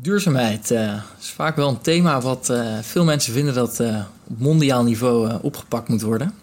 Duurzaamheid 0.00 0.70
uh, 0.70 0.94
is 1.20 1.30
vaak 1.30 1.56
wel 1.56 1.68
een 1.68 1.80
thema 1.80 2.20
wat 2.20 2.48
uh, 2.50 2.78
veel 2.82 3.04
mensen 3.04 3.32
vinden 3.32 3.54
dat 3.54 3.80
uh, 3.80 4.04
op 4.24 4.38
mondiaal 4.38 4.84
niveau 4.84 5.38
opgepakt 5.42 5.88
moet 5.88 6.02
worden. 6.02 6.34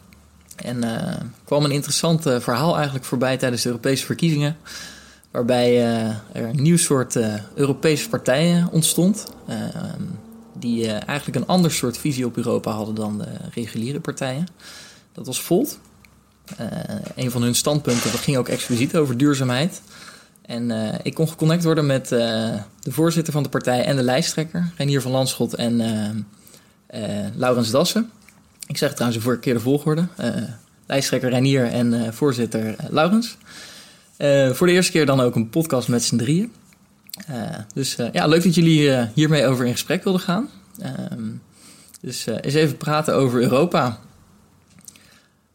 En 0.56 0.84
er 0.84 1.26
kwam 1.44 1.64
een 1.64 1.72
interessant 1.72 2.22
verhaal 2.22 2.76
eigenlijk 2.76 3.06
voorbij 3.06 3.38
tijdens 3.38 3.62
de 3.62 3.70
Europese 3.70 4.06
verkiezingen. 4.06 4.58
Waarbij 5.32 5.84
er 6.34 6.44
een 6.44 6.62
nieuw 6.62 6.78
soort 6.78 7.18
Europese 7.54 8.10
partijen 8.10 8.70
ontstond. 8.72 9.26
die 10.54 10.92
eigenlijk 10.92 11.38
een 11.38 11.48
ander 11.48 11.72
soort 11.72 11.98
visie 11.98 12.26
op 12.26 12.38
Europa 12.38 12.72
hadden 12.72 12.96
dan 12.96 13.18
de 13.18 13.28
reguliere 13.54 14.00
partijen. 14.00 14.48
Dat 15.14 15.26
was 15.26 15.42
Volt. 15.42 15.80
een 17.16 17.32
van 17.32 17.42
hun 17.42 17.56
standpunten 17.56 18.12
dat 18.12 18.20
ging 18.20 18.38
ook 18.38 18.48
expliciet 18.48 18.98
over 18.98 19.18
duurzaamheid. 19.18 19.82
En 20.46 20.70
uh, 20.70 20.94
ik 21.04 21.14
kon 21.14 21.28
geconnect 21.28 21.64
worden 21.64 21.86
met 21.86 22.12
uh, 22.12 22.20
de 22.80 22.92
voorzitter 22.92 23.34
van 23.34 23.44
de 23.44 23.50
partij 23.50 23.86
en 23.86 23.96
de 23.96 24.04
lijsttrekker, 24.04 24.72
Renier 24.78 25.02
van 25.02 25.12
Landschot 25.12 25.54
en 25.54 25.80
uh, 26.94 27.26
Laurens 27.36 27.72
Dassen. 27.72 28.12
Ik 28.68 28.78
zeg 28.78 28.94
trouwens 28.94 29.24
de 29.24 29.30
verkeerde 29.30 29.60
volgorde. 29.60 30.08
lijsttrekker 30.86 31.30
Renier 31.30 31.66
en 31.66 32.14
voorzitter 32.14 32.76
Laurens. 32.90 33.38
voor 34.52 34.68
de 34.68 34.74
eerste 34.74 34.92
keer 34.92 35.06
dan 35.06 35.22
ook 35.22 35.36
een 35.36 35.50
podcast 35.50 35.88
met 35.88 36.04
z'n 36.04 36.18
drieën. 36.18 36.52
dus 37.74 37.96
ja, 38.12 38.28
leuk 38.28 38.44
dat 38.44 38.56
jullie 38.56 39.08
hiermee 39.14 39.46
over 39.46 39.66
in 39.66 39.72
gesprek 39.72 40.04
wilden 40.04 40.22
gaan. 40.22 40.50
Ehm, 40.80 41.24
dus 42.02 42.26
eens 42.26 42.54
even 42.54 42.78
praten 42.78 43.16
over 43.16 43.42
Europa. 43.42 44.00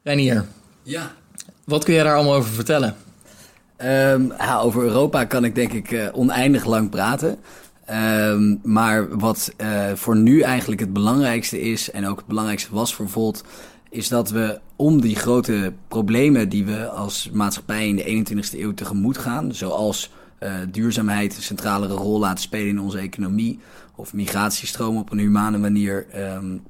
Renier. 0.03 0.47
Ja. 0.83 1.13
Wat 1.65 1.85
kun 1.85 1.95
jij 1.95 2.03
daar 2.03 2.15
allemaal 2.15 2.35
over 2.35 2.53
vertellen? 2.53 2.97
Ja, 4.39 4.59
over 4.61 4.83
Europa 4.83 5.25
kan 5.25 5.45
ik 5.45 5.55
denk 5.55 5.73
ik 5.73 5.91
uh, 5.91 6.09
oneindig 6.13 6.65
lang 6.65 6.91
praten. 6.91 7.39
Um, 7.93 8.61
maar 8.63 9.19
wat 9.19 9.53
uh, 9.57 9.93
voor 9.95 10.17
nu 10.17 10.41
eigenlijk 10.41 10.81
het 10.81 10.93
belangrijkste 10.93 11.61
is, 11.61 11.91
en 11.91 12.07
ook 12.07 12.19
het 12.19 12.27
belangrijkste 12.27 12.75
was 12.75 12.95
voor 12.95 13.09
Volt, 13.09 13.45
is 13.91 14.09
dat 14.09 14.31
we 14.31 14.61
om 14.77 15.01
die 15.01 15.17
grote 15.17 15.73
problemen 15.89 16.49
die 16.49 16.65
we 16.65 16.89
als 16.89 17.31
maatschappij 17.33 17.89
in 17.89 17.97
de 17.97 18.35
21ste 18.35 18.59
eeuw 18.59 18.75
tegemoet 18.75 19.19
gaan, 19.19 19.55
zoals 19.55 20.11
uh, 20.41 20.53
duurzaamheid 20.71 21.37
een 21.37 21.43
centralere 21.43 21.95
rol 21.95 22.19
laten 22.19 22.43
spelen 22.43 22.69
in 22.69 22.81
onze 22.81 22.99
economie, 22.99 23.59
of 23.95 24.13
migratiestromen 24.13 25.01
op 25.01 25.11
een 25.13 25.19
humane 25.19 25.59
manier 25.59 26.07
um, 26.17 26.63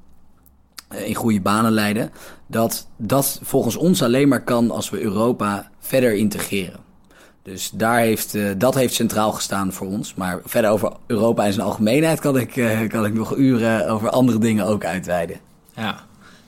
in 1.05 1.15
goede 1.15 1.41
banen 1.41 1.71
leiden, 1.71 2.11
dat 2.47 2.87
dat 2.97 3.39
volgens 3.43 3.75
ons 3.75 4.03
alleen 4.03 4.27
maar 4.27 4.43
kan 4.43 4.71
als 4.71 4.89
we 4.89 5.01
Europa 5.01 5.71
verder 5.79 6.13
integreren. 6.13 6.90
Dus 7.43 7.71
daar 7.73 7.99
heeft, 7.99 8.35
uh, 8.35 8.51
dat 8.57 8.75
heeft 8.75 8.93
centraal 8.93 9.31
gestaan 9.31 9.73
voor 9.73 9.87
ons. 9.87 10.13
Maar 10.13 10.39
verder 10.45 10.71
over 10.71 10.91
Europa 11.07 11.45
in 11.45 11.53
zijn 11.53 11.65
algemeenheid 11.65 12.19
kan 12.19 12.37
ik, 12.37 12.55
uh, 12.55 12.89
kan 12.89 13.05
ik 13.05 13.13
nog 13.13 13.37
uren 13.37 13.89
over 13.89 14.09
andere 14.09 14.37
dingen 14.37 14.65
ook 14.65 14.85
uitweiden. 14.85 15.39
Ja, 15.75 16.05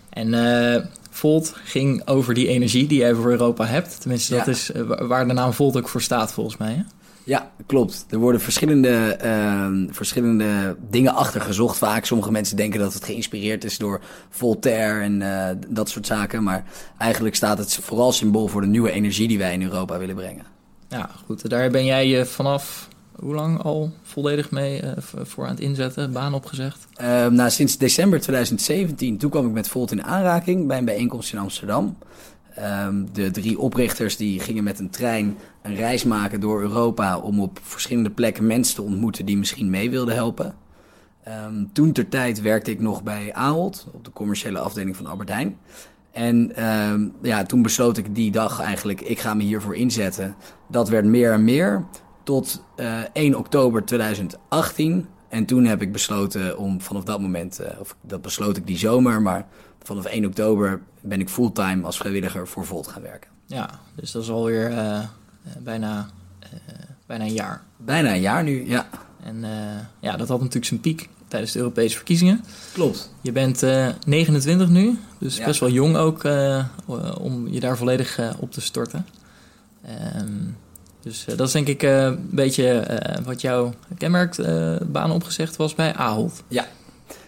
en 0.10 0.34
uh, 0.34 0.86
Volt 1.10 1.54
ging 1.64 2.08
over 2.08 2.34
die 2.34 2.48
energie 2.48 2.88
die 2.88 3.06
je 3.06 3.16
voor 3.16 3.32
Europa 3.32 3.66
hebt. 3.66 4.02
Tenminste, 4.02 4.36
dat 4.36 4.46
ja. 4.46 4.52
is 4.52 4.72
waar 5.08 5.28
de 5.28 5.34
naam 5.34 5.54
Volt 5.54 5.78
ook 5.78 5.90
voor 5.90 6.02
staat 6.02 6.34
volgens 6.34 6.58
mij. 6.58 6.74
Hè? 6.74 6.82
Ja, 7.26 7.52
klopt. 7.66 8.06
Er 8.10 8.18
worden 8.18 8.42
verschillende, 8.42 9.20
uh, 9.24 9.94
verschillende 9.94 10.76
dingen 10.90 11.14
achter 11.14 11.42
gezocht. 11.42 11.78
Vaak 11.78 12.06
sommige 12.06 12.32
mensen 12.32 12.58
denken 12.58 12.80
dat 12.80 12.94
het 12.94 13.04
geïnspireerd 13.04 13.64
is 13.64 13.78
door 13.78 14.02
Voltaire 14.30 15.02
en 15.02 15.22
uh, 15.22 15.50
dat 15.68 15.90
soort 15.90 16.06
zaken. 16.06 16.44
Maar 16.44 16.64
eigenlijk 16.98 17.36
staat 17.36 17.58
het 17.58 17.76
vooral 17.82 18.12
symbool 18.12 18.48
voor 18.48 18.62
de 18.62 18.68
nieuwe 18.68 18.92
energie 18.92 19.28
die 19.28 19.38
wij 19.38 19.54
in 19.54 19.64
Europa 19.64 19.98
willen 19.98 20.16
brengen. 20.16 20.53
Ja, 20.98 21.10
goed. 21.26 21.50
Daar 21.50 21.70
ben 21.70 21.86
jij 21.86 22.20
uh, 22.20 22.26
vanaf 22.26 22.88
hoe 23.16 23.34
lang 23.34 23.62
al 23.62 23.92
volledig 24.04 24.52
mee 24.52 24.82
uh, 24.84 24.92
voor 25.06 25.44
aan 25.44 25.50
het 25.50 25.60
inzetten, 25.60 26.12
baan 26.12 26.34
opgezegd? 26.34 26.88
Uh, 27.02 27.28
nou, 27.28 27.50
sinds 27.50 27.78
december 27.78 28.22
2017. 28.22 29.18
Toen 29.18 29.30
kwam 29.30 29.46
ik 29.46 29.52
met 29.52 29.68
Volt 29.68 29.92
in 29.92 30.04
aanraking 30.04 30.68
bij 30.68 30.78
een 30.78 30.86
bijeenkomst 30.86 31.34
in 31.34 31.40
Amsterdam. 31.40 31.98
Um, 32.60 33.14
de 33.14 33.32
drie 33.32 33.60
oprichters 33.60 34.18
die 34.18 34.40
gingen 34.40 34.64
met 34.64 34.80
een 34.80 34.90
trein 34.90 35.38
een 35.62 35.76
reis 35.76 36.04
maken 36.04 36.40
door 36.40 36.62
Europa 36.62 37.18
om 37.18 37.42
op 37.42 37.60
verschillende 37.62 38.10
plekken 38.10 38.48
mensen 38.48 38.76
te 38.76 38.82
ontmoeten 38.82 39.26
die 39.26 39.38
misschien 39.38 39.70
mee 39.70 39.90
wilden 39.90 40.16
helpen. 40.16 40.56
Um, 41.28 41.70
toen 41.74 41.92
ter 41.92 42.10
tijd 42.10 42.42
werkte 42.42 42.72
ik 42.72 42.80
nog 42.80 43.04
bij 43.04 43.34
Ahold 43.34 43.88
op 43.92 44.06
de 44.06 44.12
commerciële 44.12 44.60
afdeling 44.60 44.96
van 44.96 45.06
Albert 45.06 45.30
Heijn. 45.30 45.58
En 46.14 46.66
um, 46.66 47.14
ja, 47.22 47.44
toen 47.44 47.62
besloot 47.62 47.98
ik 47.98 48.16
die 48.16 48.32
dag 48.32 48.60
eigenlijk, 48.60 49.02
ik 49.02 49.20
ga 49.20 49.34
me 49.34 49.44
hiervoor 49.44 49.76
inzetten. 49.76 50.36
Dat 50.68 50.90
werd 50.90 51.06
meer 51.06 51.32
en 51.32 51.44
meer 51.44 51.84
tot 52.24 52.64
uh, 52.76 53.00
1 53.14 53.36
oktober 53.36 53.86
2018. 53.86 55.08
En 55.30 55.46
toen 55.46 55.66
heb 55.66 55.82
ik 55.82 55.92
besloten 55.92 56.58
om 56.58 56.82
vanaf 56.82 57.04
dat 57.04 57.20
moment, 57.20 57.62
uh, 57.62 57.68
of 57.80 57.96
dat 58.02 58.22
besloot 58.22 58.58
ik 58.58 58.68
die 58.68 58.78
zomer, 58.78 59.22
maar 59.22 59.48
vanaf 59.84 60.06
1 60.06 60.26
oktober 60.26 60.82
ben 61.02 61.20
ik 61.20 61.30
fulltime 61.30 61.86
als 61.86 61.98
vrijwilliger 61.98 62.48
voor 62.48 62.66
Volt 62.66 62.88
gaan 62.88 63.02
werken. 63.02 63.30
Ja, 63.46 63.70
dus 63.96 64.12
dat 64.12 64.24
is 64.24 64.30
alweer 64.30 64.72
uh, 64.72 65.00
bijna, 65.60 66.10
bijna 67.06 67.24
een 67.24 67.34
jaar. 67.34 67.62
Bijna 67.78 68.14
een 68.14 68.22
jaar 68.22 68.44
nu, 68.44 68.68
ja. 68.68 68.88
En 69.24 69.44
ja, 70.00 70.18
dat 70.18 70.28
had 70.28 70.38
natuurlijk 70.38 70.66
zijn 70.66 70.80
piek 70.80 71.10
tijdens 71.34 71.54
de 71.54 71.60
Europese 71.60 71.96
verkiezingen. 71.96 72.44
Klopt. 72.74 73.12
Je 73.22 73.32
bent 73.32 73.64
uh, 73.64 73.88
29 74.06 74.70
nu, 74.70 74.98
dus 75.18 75.38
ja. 75.38 75.46
best 75.46 75.60
wel 75.60 75.70
jong 75.70 75.96
ook 75.96 76.24
uh, 76.24 76.66
om 77.22 77.48
je 77.48 77.60
daar 77.60 77.78
volledig 77.78 78.20
uh, 78.20 78.30
op 78.40 78.52
te 78.52 78.62
storten. 78.62 79.06
Um, 80.18 80.58
dus 81.02 81.26
dat 81.26 81.48
is 81.48 81.52
denk 81.52 81.68
ik 81.68 81.82
een 81.82 82.28
beetje 82.32 82.88
wat 83.26 83.42
jouw 83.42 83.74
kenmerkt 83.98 84.42
baan 84.92 85.12
opgezegd 85.12 85.56
was 85.56 85.76
bij 85.76 85.94
Ahold. 85.94 86.44
Ja. 86.48 86.68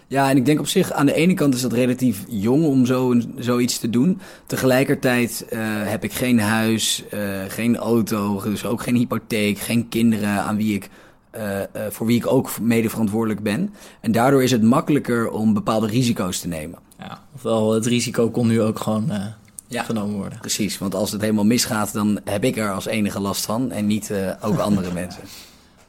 Ja, 0.08 0.30
en 0.30 0.36
ik 0.36 0.46
denk 0.46 0.60
op 0.60 0.68
zich, 0.68 0.92
aan 0.92 1.06
de 1.06 1.14
ene 1.14 1.34
kant 1.34 1.54
is 1.54 1.60
dat 1.60 1.72
relatief 1.72 2.24
jong 2.28 2.64
om 2.64 2.86
zo, 2.86 3.14
zoiets 3.38 3.78
te 3.78 3.90
doen. 3.90 4.20
Tegelijkertijd 4.46 5.46
heb 5.84 6.04
ik 6.04 6.12
geen 6.12 6.40
huis, 6.40 7.04
geen 7.48 7.76
auto, 7.76 8.42
dus 8.44 8.64
ook 8.64 8.82
geen 8.82 8.96
hypotheek, 8.96 9.58
geen 9.58 9.88
kinderen 9.88 10.42
aan 10.42 10.56
wie 10.56 10.74
ik 10.74 10.90
uh, 11.36 11.58
uh, 11.58 11.82
voor 11.90 12.06
wie 12.06 12.16
ik 12.16 12.26
ook 12.26 12.60
mede 12.60 12.90
verantwoordelijk 12.90 13.42
ben. 13.42 13.74
En 14.00 14.12
daardoor 14.12 14.42
is 14.42 14.50
het 14.50 14.62
makkelijker 14.62 15.30
om 15.30 15.54
bepaalde 15.54 15.86
risico's 15.86 16.40
te 16.40 16.48
nemen. 16.48 16.78
Ja, 16.98 17.22
ofwel 17.34 17.72
het 17.72 17.86
risico 17.86 18.30
kon 18.30 18.46
nu 18.46 18.62
ook 18.62 18.78
gewoon 18.78 19.06
uh, 19.10 19.24
ja, 19.66 19.82
genomen 19.82 20.16
worden. 20.16 20.38
Precies, 20.38 20.78
want 20.78 20.94
als 20.94 21.12
het 21.12 21.20
helemaal 21.20 21.44
misgaat, 21.44 21.92
dan 21.92 22.20
heb 22.24 22.44
ik 22.44 22.56
er 22.56 22.72
als 22.72 22.86
enige 22.86 23.20
last 23.20 23.44
van 23.44 23.70
en 23.70 23.86
niet 23.86 24.12
ook 24.40 24.58
andere 24.58 24.92
mensen. 25.02 25.22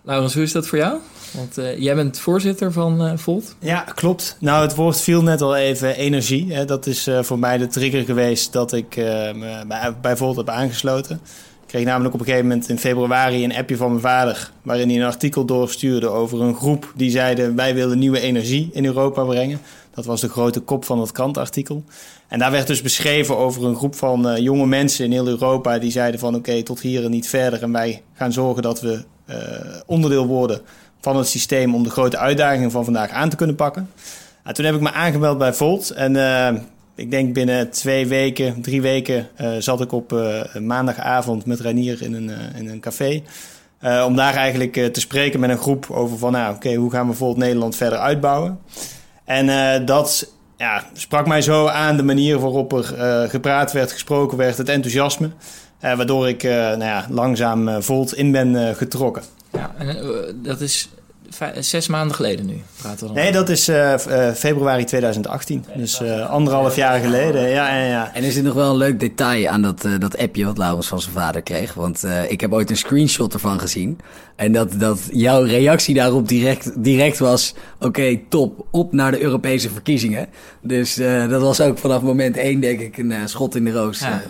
Laurens, 0.02 0.34
hoe 0.34 0.44
is 0.44 0.52
dat 0.52 0.68
voor 0.68 0.78
jou? 0.78 1.00
Want 1.31 1.56
jij 1.78 1.96
bent 1.96 2.19
voorzitter 2.19 2.72
van 2.72 3.19
Volt. 3.19 3.56
Ja, 3.59 3.81
klopt. 3.81 4.38
Nou, 4.40 4.62
het 4.62 4.75
woord 4.75 5.02
viel 5.02 5.22
net 5.22 5.41
al 5.41 5.56
even 5.56 5.96
energie. 5.96 6.53
Hè. 6.53 6.66
Dat 6.66 6.85
is 6.85 7.09
voor 7.22 7.40
mij 7.40 7.58
de 7.58 7.68
trigger 7.68 8.03
geweest 8.03 8.53
dat 8.53 8.74
ik 8.74 8.96
me 8.96 9.64
bij, 9.68 9.96
bij 10.02 10.18
Volt 10.18 10.38
heb 10.38 10.50
aangesloten. 10.50 11.22
Kreeg 11.67 11.85
namelijk 11.85 12.13
op 12.13 12.19
een 12.19 12.25
gegeven 12.25 12.47
moment 12.47 12.69
in 12.69 12.79
februari 12.79 13.44
een 13.44 13.55
appje 13.55 13.78
van 13.78 13.89
mijn 13.89 14.01
vader. 14.01 14.51
waarin 14.61 14.89
hij 14.89 14.97
een 14.97 15.05
artikel 15.05 15.45
doorstuurde 15.45 16.08
over 16.08 16.41
een 16.41 16.55
groep 16.55 16.93
die 16.96 17.09
zeiden: 17.09 17.55
Wij 17.55 17.73
willen 17.73 17.99
nieuwe 17.99 18.19
energie 18.19 18.69
in 18.73 18.85
Europa 18.85 19.23
brengen. 19.23 19.59
Dat 19.93 20.05
was 20.05 20.22
de 20.22 20.29
grote 20.29 20.59
kop 20.59 20.85
van 20.85 20.99
het 20.99 21.11
krantartikel. 21.11 21.84
En 22.28 22.40
daar 22.40 22.52
werd 22.52 22.67
dus 22.67 22.81
beschreven 22.81 23.37
over 23.37 23.66
een 23.66 23.75
groep 23.75 23.96
van 23.96 24.28
uh, 24.28 24.37
jonge 24.37 24.66
mensen 24.66 25.05
in 25.05 25.11
heel 25.11 25.28
Europa. 25.28 25.79
die 25.79 25.91
zeiden: 25.91 26.19
van 26.19 26.35
oké, 26.35 26.64
tot 26.64 26.81
hier 26.81 27.03
en 27.03 27.11
niet 27.11 27.28
verder. 27.28 27.64
En 27.64 27.72
wij 27.72 28.02
gaan 28.13 28.34
zorgen 28.34 28.61
dat 28.61 28.81
we 28.81 29.03
uh, 29.29 29.35
onderdeel 29.85 30.25
worden 30.25 30.61
van 31.02 31.17
het 31.17 31.28
systeem. 31.28 31.75
om 31.75 31.84
de 31.84 31.90
grote 31.90 32.17
uitdagingen 32.17 32.72
van 32.72 32.84
vandaag 32.84 33.09
aan 33.09 33.29
te 33.29 33.35
kunnen 33.35 33.55
pakken. 33.55 33.90
En 34.43 34.53
toen 34.53 34.66
heb 34.66 34.75
ik 34.75 34.81
me 34.81 34.91
aangemeld 34.91 35.37
bij 35.37 35.53
Volt. 35.53 35.90
En 35.90 36.16
uh, 36.16 36.49
ik 36.97 37.11
denk 37.11 37.34
binnen 37.34 37.70
twee 37.70 38.08
weken, 38.08 38.61
drie 38.61 38.82
weken 38.82 39.28
uh, 39.41 39.49
zat 39.59 39.82
ik 39.82 39.91
op 39.91 40.14
uh, 40.14 40.55
maandagavond 40.55 41.46
met 41.46 41.59
Renier 41.59 42.02
in 42.02 42.14
een, 42.14 42.29
uh, 42.29 42.59
in 42.59 42.70
een 42.70 42.79
café. 42.79 43.23
om 44.05 44.16
daar 44.16 44.34
eigenlijk 44.34 44.73
te 44.73 44.99
spreken 44.99 45.40
met 45.40 45.49
een 45.49 45.58
groep 45.58 45.91
over 45.91 46.17
van, 46.17 46.32
nou 46.32 46.55
oké, 46.55 46.73
hoe 46.73 46.91
gaan 46.91 47.02
we 47.02 47.08
bijvoorbeeld 47.08 47.40
Nederland 47.40 47.76
verder 47.76 47.99
uitbouwen? 47.99 48.59
En 49.26 49.85
dat 49.85 50.32
ja, 50.58 50.84
sprak 50.94 51.28
mij 51.28 51.41
zo 51.41 51.67
aan 51.67 51.97
de 51.97 52.03
manier 52.03 52.40
waarop 52.40 52.73
er 52.73 52.84
gepraat 53.29 53.72
werd, 53.72 53.91
gesproken 53.91 54.38
werd, 54.38 54.58
het 54.58 54.70
enthousiasme. 54.70 55.29
waardoor 55.79 56.28
ik 56.28 56.44
nou 56.44 56.84
ja, 56.84 57.05
langzaam 57.09 57.82
Volt 57.82 58.14
in 58.14 58.32
ben 58.32 58.76
getrokken. 58.76 59.23
Ja, 59.52 59.72
en 59.78 59.97
dat 60.44 60.61
is 60.61 60.90
zes 61.59 61.88
maanden 61.88 62.16
geleden 62.16 62.46
nu 62.46 62.62
praten 62.82 63.00
we 63.00 63.14
dan. 63.14 63.24
Nee, 63.24 63.32
dat 63.32 63.50
is 63.50 63.70
uh, 63.70 63.96
februari 64.35 64.84
2018. 64.84 65.66
Dus 65.76 66.02
uh, 66.02 66.29
anderhalf 66.29 66.76
jaar 66.76 67.00
geleden. 67.00 67.50
Ja, 67.50 67.78
ja, 67.78 67.85
ja. 67.85 68.14
En 68.14 68.24
er 68.24 68.32
zit 68.32 68.44
nog 68.44 68.53
wel 68.53 68.72
een 68.72 68.78
leuk 68.78 69.00
detail 69.00 69.47
aan 69.47 69.62
dat, 69.62 69.88
dat 70.00 70.18
appje 70.18 70.46
wat 70.46 70.58
Laurens 70.58 70.88
van 70.88 71.02
zijn 71.02 71.14
vader 71.14 71.41
kreeg. 71.41 71.74
Want 71.74 72.03
ik 72.28 72.41
heb 72.41 72.53
ooit 72.53 72.70
een 72.70 72.78
screenshot 72.78 73.34
ervan 73.34 73.59
gezien. 73.59 74.00
En 74.35 74.52
dat, 74.52 74.79
dat 74.79 75.00
jouw 75.12 75.44
reactie 75.44 75.96
daarop 75.96 76.28
direct, 76.28 76.84
direct 76.84 77.18
was... 77.18 77.53
Oké, 77.80 78.20
top, 78.30 78.66
op 78.72 78.94
naar 78.94 79.12
de 79.12 79.22
Europese 79.22 79.70
verkiezingen. 79.70 80.28
Dus 80.62 80.96
dat 81.30 81.41
was 81.41 81.62
ook 81.62 81.78
vanaf 81.78 82.02
moment 82.02 82.38
één, 82.38 82.59
denk 82.59 82.80
ik, 82.80 82.97
een 82.97 83.30
schot 83.30 83.56
in 83.56 83.64
de 83.64 83.72
roos. 83.72 84.00
Ja. 84.00 84.22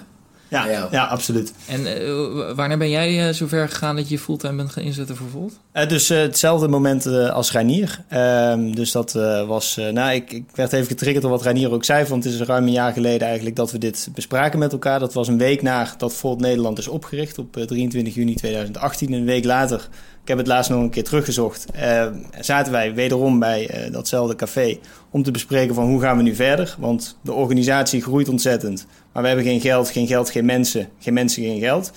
Ja, 0.47 0.87
ja, 0.91 1.05
absoluut. 1.05 1.53
En 1.67 1.81
uh, 1.81 2.51
wanneer 2.55 2.77
ben 2.77 2.89
jij 2.89 3.27
uh, 3.27 3.33
zover 3.33 3.69
gegaan 3.69 3.95
dat 3.95 4.09
je 4.09 4.19
fulltime 4.19 4.55
bent 4.55 4.71
gaan 4.71 4.83
inzetten 4.83 5.15
voor 5.15 5.29
Volt? 5.29 5.59
Uh, 5.73 5.87
dus 5.87 6.07
hetzelfde 6.07 6.67
moment 6.67 7.05
als 7.07 7.51
Reinier. 7.51 8.03
Ehm, 8.07 8.71
dus 8.71 8.91
dat 8.91 9.11
was... 9.47 9.75
nou, 9.91 10.13
ik, 10.13 10.31
ik, 10.31 10.45
werd 10.55 10.73
even 10.73 10.87
getriggerd 10.87 11.21
door 11.21 11.31
wat 11.31 11.43
Reinier 11.43 11.71
ook 11.71 11.85
zei. 11.85 12.05
Want 12.05 12.23
het 12.23 12.33
is 12.33 12.41
ruim 12.41 12.63
een 12.63 12.71
jaar 12.71 12.93
geleden 12.93 13.27
eigenlijk 13.27 13.55
dat 13.55 13.71
we 13.71 13.77
dit 13.77 14.09
bespraken 14.13 14.59
met 14.59 14.71
elkaar. 14.71 14.99
Dat 14.99 15.13
was 15.13 15.27
een 15.27 15.37
week 15.37 15.61
na 15.61 15.87
dat 15.97 16.13
Volt 16.13 16.39
Nederland 16.39 16.77
is 16.77 16.87
opgericht 16.87 17.37
op 17.37 17.53
23 17.53 18.15
juni 18.15 18.35
2018. 18.35 19.13
Een 19.13 19.25
week 19.25 19.45
later 19.45 19.87
ik 20.27 20.33
heb 20.33 20.45
het 20.45 20.53
laatst 20.53 20.71
nog 20.71 20.81
een 20.81 20.89
keer 20.89 21.03
teruggezocht. 21.03 21.65
Uh, 21.75 22.05
zaten 22.39 22.71
wij 22.71 22.93
wederom 22.93 23.39
bij 23.39 23.85
uh, 23.85 23.93
datzelfde 23.93 24.35
café 24.35 24.77
om 25.09 25.23
te 25.23 25.31
bespreken 25.31 25.75
van 25.75 25.85
hoe 25.85 26.01
gaan 26.01 26.17
we 26.17 26.23
nu 26.23 26.35
verder. 26.35 26.75
Want 26.79 27.17
de 27.21 27.33
organisatie 27.33 28.01
groeit 28.01 28.29
ontzettend. 28.29 28.85
Maar 29.11 29.21
we 29.21 29.27
hebben 29.27 29.45
geen 29.45 29.61
geld, 29.61 29.89
geen 29.89 30.07
geld, 30.07 30.29
geen 30.29 30.45
mensen. 30.45 30.87
Geen 30.99 31.13
mensen, 31.13 31.43
geen 31.43 31.59
geld. 31.59 31.91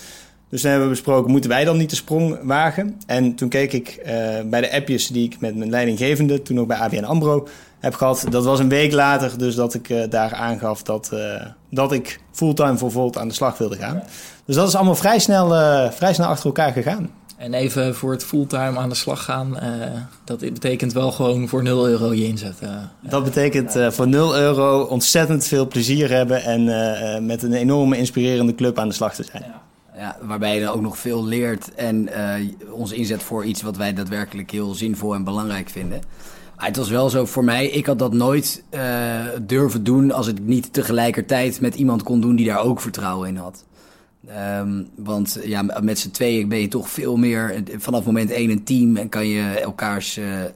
Dus 0.48 0.62
dan 0.62 0.70
hebben 0.70 0.88
we 0.88 0.94
besproken, 0.94 1.30
moeten 1.30 1.50
wij 1.50 1.64
dan 1.64 1.76
niet 1.76 1.90
de 1.90 1.96
sprong 1.96 2.38
wagen? 2.42 3.00
En 3.06 3.34
toen 3.34 3.48
keek 3.48 3.72
ik 3.72 3.98
uh, 3.98 4.06
bij 4.44 4.60
de 4.60 4.72
appjes 4.72 5.08
die 5.08 5.24
ik 5.24 5.40
met 5.40 5.56
mijn 5.56 5.70
leidinggevende, 5.70 6.42
toen 6.42 6.60
ook 6.60 6.68
bij 6.68 6.76
ABN 6.76 7.04
AMRO, 7.04 7.48
heb 7.78 7.94
gehad. 7.94 8.26
Dat 8.28 8.44
was 8.44 8.58
een 8.58 8.68
week 8.68 8.92
later, 8.92 9.38
dus 9.38 9.54
dat 9.54 9.74
ik 9.74 10.10
daar 10.10 10.34
aangaf 10.34 10.82
dat, 10.82 11.12
dat 11.70 11.92
ik 11.92 12.20
fulltime 12.32 12.78
voor 12.78 12.90
Volt 12.90 13.18
aan 13.18 13.28
de 13.28 13.34
slag 13.34 13.58
wilde 13.58 13.76
gaan. 13.76 14.02
Dus 14.44 14.54
dat 14.54 14.68
is 14.68 14.74
allemaal 14.74 14.94
vrij 14.94 15.18
snel, 15.18 15.48
vrij 15.92 16.14
snel 16.14 16.26
achter 16.26 16.46
elkaar 16.46 16.72
gegaan. 16.72 17.10
En 17.40 17.54
even 17.54 17.94
voor 17.94 18.10
het 18.10 18.24
fulltime 18.24 18.78
aan 18.78 18.88
de 18.88 18.94
slag 18.94 19.24
gaan, 19.24 19.56
uh, 19.56 19.62
dat 20.24 20.38
betekent 20.38 20.92
wel 20.92 21.12
gewoon 21.12 21.48
voor 21.48 21.62
0 21.62 21.88
euro 21.88 22.14
je 22.14 22.26
inzetten. 22.26 22.90
Dat 23.00 23.24
betekent 23.24 23.76
uh, 23.76 23.90
voor 23.90 24.08
0 24.08 24.36
euro 24.36 24.82
ontzettend 24.82 25.46
veel 25.46 25.68
plezier 25.68 26.10
hebben 26.10 26.42
en 26.42 26.60
uh, 26.60 27.26
met 27.26 27.42
een 27.42 27.52
enorme 27.52 27.96
inspirerende 27.96 28.54
club 28.54 28.78
aan 28.78 28.88
de 28.88 28.94
slag 28.94 29.14
te 29.14 29.24
zijn. 29.30 29.44
Ja. 29.46 29.62
Ja, 29.96 30.16
waarbij 30.22 30.54
je 30.54 30.60
dan 30.60 30.74
ook 30.74 30.80
nog 30.80 30.98
veel 30.98 31.24
leert 31.24 31.74
en 31.74 32.08
ons 32.70 32.92
inzet 32.92 33.22
voor 33.22 33.44
iets 33.44 33.62
wat 33.62 33.76
wij 33.76 33.94
daadwerkelijk 33.94 34.50
heel 34.50 34.74
zinvol 34.74 35.14
en 35.14 35.24
belangrijk 35.24 35.68
vinden. 35.68 36.00
Maar 36.56 36.66
het 36.66 36.76
was 36.76 36.88
wel 36.88 37.10
zo 37.10 37.24
voor 37.24 37.44
mij, 37.44 37.66
ik 37.66 37.86
had 37.86 37.98
dat 37.98 38.12
nooit 38.12 38.64
durven 39.42 39.84
doen 39.84 40.12
als 40.12 40.26
ik 40.26 40.38
niet 40.40 40.72
tegelijkertijd 40.72 41.60
met 41.60 41.74
iemand 41.74 42.02
kon 42.02 42.20
doen 42.20 42.36
die 42.36 42.46
daar 42.46 42.64
ook 42.64 42.80
vertrouwen 42.80 43.28
in 43.28 43.36
had. 43.36 43.64
Um, 44.28 44.88
want 44.96 45.38
ja, 45.44 45.62
met 45.82 45.98
z'n 45.98 46.10
tweeën 46.10 46.48
ben 46.48 46.60
je 46.60 46.68
toch 46.68 46.90
veel 46.90 47.16
meer 47.16 47.62
vanaf 47.76 48.04
moment 48.04 48.30
één 48.30 48.50
een 48.50 48.64
team 48.64 48.96
en 48.96 49.08
kan 49.08 49.26
je 49.26 49.42
elkaars 49.42 50.18
uh, 50.18 50.40
uh, 50.40 50.48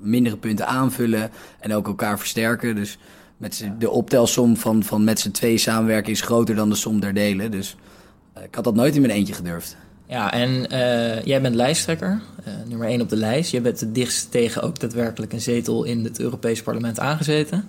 mindere 0.00 0.36
punten 0.36 0.66
aanvullen 0.66 1.30
en 1.60 1.72
ook 1.72 1.86
elkaar 1.86 2.18
versterken. 2.18 2.74
Dus 2.74 2.98
met 3.36 3.68
de 3.78 3.90
optelsom 3.90 4.56
van, 4.56 4.82
van 4.82 5.04
met 5.04 5.20
z'n 5.20 5.30
tweeën 5.30 5.58
samenwerken 5.58 6.12
is 6.12 6.20
groter 6.20 6.54
dan 6.54 6.68
de 6.68 6.74
som 6.74 7.00
der 7.00 7.14
delen. 7.14 7.50
Dus 7.50 7.76
uh, 8.36 8.42
ik 8.42 8.54
had 8.54 8.64
dat 8.64 8.74
nooit 8.74 8.94
in 8.94 9.00
mijn 9.00 9.12
eentje 9.12 9.34
gedurfd. 9.34 9.76
Ja, 10.06 10.32
en 10.32 10.50
jij 11.24 11.40
bent 11.42 11.54
lijsttrekker, 11.54 12.20
nummer 12.68 12.88
één 12.88 13.00
op 13.00 13.08
de 13.08 13.16
lijst. 13.16 13.50
Je 13.50 13.60
bent 13.60 13.80
het 13.80 13.94
dichtst 13.94 14.30
tegen 14.30 14.62
ook 14.62 14.80
daadwerkelijk 14.80 15.32
een 15.32 15.40
zetel 15.40 15.84
in 15.84 16.04
het 16.04 16.20
Europees 16.20 16.62
Parlement 16.62 17.00
aangezeten. 17.00 17.68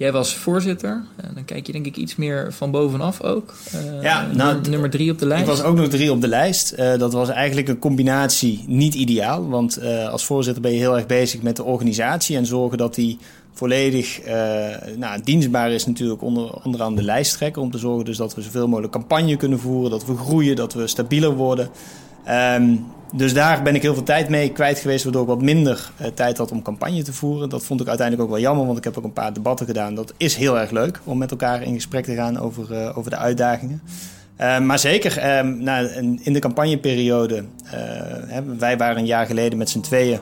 Jij 0.00 0.12
was 0.12 0.34
voorzitter. 0.34 1.02
dan 1.34 1.44
kijk 1.44 1.66
je 1.66 1.72
denk 1.72 1.86
ik 1.86 1.96
iets 1.96 2.16
meer 2.16 2.52
van 2.52 2.70
bovenaf 2.70 3.22
ook. 3.22 3.54
Uh, 3.74 4.02
ja, 4.02 4.26
nou, 4.32 4.60
nummer 4.70 4.90
drie 4.90 5.10
op 5.10 5.18
de 5.18 5.26
lijst. 5.26 5.42
Ik 5.42 5.48
was 5.48 5.62
ook 5.62 5.76
nog 5.76 5.88
drie 5.88 6.12
op 6.12 6.20
de 6.20 6.28
lijst. 6.28 6.74
Uh, 6.78 6.98
dat 6.98 7.12
was 7.12 7.28
eigenlijk 7.28 7.68
een 7.68 7.78
combinatie 7.78 8.64
niet 8.66 8.94
ideaal. 8.94 9.48
Want 9.48 9.82
uh, 9.82 10.08
als 10.08 10.24
voorzitter 10.24 10.62
ben 10.62 10.72
je 10.72 10.78
heel 10.78 10.96
erg 10.96 11.06
bezig 11.06 11.42
met 11.42 11.56
de 11.56 11.64
organisatie 11.64 12.36
en 12.36 12.46
zorgen 12.46 12.78
dat 12.78 12.94
die 12.94 13.18
volledig 13.52 14.20
nou, 14.96 15.20
dienstbaar 15.24 15.70
is 15.70 15.86
natuurlijk 15.86 16.22
onder, 16.22 16.64
onderaan 16.64 16.94
de 16.94 17.02
lijsttrekker. 17.02 17.62
Om 17.62 17.70
te 17.70 17.78
zorgen 17.78 18.04
dus 18.04 18.16
dat 18.16 18.34
we 18.34 18.42
zoveel 18.42 18.68
mogelijk 18.68 18.92
campagne 18.92 19.36
kunnen 19.36 19.58
voeren, 19.58 19.90
dat 19.90 20.06
we 20.06 20.16
groeien, 20.16 20.56
dat 20.56 20.72
we 20.72 20.86
stabieler 20.86 21.34
worden. 21.34 21.68
Um, 22.28 22.86
dus 23.12 23.34
daar 23.34 23.62
ben 23.62 23.74
ik 23.74 23.82
heel 23.82 23.94
veel 23.94 24.02
tijd 24.02 24.28
mee 24.28 24.52
kwijt 24.52 24.78
geweest, 24.78 25.04
waardoor 25.04 25.22
ik 25.22 25.28
wat 25.28 25.42
minder 25.42 25.90
uh, 26.00 26.06
tijd 26.06 26.38
had 26.38 26.52
om 26.52 26.62
campagne 26.62 27.02
te 27.02 27.12
voeren. 27.12 27.48
Dat 27.48 27.64
vond 27.64 27.80
ik 27.80 27.88
uiteindelijk 27.88 28.28
ook 28.28 28.34
wel 28.34 28.44
jammer, 28.44 28.66
want 28.66 28.78
ik 28.78 28.84
heb 28.84 28.98
ook 28.98 29.04
een 29.04 29.12
paar 29.12 29.32
debatten 29.32 29.66
gedaan. 29.66 29.94
Dat 29.94 30.14
is 30.16 30.36
heel 30.36 30.58
erg 30.58 30.70
leuk 30.70 31.00
om 31.04 31.18
met 31.18 31.30
elkaar 31.30 31.62
in 31.62 31.74
gesprek 31.74 32.04
te 32.04 32.14
gaan 32.14 32.38
over, 32.38 32.72
uh, 32.72 32.98
over 32.98 33.10
de 33.10 33.16
uitdagingen. 33.16 33.82
Uh, 34.40 34.58
maar 34.58 34.78
zeker, 34.78 35.44
nou, 35.44 35.86
in 36.22 36.32
de 36.32 36.38
campagneperiode, 36.38 37.44
wij 38.58 38.76
waren 38.76 38.96
een 38.96 39.06
jaar 39.06 39.26
geleden 39.26 39.58
met 39.58 39.70
z'n 39.70 39.80
tweeën 39.80 40.18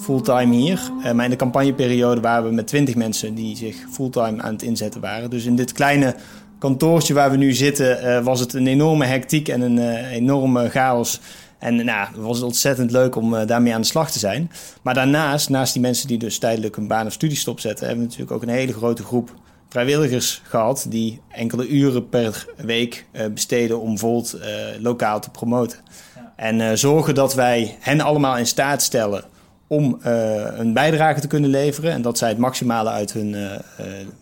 fulltime 0.00 0.54
hier. 0.54 0.80
maar 1.14 1.24
in 1.24 1.30
de 1.30 1.36
campagneperiode 1.36 2.20
waren 2.20 2.48
we 2.48 2.54
met 2.54 2.66
twintig 2.66 2.94
mensen 2.94 3.34
die 3.34 3.56
zich 3.56 3.76
fulltime 3.92 4.42
aan 4.42 4.52
het 4.52 4.62
inzetten 4.62 5.00
waren. 5.00 5.30
Dus 5.30 5.44
in 5.44 5.56
dit 5.56 5.72
kleine 5.72 6.14
kantoortje 6.58 7.14
waar 7.14 7.30
we 7.30 7.36
nu 7.36 7.52
zitten, 7.52 8.24
was 8.24 8.40
het 8.40 8.52
een 8.52 8.66
enorme 8.66 9.04
hectiek 9.04 9.48
en 9.48 9.60
een 9.60 10.06
enorme 10.06 10.70
chaos. 10.70 11.20
En 11.58 11.84
nou, 11.84 12.08
het 12.08 12.16
was 12.16 12.42
ontzettend 12.42 12.90
leuk 12.90 13.16
om 13.16 13.34
uh, 13.34 13.46
daarmee 13.46 13.74
aan 13.74 13.80
de 13.80 13.86
slag 13.86 14.10
te 14.10 14.18
zijn. 14.18 14.50
Maar 14.82 14.94
daarnaast, 14.94 15.48
naast 15.48 15.72
die 15.72 15.82
mensen 15.82 16.08
die 16.08 16.18
dus 16.18 16.38
tijdelijk 16.38 16.76
een 16.76 16.86
baan 16.86 17.06
of 17.06 17.12
studiestop 17.12 17.60
zetten, 17.60 17.86
hebben 17.86 18.04
we 18.04 18.10
natuurlijk 18.10 18.36
ook 18.36 18.48
een 18.48 18.54
hele 18.54 18.72
grote 18.72 19.02
groep 19.02 19.34
vrijwilligers 19.68 20.42
gehad 20.44 20.86
die 20.88 21.20
enkele 21.28 21.68
uren 21.68 22.08
per 22.08 22.46
week 22.56 23.06
uh, 23.12 23.26
besteden 23.26 23.80
om 23.80 23.98
Volt 23.98 24.34
uh, 24.34 24.44
lokaal 24.80 25.20
te 25.20 25.30
promoten. 25.30 25.78
Ja. 26.14 26.32
En 26.36 26.78
zorgen 26.78 27.14
dat 27.14 27.34
wij 27.34 27.76
hen 27.80 28.00
allemaal 28.00 28.38
in 28.38 28.46
staat 28.46 28.82
stellen 28.82 29.24
om 29.66 29.98
een 30.02 30.72
bijdrage 30.72 31.20
te 31.20 31.26
kunnen 31.26 31.50
leveren. 31.50 31.92
En 31.92 32.02
dat 32.02 32.18
zij 32.18 32.28
het 32.28 32.38
maximale 32.38 32.90
uit 32.90 33.12
hun 33.12 33.30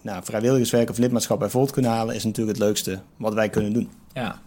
nou, 0.02 0.24
vrijwilligerswerk 0.24 0.90
of 0.90 0.98
lidmaatschap 0.98 1.38
bij 1.38 1.48
Volt 1.48 1.70
kunnen 1.70 1.90
halen, 1.90 2.14
is 2.14 2.24
natuurlijk 2.24 2.58
het 2.58 2.66
leukste 2.66 2.98
wat 3.16 3.34
wij 3.34 3.48
kunnen 3.48 3.72
doen. 3.72 3.90
Ja, 4.12 4.40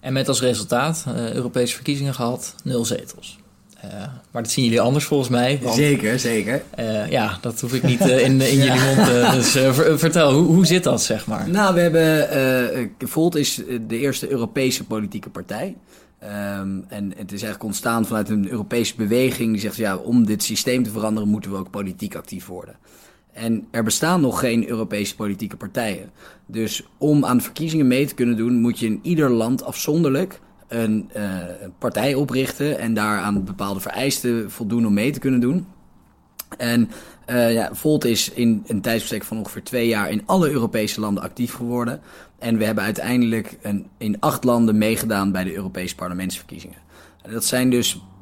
en 0.00 0.12
met 0.12 0.28
als 0.28 0.40
resultaat 0.40 1.04
uh, 1.08 1.32
Europese 1.32 1.74
verkiezingen 1.74 2.14
gehad, 2.14 2.54
nul 2.64 2.84
zetels. 2.84 3.38
Uh, 3.84 3.90
maar 4.30 4.42
dat 4.42 4.50
zien 4.50 4.64
jullie 4.64 4.80
anders 4.80 5.04
volgens 5.04 5.28
mij. 5.28 5.58
Want, 5.62 5.74
zeker, 5.74 6.18
zeker. 6.18 6.62
Uh, 6.78 7.10
ja, 7.10 7.38
dat 7.40 7.60
hoef 7.60 7.74
ik 7.74 7.82
niet 7.82 8.00
in, 8.00 8.40
in 8.54 8.56
jullie 8.56 8.80
mond. 8.80 9.06
dus 9.32 9.50
vertel, 10.00 10.32
hoe, 10.32 10.46
hoe 10.46 10.66
zit 10.66 10.84
dat, 10.84 11.02
zeg 11.02 11.26
maar? 11.26 11.48
Nou, 11.48 11.74
we 11.74 11.80
hebben... 11.80 12.90
Volt 12.98 13.36
is 13.36 13.62
de 13.88 13.98
eerste 13.98 14.30
Europese 14.30 14.84
politieke 14.84 15.30
partij. 15.30 15.76
Um, 16.22 16.84
en 16.88 17.08
het 17.08 17.32
is 17.32 17.42
eigenlijk 17.42 17.62
ontstaan 17.62 18.06
vanuit 18.06 18.28
een 18.28 18.50
Europese 18.50 18.94
beweging 18.96 19.52
die 19.52 19.60
zegt: 19.60 19.76
ja, 19.76 19.96
om 19.96 20.26
dit 20.26 20.42
systeem 20.42 20.82
te 20.82 20.90
veranderen, 20.90 21.28
moeten 21.28 21.50
we 21.50 21.56
ook 21.56 21.70
politiek 21.70 22.14
actief 22.14 22.46
worden. 22.46 22.76
En 23.38 23.66
er 23.70 23.84
bestaan 23.84 24.20
nog 24.20 24.40
geen 24.40 24.68
Europese 24.68 25.16
politieke 25.16 25.56
partijen. 25.56 26.10
Dus 26.46 26.88
om 26.98 27.24
aan 27.24 27.36
de 27.36 27.42
verkiezingen 27.42 27.86
mee 27.86 28.06
te 28.06 28.14
kunnen 28.14 28.36
doen, 28.36 28.60
moet 28.60 28.78
je 28.78 28.86
in 28.86 29.00
ieder 29.02 29.30
land 29.30 29.64
afzonderlijk 29.64 30.40
een 30.68 31.10
uh, 31.16 31.22
partij 31.78 32.14
oprichten 32.14 32.78
en 32.78 32.94
daar 32.94 33.18
aan 33.18 33.44
bepaalde 33.44 33.80
vereisten 33.80 34.50
voldoen 34.50 34.86
om 34.86 34.94
mee 34.94 35.10
te 35.10 35.18
kunnen 35.18 35.40
doen. 35.40 35.66
En 36.56 36.90
uh, 37.30 37.52
ja, 37.52 37.74
Volt 37.74 38.04
is 38.04 38.30
in 38.30 38.64
een 38.66 38.80
tijdsbestek 38.80 39.24
van 39.24 39.38
ongeveer 39.38 39.62
twee 39.62 39.88
jaar 39.88 40.10
in 40.10 40.22
alle 40.26 40.50
Europese 40.50 41.00
landen 41.00 41.22
actief 41.22 41.54
geworden. 41.54 42.00
En 42.38 42.58
we 42.58 42.64
hebben 42.64 42.84
uiteindelijk 42.84 43.58
een, 43.62 43.86
in 43.98 44.20
acht 44.20 44.44
landen 44.44 44.78
meegedaan 44.78 45.32
bij 45.32 45.44
de 45.44 45.54
Europese 45.54 45.94
parlementsverkiezingen. 45.94 46.78
En 47.22 47.32
dat 47.32 47.44
zijn 47.44 47.70
dus 47.70 47.94
eh, 47.94 48.00
eh, 48.00 48.17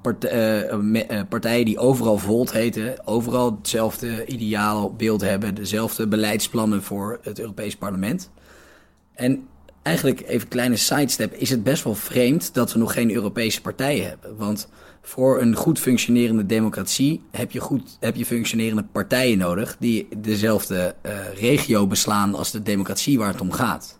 partijen 1.29 1.65
die 1.65 1.79
overal 1.79 2.19
Volt 2.19 2.53
heten, 2.53 3.07
overal 3.07 3.57
hetzelfde 3.59 4.27
ideaal 4.27 4.95
beeld 4.95 5.21
hebben, 5.21 5.55
dezelfde 5.55 6.07
beleidsplannen 6.07 6.83
voor 6.83 7.19
het 7.23 7.39
Europees 7.39 7.77
Parlement. 7.77 8.31
En 9.15 9.47
eigenlijk 9.83 10.21
even 10.21 10.41
een 10.41 10.49
kleine 10.49 10.77
sidestep, 10.77 11.35
is 11.35 11.51
het 11.51 11.63
best 11.63 11.85
wel 11.85 11.95
vreemd 11.95 12.55
dat 12.55 12.73
we 12.73 12.79
nog 12.79 12.93
geen 12.93 13.13
Europese 13.13 13.61
partijen 13.61 14.09
hebben. 14.09 14.37
Want 14.37 14.69
voor 15.03 15.41
een 15.41 15.55
goed 15.55 15.79
functionerende 15.79 16.47
democratie 16.47 17.23
heb 17.31 17.51
je, 17.51 17.61
goed, 17.61 17.97
heb 18.01 18.17
je 18.17 18.27
functionerende 18.27 18.85
partijen 18.93 19.39
nodig 19.39 19.77
die 19.79 20.09
dezelfde 20.19 20.95
uh, 21.03 21.13
regio 21.35 21.87
beslaan 21.87 22.35
als 22.35 22.51
de 22.51 22.63
democratie 22.63 23.19
waar 23.19 23.33
het 23.33 23.41
om 23.41 23.53
gaat. 23.53 23.99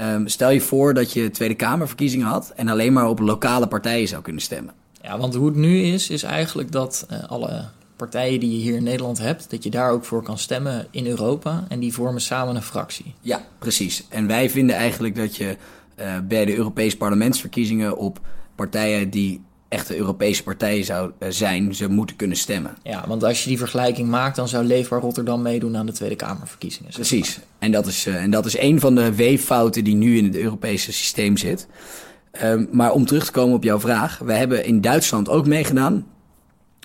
Um, 0.00 0.28
stel 0.28 0.50
je 0.50 0.60
voor 0.60 0.94
dat 0.94 1.12
je 1.12 1.30
Tweede 1.30 1.54
Kamerverkiezingen 1.54 2.26
had 2.26 2.52
en 2.56 2.68
alleen 2.68 2.92
maar 2.92 3.08
op 3.08 3.18
lokale 3.18 3.66
partijen 3.66 4.08
zou 4.08 4.22
kunnen 4.22 4.42
stemmen. 4.42 4.74
Ja, 5.06 5.18
want 5.18 5.34
hoe 5.34 5.46
het 5.46 5.56
nu 5.56 5.82
is, 5.82 6.10
is 6.10 6.22
eigenlijk 6.22 6.72
dat 6.72 7.06
uh, 7.10 7.24
alle 7.28 7.64
partijen 7.96 8.40
die 8.40 8.50
je 8.50 8.56
hier 8.56 8.76
in 8.76 8.82
Nederland 8.82 9.18
hebt, 9.18 9.50
dat 9.50 9.64
je 9.64 9.70
daar 9.70 9.90
ook 9.90 10.04
voor 10.04 10.22
kan 10.22 10.38
stemmen 10.38 10.86
in 10.90 11.06
Europa 11.06 11.64
en 11.68 11.80
die 11.80 11.92
vormen 11.92 12.20
samen 12.20 12.56
een 12.56 12.62
fractie. 12.62 13.14
Ja, 13.20 13.44
precies. 13.58 14.06
En 14.08 14.26
wij 14.26 14.50
vinden 14.50 14.76
eigenlijk 14.76 15.16
dat 15.16 15.36
je 15.36 15.56
uh, 16.00 16.18
bij 16.28 16.44
de 16.44 16.56
Europese 16.56 16.96
parlementsverkiezingen 16.96 17.96
op 17.96 18.20
partijen 18.54 19.10
die 19.10 19.40
echte 19.68 19.96
Europese 19.96 20.42
partij 20.42 20.82
zou 20.82 21.12
eh, 21.18 21.28
zijn, 21.30 21.74
ze 21.74 21.88
moeten 21.88 22.16
kunnen 22.16 22.36
stemmen. 22.36 22.76
Ja, 22.82 23.04
want 23.06 23.24
als 23.24 23.42
je 23.42 23.48
die 23.48 23.58
vergelijking 23.58 24.08
maakt, 24.08 24.36
dan 24.36 24.48
zou 24.48 24.64
Leefbaar 24.64 25.00
Rotterdam 25.00 25.42
meedoen 25.42 25.76
aan 25.76 25.86
de 25.86 25.92
Tweede 25.92 26.16
Kamerverkiezingen. 26.16 26.92
Precies. 26.92 27.40
En 27.58 27.72
dat, 27.72 27.86
is, 27.86 28.06
eh, 28.06 28.22
en 28.22 28.30
dat 28.30 28.46
is 28.46 28.58
een 28.58 28.80
van 28.80 28.94
de 28.94 29.14
weeffouten 29.14 29.84
die 29.84 29.94
nu 29.94 30.16
in 30.16 30.24
het 30.24 30.36
Europese 30.36 30.92
systeem 30.92 31.36
zit. 31.36 31.66
Ehm, 32.40 32.64
maar 32.70 32.92
om 32.92 33.06
terug 33.06 33.24
te 33.24 33.32
komen 33.32 33.54
op 33.54 33.62
jouw 33.62 33.80
vraag. 33.80 34.18
We 34.18 34.32
hebben 34.32 34.64
in 34.64 34.80
Duitsland 34.80 35.28
ook 35.28 35.46
meegedaan. 35.46 36.06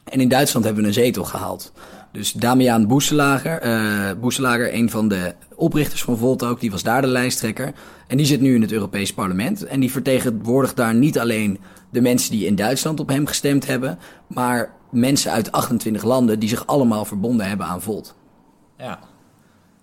En 0.03 0.19
in 0.19 0.29
Duitsland 0.29 0.65
hebben 0.65 0.83
we 0.83 0.89
een 0.89 0.95
zetel 0.95 1.23
gehaald. 1.23 1.71
Dus 2.11 2.31
Damian 2.31 2.87
Boeselager, 2.87 3.61
eh 3.61 4.11
Boeselager, 4.19 4.73
een 4.73 4.89
van 4.89 5.07
de 5.07 5.33
oprichters 5.55 6.03
van 6.03 6.17
Volt 6.17 6.43
ook, 6.43 6.59
die 6.59 6.71
was 6.71 6.83
daar 6.83 7.01
de 7.01 7.07
lijsttrekker. 7.07 7.73
En 8.07 8.17
die 8.17 8.25
zit 8.25 8.41
nu 8.41 8.55
in 8.55 8.61
het 8.61 8.71
Europees 8.71 9.13
Parlement. 9.13 9.65
En 9.65 9.79
die 9.79 9.91
vertegenwoordigt 9.91 10.75
daar 10.75 10.95
niet 10.95 11.19
alleen 11.19 11.59
de 11.89 12.01
mensen 12.01 12.31
die 12.31 12.45
in 12.45 12.55
Duitsland 12.55 12.99
op 12.99 13.09
hem 13.09 13.25
gestemd 13.25 13.67
hebben, 13.67 13.99
maar 14.27 14.71
mensen 14.91 15.31
uit 15.31 15.51
28 15.51 16.03
landen 16.03 16.39
die 16.39 16.49
zich 16.49 16.67
allemaal 16.67 17.05
verbonden 17.05 17.47
hebben 17.47 17.65
aan 17.65 17.81
Volt. 17.81 18.15
Ja. 18.77 18.99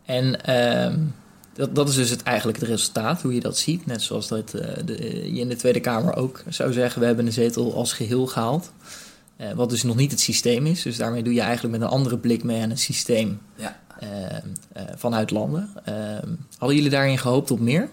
En 0.05 0.45
ehm, 0.45 1.01
dat, 1.59 1.75
dat 1.75 1.89
is 1.89 1.95
dus 1.95 2.11
het, 2.11 2.23
eigenlijk 2.23 2.59
het 2.59 2.69
resultaat, 2.69 3.23
hoe 3.23 3.35
je 3.35 3.41
dat 3.41 3.57
ziet. 3.57 3.87
Net 3.87 4.03
zoals 4.03 4.29
dat 4.29 4.55
eh, 4.55 4.69
de, 4.85 4.95
je 5.35 5.41
in 5.41 5.49
de 5.49 5.57
Tweede 5.57 5.81
Kamer 5.81 6.17
ook 6.17 6.43
zou 6.49 6.73
zeggen... 6.73 7.01
we 7.01 7.07
hebben 7.07 7.27
een 7.27 7.33
zetel 7.33 7.75
als 7.75 7.93
geheel 7.93 8.27
gehaald. 8.27 8.73
Eh, 9.37 9.53
wat 9.53 9.71
dus 9.71 9.83
nog 9.83 9.97
niet 9.97 10.11
het 10.11 10.21
systeem 10.21 10.67
is. 10.67 10.83
Dus 10.83 10.97
daarmee 10.97 11.23
doe 11.23 11.35
je 11.35 11.41
eigenlijk 11.41 11.79
met 11.79 11.89
een 11.89 11.95
andere 11.95 12.19
blik 12.19 12.45
mee 12.45 12.63
aan 12.63 12.71
een 12.71 12.79
systeem 12.79 13.41
Ja. 13.55 13.81
eh, 13.99 14.83
vanuit 14.97 15.31
landen. 15.31 15.71
Ehm, 15.85 16.29
hadden 16.59 16.77
jullie 16.77 16.91
daarin 16.91 17.19
gehoopt 17.19 17.51
op 17.51 17.61
meer? 17.61 17.89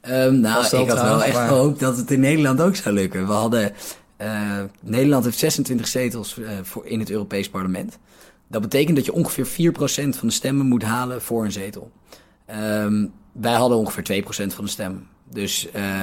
Ehm, 0.00 0.40
nou, 0.40 0.64
ik 0.64 0.88
had 0.88 1.02
wel 1.02 1.24
echt 1.24 1.36
gehoopt 1.36 1.80
dat 1.80 1.96
het 1.96 2.10
in 2.10 2.20
Nederland 2.20 2.60
ook 2.60 2.76
zou 2.76 2.94
lukken. 2.94 3.26
We 3.26 3.32
hadden, 3.32 3.72
eh, 4.16 4.62
Nederland 4.80 5.24
heeft 5.24 5.38
26 5.38 5.88
zetels 5.88 6.38
eh, 6.38 6.48
voor 6.62 6.86
in 6.86 6.98
het 6.98 7.10
Europees 7.10 7.48
Parlement. 7.50 7.98
Dat 8.48 8.60
betekent 8.62 8.96
dat 8.96 9.04
je 9.04 9.12
ongeveer 9.12 9.46
4% 9.46 10.16
van 10.16 10.28
de 10.28 10.34
stemmen 10.34 10.66
moet 10.66 10.82
halen 10.82 11.22
voor 11.22 11.44
een 11.44 11.52
zetel. 11.52 11.90
Ehm, 12.50 13.06
wij 13.32 13.52
hadden 13.52 13.78
ongeveer 13.78 14.02
2% 14.02 14.54
van 14.54 14.64
de 14.64 14.70
stemmen. 14.70 15.06
Dus 15.30 15.70
eh, 15.70 16.02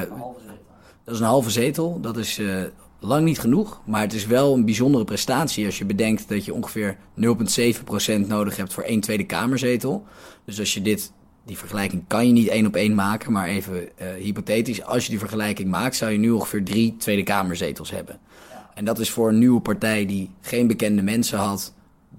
dat 1.04 1.14
is 1.14 1.20
een 1.20 1.26
halve 1.26 1.50
zetel. 1.50 2.00
Dat 2.02 2.18
is 2.18 2.38
eh, 2.38 2.62
lang 3.00 3.26
niet 3.26 3.40
genoeg. 3.40 3.82
Maar 3.86 4.02
het 4.02 4.14
is 4.14 4.26
wel 4.26 4.54
een 4.54 4.66
bijzondere 4.66 5.04
prestatie 5.04 5.66
als 5.66 5.78
je 5.78 5.86
bedenkt 5.86 6.30
dat 6.30 6.46
je 6.46 6.54
ongeveer 6.54 6.98
0,7% 7.16 8.28
nodig 8.28 8.56
hebt 8.56 8.74
voor 8.74 8.84
één 8.84 9.00
Tweede 9.00 9.26
Kamerzetel. 9.26 10.06
Dus 10.46 10.60
als 10.60 10.74
je 10.74 10.82
dit, 10.82 11.12
die 11.46 11.58
vergelijking 11.58 12.04
kan 12.08 12.28
je 12.28 12.34
niet 12.34 12.48
één 12.48 12.66
op 12.66 12.76
één 12.76 12.96
maken, 12.96 13.32
maar 13.32 13.48
even 13.48 13.98
eh, 13.98 14.08
hypothetisch. 14.14 14.84
Als 14.84 15.04
je 15.04 15.10
die 15.10 15.20
vergelijking 15.20 15.70
maakt, 15.70 15.96
zou 15.96 16.12
je 16.12 16.18
nu 16.18 16.30
ongeveer 16.30 16.64
drie 16.64 16.96
Tweede 16.98 17.24
Kamerzetels 17.24 17.92
hebben. 17.92 18.20
En 18.74 18.86
dat 18.86 19.00
is 19.00 19.10
voor 19.10 19.30
een 19.30 19.40
nieuwe 19.40 19.62
partij 19.62 20.06
die 20.06 20.30
geen 20.42 20.68
bekende 20.68 21.02
mensen 21.02 21.38
had, 21.38 21.74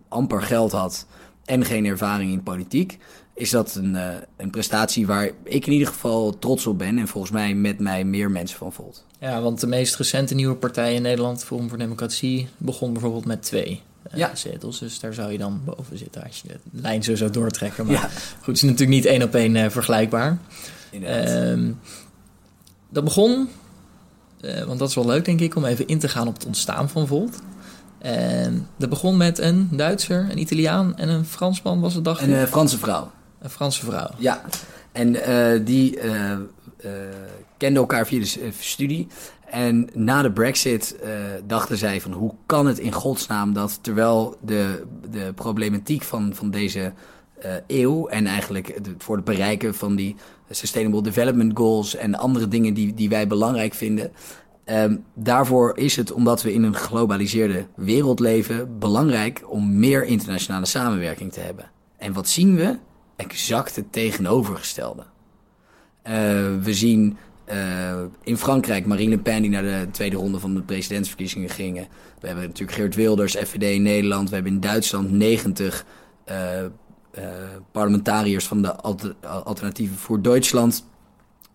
amper 0.09 0.43
geld 0.43 0.73
had 0.73 1.07
en 1.45 1.65
geen 1.65 1.85
ervaring 1.85 2.33
in 2.33 2.43
politiek. 2.43 2.99
Is 3.39 3.51
dat 3.51 3.75
een, 3.75 3.97
eh, 3.97 4.09
een 4.37 4.51
prestatie 4.51 5.07
waar 5.07 5.31
ik 5.45 5.67
in 5.67 5.73
ieder 5.73 5.89
geval 5.89 6.39
trots 6.39 6.67
op 6.67 6.79
ben. 6.79 6.99
En 6.99 7.09
volgens 7.09 7.33
mij 7.33 7.55
met 7.55 7.79
mij 7.79 8.05
meer 8.05 8.31
mensen 8.31 8.59
van 8.59 8.73
Volt. 8.73 9.05
Ja, 9.21 9.41
want 9.41 9.61
de 9.61 9.67
meest 9.67 9.97
recente 9.97 10.35
nieuwe 10.35 10.55
partij 10.55 10.95
in 10.95 11.03
Nederland, 11.03 11.45
Forum 11.45 11.69
voor 11.69 11.79
Democratie, 11.79 12.49
begon 12.57 12.93
bijvoorbeeld 12.93 13.25
met 13.25 13.43
twee 13.43 13.83
eh, 14.11 14.19
Ja. 14.19 14.35
zetels. 14.35 14.79
Dus 14.79 15.01
daar 15.01 15.15
zou 15.15 15.33
je 15.33 15.39
dan 15.39 15.61
boven 15.65 15.99
zitten 15.99 16.23
als 16.25 16.41
je 16.41 16.49
de 16.49 16.81
lijn 16.81 17.03
zo 17.03 17.17
zou 17.17 17.31
doortrekken. 17.31 17.85
Maar 17.87 17.95
Ja. 17.95 18.01
goed, 18.37 18.47
het 18.47 18.57
is 18.57 18.63
natuurlijk 18.63 18.91
niet 18.91 19.05
één 19.07 19.23
op 19.23 19.35
één 19.35 19.57
eh, 19.57 19.71
vergelijkbaar. 19.71 20.39
Ehm, 21.03 21.71
dat 22.89 23.05
begon, 23.05 23.49
want 24.67 24.79
dat 24.79 24.89
is 24.89 24.95
wel 24.95 25.07
leuk 25.07 25.25
denk 25.25 25.41
ik, 25.41 25.55
om 25.57 25.65
even 25.65 25.87
in 25.87 25.99
te 25.99 26.09
gaan 26.09 26.29
op 26.29 26.35
het 26.35 26.47
ontstaan 26.47 26.89
van 26.89 27.07
Volt. 27.07 27.39
En 27.99 28.69
dat 28.77 28.89
begon 28.89 29.17
met 29.17 29.39
een 29.39 29.69
Duitser, 29.73 30.27
een 30.31 30.39
Italiaan 30.39 30.97
en 30.97 31.09
een 31.09 31.25
Fransman 31.25 31.81
was 31.81 31.95
het, 31.95 32.05
dacht 32.05 32.23
Een 32.23 32.31
ik? 32.31 32.37
eh, 32.37 32.45
Franse 32.45 32.79
vrouw. 32.79 33.11
Een 33.41 33.51
Franse 33.51 33.85
vrouw. 33.85 34.09
Ja, 34.17 34.43
en 34.93 35.25
eh, 35.25 35.61
die 35.65 35.99
eh, 36.01 36.33
eh, 36.33 36.39
kenden 37.57 37.81
elkaar 37.81 38.07
via 38.07 38.21
de 38.21 38.51
studie. 38.61 39.07
En 39.51 39.89
na 39.95 40.23
de 40.23 40.33
brexit 40.33 40.97
dachten 41.47 41.77
zij 41.77 42.01
van 42.01 42.13
hoe 42.13 42.35
kan 42.47 42.67
het 42.67 42.79
in 42.79 42.93
godsnaam 42.93 43.53
dat 43.53 43.79
terwijl 43.83 44.37
de, 44.41 44.85
de 45.11 45.33
problematiek 45.35 46.03
van, 46.03 46.35
van 46.35 46.51
deze 46.51 46.93
eeuw 47.67 48.09
en 48.09 48.27
eigenlijk 48.27 48.79
voor 48.99 49.17
het 49.17 49.25
bereiken 49.25 49.75
van 49.75 49.97
die 49.97 50.17
Sustainable 50.51 51.03
Development 51.03 51.59
Goals 51.59 51.97
en 51.97 52.15
andere 52.15 52.49
dingen 52.49 52.75
die, 52.75 52.95
die 52.95 53.09
wij 53.09 53.27
belangrijk 53.27 53.75
vinden. 53.75 54.13
ehm, 54.65 54.97
daarvoor 55.15 55.77
is 55.77 55.97
het, 55.97 56.13
omdat 56.13 56.43
we 56.43 56.53
in 56.53 56.63
een 56.63 56.75
geglobaliseerde 56.75 57.67
wereld 57.75 58.21
leven, 58.21 58.79
belangrijk 58.79 59.43
om 59.47 59.79
meer 59.79 60.05
internationale 60.05 60.67
samenwerking 60.67 61.33
te 61.33 61.41
hebben. 61.41 61.71
En 61.97 62.13
wat 62.13 62.29
zien 62.29 62.57
we? 62.57 62.77
Exact 63.19 63.77
het 63.77 63.93
tegenovergestelde. 63.93 65.05
Eh, 66.03 66.15
we 66.63 66.75
zien 66.75 67.17
eh, 67.45 68.01
in 68.23 68.37
Frankrijk 68.37 68.87
Marine 68.87 69.11
Le 69.11 69.19
Pen 69.19 69.43
die 69.43 69.51
naar 69.51 69.63
de 69.63 69.87
tweede 69.91 70.17
ronde 70.17 70.39
van 70.39 70.55
de 70.55 70.63
presidentsverkiezingen 70.63 71.49
gingen. 71.49 71.87
We 72.21 72.27
hebben 72.27 72.45
natuurlijk 72.45 72.79
Geert 72.79 72.95
Wilders, 72.95 73.37
FVD 73.37 73.63
in 73.63 73.83
Nederland. 73.83 74.29
We 74.29 74.35
hebben 74.35 74.53
in 74.53 74.61
Duitsland 74.61 75.11
90 75.11 75.85
eh, 76.25 76.65
eh, 76.65 76.71
parlementariërs 77.73 78.47
van 78.47 78.63
de 78.63 78.77
Alter- 78.77 79.15
Alternatieve 79.45 79.95
voor 79.95 80.23
Duitsland 80.23 80.85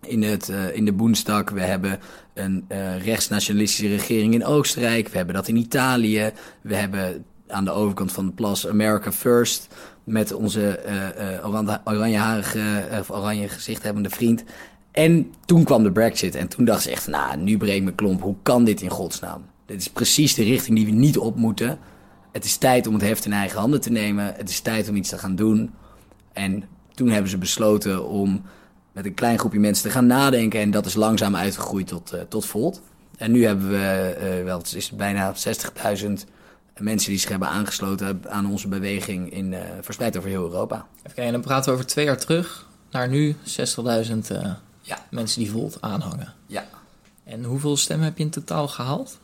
in, 0.00 0.22
het, 0.22 0.52
in 0.72 0.84
de 0.84 0.92
Boenstag. 0.92 1.50
We 1.50 1.60
hebben 1.60 2.00
een 2.34 2.64
rechtsnationalistische 2.98 3.88
regering 3.88 4.34
in 4.34 4.44
Oostenrijk. 4.44 5.08
We 5.08 5.16
hebben 5.16 5.34
dat 5.34 5.48
in 5.48 5.56
Italië. 5.56 6.32
We 6.60 6.74
hebben 6.76 7.24
aan 7.48 7.64
de 7.64 7.70
overkant 7.70 8.12
van 8.12 8.26
de 8.26 8.32
plas 8.32 8.68
America 8.68 9.12
First. 9.12 9.74
Met 10.04 10.32
onze 10.32 10.78
eh, 10.78 11.34
eh, 11.36 11.46
oranje- 11.46 11.80
oranjeharige, 11.84 12.60
eh, 12.90 13.00
oranje 13.10 13.48
gezicht 13.48 13.82
hebbende 13.82 14.10
vriend. 14.10 14.44
En 14.90 15.32
toen 15.44 15.64
kwam 15.64 15.82
de 15.82 15.92
Brexit. 15.92 16.34
En 16.34 16.48
toen 16.48 16.64
dacht 16.64 16.82
ze 16.82 16.90
echt, 16.90 17.06
nou, 17.06 17.36
nu 17.36 17.56
breekt 17.56 17.84
mijn 17.84 17.94
klomp. 17.94 18.22
Hoe 18.22 18.36
kan 18.42 18.64
dit 18.64 18.80
in 18.82 18.90
godsnaam? 18.90 19.44
Dit 19.66 19.80
is 19.80 19.90
precies 19.90 20.34
de 20.34 20.42
richting 20.42 20.76
die 20.76 20.86
we 20.86 20.92
niet 20.92 21.18
op 21.18 21.36
moeten. 21.36 21.78
Het 22.32 22.44
is 22.44 22.56
tijd 22.56 22.86
om 22.86 22.94
het 22.94 23.02
heft 23.02 23.24
in 23.24 23.32
eigen 23.32 23.58
handen 23.58 23.80
te 23.80 23.90
nemen. 23.90 24.34
Het 24.36 24.48
is 24.48 24.60
tijd 24.60 24.88
om 24.88 24.96
iets 24.96 25.08
te 25.08 25.18
gaan 25.18 25.36
doen. 25.36 25.70
En 26.32 26.64
toen 26.94 27.08
hebben 27.08 27.30
ze 27.30 27.38
besloten 27.38 28.08
om 28.08 28.42
met 28.92 29.04
een 29.04 29.14
klein 29.14 29.38
groepje 29.38 29.58
mensen 29.58 29.84
te 29.84 29.90
gaan 29.90 30.06
nadenken. 30.06 30.60
En 30.60 30.70
dat 30.70 30.86
is 30.86 30.94
langzaam 30.94 31.36
uitgegroeid 31.36 31.86
tot, 31.86 32.14
tot 32.28 32.46
Volt. 32.46 32.80
En 33.16 33.32
nu 33.32 33.44
hebben 33.44 33.68
we 33.68 34.42
wel, 34.44 34.58
het 34.58 34.74
is 34.74 34.90
bijna 34.90 35.34
60.000 35.34 36.24
mensen 36.78 37.10
die 37.10 37.18
zich 37.18 37.30
hebben 37.30 37.48
aangesloten 37.48 38.22
aan 38.28 38.50
onze 38.50 38.68
beweging 38.68 39.32
in, 39.32 39.54
eh, 39.54 39.60
verspreid 39.80 40.16
over 40.16 40.28
heel 40.28 40.42
Europa. 40.44 40.74
Even 40.76 41.02
kijken, 41.02 41.24
en 41.24 41.32
dan 41.32 41.40
praten 41.40 41.64
we 41.64 41.72
over 41.72 41.86
twee 41.86 42.04
jaar 42.04 42.18
terug 42.18 42.66
naar 42.90 43.08
nu 43.08 43.36
60.000 43.42 44.30
eh, 44.30 44.52
Ja. 44.80 44.98
mensen 45.10 45.40
die 45.40 45.50
Volt 45.50 45.76
aanhangen. 45.80 46.32
Ja. 46.46 46.64
En 47.24 47.44
hoeveel 47.44 47.76
stemmen 47.76 48.06
heb 48.06 48.18
je 48.18 48.24
in 48.24 48.30
totaal 48.30 48.68
gehaald? 48.68 49.18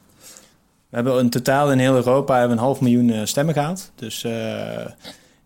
We 0.88 0.96
hebben 0.96 1.18
in 1.18 1.30
totaal 1.30 1.72
in 1.72 1.78
heel 1.78 1.94
Europa 1.94 2.38
hebben 2.38 2.56
een 2.56 2.62
half 2.62 2.80
miljoen 2.80 3.10
eh, 3.10 3.24
stemmen 3.24 3.54
gehaald. 3.54 3.90
Dus 3.94 4.24
eh, 4.24 4.78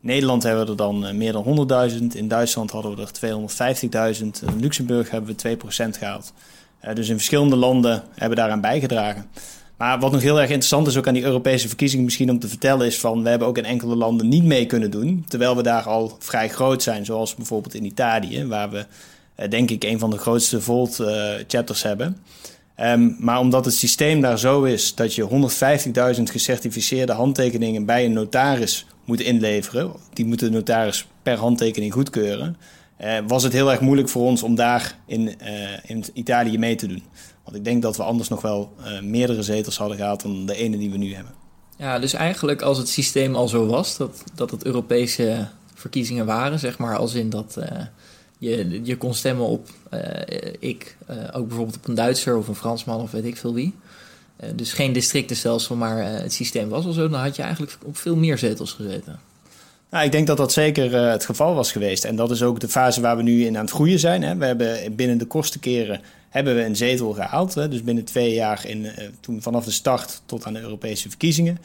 in 0.01 0.11
Nederland 0.11 0.43
hebben 0.43 0.65
we 0.65 0.71
er 0.71 0.77
dan 0.77 1.17
meer 1.17 1.33
dan 1.33 1.43
100.000. 1.91 2.15
In 2.17 2.29
Duitsland 2.29 2.71
hadden 2.71 2.97
we 2.97 3.03
er 3.03 3.13
250.000. 3.13 4.43
In 4.47 4.61
Luxemburg 4.61 5.11
hebben 5.11 5.37
we 5.37 5.57
2% 5.57 5.99
gehaald. 5.99 6.33
Eh, 6.81 6.95
dus 6.95 7.09
in 7.09 7.15
verschillende 7.17 7.57
landen 7.57 8.03
hebben 8.09 8.29
we 8.29 8.35
daaraan 8.35 8.61
bijgedragen. 8.61 9.27
Maar 9.77 9.99
wat 9.99 10.13
nog 10.13 10.23
heel 10.23 10.41
erg 10.41 10.49
interessant 10.49 10.87
is 10.87 10.97
ook 10.97 11.07
aan 11.07 11.15
die 11.15 11.23
Europese 11.23 11.69
verkiezingen 11.69 12.05
misschien 12.05 12.31
om 12.31 12.39
te 12.39 12.49
vertellen 12.49 12.87
is 12.87 12.99
van 12.99 13.23
we 13.23 13.29
hebben 13.29 13.49
ook 13.49 13.59
in 13.59 13.65
enkele 13.65 13.97
landen 13.97 14.29
niet 14.29 14.45
mee 14.45 14.67
kunnen 14.67 14.91
doen. 14.91 15.25
Terwijl 15.29 15.57
we 15.57 15.63
daar 15.63 15.83
al 15.83 16.17
vrij 16.19 16.49
groot 16.49 16.83
zijn, 16.83 17.05
zoals 17.05 17.35
bijvoorbeeld 17.35 17.75
in 17.75 17.85
Italië, 17.85 18.47
waar 18.47 18.71
we 18.71 18.87
eh, 19.35 19.51
denk 19.51 19.71
ik 19.71 19.85
een 19.85 19.99
van 19.99 20.11
de 20.11 20.19
grootste 20.19 20.61
Volt 20.61 21.01
eh, 21.01 21.83
hebben. 21.83 22.17
Ehm, 22.75 23.11
maar 23.19 23.39
omdat 23.39 23.65
het 23.65 23.75
systeem 23.75 24.21
daar 24.21 24.39
zo 24.39 24.63
is 24.63 24.95
dat 24.95 25.15
je 25.15 25.23
150.000 26.17 26.23
gecertificeerde 26.23 27.13
handtekeningen 27.13 27.85
bij 27.85 28.05
een 28.05 28.13
notaris 28.13 28.87
moet 29.05 29.21
inleveren, 29.21 29.93
die 30.13 30.27
moet 30.27 30.41
de 30.41 30.51
notaris 30.51 31.07
per 31.23 31.39
handtekening 31.39 31.93
goedkeuren, 31.93 32.57
eh, 32.97 33.19
was 33.27 33.43
het 33.43 33.53
heel 33.53 33.71
erg 33.71 33.81
moeilijk 33.81 34.09
voor 34.09 34.23
ons 34.23 34.43
om 34.43 34.55
daar 34.55 34.99
in, 35.07 35.35
in 35.87 36.05
Italië 36.13 36.59
mee 36.59 36.75
te 36.75 36.87
doen. 36.87 37.03
Want 37.45 37.57
ik 37.57 37.65
denk 37.65 37.83
dat 37.83 37.97
we 37.97 38.03
anders 38.03 38.29
nog 38.29 38.43
wel 38.43 38.73
eh, 38.85 39.01
meerdere 39.01 39.43
zetels 39.43 39.77
hadden 39.77 39.97
gehad 39.97 40.21
dan 40.21 40.47
de 40.47 40.55
ene 40.55 40.79
die 40.79 40.91
we 40.91 40.97
nu 40.97 41.15
hebben. 41.15 41.33
Ja, 41.77 41.99
dus 41.99 42.13
eigenlijk 42.13 42.63
als 42.63 42.79
het 42.79 42.89
systeem 42.89 43.35
al 43.35 43.49
zo 43.49 43.67
was, 43.67 43.97
dat, 43.97 44.25
dat 44.35 44.51
het 44.51 44.65
Europese 44.65 45.49
verkiezingen 45.75 46.27
waren, 46.27 46.59
zeg 46.59 46.79
maar, 46.79 46.97
als 46.97 47.15
in 47.15 47.31
dat 47.31 47.57
eh, 47.57 47.81
je, 48.39 48.81
je 48.83 48.97
kon 48.97 49.15
stemmen 49.15 49.47
op 49.47 49.69
eh, 49.91 50.53
ik, 50.59 50.97
ook 51.33 51.47
bijvoorbeeld 51.49 51.77
op 51.77 51.89
een 51.89 51.95
Duitser 51.95 52.37
of 52.37 52.49
een 52.49 52.55
Fransman 52.55 53.01
of 53.01 53.11
weet 53.11 53.25
ik 53.25 53.37
veel 53.37 53.55
wie. 53.55 53.75
Dus 54.55 54.73
geen 54.73 54.93
districtenstelsel, 54.93 55.77
maar 55.77 56.05
het 56.05 56.33
systeem 56.33 56.69
was 56.69 56.85
al 56.85 56.93
zo, 56.93 57.09
dan 57.09 57.21
had 57.21 57.37
je 57.37 57.43
eigenlijk 57.43 57.77
op 57.85 57.97
veel 57.97 58.17
meer 58.17 58.39
zetels 58.39 58.73
gezeten. 58.73 59.21
Nou, 59.91 60.05
ik 60.05 60.13
denk 60.13 60.27
dat 60.27 60.37
dat 60.37 60.53
zeker 60.53 60.95
het 60.95 61.25
geval 61.25 61.55
was 61.55 61.73
geweest. 61.73 62.05
En 62.05 62.17
dat 62.17 62.31
is 62.31 62.43
ook 62.43 62.61
de 62.61 62.69
fase 62.69 63.01
waar 63.01 63.17
we 63.17 63.23
nu 63.23 63.45
in 63.45 63.57
aan 63.57 63.65
het 63.65 63.75
groeien 63.75 63.99
zijn. 63.99 64.23
Hè. 64.23 64.37
We 64.37 64.45
hebben 64.45 64.95
binnen 64.97 65.19
de 65.19 65.25
kostenkeren 65.25 66.01
hebben 66.35 66.55
we 66.55 66.65
een 66.65 66.77
zetel 66.77 67.13
gehaald. 67.13 67.55
Hè, 67.55 67.69
dus 67.69 67.83
binnen 67.83 68.05
twee 68.05 68.35
jaar 68.35 68.67
in, 68.67 68.87
toen 69.21 69.43
vanaf 69.43 69.65
de 69.65 69.71
start 69.71 70.23
tot 70.27 70.45
aan 70.45 70.53
de 70.53 70.61
Europese 70.61 71.09
verkiezingen. 71.09 71.59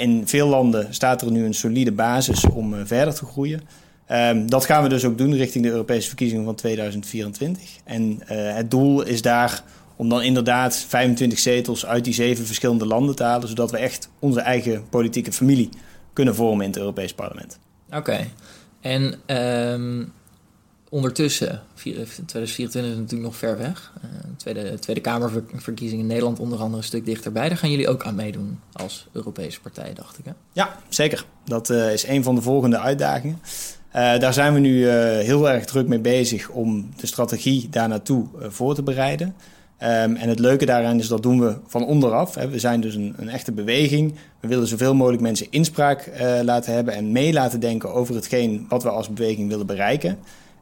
in 0.00 0.22
veel 0.26 0.48
landen 0.48 0.94
staat 0.94 1.22
er 1.22 1.30
nu 1.30 1.44
een 1.44 1.54
solide 1.54 1.92
basis 1.92 2.44
om 2.44 2.86
verder 2.86 3.14
te 3.14 3.24
groeien. 3.24 3.60
Ehm, 4.06 4.46
dat 4.46 4.64
gaan 4.64 4.82
we 4.82 4.88
dus 4.88 5.04
ook 5.04 5.18
doen 5.18 5.34
richting 5.34 5.64
de 5.64 5.70
Europese 5.70 6.08
verkiezingen 6.08 6.44
van 6.44 6.54
2024. 6.54 7.68
En 7.84 8.20
het 8.26 8.70
doel 8.70 9.02
is 9.02 9.22
daar 9.22 9.62
om 10.00 10.08
dan 10.08 10.22
inderdaad 10.22 10.76
25 10.76 11.38
zetels 11.38 11.86
uit 11.86 12.04
die 12.04 12.14
zeven 12.14 12.46
verschillende 12.46 12.86
landen 12.86 13.16
te 13.16 13.22
halen, 13.22 13.48
zodat 13.48 13.70
we 13.70 13.76
echt 13.76 14.08
onze 14.18 14.40
eigen 14.40 14.88
politieke 14.88 15.32
familie 15.32 15.68
kunnen 16.12 16.34
vormen 16.34 16.64
in 16.64 16.70
het 16.70 16.78
Europees 16.78 17.14
Parlement. 17.14 17.58
Oké. 17.90 18.26
En 18.80 19.14
um, 19.26 20.12
ondertussen, 20.90 21.62
2024 21.74 22.92
is 22.92 22.96
natuurlijk 22.96 23.22
nog 23.22 23.36
ver 23.36 23.58
weg. 23.58 23.92
Uh, 24.04 24.10
tweede, 24.36 24.78
tweede 24.78 25.00
Kamerverkiezingen 25.00 26.02
in 26.02 26.06
Nederland 26.06 26.38
onder 26.38 26.58
andere 26.58 26.76
een 26.76 26.84
stuk 26.84 27.04
dichterbij. 27.04 27.48
Daar 27.48 27.58
gaan 27.58 27.70
jullie 27.70 27.88
ook 27.88 28.04
aan 28.04 28.14
meedoen 28.14 28.60
als 28.72 29.08
Europese 29.12 29.60
partij, 29.60 29.92
dacht 29.94 30.18
ik. 30.18 30.24
Hè? 30.24 30.32
Ja, 30.52 30.78
zeker. 30.88 31.24
Dat 31.44 31.70
uh, 31.70 31.92
is 31.92 32.06
een 32.06 32.22
van 32.22 32.34
de 32.34 32.42
volgende 32.42 32.78
uitdagingen. 32.78 33.40
Daar 33.92 34.32
zijn 34.32 34.54
we 34.54 34.60
nu 34.60 34.88
heel 34.88 35.50
erg 35.50 35.64
druk 35.64 35.86
mee 35.86 35.98
bezig 35.98 36.48
om 36.48 36.90
de 36.96 37.06
strategie 37.06 37.68
daar 37.68 37.88
naartoe 37.88 38.26
voor 38.48 38.74
te 38.74 38.82
bereiden. 38.82 39.26
Um, 39.82 40.16
en 40.16 40.28
het 40.28 40.38
leuke 40.38 40.66
daaraan 40.66 40.98
is 40.98 41.08
dat 41.08 41.22
doen 41.22 41.40
we 41.40 41.56
van 41.66 41.86
onderaf. 41.86 42.34
Hè. 42.34 42.48
We 42.48 42.58
zijn 42.58 42.80
dus 42.80 42.94
een, 42.94 43.14
een, 43.16 43.28
echte 43.28 43.52
beweging. 43.52 44.14
We 44.40 44.48
willen 44.48 44.66
zoveel 44.66 44.94
mogelijk 44.94 45.22
mensen 45.22 45.46
inspraak 45.50 46.10
laten 46.42 46.74
hebben 46.74 46.94
en 46.94 47.12
mee 47.12 47.32
laten 47.32 47.60
denken 47.60 47.92
over 47.92 48.14
hetgeen 48.14 48.66
wat 48.68 48.82
we 48.82 48.90
als 48.90 49.08
beweging 49.08 49.48
willen 49.48 49.66
bereiken. 49.66 50.18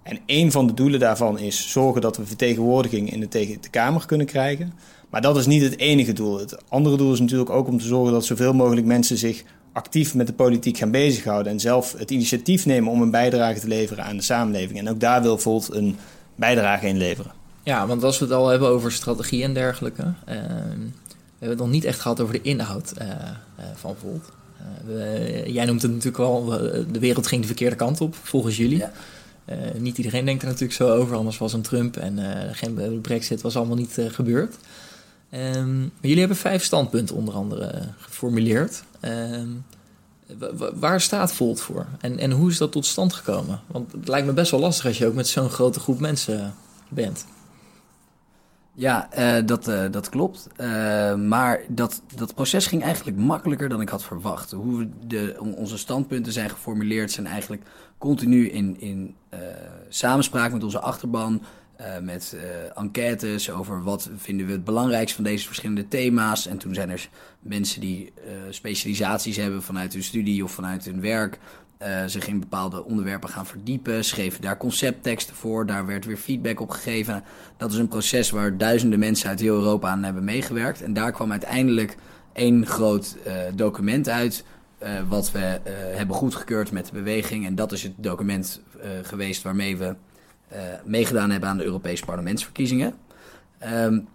En 0.08 0.18
een 0.26 0.52
van 0.52 0.66
de 0.66 0.74
doelen 0.74 1.00
daarvan 1.00 1.38
is 1.38 1.70
zorgen 1.70 2.00
dat 2.00 2.16
we 2.16 2.26
vertegenwoordiging 2.26 3.12
in 3.12 3.20
de, 3.20 3.28
de 3.60 3.68
Kamer 3.70 4.06
kunnen 4.06 4.26
krijgen. 4.26 4.72
Maar 5.10 5.20
dat 5.20 5.36
is 5.36 5.46
niet 5.46 5.62
het 5.62 5.78
enige 5.78 6.12
doel. 6.12 6.38
Het 6.38 6.56
andere 6.68 6.96
doel 6.96 7.12
is 7.12 7.20
natuurlijk 7.20 7.50
ook 7.50 7.68
om 7.68 7.78
te 7.78 7.86
zorgen 7.86 8.12
dat 8.12 8.24
zoveel 8.24 8.54
mogelijk 8.54 8.86
mensen 8.86 9.18
zich 9.18 9.42
actief 9.72 10.14
met 10.14 10.26
de 10.26 10.32
politiek 10.32 10.76
gaan 10.78 10.90
bezighouden. 10.90 11.52
En 11.52 11.60
zelf 11.60 11.94
het 11.98 12.10
initiatief 12.10 12.66
nemen 12.66 12.92
om 12.92 13.02
een 13.02 13.10
bijdrage 13.10 13.60
te 13.60 13.68
leveren 13.68 14.04
aan 14.04 14.16
de 14.16 14.22
samenleving. 14.22 14.78
En 14.78 14.88
ook 14.88 15.00
daar 15.00 15.22
wil 15.22 15.38
Volt 15.38 15.74
een 15.74 15.96
bijdrage 16.34 16.86
in 16.86 16.96
leveren. 16.96 17.32
Ja, 17.62 17.86
want 17.86 18.04
als 18.04 18.18
we 18.18 18.24
het 18.24 18.34
al 18.34 18.48
hebben 18.48 18.68
over 18.68 18.92
strategie 18.92 19.42
en 19.42 19.54
dergelijke. 19.54 20.02
Uh, 20.02 20.14
we 20.26 21.44
hebben 21.44 21.58
het 21.58 21.58
nog 21.58 21.70
niet 21.70 21.84
echt 21.84 22.00
gehad 22.00 22.20
over 22.20 22.34
de 22.34 22.42
inhoud 22.42 22.92
uh, 22.98 23.06
uh, 23.08 23.64
van 23.74 23.96
Volt. 24.00 24.32
jij 25.46 25.64
noemt 25.64 25.82
het 25.82 25.90
natuurlijk 25.90 26.16
wel, 26.16 26.44
de 26.92 26.98
wereld 26.98 27.26
ging 27.26 27.40
de 27.40 27.46
verkeerde 27.46 27.76
kant 27.76 28.00
op, 28.00 28.14
volgens 28.22 28.56
jullie. 28.56 28.78
Ja. 28.78 28.92
Niet 29.76 29.96
iedereen 29.96 30.24
denkt 30.24 30.42
er 30.42 30.48
natuurlijk 30.48 30.74
zo 30.74 30.94
over, 30.94 31.16
anders 31.16 31.38
was 31.38 31.52
een 31.52 31.62
Trump 31.62 31.96
en 31.96 32.18
geen 32.54 33.00
Brexit 33.00 33.40
was 33.40 33.56
allemaal 33.56 33.76
niet 33.76 33.98
gebeurd. 34.08 34.56
Um, 35.34 35.80
maar 35.80 35.90
jullie 36.00 36.18
hebben 36.18 36.36
vijf 36.36 36.64
standpunten 36.64 37.16
onder 37.16 37.34
andere 37.34 37.82
geformuleerd. 37.98 38.82
Ehm, 39.00 39.48
waar 40.74 41.00
staat 41.00 41.32
Volt 41.32 41.60
voor? 41.60 41.86
En, 42.00 42.18
en 42.18 42.30
hoe 42.30 42.50
is 42.50 42.58
dat 42.58 42.72
tot 42.72 42.86
stand 42.86 43.12
gekomen? 43.12 43.60
Want 43.66 43.92
het 43.92 44.08
lijkt 44.08 44.26
me 44.26 44.32
best 44.32 44.50
wel 44.50 44.60
lastig 44.60 44.86
als 44.86 44.98
je 44.98 45.06
ook 45.06 45.14
met 45.14 45.28
zo'n 45.28 45.50
grote 45.50 45.80
groep 45.80 46.00
mensen 46.00 46.54
bent. 46.88 47.24
Ja, 48.78 49.08
uh, 49.18 49.46
dat, 49.46 49.68
uh, 49.68 49.84
dat 49.90 50.08
klopt. 50.08 50.48
Uh, 50.60 51.14
maar 51.14 51.60
dat, 51.68 52.02
dat 52.14 52.34
proces 52.34 52.66
ging 52.66 52.82
eigenlijk 52.82 53.16
makkelijker 53.16 53.68
dan 53.68 53.80
ik 53.80 53.88
had 53.88 54.04
verwacht. 54.04 54.50
Hoe 54.50 54.78
we 54.78 54.88
de, 55.06 55.36
onze 55.56 55.78
standpunten 55.78 56.32
zijn 56.32 56.50
geformuleerd 56.50 57.10
zijn 57.10 57.26
eigenlijk 57.26 57.62
continu 57.98 58.48
in, 58.48 58.80
in 58.80 59.14
samenspraak 59.88 60.52
met 60.52 60.64
onze 60.64 60.80
achterban. 60.80 61.42
met 62.02 62.36
enquêtes 62.74 63.50
over 63.50 63.82
wat 63.82 64.10
vinden 64.16 64.46
we 64.46 64.52
het 64.52 64.64
belangrijkst 64.64 65.14
van 65.14 65.24
deze 65.24 65.46
verschillende 65.46 65.88
thema's. 65.88 66.46
En 66.46 66.58
toen 66.58 66.74
zijn 66.74 66.90
er 66.90 67.08
mensen 67.40 67.80
die 67.80 68.12
specialisaties 68.50 69.36
hebben 69.36 69.62
vanuit 69.62 69.92
hun 69.92 70.02
studie 70.02 70.44
of 70.44 70.52
vanuit 70.52 70.84
hun 70.84 71.00
werk. 71.00 71.38
Uh, 71.82 72.02
zich 72.06 72.26
in 72.26 72.40
bepaalde 72.40 72.84
onderwerpen 72.84 73.28
gaan 73.28 73.46
verdiepen, 73.46 74.04
schreven 74.04 74.40
daar 74.40 74.56
conceptteksten 74.56 75.34
voor, 75.34 75.66
daar 75.66 75.86
werd 75.86 76.04
weer 76.04 76.16
feedback 76.16 76.60
op 76.60 76.70
gegeven. 76.70 77.24
Dat 77.56 77.72
is 77.72 77.78
een 77.78 77.88
proces 77.88 78.30
waar 78.30 78.56
duizenden 78.56 78.98
mensen 78.98 79.28
uit 79.28 79.40
heel 79.40 79.54
Europa 79.54 79.88
aan 79.88 80.02
hebben 80.02 80.24
meegewerkt. 80.24 80.82
En 80.82 80.92
daar 80.92 81.12
kwam 81.12 81.30
uiteindelijk 81.30 81.96
één 82.32 82.66
groot 82.66 83.16
uh, 83.26 83.32
document 83.54 84.08
uit, 84.08 84.44
uh, 84.82 84.88
wat 85.08 85.30
we 85.30 85.60
hebben 85.94 86.16
goedgekeurd 86.16 86.72
met 86.72 86.86
de 86.86 86.92
beweging. 86.92 87.46
En 87.46 87.54
dat 87.54 87.72
is 87.72 87.82
het 87.82 87.94
document 87.96 88.60
geweest 89.02 89.42
waarmee 89.42 89.76
we 89.76 89.94
meegedaan 90.84 91.30
hebben 91.30 91.48
aan 91.48 91.58
de 91.58 91.64
Europese 91.64 92.04
parlementsverkiezingen. 92.04 92.94
Um, 93.72 94.08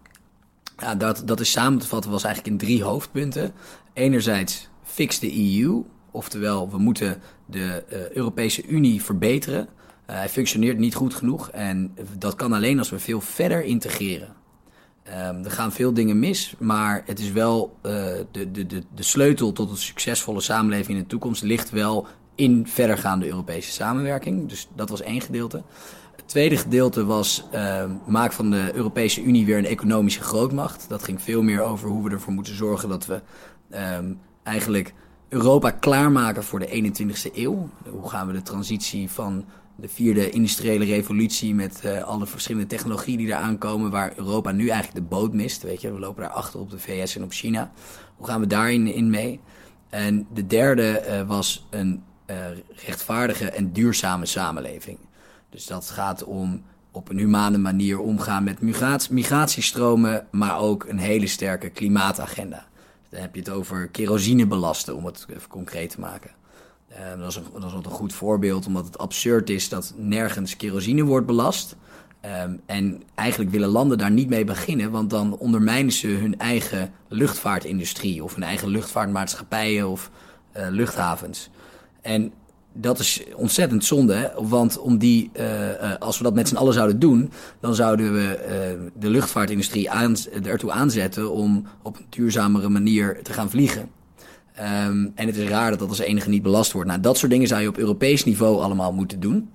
ja, 0.78 0.96
dat, 0.96 1.22
dat 1.26 1.40
is 1.40 1.52
samen 1.52 1.80
te 1.80 1.88
vatten, 1.88 2.12
was 2.12 2.24
eigenlijk 2.24 2.54
in 2.54 2.68
drie 2.68 2.84
hoofdpunten. 2.84 3.52
Enerzijds 3.94 4.70
fix 4.84 5.20
de 5.20 5.60
EU, 5.60 5.84
Oftewel, 6.14 6.70
we 6.70 6.78
moeten 6.78 7.22
de 7.46 7.84
uh, 7.92 8.10
Europese 8.10 8.66
Unie 8.68 9.04
verbeteren. 9.04 9.62
Uh, 10.10 10.16
hij 10.16 10.30
functioneert 10.30 10.78
niet 10.78 10.96
goed 10.96 11.14
genoeg 11.14 11.50
en 11.50 11.96
dat 12.18 12.36
kan 12.36 12.54
alleen 12.54 12.78
als 12.80 12.90
we 12.90 13.00
veel 13.00 13.22
verder 13.22 13.64
integreren. 13.64 14.34
Um, 15.08 15.44
er 15.44 15.52
gaan 15.52 15.72
veel 15.72 15.94
dingen 15.94 16.20
mis, 16.20 16.56
maar 16.60 17.04
het 17.06 17.20
is 17.20 17.32
wel 17.32 17.78
uh, 17.86 17.92
de, 18.32 18.52
de, 18.52 18.66
de, 18.66 18.84
de 18.96 19.04
sleutel 19.04 19.52
tot 19.52 19.70
een 19.70 19.78
succesvolle 19.78 20.42
samenleving 20.42 20.98
in 20.98 21.04
de 21.04 21.10
toekomst 21.10 21.44
ligt 21.44 21.70
wel 21.70 22.08
in 22.36 22.68
verdergaande 22.68 23.28
Europese 23.28 23.72
samenwerking. 23.72 24.50
Dus 24.50 24.68
dat 24.76 24.90
was 24.90 25.02
één 25.02 25.22
gedeelte. 25.22 25.64
Het 26.16 26.28
tweede 26.28 26.58
gedeelte 26.58 27.06
was 27.06 27.44
uh, 27.54 27.84
maak 28.08 28.32
van 28.32 28.52
de 28.52 28.72
Europese 28.74 29.24
Unie 29.24 29.46
weer 29.46 29.58
een 29.58 29.66
economische 29.66 30.22
grootmacht. 30.22 30.86
Dat 30.90 31.04
ging 31.04 31.22
veel 31.22 31.42
meer 31.42 31.62
over 31.62 31.90
hoe 31.90 32.04
we 32.04 32.10
ervoor 32.10 32.34
moeten 32.34 32.56
zorgen 32.56 32.90
dat 32.90 33.06
we 33.06 33.22
um, 33.98 34.20
eigenlijk 34.44 34.94
Europa 35.34 35.72
klaarmaken 35.72 36.44
voor 36.44 36.60
de 36.60 36.94
21ste 36.94 37.36
eeuw. 37.36 37.70
Hoe 37.90 38.10
gaan 38.10 38.28
we 38.28 38.34
de 38.34 38.42
transitie 38.42 39.10
van 39.10 39.46
de 39.76 39.90
vierde 39.90 40.30
industriële 40.30 40.86
revolutie 40.86 41.56
met 41.56 41.82
uh, 41.86 42.04
alle 42.04 42.26
verschillende 42.26 42.68
technologieën 42.68 43.18
die 43.18 43.28
eraan 43.28 43.58
komen, 43.58 43.92
waar 43.92 44.14
Europa 44.16 44.52
nu 44.52 44.68
eigenlijk 44.68 44.96
de 44.96 45.16
boot 45.16 45.34
mist. 45.34 45.64
Weet 45.64 45.82
je, 45.82 45.94
we 45.94 46.00
lopen 46.00 46.24
daar 46.24 46.32
achter 46.32 46.60
op 46.60 46.72
de 46.72 46.80
VS 46.80 47.16
en 47.16 47.24
op 47.24 47.32
China. 47.32 47.72
Hoe 48.16 48.28
gaan 48.28 48.40
we 48.40 48.48
daarin 48.48 48.88
in 48.88 49.10
mee? 49.10 49.40
En 49.90 50.28
de 50.34 50.48
derde 50.48 51.06
uh, 51.08 51.28
was 51.28 51.68
een 51.70 52.04
uh, 52.28 52.36
rechtvaardige 52.86 53.50
en 53.50 53.72
duurzame 53.72 54.26
samenleving. 54.26 54.98
Dus 55.50 55.66
dat 55.66 55.90
gaat 55.90 56.24
om 56.24 56.64
op 56.92 57.10
een 57.10 57.18
humane 57.18 57.58
manier 57.58 58.00
omgaan 58.00 58.44
met 58.44 58.62
migratiestromen, 59.10 60.28
maar 60.32 60.60
ook 60.60 60.86
een 60.88 60.98
hele 60.98 61.28
sterke 61.28 61.70
klimaatagenda. 61.70 62.66
Dan 63.14 63.22
heb 63.22 63.34
je 63.34 63.40
het 63.40 63.50
over 63.50 63.88
kerosine 63.88 64.48
belasten, 64.48 64.96
om 64.96 65.06
het 65.06 65.26
even 65.30 65.50
concreet 65.50 65.90
te 65.90 66.00
maken. 66.00 66.32
Uh, 66.92 67.20
dat, 67.20 67.30
is 67.30 67.36
een, 67.36 67.44
dat 67.54 67.64
is 67.64 67.72
een 67.72 67.84
goed 67.84 68.14
voorbeeld, 68.14 68.68
omdat 68.68 68.86
het 68.86 68.98
absurd 68.98 69.50
is 69.50 69.70
dat 69.70 69.94
nergens 69.98 70.56
kerosine 70.56 71.04
wordt 71.04 71.26
belast. 71.26 71.76
Um, 72.46 72.62
en 72.66 73.04
eigenlijk 73.16 73.52
willen 73.52 73.70
landen 73.70 73.98
daar 73.98 74.12
niet 74.12 74.30
mee 74.30 74.46
beginnen, 74.46 74.92
want 74.92 75.10
dan 75.10 75.38
ondermijnen 75.38 75.92
ze 75.92 76.08
hun 76.08 76.40
eigen 76.40 76.94
luchtvaartindustrie 77.08 78.24
of 78.24 78.34
hun 78.34 78.44
eigen 78.44 78.68
luchtvaartmaatschappijen 78.68 79.88
of 79.88 80.12
uh, 80.58 80.68
luchthavens. 80.70 81.50
En 82.02 82.34
dat 82.74 83.00
is 83.00 83.24
ontzettend 83.36 83.86
zonde, 83.86 84.14
hè? 84.14 84.28
want 84.48 84.80
om 84.80 84.98
die, 84.98 85.32
uh, 85.40 85.46
als 86.00 86.18
we 86.18 86.24
dat 86.24 86.34
met 86.34 86.48
z'n 86.48 86.56
allen 86.56 86.74
zouden 86.74 87.00
doen, 87.00 87.32
dan 87.60 87.76
zouden 87.76 88.14
we 88.14 88.40
uh, 88.80 88.90
de 89.00 89.10
luchtvaartindustrie 89.10 89.90
ertoe 90.44 90.72
aanzetten 90.72 91.32
om 91.32 91.66
op 91.82 91.98
een 91.98 92.06
duurzamere 92.10 92.70
manier 92.70 93.20
te 93.24 93.34
gaan 93.34 93.50
vliegen. 93.50 93.90
Um, 94.88 95.12
en 95.16 95.28
het 95.28 95.38
is 95.38 95.50
raar 95.50 95.70
dat 95.70 95.80
dat 95.80 95.90
als 95.90 96.00
enige 96.00 96.30
niet 96.30 96.42
belast 96.42 96.72
wordt. 96.72 96.90
Nou, 96.90 97.02
dat 97.02 97.18
soort 97.18 97.32
dingen 97.32 97.48
zou 97.48 97.62
je 97.62 97.68
op 97.68 97.78
Europees 97.78 98.24
niveau 98.24 98.62
allemaal 98.62 98.94
moeten 98.94 99.20
doen. 99.20 99.50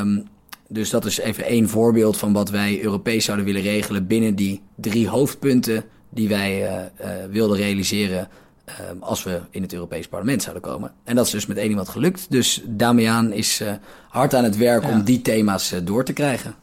Um, 0.00 0.24
dus 0.68 0.90
dat 0.90 1.04
is 1.04 1.18
even 1.18 1.44
één 1.44 1.68
voorbeeld 1.68 2.16
van 2.16 2.32
wat 2.32 2.50
wij 2.50 2.82
Europees 2.82 3.24
zouden 3.24 3.46
willen 3.46 3.62
regelen 3.62 4.06
binnen 4.06 4.34
die 4.34 4.62
drie 4.74 5.08
hoofdpunten 5.08 5.84
die 6.10 6.28
wij 6.28 6.90
wilden 7.30 7.56
realiseren 7.56 8.28
Ehm, 8.68 8.96
als 9.00 9.22
we 9.22 9.40
in 9.50 9.62
het 9.62 9.72
Europees 9.72 10.08
Parlement 10.08 10.42
zouden 10.42 10.62
komen. 10.62 10.92
En 11.04 11.16
dat 11.16 11.26
is 11.26 11.32
dus 11.32 11.46
met 11.46 11.56
één 11.56 11.68
iemand 11.68 11.88
gelukt. 11.88 12.26
Dus 12.28 12.62
Damian 12.64 13.32
is 13.32 13.60
uh, 13.60 13.70
hard 14.08 14.34
aan 14.34 14.44
het 14.44 14.56
werk 14.56 14.84
om 14.84 15.02
die 15.02 15.22
thema's 15.22 15.72
uh, 15.72 15.78
door 15.84 16.04
te 16.04 16.12
krijgen. 16.12 16.54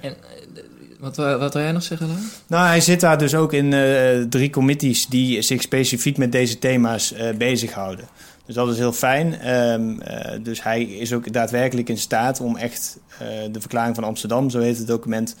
En 0.00 0.10
uh, 0.10 0.62
wat, 0.98 1.16
wat 1.16 1.54
wil 1.54 1.62
jij 1.62 1.72
nog 1.72 1.82
zeggen, 1.82 2.06
Laan? 2.06 2.30
Nou, 2.46 2.66
hij 2.66 2.80
zit 2.80 3.00
daar 3.00 3.18
dus 3.18 3.34
ook 3.34 3.52
in 3.52 3.70
drie 4.30 4.50
committees 4.50 5.06
die 5.06 5.42
zich 5.42 5.62
specifiek 5.62 6.16
met 6.16 6.32
deze 6.32 6.58
thema's 6.58 7.14
bezighouden. 7.38 8.08
Dus 8.46 8.54
dat 8.54 8.68
is 8.68 8.78
heel 8.78 8.92
fijn. 8.92 9.48
Um, 9.50 9.98
dus 10.42 10.62
hij 10.62 10.82
is 10.82 11.12
ook 11.12 11.32
daadwerkelijk 11.32 11.88
in 11.88 11.98
staat 11.98 12.40
om 12.40 12.56
echt 12.56 12.98
de 13.52 13.60
verklaring 13.60 13.94
van 13.94 14.04
Amsterdam, 14.04 14.50
zo 14.50 14.60
heet 14.60 14.78
het 14.78 14.86
document, 14.86 15.36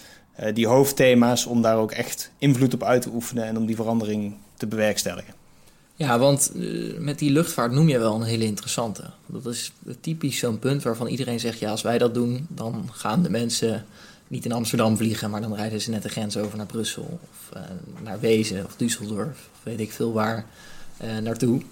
die 0.54 0.66
hoofdthema's, 0.66 1.46
om 1.46 1.62
daar 1.62 1.76
ook 1.76 1.92
echt 1.92 2.30
invloed 2.38 2.74
op 2.74 2.82
uit 2.82 3.02
te 3.02 3.10
oefenen 3.12 3.44
en 3.44 3.56
om 3.56 3.66
die 3.66 3.76
verandering 3.76 4.34
te 4.56 4.66
bewerkstelligen. 4.66 5.39
Ja, 6.00 6.18
want 6.18 6.52
uh, 6.54 6.98
met 6.98 7.18
die 7.18 7.30
luchtvaart 7.30 7.72
noem 7.72 7.88
je 7.88 7.98
wel 7.98 8.14
een 8.14 8.22
hele 8.22 8.44
interessante. 8.44 9.04
Dat 9.26 9.46
is 9.46 9.72
typisch 10.00 10.38
zo'n 10.38 10.58
punt 10.58 10.82
waarvan 10.82 11.06
iedereen 11.06 11.40
zegt: 11.40 11.58
ja, 11.58 11.70
als 11.70 11.82
wij 11.82 11.98
dat 11.98 12.14
doen, 12.14 12.46
dan 12.48 12.88
gaan 12.92 13.22
de 13.22 13.30
mensen 13.30 13.84
niet 14.28 14.44
in 14.44 14.52
Amsterdam 14.52 14.96
vliegen, 14.96 15.30
maar 15.30 15.40
dan 15.40 15.54
rijden 15.54 15.80
ze 15.80 15.90
net 15.90 16.02
de 16.02 16.08
grens 16.08 16.36
over 16.36 16.56
naar 16.56 16.66
Brussel 16.66 17.20
of 17.22 17.56
uh, 17.56 17.62
naar 18.02 18.20
Wezen 18.20 18.64
of 18.64 18.74
Düsseldorf, 18.74 19.36
of 19.52 19.60
weet 19.62 19.80
ik 19.80 19.92
veel 19.92 20.12
waar, 20.12 20.46
uh, 21.02 21.18
naartoe. 21.18 21.62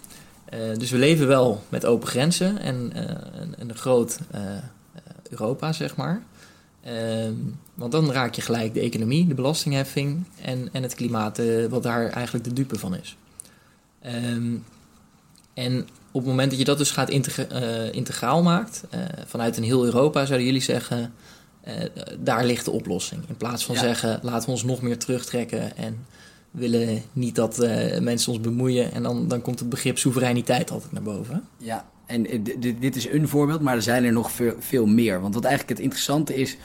dus 0.78 0.90
we 0.90 0.98
leven 0.98 1.26
wel 1.26 1.62
met 1.68 1.86
open 1.86 2.08
grenzen 2.08 2.58
en 2.58 2.90
een, 2.94 3.54
een, 3.58 3.74
groot 3.74 4.18
Europa, 5.30 5.72
zeg 5.72 5.96
maar. 5.96 6.22
Ehm, 6.82 7.34
want 7.74 7.92
dan 7.92 8.12
raak 8.12 8.34
je 8.34 8.42
gelijk 8.42 8.74
de 8.74 8.80
economie, 8.80 9.26
de 9.26 9.34
belastingheffing 9.34 10.24
en, 10.42 10.68
en 10.72 10.82
het 10.82 10.94
klimaat, 10.94 11.40
wat 11.68 11.82
daar 11.82 12.10
eigenlijk 12.10 12.44
de 12.44 12.52
dupe 12.52 12.78
van 12.78 12.94
is. 12.94 13.16
Ehm, 14.00 14.56
en 15.54 15.88
op 16.12 16.20
het 16.20 16.30
moment 16.30 16.50
dat 16.50 16.58
je 16.58 16.64
dat 16.64 16.78
dus 16.78 16.90
gaat 16.90 17.10
integraal 17.92 18.42
maakt, 18.42 18.84
vanuit 19.26 19.56
een 19.56 19.62
heel 19.62 19.84
Europa, 19.84 20.24
zouden 20.24 20.46
jullie 20.46 20.62
zeggen 20.62 21.12
uh, 21.68 21.74
daar 22.18 22.44
ligt 22.44 22.64
de 22.64 22.70
oplossing. 22.70 23.28
In 23.28 23.36
plaats 23.36 23.64
van 23.64 23.76
zeggen, 23.76 24.18
laten 24.22 24.44
we 24.44 24.50
ons 24.50 24.64
nog 24.64 24.82
meer 24.82 24.98
terugtrekken 24.98 25.76
en 25.76 26.06
willen 26.50 27.02
niet 27.12 27.34
dat 27.34 27.58
mensen 28.00 28.32
ons 28.32 28.40
bemoeien. 28.40 28.92
En 28.92 29.02
dan, 29.02 29.28
dan 29.28 29.42
komt 29.42 29.58
het 29.58 29.68
begrip 29.68 29.98
soevereiniteit 29.98 30.70
altijd 30.70 30.92
naar 30.92 31.02
boven. 31.02 31.48
Ja, 31.56 31.86
en 32.08 32.26
eh, 32.26 32.38
dit 32.80 32.96
is 32.96 33.08
een 33.08 33.28
voorbeeld, 33.28 33.60
maar 33.60 33.74
er 33.74 33.82
zijn 33.82 34.04
er 34.04 34.12
nog 34.12 34.30
veel, 34.30 34.54
veel 34.58 34.86
meer. 34.86 35.20
Want 35.20 35.34
wat 35.34 35.44
eigenlijk 35.44 35.76
het 35.76 35.84
interessante 35.84 36.34
is, 36.34 36.56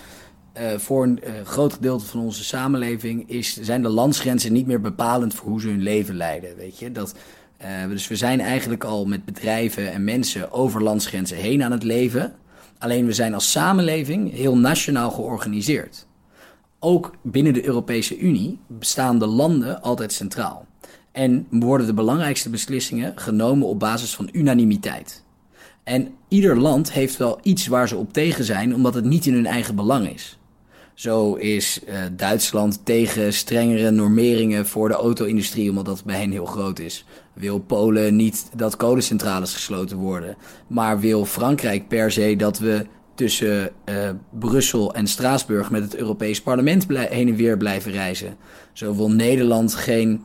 uh, 0.57 0.77
voor 0.77 1.03
een 1.03 1.19
uh, 1.23 1.31
groot 1.43 1.73
gedeelte 1.73 2.05
van 2.05 2.19
onze 2.19 2.43
samenleving 2.43 3.29
is, 3.29 3.61
zijn 3.61 3.81
de 3.81 3.89
landsgrenzen 3.89 4.53
niet 4.53 4.67
meer 4.67 4.81
bepalend 4.81 5.33
voor 5.33 5.49
hoe 5.49 5.61
ze 5.61 5.67
hun 5.67 5.81
leven 5.81 6.15
leiden. 6.15 6.55
Weet 6.55 6.79
je? 6.79 6.91
Dat, 6.91 7.15
uh, 7.61 7.89
dus 7.89 8.07
we 8.07 8.15
zijn 8.15 8.39
eigenlijk 8.39 8.83
al 8.83 9.05
met 9.05 9.25
bedrijven 9.25 9.91
en 9.91 10.03
mensen 10.03 10.51
over 10.51 10.83
landsgrenzen 10.83 11.37
heen 11.37 11.63
aan 11.63 11.71
het 11.71 11.83
leven. 11.83 12.35
Alleen 12.77 13.05
we 13.05 13.13
zijn 13.13 13.33
als 13.33 13.51
samenleving 13.51 14.31
heel 14.31 14.57
nationaal 14.57 15.11
georganiseerd. 15.11 16.07
Ook 16.79 17.15
binnen 17.21 17.53
de 17.53 17.65
Europese 17.65 18.17
Unie 18.17 18.59
bestaan 18.67 19.19
de 19.19 19.27
landen 19.27 19.81
altijd 19.81 20.13
centraal. 20.13 20.65
En 21.11 21.47
worden 21.49 21.87
de 21.87 21.93
belangrijkste 21.93 22.49
beslissingen 22.49 23.11
genomen 23.15 23.67
op 23.67 23.79
basis 23.79 24.15
van 24.15 24.29
unanimiteit. 24.31 25.23
En 25.83 26.15
ieder 26.27 26.59
land 26.59 26.91
heeft 26.91 27.17
wel 27.17 27.39
iets 27.41 27.67
waar 27.67 27.87
ze 27.87 27.95
op 27.95 28.13
tegen 28.13 28.43
zijn, 28.43 28.75
omdat 28.75 28.93
het 28.93 29.05
niet 29.05 29.25
in 29.25 29.33
hun 29.33 29.45
eigen 29.45 29.75
belang 29.75 30.13
is. 30.13 30.37
Zo 30.93 31.33
is 31.33 31.79
uh, 31.87 31.95
Duitsland 32.11 32.85
tegen 32.85 33.33
strengere 33.33 33.91
normeringen 33.91 34.65
voor 34.65 34.87
de 34.87 34.93
auto-industrie, 34.93 35.69
omdat 35.69 35.85
dat 35.85 36.03
bij 36.03 36.19
hen 36.19 36.31
heel 36.31 36.45
groot 36.45 36.79
is. 36.79 37.05
Wil 37.33 37.59
Polen 37.59 38.15
niet 38.15 38.49
dat 38.55 38.77
kolencentrales 38.77 39.53
gesloten 39.53 39.97
worden, 39.97 40.37
maar 40.67 40.99
wil 40.99 41.25
Frankrijk 41.25 41.87
per 41.87 42.11
se 42.11 42.35
dat 42.35 42.59
we 42.59 42.85
tussen 43.15 43.71
uh, 43.85 44.09
Brussel 44.39 44.93
en 44.93 45.07
Straatsburg 45.07 45.71
met 45.71 45.83
het 45.83 45.95
Europees 45.95 46.41
Parlement 46.41 46.87
heen 46.87 47.27
en 47.27 47.35
weer 47.35 47.57
blijven 47.57 47.91
reizen. 47.91 48.37
Zo 48.73 48.95
wil 48.95 49.11
Nederland 49.11 49.73
geen 49.73 50.23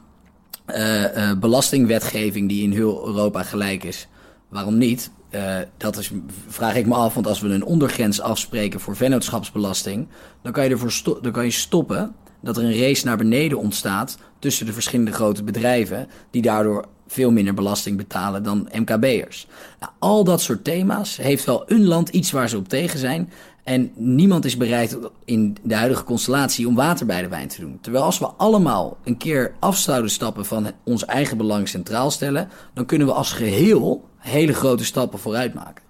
uh, 0.66 1.32
belastingwetgeving 1.40 2.48
die 2.48 2.62
in 2.62 2.72
heel 2.72 3.06
Europa 3.06 3.42
gelijk 3.42 3.84
is. 3.84 4.08
Waarom 4.48 4.78
niet? 4.78 5.10
Uh, 5.30 5.56
dat 5.76 5.96
is, 5.96 6.10
vraag 6.46 6.74
ik 6.74 6.86
me 6.86 6.94
af, 6.94 7.14
want 7.14 7.26
als 7.26 7.40
we 7.40 7.48
een 7.48 7.64
ondergrens 7.64 8.20
afspreken 8.20 8.80
voor 8.80 8.96
vennootschapsbelasting, 8.96 10.06
dan 10.42 10.52
kan 10.52 10.64
je 10.64 10.70
ervoor 10.70 11.20
dan 11.22 11.32
kan 11.32 11.44
je 11.44 11.50
stoppen 11.50 12.14
dat 12.40 12.56
er 12.56 12.64
een 12.64 12.80
race 12.80 13.06
naar 13.06 13.16
beneden 13.16 13.58
ontstaat 13.58 14.18
tussen 14.38 14.66
de 14.66 14.72
verschillende 14.72 15.12
grote 15.12 15.42
bedrijven, 15.42 16.08
die 16.30 16.42
daardoor 16.42 16.86
veel 17.06 17.30
minder 17.30 17.54
belasting 17.54 17.96
betalen 17.96 18.42
dan 18.42 18.68
MKB'ers. 18.72 19.46
Nou, 19.80 19.92
al 19.98 20.24
dat 20.24 20.40
soort 20.40 20.64
thema's 20.64 21.16
heeft 21.16 21.44
wel 21.44 21.62
een 21.66 21.86
land 21.86 22.08
iets 22.08 22.30
waar 22.30 22.48
ze 22.48 22.56
op 22.56 22.68
tegen 22.68 22.98
zijn. 22.98 23.30
En 23.64 23.92
niemand 23.94 24.44
is 24.44 24.56
bereid 24.56 24.98
in 25.24 25.56
de 25.62 25.74
huidige 25.74 26.04
constellatie 26.04 26.68
om 26.68 26.74
water 26.74 27.06
bij 27.06 27.22
de 27.22 27.28
wijn 27.28 27.48
te 27.48 27.60
doen. 27.60 27.78
Terwijl 27.80 28.04
als 28.04 28.18
we 28.18 28.26
allemaal 28.26 28.96
een 29.04 29.16
keer 29.16 29.52
af 29.58 29.76
zouden 29.76 30.10
stappen 30.10 30.46
van 30.46 30.70
ons 30.84 31.04
eigen 31.04 31.36
belang 31.36 31.68
centraal 31.68 32.10
stellen, 32.10 32.48
dan 32.74 32.86
kunnen 32.86 33.06
we 33.06 33.12
als 33.12 33.32
geheel 33.32 34.07
hele 34.18 34.52
grote 34.54 34.84
stappen 34.84 35.18
vooruit 35.18 35.54
maken. 35.54 35.86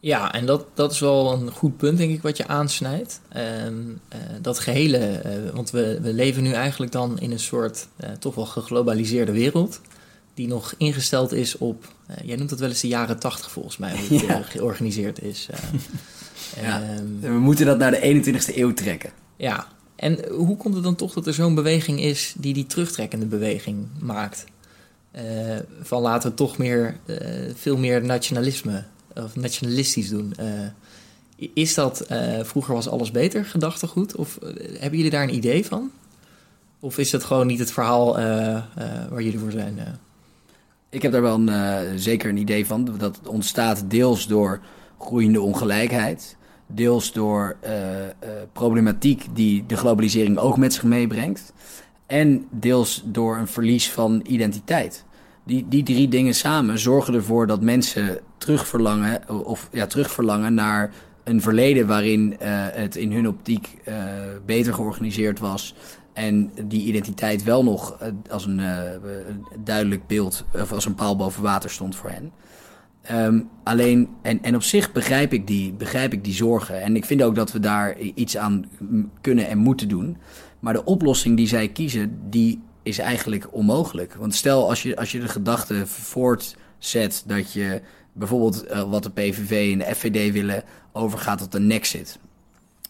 Ja, 0.00 0.32
en 0.32 0.46
dat, 0.46 0.66
dat 0.74 0.92
is 0.92 1.00
wel 1.00 1.32
een 1.32 1.50
goed 1.50 1.76
punt, 1.76 1.98
denk 1.98 2.12
ik, 2.12 2.22
wat 2.22 2.36
je 2.36 2.46
aansnijdt. 2.46 3.20
Uh, 3.36 3.42
dat 4.40 4.58
gehele, 4.58 5.22
uh, 5.26 5.50
want 5.50 5.70
we, 5.70 5.98
we 6.00 6.12
leven 6.12 6.42
nu 6.42 6.52
eigenlijk 6.52 6.92
dan 6.92 7.18
in 7.18 7.30
een 7.30 7.38
soort 7.38 7.88
uh, 8.00 8.10
toch 8.10 8.34
wel 8.34 8.46
geglobaliseerde 8.46 9.32
wereld. 9.32 9.80
Die 10.34 10.46
nog 10.46 10.74
ingesteld 10.76 11.32
is 11.32 11.58
op, 11.58 11.92
jij 12.24 12.36
noemt 12.36 12.50
dat 12.50 12.58
wel 12.58 12.68
eens 12.68 12.80
de 12.80 12.88
jaren 12.88 13.18
tachtig 13.18 13.50
volgens 13.50 13.76
mij, 13.76 13.96
hoe 14.08 14.18
het 14.18 14.26
ja. 14.26 14.42
georganiseerd 14.42 15.22
is. 15.22 15.48
ja. 16.62 16.82
we 17.20 17.28
moeten 17.28 17.66
dat 17.66 17.78
naar 17.78 17.90
de 17.90 18.22
21ste 18.24 18.56
eeuw 18.56 18.74
trekken. 18.74 19.10
Ja, 19.36 19.66
en 19.96 20.18
hoe 20.30 20.56
komt 20.56 20.74
het 20.74 20.84
dan 20.84 20.96
toch 20.96 21.12
dat 21.12 21.26
er 21.26 21.34
zo'n 21.34 21.54
beweging 21.54 22.00
is 22.00 22.34
die 22.38 22.54
die 22.54 22.66
terugtrekkende 22.66 23.26
beweging 23.26 23.86
maakt? 24.00 24.44
Uh, 25.16 25.56
van 25.82 26.02
laten 26.02 26.30
we 26.30 26.36
toch 26.36 26.58
meer, 26.58 26.96
uh, 27.06 27.16
veel 27.54 27.76
meer 27.76 28.04
nationalisme 28.04 28.84
of 29.14 29.36
nationalistisch 29.36 30.08
doen. 30.08 30.34
Uh, 30.40 31.48
is 31.54 31.74
dat, 31.74 32.06
vroeger 32.42 32.74
was 32.74 32.88
alles 32.88 33.10
beter, 33.10 33.44
gedachtegoed? 33.44 34.16
Of 34.16 34.38
hebben 34.78 34.96
jullie 34.96 35.10
daar 35.10 35.22
een 35.22 35.34
idee 35.34 35.66
van? 35.66 35.90
Of 36.80 36.98
is 36.98 37.10
dat 37.10 37.24
gewoon 37.24 37.46
niet 37.46 37.58
het 37.58 37.72
verhaal 37.72 38.14
waar 39.10 39.22
jullie 39.22 39.38
voor 39.38 39.50
zijn? 39.50 39.78
Ik 40.88 41.02
heb 41.02 41.12
daar 41.12 41.22
wel 41.22 41.34
een, 41.34 41.98
zeker 41.98 42.28
een 42.28 42.36
idee 42.36 42.66
van. 42.66 42.96
Dat 42.98 43.20
ontstaat 43.26 43.84
deels 43.90 44.26
door 44.26 44.60
groeiende 44.98 45.40
ongelijkheid. 45.40 46.36
Deels 46.66 47.12
door 47.12 47.56
problematiek 48.52 49.26
die 49.34 49.64
de 49.66 49.76
globalisering 49.76 50.38
ook 50.38 50.56
met 50.56 50.72
zich 50.72 50.82
meebrengt 50.82 51.52
en 52.12 52.46
deels 52.50 53.02
door 53.04 53.36
een 53.36 53.46
verlies 53.46 53.90
van 53.90 54.24
identiteit. 54.26 55.04
Die, 55.44 55.66
die 55.68 55.82
drie 55.82 56.08
dingen 56.08 56.34
samen 56.34 56.78
zorgen 56.78 57.14
ervoor 57.14 57.46
dat 57.46 57.60
mensen 57.60 58.20
terugverlangen, 58.38 59.44
of, 59.44 59.68
ja, 59.72 59.86
terugverlangen 59.86 60.54
naar 60.54 60.92
een 61.24 61.40
verleden 61.40 61.86
waarin 61.86 62.32
uh, 62.32 62.38
het 62.72 62.96
in 62.96 63.12
hun 63.12 63.28
optiek 63.28 63.78
uh, 63.88 63.94
beter 64.46 64.74
georganiseerd 64.74 65.38
was. 65.38 65.74
En 66.12 66.52
die 66.64 66.86
identiteit 66.86 67.42
wel 67.42 67.64
nog 67.64 67.98
uh, 68.02 68.08
als 68.30 68.44
een 68.46 68.60
duidelijk 69.64 70.06
beeld, 70.06 70.44
of 70.54 70.72
als 70.72 70.84
een 70.84 70.94
paal 70.94 71.16
boven 71.16 71.42
water 71.42 71.70
stond 71.70 71.96
voor 71.96 72.10
hen. 72.10 72.32
Um, 73.12 73.48
alleen, 73.62 74.08
en, 74.22 74.42
en 74.42 74.54
op 74.54 74.62
zich 74.62 74.92
begrijp 74.92 75.32
ik, 75.32 75.46
die, 75.46 75.72
begrijp 75.72 76.12
ik 76.12 76.24
die 76.24 76.34
zorgen. 76.34 76.82
En 76.82 76.96
ik 76.96 77.04
vind 77.04 77.22
ook 77.22 77.34
dat 77.34 77.52
we 77.52 77.60
daar 77.60 77.98
iets 77.98 78.36
aan 78.36 78.64
kunnen 79.20 79.48
en 79.48 79.58
moeten 79.58 79.88
doen. 79.88 80.16
Maar 80.62 80.72
de 80.72 80.84
oplossing 80.84 81.36
die 81.36 81.46
zij 81.48 81.68
kiezen, 81.68 82.20
die 82.30 82.62
is 82.82 82.98
eigenlijk 82.98 83.54
onmogelijk. 83.54 84.14
Want 84.14 84.34
stel 84.34 84.68
als 84.68 84.82
je, 84.82 84.96
als 84.96 85.12
je 85.12 85.20
de 85.20 85.28
gedachte 85.28 85.86
voortzet 85.86 87.22
dat 87.26 87.52
je 87.52 87.80
bijvoorbeeld 88.12 88.70
uh, 88.70 88.90
wat 88.90 89.02
de 89.02 89.10
PVV 89.10 89.72
en 89.72 89.78
de 89.78 89.94
FVD 89.94 90.32
willen 90.32 90.64
overgaat 90.92 91.38
tot 91.38 91.54
een 91.54 91.66
nexit. 91.66 92.18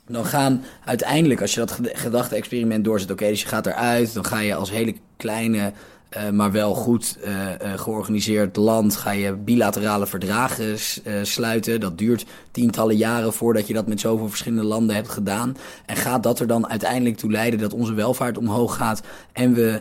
Dan 0.06 0.24
gaan 0.24 0.64
uiteindelijk, 0.84 1.40
als 1.40 1.54
je 1.54 1.60
dat 1.60 1.78
gedachte-experiment 1.82 2.84
doorzet, 2.84 3.10
oké, 3.10 3.28
dus 3.28 3.42
je 3.42 3.48
gaat 3.48 3.66
eruit, 3.66 4.14
dan 4.14 4.24
ga 4.24 4.38
je 4.38 4.54
als 4.54 4.70
hele 4.70 4.94
kleine 5.16 5.72
uh, 6.16 6.30
maar 6.30 6.52
wel 6.52 6.74
goed 6.74 7.18
uh, 7.24 7.30
uh, 7.30 7.78
georganiseerd 7.78 8.56
land 8.56 8.96
ga 8.96 9.10
je 9.10 9.32
bilaterale 9.32 10.06
verdragen 10.06 10.76
sluiten. 11.22 11.80
Dat 11.80 11.98
duurt 11.98 12.24
tientallen 12.50 12.96
jaren 12.96 13.32
voordat 13.32 13.66
je 13.66 13.74
dat 13.74 13.86
met 13.86 14.00
zoveel 14.00 14.28
verschillende 14.28 14.64
landen 14.64 14.94
hebt 14.94 15.08
gedaan. 15.08 15.56
En 15.86 15.96
gaat 15.96 16.22
dat 16.22 16.40
er 16.40 16.46
dan 16.46 16.68
uiteindelijk 16.68 17.16
toe 17.16 17.30
leiden 17.30 17.60
dat 17.60 17.72
onze 17.72 17.94
welvaart 17.94 18.38
omhoog 18.38 18.76
gaat 18.76 19.02
en 19.32 19.54
we 19.54 19.80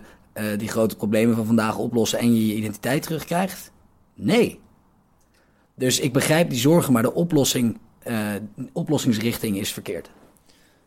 die 0.58 0.68
grote 0.68 0.96
problemen 0.96 1.36
van 1.36 1.46
vandaag 1.46 1.78
oplossen 1.78 2.20
en 2.20 2.36
je 2.36 2.48
je 2.48 2.56
identiteit 2.56 3.04
terugkrijgt? 3.04 3.72
Nee. 4.14 4.60
Dus 5.76 6.00
ik 6.00 6.14
begrijp 6.14 6.50
die 6.50 6.60
zorgen, 6.60 6.94
maar 6.94 7.02
de 7.02 7.14
oplossing, 7.14 7.78
oplossingsrichting 8.74 9.58
is 9.58 9.74
verkeerd. 9.74 10.10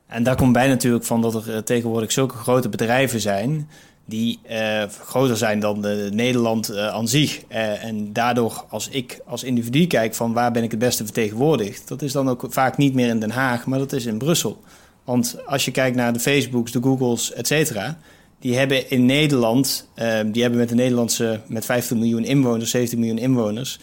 En 0.07 0.23
daar 0.23 0.37
komt 0.37 0.53
bij 0.53 0.69
natuurlijk 0.69 1.05
van 1.05 1.21
dat 1.21 1.47
er 1.47 1.65
tegenwoordig 1.65 2.13
zulke 2.13 2.37
grote 2.37 2.69
bedrijven 2.69 3.21
zijn 3.21 3.69
die 4.05 4.39
uh, 4.51 4.83
groter 5.05 5.37
zijn 5.37 5.61
dan 5.61 5.81
de 5.81 6.09
Nederland 6.13 6.71
uh, 6.71 6.89
aan 6.89 7.09
zich. 7.09 7.43
En 7.49 8.13
daardoor, 8.13 8.65
als 8.69 8.89
ik 8.89 9.21
als 9.27 9.45
individu 9.45 9.87
kijk 9.87 10.15
van 10.15 10.33
waar 10.33 10.53
ben 10.53 10.63
ik 10.63 10.71
het 10.71 10.81
beste 10.81 11.05
vertegenwoordigd, 11.05 11.89
dat 11.89 12.03
is 12.03 12.13
dan 12.13 12.29
ook 12.29 12.47
vaak 12.49 12.77
niet 12.77 12.95
meer 12.95 13.09
in 13.09 13.21
Den 13.21 13.31
Haag, 13.31 13.67
maar 13.67 13.79
dat 13.79 13.93
is 13.93 14.07
in 14.07 14.19
Brussel. 14.19 14.61
Want 15.05 15.37
als 15.47 15.65
je 15.65 15.71
kijkt 15.71 15.97
naar 15.97 16.13
de 16.13 16.21
Facebooks, 16.21 16.73
de 16.73 16.83
Googles, 16.83 17.33
et 17.33 17.47
cetera, 17.47 17.99
die 18.41 18.57
hebben 18.57 18.91
in 18.91 19.07
Nederland, 19.07 19.89
die 20.27 20.43
hebben 20.43 20.61
met 20.61 20.69
de 20.69 20.75
Nederlandse, 20.75 21.41
met 21.47 21.65
15 21.65 21.99
miljoen 21.99 22.25
inwoners, 22.25 22.71
17 22.71 22.99
miljoen 22.99 23.19
inwoners, 23.19 23.79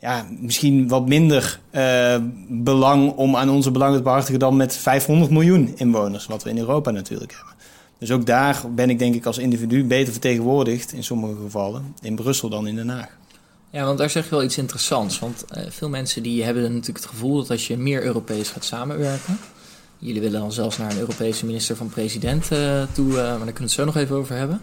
ja, 0.00 0.26
misschien 0.40 0.88
wat 0.88 1.08
minder 1.08 1.60
belang 2.48 3.12
om 3.12 3.36
aan 3.36 3.50
onze 3.50 3.70
belangen 3.70 3.96
te 3.96 4.02
behartigen 4.02 4.38
dan 4.38 4.56
met 4.56 4.76
500 4.76 5.30
miljoen 5.30 5.72
inwoners, 5.76 6.26
wat 6.26 6.42
we 6.42 6.50
in 6.50 6.58
Europa 6.58 6.90
natuurlijk 6.90 7.32
hebben. 7.32 7.55
Dus 7.98 8.10
ook 8.10 8.26
daar 8.26 8.62
ben 8.74 8.90
ik 8.90 8.98
denk 8.98 9.14
ik 9.14 9.26
als 9.26 9.38
individu 9.38 9.84
beter 9.84 10.12
vertegenwoordigd 10.12 10.92
in 10.92 11.04
sommige 11.04 11.34
gevallen 11.42 11.94
in 12.00 12.14
Brussel 12.14 12.48
dan 12.48 12.66
in 12.66 12.74
Den 12.74 12.88
Haag. 12.88 13.08
Ja, 13.70 13.84
want 13.84 13.98
daar 13.98 14.10
zeg 14.10 14.24
je 14.24 14.30
wel 14.30 14.42
iets 14.42 14.58
interessants. 14.58 15.18
Want 15.18 15.44
uh, 15.56 15.62
veel 15.68 15.88
mensen 15.88 16.22
die 16.22 16.44
hebben 16.44 16.62
natuurlijk 16.62 16.96
het 16.96 17.06
gevoel 17.06 17.36
dat 17.36 17.50
als 17.50 17.66
je 17.66 17.76
meer 17.76 18.02
Europees 18.02 18.48
gaat 18.48 18.64
samenwerken, 18.64 19.38
jullie 19.98 20.20
willen 20.20 20.40
dan 20.40 20.52
zelfs 20.52 20.76
naar 20.76 20.90
een 20.90 20.98
Europese 20.98 21.46
minister 21.46 21.76
van 21.76 21.88
president 21.88 22.46
toe, 22.92 23.06
maar 23.06 23.14
daar 23.14 23.38
kunnen 23.38 23.54
we 23.54 23.62
het 23.62 23.70
zo 23.70 23.84
nog 23.84 23.96
even 23.96 24.16
over 24.16 24.36
hebben. 24.36 24.62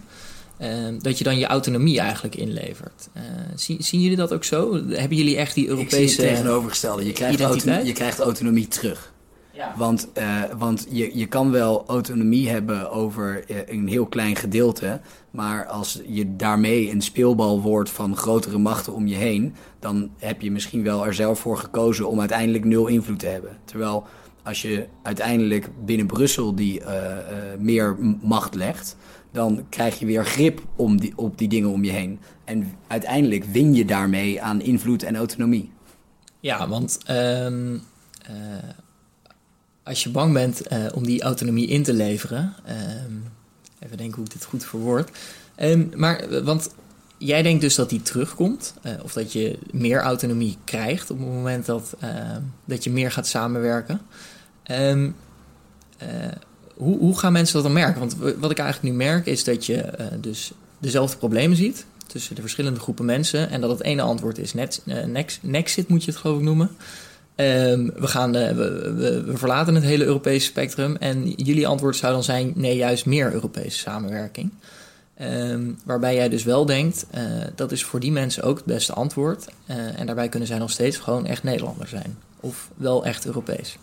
dat 1.02 1.18
je 1.18 1.24
dan 1.24 1.38
je 1.38 1.46
autonomie 1.46 2.00
eigenlijk 2.00 2.34
inlevert. 2.34 3.08
zien, 3.54 3.82
zien 3.82 4.00
jullie 4.00 4.16
dat 4.16 4.32
ook 4.32 4.44
zo? 4.44 4.74
Hebben 4.88 5.16
jullie 5.16 5.36
echt 5.36 5.54
die 5.54 5.68
Europese 5.68 6.02
Ik 6.02 6.08
zie 6.08 6.24
het 6.24 6.34
tegenovergestelde. 6.34 7.06
Je 7.06 7.12
krijgt, 7.12 7.40
autonomie, 7.40 7.86
je 7.86 7.92
krijgt 7.92 8.18
autonomie 8.18 8.68
terug. 8.68 9.12
Ja. 9.54 9.74
Want, 9.76 10.08
uh, 10.18 10.42
want 10.58 10.86
je, 10.90 11.18
je 11.18 11.26
kan 11.26 11.50
wel 11.50 11.84
autonomie 11.86 12.48
hebben 12.48 12.90
over 12.90 13.44
uh, 13.50 13.56
een 13.66 13.88
heel 13.88 14.06
klein 14.06 14.36
gedeelte. 14.36 15.00
Maar 15.30 15.66
als 15.66 16.00
je 16.06 16.36
daarmee 16.36 16.90
een 16.90 17.02
speelbal 17.02 17.60
wordt 17.60 17.90
van 17.90 18.16
grotere 18.16 18.58
machten 18.58 18.92
om 18.92 19.06
je 19.06 19.14
heen. 19.14 19.54
dan 19.78 20.10
heb 20.18 20.40
je 20.40 20.50
misschien 20.50 20.82
wel 20.82 21.06
er 21.06 21.14
zelf 21.14 21.38
voor 21.38 21.58
gekozen 21.58 22.08
om 22.08 22.20
uiteindelijk 22.20 22.64
nul 22.64 22.86
invloed 22.86 23.18
te 23.18 23.26
hebben. 23.26 23.56
Terwijl 23.64 24.06
als 24.42 24.62
je 24.62 24.86
uiteindelijk 25.02 25.68
binnen 25.84 26.06
Brussel 26.06 26.54
die 26.54 26.80
uh, 26.80 26.86
meer 27.58 27.96
macht 28.22 28.54
legt. 28.54 28.96
dan 29.32 29.66
krijg 29.68 29.98
je 29.98 30.06
weer 30.06 30.24
grip 30.24 30.60
om 30.76 31.00
die, 31.00 31.12
op 31.16 31.38
die 31.38 31.48
dingen 31.48 31.70
om 31.70 31.84
je 31.84 31.90
heen. 31.90 32.20
En 32.44 32.72
uiteindelijk 32.86 33.44
win 33.44 33.74
je 33.74 33.84
daarmee 33.84 34.42
aan 34.42 34.60
invloed 34.60 35.02
en 35.02 35.16
autonomie. 35.16 35.70
Ja, 36.40 36.68
want. 36.68 36.98
Um 37.10 37.82
als 39.84 40.02
je 40.02 40.10
bang 40.10 40.32
bent 40.32 40.72
uh, 40.72 40.86
om 40.94 41.06
die 41.06 41.22
autonomie 41.22 41.66
in 41.66 41.82
te 41.82 41.92
leveren. 41.92 42.54
Um, 43.06 43.24
even 43.78 43.96
denken 43.96 44.16
hoe 44.16 44.24
ik 44.24 44.32
dit 44.32 44.44
goed 44.44 44.64
verwoord. 44.64 45.10
Um, 45.60 45.90
maar, 45.94 46.18
eh, 46.18 46.40
want 46.40 46.70
jij 47.18 47.42
denkt 47.42 47.60
dus 47.60 47.74
dat 47.74 47.90
die 47.90 48.02
terugkomt. 48.02 48.74
Uh, 48.82 48.92
of 49.02 49.12
dat 49.12 49.32
je 49.32 49.58
meer 49.70 50.00
autonomie 50.00 50.56
krijgt 50.64 51.10
op 51.10 51.18
het 51.18 51.26
moment 51.26 51.66
dat, 51.66 51.96
uh, 52.04 52.10
dat 52.64 52.84
je 52.84 52.90
meer 52.90 53.10
gaat 53.10 53.26
samenwerken. 53.26 54.00
Hoe, 56.74 56.98
hoe 56.98 57.18
gaan 57.18 57.32
mensen 57.32 57.54
dat 57.54 57.62
dan 57.62 57.72
merken? 57.72 57.98
Want 57.98 58.16
wat 58.38 58.50
ik 58.50 58.58
eigenlijk 58.58 58.92
nu 58.92 59.04
merk 59.04 59.26
is 59.26 59.44
dat 59.44 59.66
je 59.66 60.08
dus 60.20 60.52
dezelfde 60.78 61.16
problemen 61.16 61.56
ziet 61.56 61.86
tussen 62.06 62.34
de 62.34 62.40
verschillende 62.40 62.80
groepen 62.80 63.04
mensen. 63.04 63.50
En 63.50 63.60
dat 63.60 63.70
het 63.70 63.82
ene 63.82 64.02
antwoord 64.02 64.38
is 64.38 64.54
net, 64.54 64.82
next, 65.06 65.38
Nexit, 65.42 65.88
moet 65.88 66.04
je 66.04 66.10
het 66.10 66.20
geloof 66.20 66.38
ik 66.38 66.44
noemen. 66.44 66.70
Um, 67.36 67.92
we, 67.94 68.06
gaan, 68.06 68.36
uh, 68.36 68.48
we, 68.48 69.22
we, 69.26 69.36
verlaten 69.36 69.74
het 69.74 69.84
hele 69.84 70.04
Europese 70.04 70.46
spectrum. 70.46 70.96
En 70.96 71.30
jullie 71.30 71.66
antwoord 71.66 71.96
zou 71.96 72.12
dan 72.12 72.24
zijn: 72.24 72.52
nee, 72.54 72.76
juist 72.76 73.06
meer 73.06 73.32
Europese 73.32 73.78
samenwerking. 73.78 74.52
Um, 75.20 75.78
waarbij 75.84 76.14
jij 76.14 76.28
dus 76.28 76.44
wel 76.44 76.66
denkt, 76.66 77.06
uh, 77.14 77.22
dat 77.54 77.72
is 77.72 77.84
voor 77.84 78.00
die 78.00 78.12
mensen 78.12 78.42
ook 78.42 78.56
het 78.56 78.64
beste 78.64 78.92
antwoord. 78.92 79.48
Uh, 79.70 80.00
en 80.00 80.06
daarbij 80.06 80.28
kunnen 80.28 80.48
zij 80.48 80.58
nog 80.58 80.70
steeds 80.70 80.96
gewoon 80.96 81.26
echt 81.26 81.42
Nederlander 81.42 81.88
zijn. 81.88 82.18
Of 82.40 82.70
wel 82.76 83.04
echt 83.04 83.26
Europees. 83.26 83.78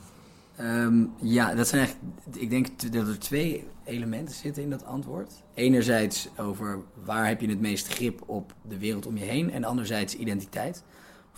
Um, 0.62 1.12
ja, 1.22 1.54
dat 1.54 1.68
zijn 1.68 1.82
eigenlijk. 1.82 2.16
Ik 2.36 2.50
denk 2.50 2.94
dat 2.94 3.08
er 3.08 3.20
twee 3.20 3.64
elementen 3.84 4.36
zitten 4.36 4.64
in 4.64 4.70
dat 4.70 4.86
antwoord. 4.86 5.32
Enerzijds 5.54 6.30
over 6.38 6.80
waar 7.04 7.28
heb 7.28 7.42
je 7.42 7.50
het 7.50 7.62
meeste 7.62 7.92
grip 7.92 8.22
op 8.26 8.54
de 8.70 8.78
wereld 8.78 9.06
om 9.06 9.18
je 9.18 9.26
heen. 9.26 9.52
En 9.52 9.64
anderzijds 9.64 10.16
identiteit. 10.16 10.84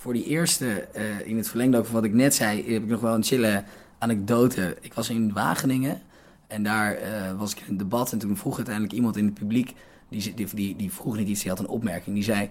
Voor 0.03 0.13
die 0.13 0.25
eerste, 0.25 0.87
uh, 0.97 1.27
in 1.27 1.37
het 1.37 1.47
verlengde 1.47 1.83
van 1.83 1.93
wat 1.93 2.03
ik 2.03 2.13
net 2.13 2.35
zei, 2.35 2.73
heb 2.73 2.83
ik 2.83 2.89
nog 2.89 3.01
wel 3.01 3.13
een 3.13 3.23
chille 3.23 3.63
anekdote. 3.97 4.77
Ik 4.81 4.93
was 4.93 5.09
in 5.09 5.33
Wageningen 5.33 6.01
en 6.47 6.63
daar 6.63 6.97
uh, 7.01 7.39
was 7.39 7.51
ik 7.51 7.59
in 7.59 7.65
een 7.67 7.77
debat. 7.77 8.11
En 8.11 8.17
toen 8.17 8.37
vroeg 8.37 8.55
uiteindelijk 8.55 8.95
iemand 8.95 9.17
in 9.17 9.25
het 9.25 9.33
publiek, 9.33 9.73
die, 10.09 10.33
die, 10.33 10.75
die, 10.75 10.93
vroeg 10.93 11.17
niet 11.17 11.27
iets, 11.27 11.41
die 11.41 11.49
had 11.49 11.59
een 11.59 11.67
opmerking. 11.67 12.15
Die 12.15 12.23
zei, 12.23 12.49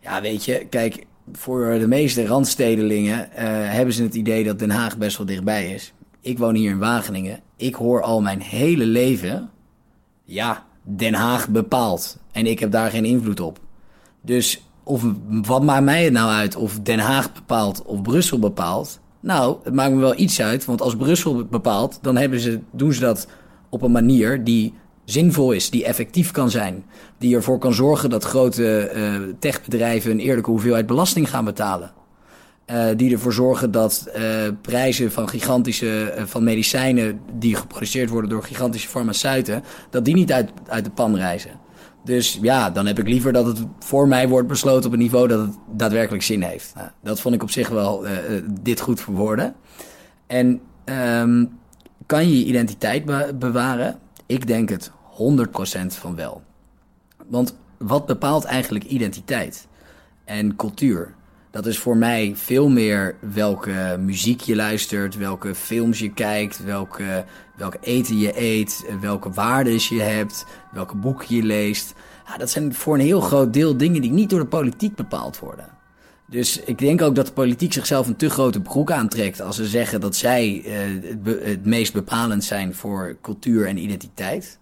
ja 0.00 0.20
weet 0.20 0.44
je, 0.44 0.66
kijk, 0.70 1.06
voor 1.32 1.78
de 1.78 1.88
meeste 1.88 2.26
randstedelingen 2.26 3.28
uh, 3.32 3.38
hebben 3.72 3.94
ze 3.94 4.02
het 4.02 4.14
idee 4.14 4.44
dat 4.44 4.58
Den 4.58 4.70
Haag 4.70 4.98
best 4.98 5.16
wel 5.16 5.26
dichtbij 5.26 5.72
is. 5.72 5.92
Ik 6.20 6.38
woon 6.38 6.54
hier 6.54 6.70
in 6.70 6.78
Wageningen. 6.78 7.40
Ik 7.56 7.74
hoor 7.74 8.02
al 8.02 8.20
mijn 8.20 8.40
hele 8.40 8.84
leven, 8.86 9.50
ja, 10.24 10.66
Den 10.82 11.14
Haag 11.14 11.48
bepaalt. 11.48 12.18
En 12.32 12.46
ik 12.46 12.58
heb 12.58 12.70
daar 12.70 12.90
geen 12.90 13.04
invloed 13.04 13.40
op. 13.40 13.58
Dus 14.20 14.62
of 14.90 15.04
wat 15.46 15.62
maakt 15.62 15.84
mij 15.84 16.04
het 16.04 16.12
nou 16.12 16.30
uit 16.30 16.56
of 16.56 16.80
Den 16.80 16.98
Haag 16.98 17.32
bepaalt 17.32 17.82
of 17.82 18.02
Brussel 18.02 18.38
bepaalt? 18.38 19.00
Nou, 19.20 19.56
het 19.62 19.74
maakt 19.74 19.92
me 19.92 20.00
wel 20.00 20.18
iets 20.18 20.40
uit, 20.40 20.64
want 20.64 20.80
als 20.82 20.96
Brussel 20.96 21.44
bepaalt, 21.44 21.98
dan 22.02 22.16
hebben 22.16 22.40
ze, 22.40 22.60
doen 22.70 22.92
ze 22.92 23.00
dat 23.00 23.26
op 23.68 23.82
een 23.82 23.92
manier 23.92 24.44
die 24.44 24.74
zinvol 25.04 25.52
is, 25.52 25.70
die 25.70 25.84
effectief 25.84 26.30
kan 26.30 26.50
zijn. 26.50 26.84
Die 27.18 27.34
ervoor 27.34 27.58
kan 27.58 27.72
zorgen 27.72 28.10
dat 28.10 28.24
grote 28.24 28.92
uh, 28.94 29.34
techbedrijven 29.38 30.10
een 30.10 30.20
eerlijke 30.20 30.50
hoeveelheid 30.50 30.86
belasting 30.86 31.30
gaan 31.30 31.44
betalen. 31.44 31.92
Uh, 32.66 32.84
die 32.96 33.12
ervoor 33.12 33.32
zorgen 33.32 33.70
dat 33.70 34.08
uh, 34.16 34.22
prijzen 34.62 35.12
van 35.12 35.28
gigantische 35.28 36.14
van 36.26 36.44
medicijnen 36.44 37.20
die 37.38 37.54
geproduceerd 37.54 38.10
worden 38.10 38.30
door 38.30 38.42
gigantische 38.42 38.88
farmaceuten, 38.88 39.62
dat 39.90 40.04
die 40.04 40.14
niet 40.14 40.32
uit, 40.32 40.50
uit 40.66 40.84
de 40.84 40.90
pan 40.90 41.16
reizen. 41.16 41.50
Dus 42.10 42.38
ja, 42.42 42.70
dan 42.70 42.86
heb 42.86 42.98
ik 42.98 43.08
liever 43.08 43.32
dat 43.32 43.46
het 43.46 43.58
voor 43.78 44.08
mij 44.08 44.28
wordt 44.28 44.48
besloten 44.48 44.86
op 44.86 44.92
een 44.92 44.98
niveau 44.98 45.28
dat 45.28 45.40
het 45.40 45.56
daadwerkelijk 45.72 46.22
zin 46.22 46.42
heeft. 46.42 46.72
Nou, 46.74 46.88
dat 47.02 47.20
vond 47.20 47.34
ik 47.34 47.42
op 47.42 47.50
zich 47.50 47.68
wel 47.68 48.06
uh, 48.06 48.12
dit 48.60 48.80
goed 48.80 49.00
verwoorden. 49.00 49.54
En 50.26 50.60
um, 50.84 51.58
kan 52.06 52.28
je 52.28 52.38
je 52.38 52.44
identiteit 52.44 53.04
be 53.04 53.34
bewaren? 53.38 53.98
Ik 54.26 54.46
denk 54.46 54.68
het 54.68 54.90
100% 54.90 54.92
van 55.86 56.16
wel. 56.16 56.42
Want 57.26 57.56
wat 57.78 58.06
bepaalt 58.06 58.44
eigenlijk 58.44 58.84
identiteit 58.84 59.66
en 60.24 60.56
cultuur? 60.56 61.14
Dat 61.50 61.66
is 61.66 61.78
voor 61.78 61.96
mij 61.96 62.32
veel 62.36 62.68
meer 62.68 63.16
welke 63.20 63.96
muziek 64.00 64.40
je 64.40 64.56
luistert, 64.56 65.16
welke 65.16 65.54
films 65.54 65.98
je 65.98 66.12
kijkt, 66.12 66.64
welke, 66.64 67.24
welke 67.56 67.78
eten 67.80 68.18
je 68.18 68.40
eet, 68.40 68.84
welke 69.00 69.30
waarden 69.30 69.72
je 69.72 70.00
hebt, 70.00 70.46
welke 70.72 70.96
boeken 70.96 71.36
je 71.36 71.42
leest. 71.42 71.94
Dat 72.38 72.50
zijn 72.50 72.74
voor 72.74 72.94
een 72.94 73.00
heel 73.04 73.20
groot 73.20 73.52
deel 73.52 73.76
dingen 73.76 74.02
die 74.02 74.10
niet 74.10 74.30
door 74.30 74.40
de 74.40 74.46
politiek 74.46 74.94
bepaald 74.94 75.38
worden. 75.38 75.68
Dus 76.26 76.60
ik 76.60 76.78
denk 76.78 77.02
ook 77.02 77.14
dat 77.14 77.26
de 77.26 77.32
politiek 77.32 77.72
zichzelf 77.72 78.06
een 78.06 78.16
te 78.16 78.30
grote 78.30 78.60
broek 78.60 78.90
aantrekt 78.90 79.40
als 79.40 79.56
ze 79.56 79.66
zeggen 79.66 80.00
dat 80.00 80.16
zij 80.16 80.64
uh, 81.24 81.34
het 81.42 81.64
meest 81.66 81.92
bepalend 81.92 82.44
zijn 82.44 82.74
voor 82.74 83.16
cultuur 83.22 83.66
en 83.66 83.76
identiteit. 83.76 84.58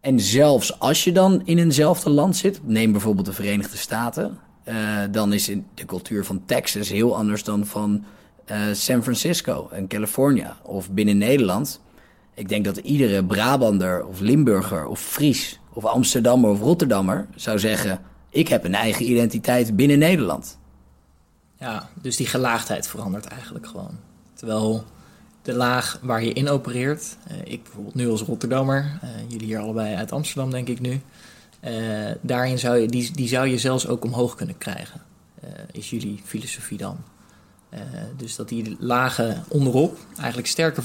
En 0.00 0.20
zelfs 0.20 0.80
als 0.80 1.04
je 1.04 1.12
dan 1.12 1.42
in 1.44 1.58
eenzelfde 1.58 2.10
land 2.10 2.36
zit, 2.36 2.60
neem 2.64 2.92
bijvoorbeeld 2.92 3.26
de 3.26 3.32
Verenigde 3.32 3.76
Staten, 3.76 4.38
uh, 4.68 5.00
dan 5.10 5.32
is 5.32 5.44
de 5.74 5.84
cultuur 5.86 6.24
van 6.24 6.42
Texas 6.44 6.88
heel 6.88 7.16
anders 7.16 7.44
dan 7.44 7.66
van 7.66 8.04
uh, 8.50 8.60
San 8.72 9.02
Francisco 9.02 9.68
en 9.72 9.86
California 9.86 10.56
of 10.62 10.90
binnen 10.90 11.18
Nederland. 11.18 11.80
Ik 12.34 12.48
denk 12.48 12.64
dat 12.64 12.76
iedere 12.76 13.24
Brabander 13.24 14.06
of 14.06 14.20
Limburger 14.20 14.86
of 14.86 15.00
Fries 15.00 15.60
of 15.72 15.84
Amsterdammer 15.84 16.50
of 16.50 16.60
Rotterdammer 16.60 17.26
zou 17.34 17.58
zeggen: 17.58 18.00
ik 18.30 18.48
heb 18.48 18.64
een 18.64 18.74
eigen 18.74 19.10
identiteit 19.10 19.76
binnen 19.76 19.98
Nederland. 19.98 20.58
Ja, 21.58 21.88
dus 22.02 22.16
die 22.16 22.26
gelaagdheid 22.26 22.88
verandert 22.88 23.26
eigenlijk 23.26 23.66
gewoon. 23.66 23.98
Terwijl 24.34 24.84
de 25.42 25.54
laag 25.54 25.98
waar 26.02 26.24
je 26.24 26.32
in 26.32 26.48
opereert, 26.48 27.16
uh, 27.30 27.52
ik 27.52 27.62
bijvoorbeeld 27.62 27.94
nu 27.94 28.08
als 28.08 28.22
Rotterdammer, 28.22 29.00
jullie 29.28 29.46
hier 29.46 29.58
allebei 29.58 29.94
uit 29.94 30.12
Amsterdam 30.12 30.50
denk 30.50 30.68
ik 30.68 30.80
nu. 30.80 31.00
Uh, 31.64 32.10
daarin 32.20 32.58
zou 32.58 32.78
je, 32.78 32.86
die, 32.86 33.12
die 33.12 33.28
zou 33.28 33.46
je 33.46 33.58
zelfs 33.58 33.86
ook 33.86 34.04
omhoog 34.04 34.34
kunnen 34.34 34.58
krijgen, 34.58 35.00
uh, 35.44 35.50
is 35.72 35.90
jullie 35.90 36.20
filosofie 36.24 36.78
dan. 36.78 36.96
Uh, 37.74 37.80
dus 38.16 38.36
dat 38.36 38.48
die 38.48 38.76
lagen 38.78 39.44
onderop 39.48 39.98
eigenlijk 40.16 40.48
sterker 40.48 40.82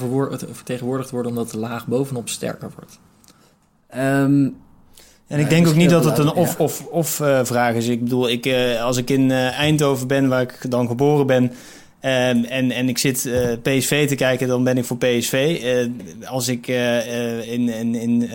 vertegenwoordigd 0.51 1.09
worden, 1.09 1.31
omdat 1.31 1.51
de 1.51 1.57
laag 1.57 1.88
bovenop 1.88 2.29
sterker 2.29 2.71
wordt. 2.75 2.99
Um, 3.95 4.55
en 5.27 5.39
ik 5.39 5.49
denk 5.49 5.67
ook 5.67 5.75
niet 5.75 5.89
dat 5.89 6.05
het 6.05 6.17
een 6.17 6.33
of-of-of 6.33 7.17
ja. 7.17 7.45
vraag 7.45 7.73
is. 7.75 7.88
Ik 7.88 8.03
bedoel, 8.03 8.29
ik, 8.29 8.53
als 8.81 8.97
ik 8.97 9.09
in 9.09 9.31
Eindhoven 9.31 10.07
ben, 10.07 10.27
waar 10.27 10.41
ik 10.41 10.71
dan 10.71 10.88
geboren 10.88 11.27
ben, 11.27 11.51
Um, 12.05 12.43
en, 12.43 12.71
en 12.71 12.89
ik 12.89 12.97
zit 12.97 13.25
uh, 13.25 13.47
PSV 13.62 14.07
te 14.07 14.15
kijken, 14.15 14.47
dan 14.47 14.63
ben 14.63 14.77
ik 14.77 14.86
voor 14.86 14.97
PSV. 14.97 15.59
Uh, 15.63 16.29
als 16.29 16.47
ik 16.47 16.67
uh, 16.67 17.51
in, 17.51 17.69
in, 17.69 17.95
in, 17.95 18.29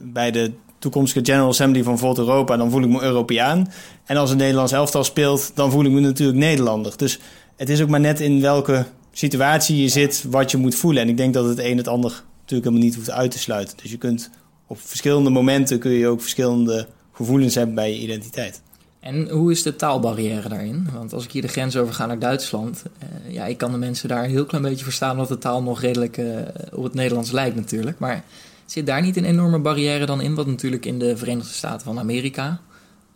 bij 0.00 0.30
de 0.30 0.52
toekomstige 0.82 1.24
General 1.24 1.48
Assembly 1.48 1.82
van 1.82 1.98
Volt 1.98 2.18
Europa, 2.18 2.56
dan 2.56 2.70
voel 2.70 2.82
ik 2.82 2.88
me 2.88 3.02
Europeaan. 3.02 3.72
En 4.04 4.16
als 4.16 4.30
een 4.30 4.36
Nederlands 4.36 4.72
elftal 4.72 5.04
speelt, 5.04 5.52
dan 5.54 5.70
voel 5.70 5.84
ik 5.84 5.90
me 5.90 6.00
natuurlijk 6.00 6.38
Nederlander. 6.38 6.92
Dus 6.96 7.18
het 7.56 7.68
is 7.68 7.82
ook 7.82 7.88
maar 7.88 8.00
net 8.00 8.20
in 8.20 8.40
welke 8.40 8.86
situatie 9.12 9.82
je 9.82 9.88
zit, 9.88 10.24
wat 10.28 10.50
je 10.50 10.56
moet 10.56 10.74
voelen. 10.74 11.02
En 11.02 11.08
ik 11.08 11.16
denk 11.16 11.34
dat 11.34 11.44
het 11.44 11.58
een 11.58 11.76
het 11.76 11.88
ander 11.88 12.10
natuurlijk 12.40 12.68
helemaal 12.68 12.86
niet 12.86 12.94
hoeft 12.94 13.10
uit 13.10 13.30
te 13.30 13.38
sluiten. 13.38 13.76
Dus 13.82 13.90
je 13.90 13.98
kunt 13.98 14.30
op 14.66 14.78
verschillende 14.80 15.30
momenten 15.30 15.78
kun 15.78 15.90
je 15.90 16.06
ook 16.06 16.20
verschillende 16.20 16.86
gevoelens 17.12 17.54
hebben 17.54 17.74
bij 17.74 17.90
je 17.90 18.00
identiteit. 18.00 18.62
En 19.00 19.28
hoe 19.28 19.50
is 19.50 19.62
de 19.62 19.76
taalbarrière 19.76 20.48
daarin? 20.48 20.88
Want 20.92 21.12
als 21.12 21.24
ik 21.24 21.32
hier 21.32 21.42
de 21.42 21.48
grens 21.48 21.76
over 21.76 21.94
ga 21.94 22.06
naar 22.06 22.18
Duitsland, 22.18 22.82
uh, 22.84 23.34
ja, 23.34 23.46
ik 23.46 23.58
kan 23.58 23.72
de 23.72 23.78
mensen 23.78 24.08
daar 24.08 24.24
een 24.24 24.30
heel 24.30 24.44
klein 24.44 24.64
beetje 24.64 24.84
verstaan, 24.84 25.10
omdat 25.10 25.28
de 25.28 25.38
taal 25.38 25.62
nog 25.62 25.80
redelijk 25.80 26.16
uh, 26.16 26.36
op 26.72 26.82
het 26.82 26.94
Nederlands 26.94 27.30
lijkt 27.30 27.56
natuurlijk. 27.56 27.98
Maar 27.98 28.24
Zit 28.72 28.86
daar 28.86 29.02
niet 29.02 29.16
een 29.16 29.24
enorme 29.24 29.58
barrière 29.58 30.06
dan 30.06 30.20
in, 30.20 30.34
wat 30.34 30.46
natuurlijk 30.46 30.86
in 30.86 30.98
de 30.98 31.16
Verenigde 31.16 31.52
Staten 31.52 31.86
van 31.86 31.98
Amerika 31.98 32.60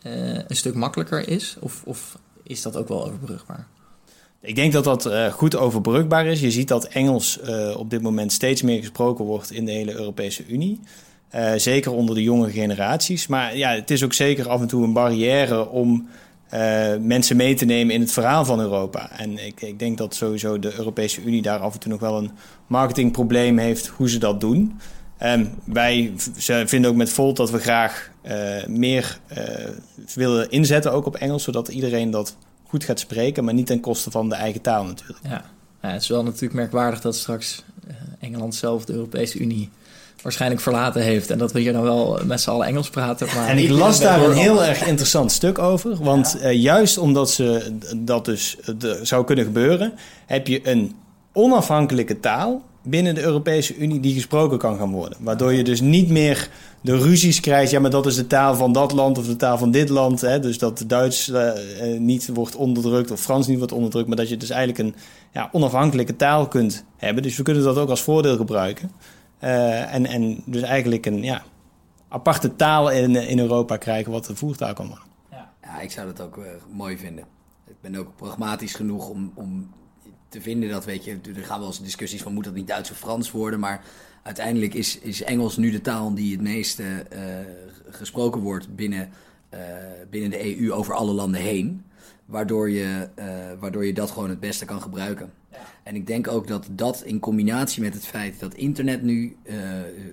uh, 0.07 0.13
een 0.35 0.57
stuk 0.57 0.75
makkelijker 0.75 1.29
is? 1.29 1.57
Of, 1.61 1.83
of 1.85 2.19
is 2.43 2.63
dat 2.63 2.77
ook 2.77 2.89
wel 2.89 3.07
overbrugbaar? 3.07 3.67
Ik 4.41 4.55
denk 4.55 4.73
dat 4.73 4.85
dat 4.85 5.07
uh, 5.07 5.33
goed 5.33 5.57
overbrugbaar 5.57 6.27
is. 6.27 6.41
Je 6.41 6.51
ziet 6.51 6.69
dat 6.69 6.85
Engels 6.85 7.39
uh, 7.45 7.77
op 7.77 7.91
dit 7.91 8.03
moment 8.03 8.33
steeds 8.33 8.63
meer 8.63 8.79
gesproken 8.79 9.25
wordt 9.25 9.53
in 9.53 9.65
de 9.65 9.73
hele 9.73 9.93
Europese 9.95 10.47
Unie. 10.47 10.81
Zeker 11.57 11.93
onder 11.93 12.15
de 12.15 12.23
jonge 12.23 12.51
generaties. 12.51 13.27
Maar 13.27 13.57
ja, 13.57 13.71
het 13.71 13.91
is 13.91 14.05
ook 14.05 14.13
zeker 14.13 14.49
af 14.49 14.61
en 14.61 14.67
toe 14.67 14.85
een 14.85 14.93
barrière 14.93 15.69
om 15.69 16.09
mensen 17.01 17.37
mee 17.37 17.55
te 17.55 17.65
nemen 17.65 17.95
in 17.95 18.01
het 18.01 18.13
verhaal 18.13 18.45
van 18.45 18.61
Europa. 18.61 19.11
En 19.19 19.47
ik, 19.47 19.63
ik, 19.63 19.79
denk 19.79 19.99
dat 19.99 20.15
sowieso 20.15 20.59
de 20.59 20.75
Europese 20.79 21.23
Unie 21.23 21.43
daar 21.43 21.59
af 21.59 21.75
en 21.75 21.81
toe 21.81 21.91
nog 21.91 22.01
wel 22.01 22.19
een 22.19 22.31
marketingprobleem 22.67 23.59
heeft 23.59 23.87
hoe 23.87 24.11
ze 24.11 24.19
dat 24.19 24.41
doen. 24.41 24.79
Um, 25.23 25.55
wij 25.65 26.13
vinden 26.67 26.91
ook 26.91 26.97
met 26.97 27.11
Volt 27.11 27.37
dat 27.37 27.51
we 27.51 27.59
graag 27.59 28.11
meer 28.67 29.19
willen 30.15 30.51
inzetten, 30.51 30.93
ook 30.93 31.07
op 31.07 31.15
Engels, 31.17 31.43
zodat 31.43 31.69
iedereen 31.69 32.11
dat 32.11 32.37
goed 32.69 32.85
gaat 32.85 33.01
spreken, 33.01 33.45
maar 33.45 33.55
niet 33.55 33.67
ten 33.67 33.81
koste 33.81 34.11
van 34.11 34.29
de 34.29 34.35
eigen 34.35 34.61
taal 34.61 34.85
natuurlijk. 34.85 35.19
Ja, 35.23 35.45
ja 35.83 35.89
het 35.89 36.03
is 36.03 36.09
wel 36.09 36.23
natuurlijk 36.23 36.55
merkwaardig 36.55 37.01
dat 37.01 37.17
straks 37.17 37.65
eh, 37.89 37.95
Engeland 38.21 38.55
zelf 38.55 38.85
de 38.85 38.93
Europese 38.93 39.39
Unie 39.39 39.71
waarschijnlijk 40.23 40.61
verlaten 40.61 41.03
heeft. 41.03 41.31
En 41.31 41.39
dat 41.39 41.53
we 41.53 41.61
hier 41.61 41.73
dan 41.73 41.83
wel 41.83 42.21
met 42.25 42.41
z'n 42.41 42.51
allen 42.51 42.67
Engels 42.67 42.91
praten. 42.91 43.27
Maar 43.35 43.49
en 43.49 43.59
ik 43.59 43.71
las 43.71 44.01
daar 44.07 44.23
een 44.23 44.37
heel 44.37 44.65
erg 44.65 44.87
interessant 44.87 45.33
stuk 45.33 45.59
over. 45.59 45.97
Want 46.05 46.37
ja. 46.41 46.49
uh, 46.51 46.63
juist 46.63 46.99
omdat 46.99 47.31
ze 47.31 47.77
dat 47.97 48.25
dus 48.25 48.57
zou 49.03 49.25
kunnen 49.25 49.45
gebeuren, 49.45 49.93
heb 50.27 50.47
je 50.47 50.69
een 50.69 50.95
onafhankelijke 51.33 52.21
taal 52.21 52.63
binnen 52.87 53.15
de 53.15 53.23
Europese 53.23 53.77
Unie 53.77 54.01
die 54.01 54.15
gesproken 54.15 54.59
kan 54.59 54.79
gaan 54.79 54.91
worden. 54.91 55.19
Waardoor 55.21 55.53
je 55.53 55.65
dus 55.65 55.81
niet 55.81 56.09
meer 56.09 56.51
de 56.81 56.99
ruzies 56.99 57.41
krijgt. 57.41 57.71
Ja, 57.71 57.81
maar 57.81 57.91
dat 57.91 58.07
is 58.07 58.15
de 58.15 58.27
taal 58.27 58.55
van 58.55 58.73
dat 58.73 58.93
land 58.93 59.19
of 59.19 59.27
de 59.27 59.37
taal 59.37 59.59
van 59.59 59.71
dit 59.71 59.89
land. 59.89 60.21
Hè? 60.21 60.41
Dus 60.41 60.59
dat 60.59 60.85
Duits 60.87 61.29
uh, 61.29 61.51
niet 61.99 62.29
wordt 62.35 62.57
onderdrukt 62.57 63.11
of 63.11 63.21
Frans 63.21 63.47
niet 63.47 63.59
wordt 63.59 63.73
onderdrukt. 63.73 64.09
Maar 64.09 64.17
dat 64.17 64.29
je 64.29 64.37
dus 64.37 64.51
eigenlijk 64.51 64.79
een 64.79 64.95
ja, 65.33 65.49
onafhankelijke 65.53 66.17
taal 66.17 66.49
kunt 66.49 66.85
hebben. 66.97 67.23
Dus 67.23 67.37
we 67.37 67.43
kunnen 67.43 67.63
dat 67.63 67.79
ook 67.79 67.91
als 67.91 68.03
voordeel 68.03 68.37
gebruiken. 68.37 68.91
Uh, 69.41 69.95
en, 69.95 70.07
en 70.07 70.43
dus 70.45 70.63
eigenlijk 70.63 71.07
een 71.07 71.23
ja, 71.23 71.43
aparte 72.09 72.57
taal 72.57 72.91
in, 72.91 73.17
in 73.17 73.39
Europa 73.39 73.77
krijgen 73.77 74.13
wat 74.13 74.25
de 74.25 74.37
voertaal 74.37 74.75
kan 74.75 74.87
worden. 74.87 75.07
Ja. 75.31 75.53
ja, 75.63 75.81
ik 75.81 75.91
zou 75.91 76.07
dat 76.07 76.21
ook 76.21 76.39
mooi 76.73 76.99
vinden. 76.99 77.25
Ik 77.67 77.77
ben 77.81 77.97
ook 77.97 78.17
pragmatisch 78.17 78.75
genoeg 78.75 79.09
om, 79.09 79.33
om 79.35 79.71
te 80.29 80.41
vinden 80.41 80.69
dat, 80.69 80.85
weet 80.85 81.05
je, 81.05 81.19
er 81.37 81.45
gaan 81.45 81.59
wel 81.59 81.69
eens 81.69 81.83
discussies 81.83 82.23
van 82.23 82.33
moet 82.33 82.45
dat 82.45 82.55
niet 82.55 82.67
Duits 82.67 82.91
of 82.91 82.99
Frans 82.99 83.31
worden, 83.31 83.61
maar 83.61 83.85
uiteindelijk 84.23 84.75
is, 84.75 84.99
is 84.99 85.23
Engels 85.23 85.57
nu 85.57 85.71
de 85.71 85.81
taal 85.81 86.15
die 86.15 86.33
het 86.33 86.41
meest 86.41 86.81
uh, 86.81 86.87
gesproken 87.89 88.41
wordt 88.41 88.75
binnen, 88.77 89.11
uh, 89.55 89.61
binnen 90.11 90.31
de 90.31 90.59
EU 90.59 90.73
over 90.73 90.95
alle 90.95 91.13
landen 91.13 91.41
heen. 91.41 91.85
Waardoor 92.25 92.71
je, 92.71 93.09
waardoor 93.61 93.87
je 93.87 93.93
dat 93.93 94.11
gewoon 94.11 94.29
het 94.29 94.41
beste 94.41 94.65
kan 94.65 94.83
gebruiken. 94.83 95.33
Ja. 95.53 95.59
En 95.83 95.95
ik 95.95 96.07
denk 96.07 96.29
ook 96.29 96.47
dat 96.47 96.69
dat 96.71 97.03
in 97.03 97.19
combinatie 97.19 97.83
met 97.83 97.95
het 97.95 98.07
feit 98.07 98.41
dat 98.41 98.55
internet 98.55 99.03
nu 99.03 99.37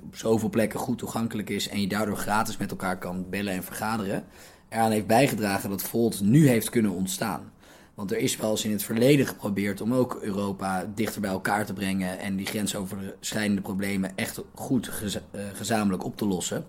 op 0.04 0.16
zoveel 0.16 0.50
plekken 0.50 0.80
goed 0.80 0.98
toegankelijk 0.98 1.50
is 1.50 1.70
en 1.70 1.82
je 1.82 1.88
daardoor 1.88 2.18
gratis 2.18 2.58
met 2.58 2.72
elkaar 2.72 2.98
kan 2.98 3.30
bellen 3.30 3.54
en 3.54 3.64
vergaderen, 3.64 4.24
eraan 4.70 4.92
heeft 4.92 5.08
bijgedragen 5.08 5.70
dat 5.70 5.84
Volt 5.84 6.22
nu 6.22 6.48
heeft 6.48 6.70
kunnen 6.70 6.92
ontstaan. 6.92 7.53
Want 7.94 8.12
er 8.12 8.18
is 8.18 8.38
wel 8.38 8.52
eens 8.52 8.66
in 8.66 8.72
het 8.72 8.84
verleden 8.84 9.28
geprobeerd 9.28 9.82
om 9.82 9.94
ook 9.94 10.20
Europa 10.22 10.86
dichter 10.96 11.22
bij 11.22 11.30
elkaar 11.30 11.66
te 11.66 11.74
brengen 11.74 12.20
en 12.20 12.36
die 12.36 12.46
grensoverschrijdende 12.46 13.62
problemen 13.62 14.12
echt 14.16 14.42
goed 14.54 14.90
uh, 15.04 15.42
gezamenlijk 15.54 16.04
op 16.04 16.18
te 16.18 16.26
lossen. 16.26 16.66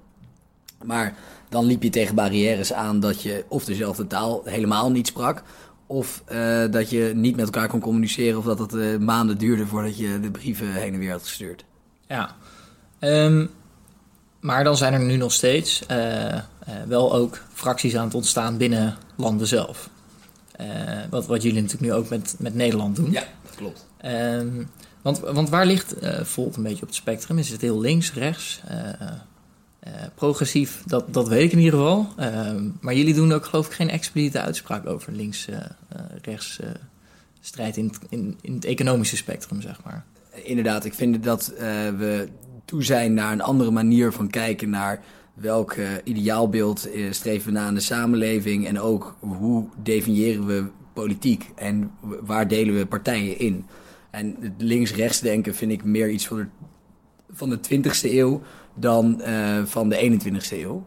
Maar 0.84 1.14
dan 1.48 1.64
liep 1.64 1.82
je 1.82 1.90
tegen 1.90 2.14
barrières 2.14 2.72
aan 2.72 3.00
dat 3.00 3.22
je 3.22 3.44
of 3.48 3.64
dezelfde 3.64 4.06
taal 4.06 4.42
helemaal 4.44 4.90
niet 4.90 5.06
sprak, 5.06 5.42
of 5.86 6.22
uh, 6.32 6.64
dat 6.70 6.90
je 6.90 7.12
niet 7.14 7.36
met 7.36 7.44
elkaar 7.44 7.68
kon 7.68 7.80
communiceren, 7.80 8.38
of 8.38 8.44
dat 8.44 8.58
het 8.58 8.74
uh, 8.74 8.98
maanden 8.98 9.38
duurde 9.38 9.66
voordat 9.66 9.96
je 9.96 10.20
de 10.20 10.30
brieven 10.30 10.72
heen 10.72 10.92
en 10.92 10.98
weer 10.98 11.10
had 11.10 11.22
gestuurd. 11.22 11.64
Ja, 12.08 12.36
um, 13.00 13.50
maar 14.40 14.64
dan 14.64 14.76
zijn 14.76 14.92
er 14.92 15.00
nu 15.00 15.16
nog 15.16 15.32
steeds 15.32 15.86
wel 16.86 17.14
ook 17.14 17.40
fracties 17.52 17.96
aan 17.96 18.04
het 18.04 18.14
ontstaan 18.14 18.56
binnen 18.56 18.96
landen 19.16 19.46
zelf. 19.46 19.92
Uh, 20.60 20.66
wat, 21.10 21.26
wat 21.26 21.42
jullie 21.42 21.62
natuurlijk 21.62 21.92
nu 21.92 21.98
ook 21.98 22.08
met, 22.08 22.34
met 22.38 22.54
Nederland 22.54 22.96
doen. 22.96 23.10
Ja, 23.10 23.24
dat 23.42 23.54
klopt. 23.54 23.86
Um, 24.04 24.70
want, 25.02 25.18
want 25.18 25.48
waar 25.48 25.66
ligt 25.66 26.02
uh, 26.02 26.20
Volt 26.20 26.56
een 26.56 26.62
beetje 26.62 26.82
op 26.82 26.88
het 26.88 26.96
spectrum? 26.96 27.38
Is 27.38 27.48
het 27.48 27.60
heel 27.60 27.80
links, 27.80 28.12
rechts, 28.12 28.62
uh, 28.70 29.10
progressief? 30.14 30.82
Dat, 30.86 31.12
dat 31.14 31.28
weet 31.28 31.44
ik 31.44 31.52
in 31.52 31.58
ieder 31.58 31.78
geval. 31.78 32.08
Ehm, 32.16 32.68
maar 32.80 32.94
jullie 32.94 33.14
doen 33.14 33.32
ook 33.32 33.44
geloof 33.44 33.66
ik 33.66 33.72
geen 33.72 33.90
expliciete 33.90 34.40
uitspraak 34.40 34.86
over 34.86 35.12
links-rechts 35.12 36.60
strijd 37.40 37.76
in, 37.76 37.92
in, 38.08 38.38
in 38.40 38.54
het 38.54 38.64
economische 38.64 39.16
spectrum, 39.16 39.60
zeg 39.60 39.80
maar. 39.84 40.04
Inderdaad, 40.30 40.84
ik 40.84 40.94
vind 40.94 41.24
dat 41.24 41.52
we 41.98 42.28
toe 42.64 42.82
zijn 42.82 43.14
naar 43.14 43.32
een 43.32 43.42
andere 43.42 43.70
manier 43.70 44.12
van 44.12 44.30
kijken 44.30 44.70
naar 44.70 45.02
welk 45.34 45.74
uh, 45.74 45.88
ideaalbeeld 46.04 46.94
uh, 46.94 47.12
streven 47.12 47.52
we 47.52 47.58
na 47.58 47.68
in 47.68 47.74
de 47.74 47.80
samenleving 47.80 48.66
en 48.66 48.80
ook 48.80 49.16
hoe 49.20 49.68
definiëren 49.82 50.46
we 50.46 50.64
politiek 50.92 51.50
en 51.54 51.90
waar 52.00 52.48
delen 52.48 52.74
we 52.74 52.86
partijen 52.86 53.38
in. 53.38 53.66
En 54.10 54.36
het 54.40 54.52
links-rechts 54.58 55.20
denken 55.20 55.54
vind 55.54 55.72
ik 55.72 55.84
meer 55.84 56.10
iets 56.10 56.26
van 56.26 56.36
de, 56.36 56.46
van 57.32 57.50
de 57.50 57.58
20e 57.58 58.12
eeuw 58.12 58.42
dan 58.74 59.20
uh, 59.20 59.64
van 59.64 59.88
de 59.88 60.18
21e 60.24 60.52
eeuw. 60.52 60.86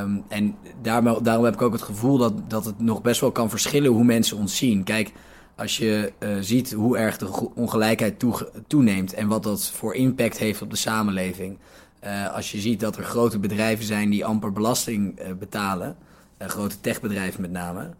Um, 0.00 0.24
en 0.28 0.56
daarom, 0.82 1.22
daarom 1.22 1.44
heb 1.44 1.54
ik 1.54 1.62
ook 1.62 1.72
het 1.72 1.82
gevoel 1.82 2.18
dat, 2.18 2.50
dat 2.50 2.64
het 2.64 2.80
nog 2.80 3.02
best 3.02 3.20
wel 3.20 3.32
kan 3.32 3.50
verschillen 3.50 3.90
hoe 3.90 4.04
mensen 4.04 4.36
ons 4.36 4.56
zien. 4.56 4.84
Kijk, 4.84 5.12
als 5.56 5.76
je 5.76 6.12
ziet 6.40 6.72
hoe 6.72 6.98
erg 6.98 7.18
de 7.18 7.50
ongelijkheid 7.54 8.18
toe, 8.18 8.50
toeneemt 8.66 9.12
en 9.12 9.28
wat 9.28 9.42
dat 9.42 9.70
voor 9.70 9.94
impact 9.94 10.38
heeft 10.38 10.62
op 10.62 10.70
de 10.70 10.76
samenleving. 10.76 11.58
Uh, 12.04 12.34
als 12.34 12.52
je 12.52 12.58
ziet 12.58 12.80
dat 12.80 12.96
er 12.96 13.04
grote 13.04 13.38
bedrijven 13.38 13.84
zijn 13.84 14.10
die 14.10 14.24
amper 14.24 14.52
belasting 14.52 15.20
uh, 15.20 15.32
betalen, 15.38 15.96
uh, 16.42 16.48
grote 16.48 16.80
techbedrijven 16.80 17.40
met 17.40 17.50
name, 17.50 17.90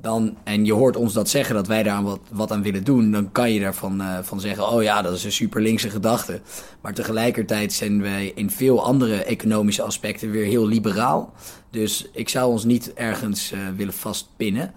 dan, 0.00 0.36
en 0.44 0.64
je 0.64 0.72
hoort 0.72 0.96
ons 0.96 1.12
dat 1.12 1.28
zeggen 1.28 1.54
dat 1.54 1.66
wij 1.66 1.82
daar 1.82 2.02
wat, 2.02 2.20
wat 2.30 2.52
aan 2.52 2.62
willen 2.62 2.84
doen, 2.84 3.10
dan 3.10 3.32
kan 3.32 3.52
je 3.52 3.60
daarvan 3.60 4.02
van 4.22 4.40
zeggen, 4.40 4.68
oh 4.68 4.82
ja, 4.82 5.02
dat 5.02 5.14
is 5.14 5.24
een 5.24 5.32
super 5.32 5.62
linkse 5.62 5.90
gedachte. 5.90 6.40
Maar 6.80 6.94
tegelijkertijd 6.94 7.72
zijn 7.72 8.02
wij 8.02 8.32
in 8.34 8.50
veel 8.50 8.84
andere 8.84 9.22
economische 9.22 9.82
aspecten 9.82 10.30
weer 10.30 10.44
heel 10.44 10.66
liberaal. 10.66 11.32
Dus 11.70 12.08
ik 12.12 12.28
zou 12.28 12.50
ons 12.50 12.64
niet 12.64 12.92
ergens 12.94 13.52
willen 13.76 13.94
vastpinnen. 13.94 14.72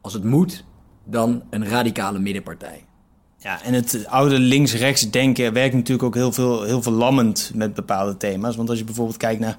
Als 0.00 0.12
het 0.12 0.24
moet, 0.24 0.64
dan 1.04 1.42
een 1.50 1.68
radicale 1.68 2.18
middenpartij. 2.18 2.83
Ja, 3.44 3.62
en 3.62 3.74
het 3.74 4.06
oude 4.06 4.38
links-rechts 4.38 5.10
denken 5.10 5.52
werkt 5.52 5.74
natuurlijk 5.74 6.02
ook 6.02 6.14
heel 6.14 6.32
veel, 6.32 6.62
heel 6.62 6.82
veel 6.82 6.92
lammend 6.92 7.50
met 7.54 7.74
bepaalde 7.74 8.16
thema's. 8.16 8.56
Want 8.56 8.68
als 8.68 8.78
je 8.78 8.84
bijvoorbeeld 8.84 9.16
kijkt 9.16 9.40
naar 9.40 9.56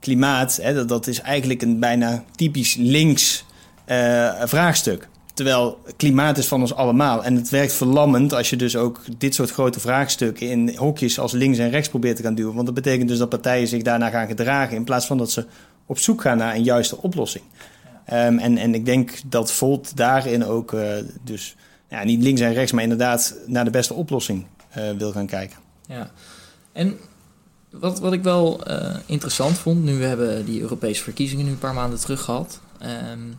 klimaat, 0.00 0.58
hè, 0.62 0.74
dat, 0.74 0.88
dat 0.88 1.06
is 1.06 1.20
eigenlijk 1.20 1.62
een 1.62 1.78
bijna 1.78 2.24
typisch 2.36 2.74
links 2.74 3.44
uh, 3.86 4.42
vraagstuk. 4.44 5.08
Terwijl 5.34 5.78
klimaat 5.96 6.38
is 6.38 6.46
van 6.46 6.60
ons 6.60 6.74
allemaal. 6.74 7.24
En 7.24 7.34
het 7.34 7.48
werkt 7.48 7.72
verlammend 7.72 8.34
als 8.34 8.50
je 8.50 8.56
dus 8.56 8.76
ook 8.76 9.00
dit 9.18 9.34
soort 9.34 9.50
grote 9.50 9.80
vraagstukken 9.80 10.50
in 10.50 10.76
hokjes 10.76 11.18
als 11.18 11.32
links 11.32 11.58
en 11.58 11.70
rechts 11.70 11.88
probeert 11.88 12.16
te 12.16 12.22
gaan 12.22 12.34
duwen. 12.34 12.54
Want 12.54 12.66
dat 12.66 12.74
betekent 12.74 13.08
dus 13.08 13.18
dat 13.18 13.28
partijen 13.28 13.68
zich 13.68 13.82
daarna 13.82 14.10
gaan 14.10 14.26
gedragen 14.26 14.76
in 14.76 14.84
plaats 14.84 15.06
van 15.06 15.18
dat 15.18 15.30
ze 15.30 15.46
op 15.86 15.98
zoek 15.98 16.20
gaan 16.20 16.38
naar 16.38 16.54
een 16.54 16.64
juiste 16.64 17.02
oplossing. 17.02 17.44
Um, 18.12 18.38
en, 18.38 18.58
en 18.58 18.74
ik 18.74 18.84
denk 18.84 19.20
dat 19.26 19.52
Volt 19.52 19.96
daarin 19.96 20.44
ook 20.44 20.72
uh, 20.72 20.90
dus 21.24 21.56
ja, 21.88 22.04
niet 22.04 22.22
links 22.22 22.40
en 22.40 22.52
rechts, 22.52 22.72
maar 22.72 22.82
inderdaad 22.82 23.34
naar 23.46 23.64
de 23.64 23.70
beste 23.70 23.94
oplossing 23.94 24.46
uh, 24.78 24.90
wil 24.90 25.12
gaan 25.12 25.26
kijken. 25.26 25.58
Ja, 25.86 26.10
en 26.72 26.98
wat, 27.70 27.98
wat 27.98 28.12
ik 28.12 28.22
wel 28.22 28.70
uh, 28.70 28.96
interessant 29.06 29.58
vond, 29.58 29.84
nu 29.84 29.98
we 29.98 30.04
hebben 30.04 30.44
die 30.44 30.60
Europese 30.60 31.02
verkiezingen 31.02 31.44
nu 31.44 31.50
een 31.50 31.58
paar 31.58 31.74
maanden 31.74 31.98
terug 31.98 32.20
gehad. 32.20 32.60
Um, 33.12 33.36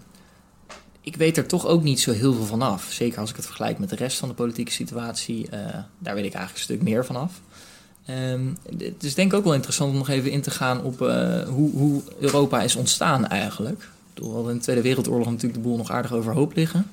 ik 1.01 1.15
weet 1.15 1.37
er 1.37 1.45
toch 1.45 1.67
ook 1.67 1.83
niet 1.83 1.99
zo 1.99 2.11
heel 2.11 2.33
veel 2.33 2.45
van 2.45 2.61
af. 2.61 2.87
Zeker 2.91 3.19
als 3.19 3.29
ik 3.29 3.35
het 3.35 3.45
vergelijk 3.45 3.79
met 3.79 3.89
de 3.89 3.95
rest 3.95 4.17
van 4.17 4.29
de 4.29 4.35
politieke 4.35 4.71
situatie. 4.71 5.45
Uh, 5.53 5.59
daar 5.99 6.15
weet 6.15 6.25
ik 6.25 6.33
eigenlijk 6.33 6.53
een 6.53 6.59
stuk 6.59 6.81
meer 6.81 7.05
van 7.05 7.15
af. 7.15 7.41
Um, 8.09 8.57
het 8.77 9.03
is 9.03 9.15
denk 9.15 9.31
ik 9.31 9.37
ook 9.37 9.43
wel 9.43 9.53
interessant 9.53 9.91
om 9.91 9.97
nog 9.97 10.09
even 10.09 10.31
in 10.31 10.41
te 10.41 10.51
gaan 10.51 10.83
op 10.83 10.99
hoe, 11.47 11.71
hoe 11.71 12.01
Europa 12.19 12.61
is 12.61 12.75
ontstaan 12.75 13.27
eigenlijk. 13.27 13.89
Doordat 14.13 14.49
in 14.49 14.57
de 14.57 14.63
Tweede 14.63 14.81
Wereldoorlog 14.81 15.27
natuurlijk 15.27 15.53
de 15.53 15.59
boel 15.59 15.77
nog 15.77 15.91
aardig 15.91 16.13
overhoop 16.13 16.55
liggen. 16.55 16.91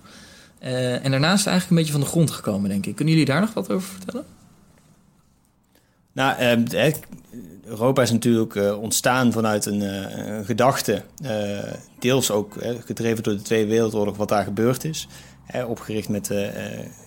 Uh, 0.62 1.04
en 1.04 1.10
daarnaast 1.10 1.46
eigenlijk 1.46 1.70
een 1.70 1.76
beetje 1.76 1.92
van 1.92 2.00
de 2.00 2.06
grond 2.06 2.30
gekomen, 2.30 2.70
denk 2.70 2.86
ik. 2.86 2.94
Kunnen 2.96 3.14
jullie 3.14 3.30
daar 3.30 3.40
nog 3.40 3.54
wat 3.54 3.70
over 3.70 3.88
vertellen? 3.88 4.24
Nou, 6.12 6.42
uh, 6.72 6.92
Europa 7.64 8.02
is 8.02 8.10
natuurlijk 8.10 8.54
uh, 8.54 8.82
ontstaan 8.82 9.32
vanuit 9.32 9.66
een, 9.66 9.80
een 10.28 10.44
gedachte, 10.44 11.02
deels 11.98 12.30
ook 12.30 12.54
gedreven 12.84 13.22
door 13.22 13.36
de 13.36 13.42
Tweede 13.42 13.70
Wereldoorlog, 13.70 14.16
wat 14.16 14.28
daar 14.28 14.44
gebeurd 14.44 14.84
is. 14.84 15.08
opgericht 15.66 16.08
met 16.08 16.24
de 16.24 16.50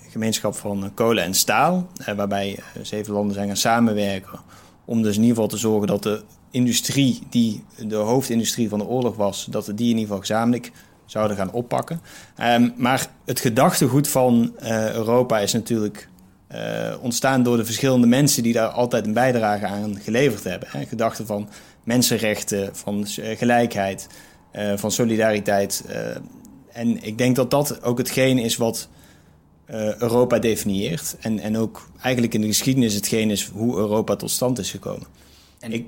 gemeenschap 0.10 0.56
van 0.56 0.92
kolen 0.94 1.24
en 1.24 1.34
staal, 1.34 1.88
waarbij 2.16 2.60
zeven 2.82 3.14
landen 3.14 3.34
zijn 3.34 3.48
gaan 3.48 3.58
samenwerken 3.58 4.40
om 4.90 5.02
dus 5.02 5.16
in 5.16 5.22
ieder 5.22 5.36
geval 5.36 5.50
te 5.50 5.58
zorgen 5.58 5.88
dat 5.88 6.04
de 6.04 6.22
industrie, 6.52 7.20
die 7.30 7.64
de 7.88 7.96
hoofdindustrie 7.96 8.70
van 8.70 8.80
de 8.80 8.86
oorlog 8.86 9.16
was, 9.16 9.48
dat 9.50 9.66
die 9.66 9.74
in 9.76 9.86
ieder 9.86 10.02
geval 10.02 10.20
gezamenlijk 10.20 10.72
zouden 11.10 11.38
gaan 11.38 11.52
oppakken. 11.52 12.02
Ehm, 12.36 12.70
maar 12.76 13.08
het 13.26 13.40
gedachtegoed 13.40 14.08
van 14.08 14.56
Europa 14.94 15.40
is 15.40 15.54
natuurlijk 15.54 16.10
ontstaan 17.02 17.44
door 17.44 17.58
de 17.58 17.66
verschillende 17.66 18.08
mensen 18.08 18.44
die 18.44 18.54
daar 18.54 18.68
altijd 18.68 19.06
een 19.06 19.14
bijdrage 19.14 19.66
aan 19.66 20.00
geleverd 20.00 20.44
hebben. 20.44 20.70
Hè. 20.72 20.86
Gedachten 20.86 21.26
van 21.26 21.50
mensenrechten, 21.84 22.76
van 22.76 23.06
gelijkheid, 23.08 24.08
van 24.76 24.92
solidariteit. 24.92 25.84
en 26.72 27.04
ik 27.04 27.18
denk 27.18 27.36
dat 27.36 27.52
dat 27.52 27.84
ook 27.84 27.98
hetgeen 27.98 28.38
is 28.38 28.58
wat 28.58 28.90
Europa 29.98 30.40
definieert. 30.40 31.16
En, 31.20 31.40
en 31.40 31.58
ook 31.58 31.90
eigenlijk 32.02 32.34
in 32.34 32.42
de 32.42 32.48
geschiedenis 32.48 32.94
hetgeen 32.94 33.32
is 33.32 33.46
hoe 33.46 33.78
Europa 33.78 34.16
tot 34.16 34.32
stand 34.32 34.60
is 34.60 34.72
gekomen. 34.72 35.08
En 35.60 35.72
ik, 35.72 35.86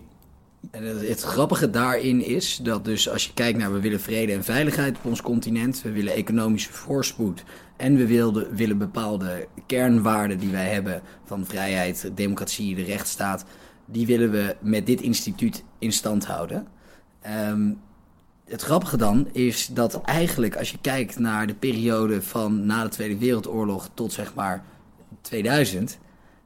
het, 0.72 1.22
grappige 1.22 1.70
daarin 1.70 2.26
is 2.26 2.60
dat 2.64 2.86
dus 2.86 3.10
als 3.10 3.26
je 3.26 3.34
kijkt 3.34 3.58
naar 3.58 3.74
we 3.74 3.80
willen 3.80 4.00
vrede 4.00 4.34
en 4.34 4.44
veiligheid 4.44 4.98
op 4.98 5.06
ons 5.06 5.22
continent, 5.22 5.82
we 5.82 5.92
willen 5.92 6.14
economische 6.14 6.74
voorspoed 6.74 7.44
en 7.78 7.96
we 7.96 8.08
willen 8.52 8.78
bepaalde 8.78 9.48
kernwaarden 9.66 10.40
die 10.40 10.52
wij 10.52 10.70
hebben 10.70 11.02
van 11.26 11.46
vrijheid, 11.46 12.12
democratie, 12.16 12.76
de 12.76 12.84
rechtsstaat, 12.84 13.46
die 13.86 14.06
willen 14.06 14.32
we 14.32 14.56
met 14.60 14.86
dit 14.86 15.02
instituut 15.02 15.64
in 15.80 15.92
stand 15.92 16.26
houden. 16.26 16.68
Um, 17.50 17.80
het 18.46 18.62
grappige 18.62 18.98
dan 18.98 19.28
is 19.32 19.68
dat 19.68 20.02
eigenlijk 20.02 20.56
als 20.56 20.72
je 20.72 20.78
kijkt 20.82 21.20
naar 21.20 21.48
de 21.48 21.54
periode 21.54 22.22
van 22.22 22.66
na 22.66 22.84
de 22.84 22.90
Tweede 22.90 23.18
Wereldoorlog 23.18 23.90
tot 23.94 24.14
zeg 24.14 24.34
maar 24.34 24.64
2000, 25.22 25.98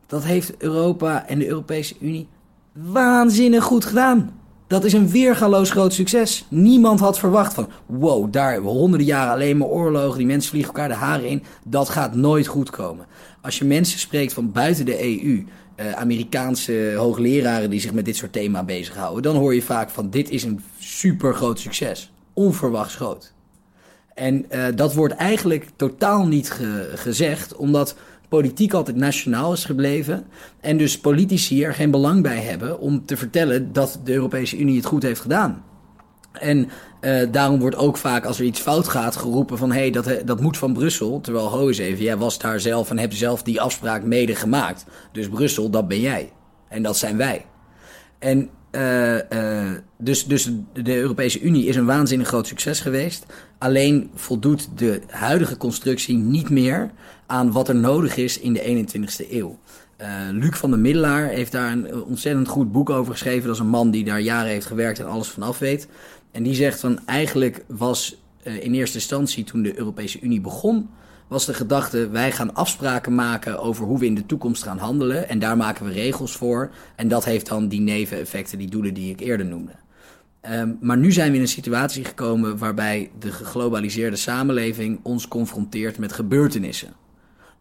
dat 0.07 0.23
heeft 0.23 0.57
Europa 0.57 1.27
en 1.27 1.39
de 1.39 1.47
Europese 1.47 1.95
Unie 1.99 2.27
waanzinnig 2.75 3.63
goed 3.63 3.85
gedaan. 3.85 4.39
Dat 4.67 4.83
is 4.83 4.93
een 4.93 5.09
weergaloos 5.09 5.71
groot 5.71 5.93
succes. 5.93 6.45
Niemand 6.49 6.99
had 6.99 7.19
verwacht 7.19 7.53
van, 7.53 7.69
wow, 7.85 8.31
daar 8.31 8.51
hebben 8.51 8.71
we 8.71 8.77
honderden 8.77 9.07
jaren 9.07 9.33
alleen 9.33 9.57
maar 9.57 9.67
oorlogen, 9.67 10.17
die 10.17 10.27
mensen 10.27 10.49
vliegen 10.49 10.73
elkaar 10.73 10.87
de 10.87 10.95
haren 10.95 11.27
in. 11.27 11.43
Dat 11.63 11.89
gaat 11.89 12.15
nooit 12.15 12.47
goed 12.47 12.69
komen. 12.69 13.05
Als 13.41 13.57
je 13.57 13.65
mensen 13.65 13.99
spreekt 13.99 14.33
van 14.33 14.51
buiten 14.51 14.85
de 14.85 15.03
EU, 15.03 15.45
eh, 15.75 15.91
Amerikaanse 15.91 16.93
hoogleraren 16.97 17.69
die 17.69 17.79
zich 17.79 17.93
met 17.93 18.05
dit 18.05 18.15
soort 18.15 18.33
thema 18.33 18.63
bezighouden, 18.63 19.23
dan 19.23 19.35
hoor 19.35 19.55
je 19.55 19.61
vaak 19.61 19.89
van, 19.89 20.09
dit 20.09 20.29
is 20.29 20.43
een 20.43 20.61
super 20.79 21.33
groot 21.35 21.59
succes. 21.59 22.11
Onverwachts 22.33 22.95
groot. 22.95 23.33
En 24.13 24.45
uh, 24.51 24.65
dat 24.75 24.93
wordt 24.93 25.13
eigenlijk 25.13 25.67
totaal 25.75 26.27
niet 26.27 26.51
ge 26.51 26.91
gezegd, 26.95 27.55
omdat 27.55 27.95
politiek 28.29 28.73
altijd 28.73 28.95
nationaal 28.95 29.53
is 29.53 29.65
gebleven. 29.65 30.25
En 30.61 30.77
dus 30.77 30.99
politici 30.99 31.63
er 31.63 31.73
geen 31.73 31.91
belang 31.91 32.21
bij 32.21 32.39
hebben 32.39 32.79
om 32.79 33.05
te 33.05 33.17
vertellen 33.17 33.73
dat 33.73 33.99
de 34.03 34.13
Europese 34.13 34.57
Unie 34.57 34.75
het 34.75 34.85
goed 34.85 35.03
heeft 35.03 35.21
gedaan. 35.21 35.63
En 36.31 36.69
uh, 37.01 37.27
daarom 37.31 37.59
wordt 37.59 37.75
ook 37.75 37.97
vaak 37.97 38.25
als 38.25 38.39
er 38.39 38.45
iets 38.45 38.59
fout 38.59 38.87
gaat 38.87 39.15
geroepen 39.15 39.57
van 39.57 39.71
hé, 39.71 39.79
hey, 39.79 39.91
dat, 39.91 40.09
dat 40.25 40.41
moet 40.41 40.57
van 40.57 40.73
Brussel. 40.73 41.21
Terwijl 41.21 41.49
ho 41.49 41.67
eens 41.67 41.77
even, 41.77 42.03
jij 42.03 42.17
was 42.17 42.39
daar 42.39 42.59
zelf 42.59 42.89
en 42.89 42.99
hebt 42.99 43.15
zelf 43.15 43.43
die 43.43 43.61
afspraak 43.61 44.03
mede 44.03 44.35
gemaakt. 44.35 44.85
Dus 45.11 45.29
Brussel, 45.29 45.69
dat 45.69 45.87
ben 45.87 45.99
jij. 45.99 46.31
En 46.67 46.83
dat 46.83 46.97
zijn 46.97 47.17
wij. 47.17 47.45
En 48.19 48.49
uh, 48.71 49.13
uh, 49.13 49.71
dus, 49.97 50.25
dus 50.25 50.49
de 50.73 50.95
Europese 50.95 51.41
Unie 51.41 51.65
is 51.65 51.75
een 51.75 51.85
waanzinnig 51.85 52.27
groot 52.27 52.47
succes 52.47 52.79
geweest. 52.79 53.25
Alleen 53.57 54.09
voldoet 54.15 54.67
de 54.75 55.01
huidige 55.07 55.57
constructie 55.57 56.15
niet 56.15 56.49
meer 56.49 56.91
aan 57.25 57.51
wat 57.51 57.67
er 57.67 57.75
nodig 57.75 58.17
is 58.17 58.39
in 58.39 58.53
de 58.53 58.85
21ste 58.87 59.31
eeuw. 59.31 59.59
Uh, 60.01 60.07
Luc 60.31 60.57
van 60.57 60.69
der 60.69 60.79
Middelaar 60.79 61.27
heeft 61.27 61.51
daar 61.51 61.71
een 61.71 62.03
ontzettend 62.03 62.47
goed 62.47 62.71
boek 62.71 62.89
over 62.89 63.11
geschreven. 63.11 63.45
Dat 63.45 63.55
is 63.55 63.61
een 63.61 63.67
man 63.67 63.91
die 63.91 64.03
daar 64.03 64.19
jaren 64.19 64.49
heeft 64.49 64.65
gewerkt 64.65 64.99
en 64.99 65.05
alles 65.05 65.29
vanaf 65.29 65.59
weet. 65.59 65.87
En 66.31 66.43
die 66.43 66.55
zegt 66.55 66.79
van 66.79 66.99
eigenlijk 67.05 67.63
was 67.67 68.17
uh, 68.43 68.63
in 68.63 68.73
eerste 68.73 68.97
instantie 68.97 69.43
toen 69.43 69.61
de 69.61 69.77
Europese 69.77 70.19
Unie 70.21 70.41
begon, 70.41 70.89
was 71.27 71.45
de 71.45 71.53
gedachte 71.53 72.09
wij 72.09 72.31
gaan 72.31 72.53
afspraken 72.53 73.15
maken 73.15 73.59
over 73.59 73.85
hoe 73.85 73.99
we 73.99 74.05
in 74.05 74.15
de 74.15 74.25
toekomst 74.25 74.63
gaan 74.63 74.77
handelen. 74.77 75.29
En 75.29 75.39
daar 75.39 75.57
maken 75.57 75.85
we 75.85 75.91
regels 75.91 76.35
voor. 76.35 76.71
En 76.95 77.07
dat 77.07 77.25
heeft 77.25 77.47
dan 77.47 77.67
die 77.67 77.81
neveneffecten, 77.81 78.57
die 78.57 78.69
doelen 78.69 78.93
die 78.93 79.11
ik 79.11 79.19
eerder 79.19 79.45
noemde. 79.45 79.71
Um, 80.51 80.77
maar 80.81 80.97
nu 80.97 81.11
zijn 81.11 81.29
we 81.29 81.35
in 81.35 81.41
een 81.41 81.47
situatie 81.47 82.05
gekomen 82.05 82.57
waarbij 82.57 83.11
de 83.19 83.31
geglobaliseerde 83.31 84.15
samenleving 84.15 84.99
ons 85.03 85.27
confronteert 85.27 85.97
met 85.97 86.13
gebeurtenissen. 86.13 86.93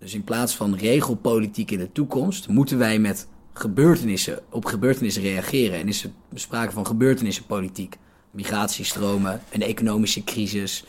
Dus 0.05 0.15
in 0.15 0.25
plaats 0.25 0.57
van 0.57 0.75
regelpolitiek 0.75 1.71
in 1.71 1.79
de 1.79 1.93
toekomst, 1.93 2.49
moeten 2.49 2.79
wij 2.79 2.99
met 2.99 3.27
gebeurtenissen, 3.53 4.39
op 4.51 4.65
gebeurtenissen 4.65 5.23
reageren. 5.23 5.79
En 5.79 5.89
is 5.89 6.05
er 6.05 6.11
sprake 6.35 6.73
van 6.73 6.87
gebeurtenissenpolitiek. 6.87 7.97
Migratiestromen, 8.31 9.41
een 9.51 9.63
economische 9.63 10.25
crisis, 10.25 10.85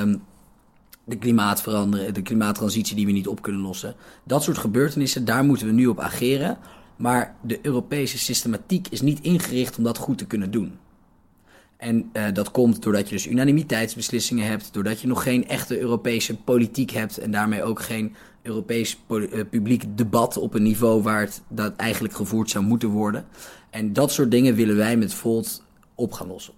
um, 0.00 0.22
de 1.04 1.16
klimaatverandering, 1.16 2.14
de 2.14 2.22
klimaattransitie 2.22 2.96
die 2.96 3.06
we 3.06 3.12
niet 3.12 3.28
op 3.28 3.42
kunnen 3.42 3.60
lossen. 3.60 3.94
Dat 4.24 4.42
soort 4.42 4.58
gebeurtenissen, 4.58 5.24
daar 5.24 5.44
moeten 5.44 5.66
we 5.66 5.72
nu 5.72 5.86
op 5.86 6.00
ageren. 6.00 6.58
Maar 6.96 7.34
de 7.42 7.58
Europese 7.62 8.18
systematiek 8.18 8.88
is 8.88 9.00
niet 9.00 9.20
ingericht 9.20 9.78
om 9.78 9.84
dat 9.84 9.98
goed 9.98 10.18
te 10.18 10.26
kunnen 10.26 10.50
doen. 10.50 10.78
En 11.76 12.10
uh, 12.12 12.24
dat 12.32 12.50
komt 12.50 12.82
doordat 12.82 13.08
je 13.08 13.14
dus 13.14 13.26
unanimiteitsbeslissingen 13.26 14.46
hebt, 14.46 14.72
doordat 14.72 15.00
je 15.00 15.06
nog 15.06 15.22
geen 15.22 15.48
echte 15.48 15.78
Europese 15.78 16.36
politiek 16.36 16.90
hebt 16.90 17.18
en 17.18 17.30
daarmee 17.30 17.62
ook 17.62 17.82
geen 17.82 18.14
Europees 18.42 18.98
uh, 19.08 19.40
publiek 19.50 19.84
debat 19.96 20.36
op 20.36 20.54
een 20.54 20.62
niveau 20.62 21.02
waar 21.02 21.20
het 21.20 21.42
dat 21.48 21.76
eigenlijk 21.76 22.14
gevoerd 22.14 22.50
zou 22.50 22.64
moeten 22.64 22.88
worden. 22.88 23.24
En 23.70 23.92
dat 23.92 24.12
soort 24.12 24.30
dingen 24.30 24.54
willen 24.54 24.76
wij 24.76 24.96
met 24.96 25.14
Volt 25.14 25.62
op 25.94 26.12
gaan 26.12 26.26
lossen. 26.26 26.54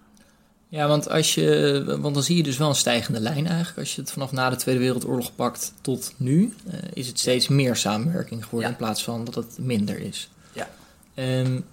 Ja, 0.69 0.89
want, 0.89 1.09
als 1.11 1.35
je, 1.35 1.97
want 2.01 2.15
dan 2.15 2.23
zie 2.23 2.37
je 2.37 2.43
dus 2.43 2.57
wel 2.57 2.69
een 2.69 2.75
stijgende 2.75 3.21
lijn 3.21 3.47
eigenlijk. 3.47 3.79
Als 3.79 3.95
je 3.95 4.01
het 4.01 4.13
vanaf 4.13 4.33
na 4.33 4.51
de 4.51 4.57
Tweede 4.57 4.81
Wereldoorlog 4.81 5.35
pakt 5.35 5.73
tot 5.81 6.15
nu, 6.17 6.55
uh, 6.67 6.73
is 6.93 7.07
het 7.07 7.19
steeds 7.19 7.49
meer 7.49 7.77
samenwerking 7.77 8.45
geworden 8.45 8.69
ja. 8.69 8.75
in 8.75 8.81
plaats 8.85 9.05
van 9.05 9.25
dat 9.25 9.35
het 9.35 9.59
minder 9.59 9.99
is. 9.99 10.31
Ja. 10.53 10.69
En 11.15 11.65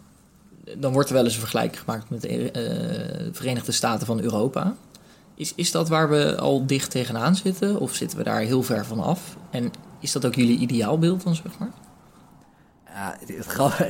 dan 0.78 0.94
wordt 0.94 1.10
er 1.10 1.16
wel 1.16 1.24
eens 1.24 1.34
een 1.34 1.40
vergelijking 1.40 1.80
gemaakt 1.80 2.10
met 2.10 2.22
de 2.22 2.30
uh, 2.30 3.30
Verenigde 3.32 3.72
Staten 3.72 4.08
van 4.08 4.22
Europa. 4.22 4.76
Is, 5.36 5.54
is 5.56 5.72
dat 5.72 5.90
waar 5.90 6.10
we 6.10 6.38
al 6.38 6.66
dicht 6.66 6.92
tegenaan 6.92 7.36
zitten? 7.36 7.80
Of 7.80 7.96
zitten 7.96 8.18
we 8.18 8.24
daar 8.24 8.42
heel 8.42 8.64
ver 8.64 8.86
van 8.86 9.00
af? 9.00 9.38
En 9.50 9.72
is 10.02 10.12
dat 10.12 10.26
ook 10.26 10.36
jullie 10.36 10.58
ideaalbeeld 10.58 11.24
dan, 11.24 11.36
zeg 11.36 11.60
maar? 11.60 11.72
Ja, 12.94 13.18
het 13.26 13.46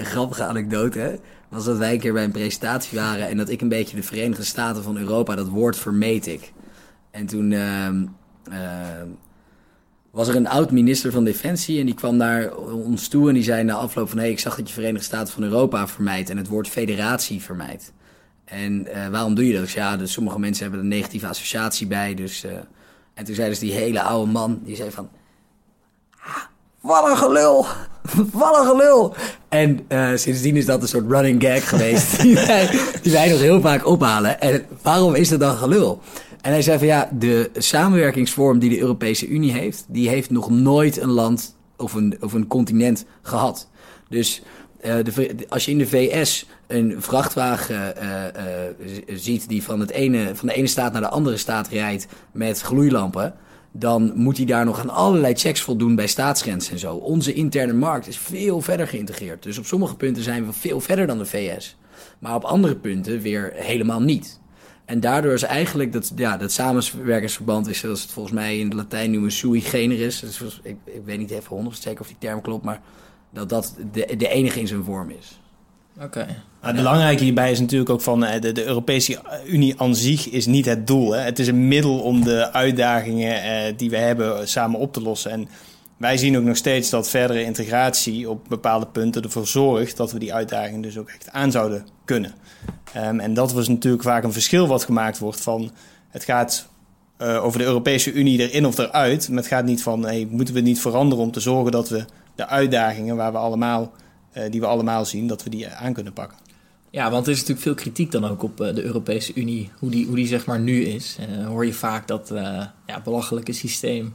grappige, 0.14 0.44
anekdote 0.44 1.00
hè, 1.00 1.16
was 1.50 1.66
dat 1.66 1.78
wij 1.78 1.94
een 1.94 2.00
keer 2.00 2.14
bij 2.14 2.24
een 2.24 2.32
presentatie 2.32 3.00
waren... 3.00 3.28
en 3.28 3.38
dat 3.38 3.50
ik 3.50 3.62
een 3.62 3.70
beetje 3.70 3.96
de 3.96 4.04
Verenigde 4.04 4.44
Staten 4.44 4.84
van 4.84 4.98
Europa, 4.98 5.36
dat 5.36 5.48
woord 5.48 5.78
vermeed 5.78 6.28
ik. 6.28 6.54
En 7.12 7.26
toen... 7.26 7.52
Uh, 7.52 7.88
uh, 8.52 9.02
was 10.12 10.28
er 10.28 10.36
een 10.36 10.48
oud 10.48 10.72
minister 10.72 11.12
van 11.12 11.24
Defensie 11.24 11.80
en 11.80 11.86
die 11.86 11.96
kwam 11.96 12.18
naar 12.18 12.56
ons 12.56 13.08
toe 13.08 13.28
en 13.28 13.34
die 13.34 13.44
zei 13.44 13.64
na 13.64 13.74
afloop 13.74 14.10
van... 14.10 14.18
hé, 14.18 14.24
hey, 14.24 14.34
ik 14.34 14.40
zag 14.40 14.56
dat 14.56 14.68
je 14.68 14.74
Verenigde 14.74 15.06
Staten 15.06 15.34
van 15.34 15.44
Europa 15.44 15.88
vermijdt 15.88 16.30
en 16.30 16.38
het 16.38 16.48
woord 16.48 16.68
federatie 16.68 17.42
vermijdt. 17.42 17.94
En 18.46 18.88
uh, 18.88 19.08
waarom 19.08 19.36
doe 19.36 19.48
je 19.48 19.60
dat? 19.60 19.72
Ja, 19.72 19.98
dus 19.98 20.12
sommige 20.12 20.40
mensen 20.40 20.64
hebben 20.64 20.82
een 20.82 20.88
negatieve 20.88 21.28
associatie 21.28 21.88
bij, 21.88 22.14
dus... 22.14 22.46
Uh... 22.46 22.52
En 23.14 23.26
toen 23.26 23.36
zei 23.36 23.50
dus 23.50 23.60
die 23.60 23.72
hele 23.72 24.02
oude 24.02 24.32
man, 24.32 24.60
die 24.64 24.76
zei 24.76 24.92
van... 24.92 25.10
Wat 26.82 27.10
een 27.10 27.18
gelul! 27.18 27.66
Wat 28.32 28.58
een 28.58 28.66
gelul! 28.66 29.16
En 29.50 29.80
uh, 29.90 30.10
sindsdien 30.16 30.56
is 30.56 30.66
dat 30.66 30.82
een 30.82 30.88
soort 30.88 31.12
running 31.12 31.44
gag 31.44 31.70
geweest 31.70 32.22
die, 32.22 32.36
wij, 33.12 33.30
nog 33.30 33.40
heel 33.40 33.62
vaak 33.62 33.86
ophalen. 33.88 34.42
En 34.42 34.66
waarom 34.82 35.16
is 35.16 35.30
dat 35.30 35.40
dan 35.40 35.56
gelul? 35.56 36.02
En 36.42 36.52
hij 36.52 36.62
zei 36.62 36.78
van 36.78 36.88
ja, 36.88 37.10
de 37.20 37.50
samenwerkingsvorm 37.54 38.60
die 38.60 38.70
de 38.70 38.80
Europese 38.80 39.28
Unie 39.28 39.52
heeft, 39.52 39.86
die 39.88 40.10
heeft 40.10 40.30
nog 40.30 40.50
nooit 40.50 41.02
een 41.02 41.10
land 41.10 41.56
of 41.78 41.94
een, 41.94 42.18
of 42.20 42.34
een 42.34 42.48
continent 42.48 43.06
gehad. 43.22 43.70
Dus 44.10 44.42
uh, 44.86 44.96
de, 45.04 45.36
als 45.50 45.66
je 45.66 45.72
in 45.72 45.78
de 45.78 45.88
VS 45.88 46.46
een 46.68 46.96
vrachtwagen 46.98 47.94
uh, 48.04 49.16
ziet 49.18 49.48
die 49.50 49.64
van, 49.64 49.80
het 49.80 49.92
ene, 49.92 50.36
van 50.36 50.48
de 50.48 50.54
ene 50.54 50.68
staat 50.68 50.92
naar 50.92 51.02
de 51.02 51.10
andere 51.10 51.38
staat 51.38 51.68
rijdt 51.68 52.08
met 52.32 52.62
gloeilampen, 52.62 53.36
dan 53.72 54.12
moet 54.16 54.38
hij 54.38 54.46
daar 54.46 54.66
nog 54.66 54.80
aan 54.80 54.90
allerlei 54.90 55.34
checks 55.34 55.62
voldoen 55.62 55.96
bij 55.96 56.08
staatsgrenzen 56.08 56.74
en 56.74 56.80
zo. 56.80 56.96
Onze 56.96 57.34
interne 57.34 57.74
markt 57.74 58.08
is 58.08 58.18
veel 58.18 58.62
verder 58.62 58.88
geïntegreerd. 58.88 59.44
Dus 59.44 59.58
op 59.58 59.66
sommige 59.66 59.96
punten 59.96 60.24
zijn 60.24 60.46
we 60.46 60.54
veel 60.54 60.80
verder 60.80 61.08
dan 61.08 61.18
de 61.18 61.26
VS. 61.26 61.78
Maar 62.20 62.36
op 62.36 62.44
andere 62.44 62.76
punten 62.76 63.22
weer 63.22 63.52
helemaal 63.56 64.02
niet. 64.02 64.40
En 64.86 65.00
daardoor 65.00 65.34
is 65.34 65.44
eigenlijk 65.44 65.94
dat, 65.94 66.12
ja, 66.16 66.38
dat 66.38 66.52
samenwerkingsverband 66.52 67.68
is, 67.68 67.80
zoals 67.80 68.02
het 68.02 68.12
volgens 68.12 68.36
mij 68.36 68.60
in 68.60 68.66
het 68.66 68.74
Latijn 68.74 69.12
noemen, 69.12 69.32
sui 69.32 69.62
generis. 69.62 70.20
Dus 70.20 70.60
ik, 70.64 70.76
ik 70.84 71.02
weet 71.06 71.18
niet 71.18 71.32
even 71.32 71.72
100% 71.72 71.78
zeker 71.78 72.02
of 72.02 72.08
die 72.08 72.16
term 72.20 72.42
klopt, 72.42 72.64
maar 72.64 72.82
dat 73.30 73.50
dat 73.50 73.76
de, 73.92 74.28
enige 74.28 74.60
in 74.60 74.68
zijn 74.68 74.84
vorm 74.84 75.10
is. 75.10 75.40
Oké. 76.00 76.44
Het 76.62 76.76
belangrijke 76.76 77.24
hierbij 77.24 77.52
is 77.52 77.60
natuurlijk 77.60 77.90
ook 77.90 78.02
van 78.02 78.26
eh, 78.26 78.42
de, 78.42 78.52
de, 78.52 78.66
Europese 78.66 79.20
Unie 79.46 79.82
aan 79.82 79.96
zich 79.96 80.30
is 80.30 80.46
niet 80.46 80.66
het 80.66 80.88
doel. 80.88 81.12
Hè. 81.12 81.20
Het 81.20 81.40
is 81.40 81.48
een 81.48 81.68
middel 81.68 82.00
om 82.00 82.24
de 82.24 82.54
uitdagingen 82.54 83.44
eh, 83.44 83.74
die 83.78 83.90
we 83.90 83.98
hebben 83.98 84.48
samen 84.48 84.80
op 84.80 84.94
te 84.94 85.02
lossen. 85.02 85.32
En 85.32 85.48
wij 85.98 86.18
zien 86.18 86.38
ook 86.38 86.44
nog 86.44 86.58
steeds 86.58 86.90
dat 86.90 87.10
verdere 87.10 87.44
integratie 87.44 88.30
op 88.30 88.46
bepaalde 88.50 88.88
punten 88.88 89.22
ervoor 89.22 89.48
zorgt 89.48 89.98
dat 89.98 90.12
we 90.12 90.20
die 90.20 90.34
uitdagingen 90.34 90.82
dus 90.82 90.98
ook 90.98 91.10
echt 91.10 91.32
aan 91.32 91.52
zouden 91.52 91.86
kunnen. 92.06 92.34
Um, 92.98 93.20
en 93.20 93.34
dat 93.34 93.54
was 93.54 93.68
natuurlijk 93.68 94.04
vaak 94.04 94.24
een 94.24 94.34
verschil 94.34 94.68
wat 94.68 94.84
gemaakt 94.84 95.20
wordt 95.20 95.42
van 95.42 95.72
het 96.10 96.24
gaat 96.24 96.68
uh, 97.22 97.44
over 97.44 97.60
de 97.60 97.66
Europese 97.66 98.12
Unie 98.12 98.50
erin 98.50 98.66
of 98.66 98.78
eruit. 98.78 99.30
Maar 99.30 99.38
het 99.38 99.48
gaat 99.48 99.66
niet 99.66 99.84
van, 99.84 100.04
hey, 100.04 100.28
moeten 100.30 100.54
we 100.54 100.60
niet 100.60 100.82
veranderen 100.82 101.24
om 101.24 101.32
te 101.32 101.40
zorgen 101.40 101.72
dat 101.72 101.90
we 101.90 102.06
de 102.36 102.48
uitdagingen 102.48 103.16
waar 103.16 103.32
we 103.32 103.38
allemaal, 103.38 103.92
die 104.50 104.60
we 104.60 104.66
allemaal 104.66 105.06
zien, 105.06 105.28
dat 105.28 105.44
we 105.44 105.50
die 105.50 105.68
aan 105.68 105.94
kunnen 105.94 106.14
pakken. 106.14 106.38
Ja, 106.92 107.12
want 107.12 107.26
er 107.26 107.32
is 107.32 107.38
natuurlijk 107.38 107.66
veel 107.66 107.76
kritiek 107.76 108.12
dan 108.12 108.26
ook 108.26 108.44
op 108.44 108.58
de 108.58 108.84
Europese 108.84 109.34
Unie, 109.36 109.70
hoe 109.80 109.90
die, 109.90 110.06
hoe 110.06 110.16
die 110.16 110.28
zeg 110.28 110.46
maar 110.46 110.60
nu 110.60 110.84
is. 110.84 111.18
Uh, 111.20 111.48
hoor 111.48 111.66
je 111.66 111.74
vaak 111.74 112.08
dat 112.08 112.32
ja, 112.86 113.02
belachelijke 113.04 113.54
systeem 113.54 114.14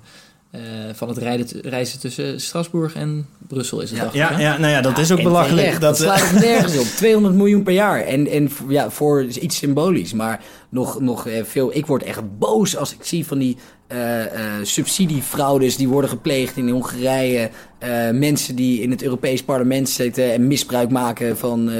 uh, 0.56 0.62
van 0.94 1.08
het 1.08 1.18
rijden, 1.18 1.60
reizen 1.60 2.00
tussen 2.00 2.40
Strasbourg 2.40 2.94
en 2.94 3.26
Brussel 3.46 3.80
is 3.80 3.90
het 3.90 3.98
ja, 3.98 4.10
ja, 4.12 4.38
ja, 4.38 4.58
nou 4.58 4.72
ja, 4.72 4.80
dat 4.80 4.96
ja, 4.96 5.02
is 5.02 5.12
ook 5.12 5.22
belachelijk. 5.22 5.70
dat, 5.72 5.80
dat 5.80 5.96
slaat 5.96 6.30
het 6.30 6.40
nergens 6.40 6.78
op. 6.82 6.86
200 6.86 7.34
miljoen 7.34 7.62
per 7.62 7.72
jaar. 7.72 8.00
En, 8.00 8.26
en 8.26 8.50
ja, 8.68 8.90
voor 8.90 9.22
iets 9.24 9.56
symbolisch. 9.56 10.12
Maar 10.12 10.40
nog, 10.68 11.00
nog 11.00 11.26
veel. 11.42 11.76
Ik 11.76 11.86
word 11.86 12.02
echt 12.02 12.38
boos 12.38 12.76
als 12.76 12.94
ik 12.94 12.98
zie 13.04 13.26
van 13.26 13.38
die 13.38 13.56
uh, 13.92 14.18
uh, 14.18 14.26
subsidiefraudes 14.62 15.76
die 15.76 15.88
worden 15.88 16.10
gepleegd 16.10 16.56
in 16.56 16.68
Hongarije. 16.68 17.50
mensen 18.12 18.56
die 18.56 18.80
in 18.82 18.90
het 18.90 19.02
Europees 19.02 19.42
parlement 19.42 19.88
zitten 19.88 20.32
en 20.32 20.46
misbruik 20.46 20.90
maken 20.90 21.36
van, 21.38 21.70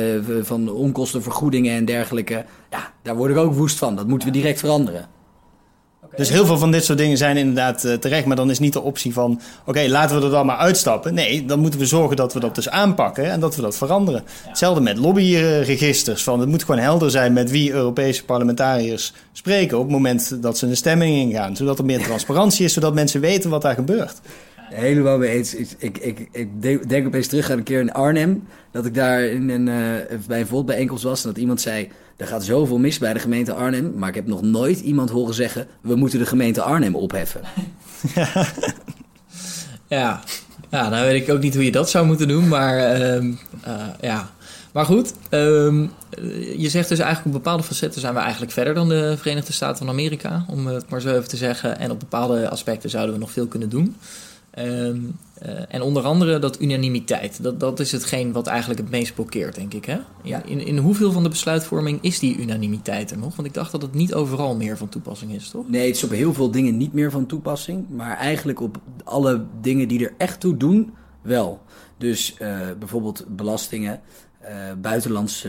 van 0.42 0.70
onkostenvergoedingen 0.70 1.76
en 1.76 1.84
dergelijke. 1.84 2.44
Ja, 2.70 2.92
daar 3.02 3.16
word 3.16 3.30
ik 3.30 3.36
ook 3.36 3.54
woest 3.54 3.78
van. 3.78 3.96
Dat 3.96 4.06
moeten 4.06 4.28
we 4.28 4.34
direct 4.34 4.60
veranderen. 4.60 5.15
Dus 6.16 6.28
heel 6.28 6.46
veel 6.46 6.58
van 6.58 6.70
dit 6.70 6.84
soort 6.84 6.98
dingen 6.98 7.16
zijn 7.16 7.36
inderdaad 7.36 7.84
uh, 7.84 7.92
terecht. 7.92 8.26
Maar 8.26 8.36
dan 8.36 8.50
is 8.50 8.58
niet 8.58 8.72
de 8.72 8.80
optie 8.80 9.12
van: 9.12 9.40
oké, 9.64 9.86
laten 9.88 10.18
we 10.18 10.24
er 10.24 10.30
dan 10.30 10.46
maar 10.46 10.56
uitstappen. 10.56 11.14
Nee, 11.14 11.44
dan 11.44 11.58
moeten 11.58 11.80
we 11.80 11.86
zorgen 11.86 12.16
dat 12.16 12.32
we 12.32 12.40
dat 12.40 12.54
dus 12.54 12.68
aanpakken 12.68 13.30
en 13.30 13.40
dat 13.40 13.56
we 13.56 13.62
dat 13.62 13.76
veranderen. 13.76 14.24
Hetzelfde 14.48 14.80
met 14.80 14.98
lobbyregisters. 14.98 16.22
Van, 16.22 16.40
het 16.40 16.48
moet 16.48 16.64
gewoon 16.64 16.80
helder 16.80 17.10
zijn 17.10 17.32
met 17.32 17.50
wie 17.50 17.72
Europese 17.72 18.24
parlementariërs 18.24 19.12
spreken 19.32 19.76
op 19.76 19.82
het 19.82 19.92
moment 19.92 20.42
dat 20.42 20.58
ze 20.58 20.66
een 20.66 20.76
stemming 20.76 21.16
ingaan. 21.16 21.56
Zodat 21.56 21.78
er 21.78 21.84
meer 21.84 22.02
transparantie 22.02 22.64
is, 22.64 22.72
zodat 22.72 22.94
mensen 22.94 23.20
weten 23.20 23.50
wat 23.50 23.62
daar 23.62 23.74
gebeurt. 23.74 24.20
Helemaal 24.56 25.18
mee 25.18 25.30
eens. 25.30 25.54
Ik, 25.54 25.68
ik, 25.78 25.98
ik, 25.98 26.28
ik 26.32 26.88
denk 26.88 27.06
opeens 27.06 27.26
terug 27.26 27.50
aan 27.50 27.58
een 27.58 27.64
keer 27.64 27.80
in 27.80 27.92
Arnhem. 27.92 28.44
Dat 28.72 28.86
ik 28.86 28.94
daar 28.94 29.24
in 29.24 29.48
een, 29.48 29.66
uh, 29.66 30.18
bij 30.26 30.46
een 30.50 30.64
bijeenkomst 30.64 31.04
was 31.04 31.22
en 31.22 31.28
dat 31.28 31.38
iemand 31.38 31.60
zei... 31.60 31.88
Er 32.16 32.26
gaat 32.26 32.44
zoveel 32.44 32.78
mis 32.78 32.98
bij 32.98 33.12
de 33.12 33.18
gemeente 33.18 33.52
Arnhem. 33.52 33.92
Maar 33.96 34.08
ik 34.08 34.14
heb 34.14 34.26
nog 34.26 34.42
nooit 34.42 34.80
iemand 34.80 35.10
horen 35.10 35.34
zeggen: 35.34 35.66
we 35.80 35.94
moeten 35.94 36.18
de 36.18 36.26
gemeente 36.26 36.62
Arnhem 36.62 36.94
opheffen. 36.94 37.40
ja, 39.88 40.20
ja 40.70 40.88
nou 40.88 41.06
weet 41.06 41.22
ik 41.22 41.34
ook 41.34 41.40
niet 41.40 41.54
hoe 41.54 41.64
je 41.64 41.72
dat 41.72 41.90
zou 41.90 42.06
moeten 42.06 42.28
doen. 42.28 42.48
Maar 42.48 43.00
uh, 43.00 43.22
uh, 43.22 43.32
ja. 44.00 44.30
Maar 44.72 44.84
goed, 44.84 45.12
um, 45.30 45.90
je 46.56 46.68
zegt 46.68 46.88
dus 46.88 46.98
eigenlijk 46.98 47.36
op 47.36 47.42
bepaalde 47.42 47.62
facetten 47.62 48.00
zijn 48.00 48.14
we 48.14 48.20
eigenlijk 48.20 48.52
verder 48.52 48.74
dan 48.74 48.88
de 48.88 49.14
Verenigde 49.18 49.52
Staten 49.52 49.78
van 49.78 49.88
Amerika, 49.88 50.44
om 50.48 50.66
het 50.66 50.90
maar 50.90 51.00
zo 51.00 51.08
even 51.08 51.28
te 51.28 51.36
zeggen. 51.36 51.78
En 51.78 51.90
op 51.90 52.00
bepaalde 52.00 52.48
aspecten 52.48 52.90
zouden 52.90 53.14
we 53.14 53.20
nog 53.20 53.30
veel 53.30 53.46
kunnen 53.46 53.68
doen. 53.68 53.96
Um, 54.58 55.18
uh, 55.42 55.60
en 55.68 55.82
onder 55.82 56.02
andere 56.02 56.38
dat 56.38 56.60
unanimiteit. 56.60 57.42
Dat, 57.42 57.60
dat 57.60 57.80
is 57.80 57.92
hetgeen 57.92 58.32
wat 58.32 58.46
eigenlijk 58.46 58.80
het 58.80 58.90
meest 58.90 59.14
blokkeert, 59.14 59.54
denk 59.54 59.74
ik. 59.74 59.84
Hè? 59.84 59.94
In, 59.94 60.02
ja. 60.22 60.42
in, 60.42 60.66
in, 60.66 60.76
hoeveel 60.76 61.12
van 61.12 61.22
de 61.22 61.28
besluitvorming 61.28 61.98
is 62.02 62.18
die 62.18 62.36
unanimiteit 62.36 63.10
er 63.10 63.18
nog? 63.18 63.36
Want 63.36 63.48
ik 63.48 63.54
dacht 63.54 63.72
dat 63.72 63.82
het 63.82 63.94
niet 63.94 64.14
overal 64.14 64.56
meer 64.56 64.76
van 64.76 64.88
toepassing 64.88 65.32
is, 65.32 65.50
toch? 65.50 65.68
Nee, 65.68 65.86
het 65.86 65.96
is 65.96 66.04
op 66.04 66.10
heel 66.10 66.34
veel 66.34 66.50
dingen 66.50 66.76
niet 66.76 66.92
meer 66.92 67.10
van 67.10 67.26
toepassing. 67.26 67.86
Maar 67.88 68.16
eigenlijk 68.16 68.60
op 68.60 68.80
alle 69.04 69.44
dingen 69.60 69.88
die 69.88 70.04
er 70.04 70.14
echt 70.18 70.40
toe 70.40 70.56
doen, 70.56 70.94
wel. 71.22 71.60
Dus 71.98 72.36
uh, 72.38 72.58
bijvoorbeeld 72.78 73.24
belastingen. 73.28 74.00
Uh, 74.42 74.50
buitenlands, 74.80 75.46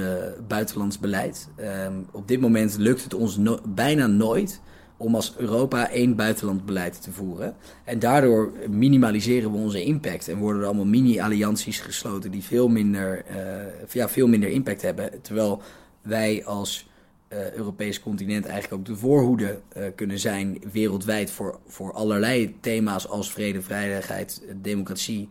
buitenlands 0.48 1.00
beleid. 1.00 1.48
Um, 1.86 2.06
op 2.12 2.28
dit 2.28 2.40
moment 2.40 2.78
lukt 2.78 3.04
het 3.04 3.14
ons 3.14 3.38
no 3.38 3.60
bijna 3.66 4.08
nooit 4.08 4.62
om 4.98 5.16
als 5.16 5.34
Europa 5.38 5.90
één 5.90 6.16
buitenlandbeleid 6.16 7.02
te 7.02 7.12
voeren. 7.12 7.56
En 7.84 8.00
daardoor 8.00 8.52
minimaliseren 8.70 9.52
we 9.52 9.58
onze 9.58 9.84
impact 9.84 10.28
en 10.28 10.38
worden 10.38 10.62
er 10.62 10.68
allemaal 10.68 10.86
mini-allianties 10.86 11.80
gesloten 11.80 12.32
die 12.32 12.44
veel 12.44 12.68
minder, 12.68 13.26
uh, 13.32 13.92
ja, 13.92 14.10
veel 14.10 14.28
minder 14.28 14.50
impact 14.50 14.82
hebben. 14.82 15.22
Terwijl 15.22 15.62
wij 16.02 16.46
als 16.46 16.90
uh, 17.30 17.52
Europees 17.52 18.00
continent 18.00 18.46
eigenlijk 18.46 18.74
ook 18.82 18.86
de 18.86 18.96
voorhoede 18.96 19.60
uh, 19.78 19.84
kunnen 19.96 20.20
zijn 20.20 20.62
wereldwijd 20.72 21.32
voor, 21.32 21.60
voor 21.68 21.94
allerlei 21.94 22.56
thema's 22.60 23.08
als 23.08 23.32
vrede, 23.32 23.62
veiligheid, 23.62 24.42
democratie 24.56 25.30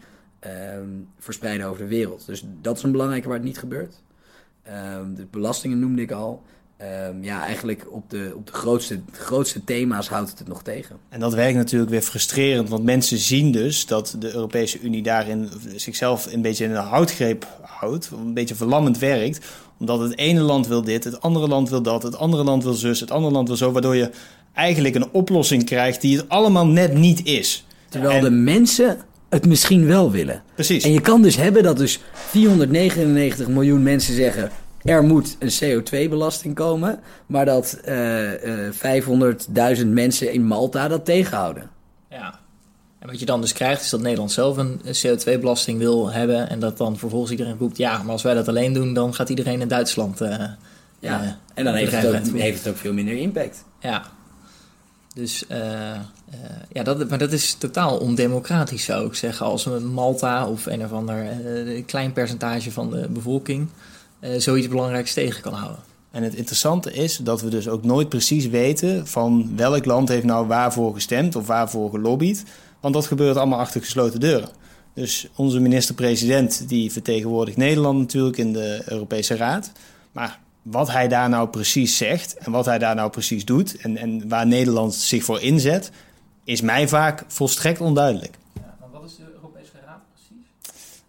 verspreiden 1.18 1.66
over 1.66 1.82
de 1.82 1.88
wereld. 1.88 2.26
Dus 2.26 2.44
dat 2.60 2.76
is 2.76 2.82
een 2.82 2.92
belangrijke 2.92 3.28
waar 3.28 3.36
het 3.36 3.46
niet 3.46 3.58
gebeurt. 3.58 4.02
de 5.14 5.26
belastingen 5.30 5.78
noemde 5.78 6.02
ik 6.02 6.10
al. 6.10 6.42
Um, 6.82 7.24
ja, 7.24 7.44
eigenlijk 7.44 7.86
op 7.90 8.10
de, 8.10 8.32
op 8.36 8.46
de 8.46 8.52
grootste, 8.52 9.00
grootste 9.12 9.64
thema's 9.64 10.08
houdt 10.08 10.30
het 10.30 10.38
het 10.38 10.48
nog 10.48 10.62
tegen. 10.62 10.96
En 11.08 11.20
dat 11.20 11.34
werkt 11.34 11.56
natuurlijk 11.56 11.90
weer 11.90 12.02
frustrerend, 12.02 12.68
want 12.68 12.84
mensen 12.84 13.18
zien 13.18 13.52
dus 13.52 13.86
dat 13.86 14.16
de 14.18 14.34
Europese 14.34 14.80
Unie 14.80 15.02
daarin 15.02 15.50
zichzelf 15.76 16.32
een 16.32 16.42
beetje 16.42 16.64
in 16.64 16.70
een 16.70 16.84
houtgreep 16.84 17.46
houdt, 17.62 18.10
een 18.12 18.34
beetje 18.34 18.54
verlammend 18.54 18.98
werkt, 18.98 19.46
omdat 19.78 20.00
het 20.00 20.18
ene 20.18 20.40
land 20.40 20.66
wil 20.66 20.82
dit, 20.82 21.04
het 21.04 21.20
andere 21.20 21.48
land 21.48 21.68
wil 21.68 21.82
dat, 21.82 22.02
het 22.02 22.16
andere 22.16 22.44
land 22.44 22.62
wil 22.62 22.74
zus, 22.74 23.00
het 23.00 23.10
andere 23.10 23.32
land 23.32 23.48
wil 23.48 23.56
zo, 23.56 23.72
waardoor 23.72 23.96
je 23.96 24.10
eigenlijk 24.52 24.94
een 24.94 25.10
oplossing 25.12 25.64
krijgt 25.64 26.00
die 26.00 26.16
het 26.16 26.28
allemaal 26.28 26.66
net 26.66 26.94
niet 26.94 27.24
is. 27.26 27.66
Terwijl 27.88 28.14
en... 28.14 28.22
de 28.22 28.30
mensen 28.30 28.98
het 29.28 29.46
misschien 29.46 29.86
wel 29.86 30.10
willen. 30.10 30.42
Precies. 30.54 30.84
En 30.84 30.92
je 30.92 31.00
kan 31.00 31.22
dus 31.22 31.36
hebben 31.36 31.62
dat 31.62 31.76
dus 31.76 32.00
499 32.12 33.48
miljoen 33.48 33.82
mensen 33.82 34.14
zeggen 34.14 34.50
er 34.86 35.02
moet 35.02 35.36
een 35.38 35.82
CO2-belasting 35.82 36.54
komen, 36.54 37.00
maar 37.26 37.44
dat 37.44 37.78
uh, 37.88 38.44
uh, 38.44 39.78
500.000 39.78 39.86
mensen 39.86 40.32
in 40.32 40.46
Malta 40.46 40.88
dat 40.88 41.04
tegenhouden. 41.04 41.70
Ja. 42.10 42.38
En 42.98 43.08
wat 43.08 43.20
je 43.20 43.26
dan 43.26 43.40
dus 43.40 43.52
krijgt, 43.52 43.82
is 43.82 43.90
dat 43.90 44.00
Nederland 44.00 44.32
zelf 44.32 44.56
een 44.56 44.80
CO2-belasting 44.80 45.78
wil 45.78 46.10
hebben. 46.10 46.48
En 46.48 46.60
dat 46.60 46.76
dan 46.76 46.98
vervolgens 46.98 47.30
iedereen 47.30 47.56
roept: 47.58 47.76
ja, 47.76 48.02
maar 48.02 48.12
als 48.12 48.22
wij 48.22 48.34
dat 48.34 48.48
alleen 48.48 48.72
doen, 48.72 48.94
dan 48.94 49.14
gaat 49.14 49.28
iedereen 49.28 49.60
in 49.60 49.68
Duitsland. 49.68 50.22
Uh, 50.22 50.44
ja, 50.98 51.38
en 51.54 51.64
dan 51.64 51.74
heeft 51.74 51.92
het, 51.92 52.06
ook, 52.06 52.38
heeft 52.38 52.64
het 52.64 52.68
ook 52.68 52.78
veel 52.78 52.92
minder 52.92 53.16
impact. 53.16 53.64
Ja. 53.80 54.02
Dus 55.14 55.44
uh, 55.48 55.58
uh, 55.58 55.96
ja, 56.72 56.82
dat, 56.82 57.08
maar 57.08 57.18
dat 57.18 57.32
is 57.32 57.54
totaal 57.54 57.98
ondemocratisch, 57.98 58.84
zou 58.84 59.06
ik 59.06 59.14
zeggen. 59.14 59.46
Als 59.46 59.66
een 59.66 59.86
Malta 59.86 60.48
of 60.48 60.66
een 60.66 60.84
of 60.84 60.92
ander 60.92 61.26
uh, 61.44 61.84
klein 61.86 62.12
percentage 62.12 62.72
van 62.72 62.90
de 62.90 63.08
bevolking 63.08 63.68
zoiets 64.36 64.68
belangrijks 64.68 65.12
tegen 65.12 65.42
kan 65.42 65.52
houden. 65.52 65.82
En 66.10 66.22
het 66.22 66.34
interessante 66.34 66.92
is 66.92 67.16
dat 67.16 67.40
we 67.40 67.48
dus 67.48 67.68
ook 67.68 67.84
nooit 67.84 68.08
precies 68.08 68.48
weten 68.48 69.06
van 69.06 69.56
welk 69.56 69.84
land 69.84 70.08
heeft 70.08 70.24
nou 70.24 70.46
waarvoor 70.46 70.94
gestemd 70.94 71.36
of 71.36 71.46
waarvoor 71.46 71.90
gelobbyd. 71.90 72.44
Want 72.80 72.94
dat 72.94 73.06
gebeurt 73.06 73.36
allemaal 73.36 73.58
achter 73.58 73.80
gesloten 73.80 74.20
deuren. 74.20 74.48
Dus 74.94 75.28
onze 75.34 75.60
minister-president 75.60 76.68
die 76.68 76.92
vertegenwoordigt 76.92 77.56
Nederland 77.56 77.98
natuurlijk 77.98 78.36
in 78.36 78.52
de 78.52 78.82
Europese 78.86 79.36
Raad. 79.36 79.72
Maar 80.12 80.40
wat 80.62 80.90
hij 80.90 81.08
daar 81.08 81.28
nou 81.28 81.48
precies 81.48 81.96
zegt 81.96 82.36
en 82.36 82.52
wat 82.52 82.64
hij 82.64 82.78
daar 82.78 82.94
nou 82.94 83.10
precies 83.10 83.44
doet 83.44 83.76
en, 83.76 83.96
en 83.96 84.28
waar 84.28 84.46
Nederland 84.46 84.94
zich 84.94 85.24
voor 85.24 85.40
inzet, 85.40 85.90
is 86.44 86.60
mij 86.60 86.88
vaak 86.88 87.24
volstrekt 87.26 87.80
onduidelijk. 87.80 88.38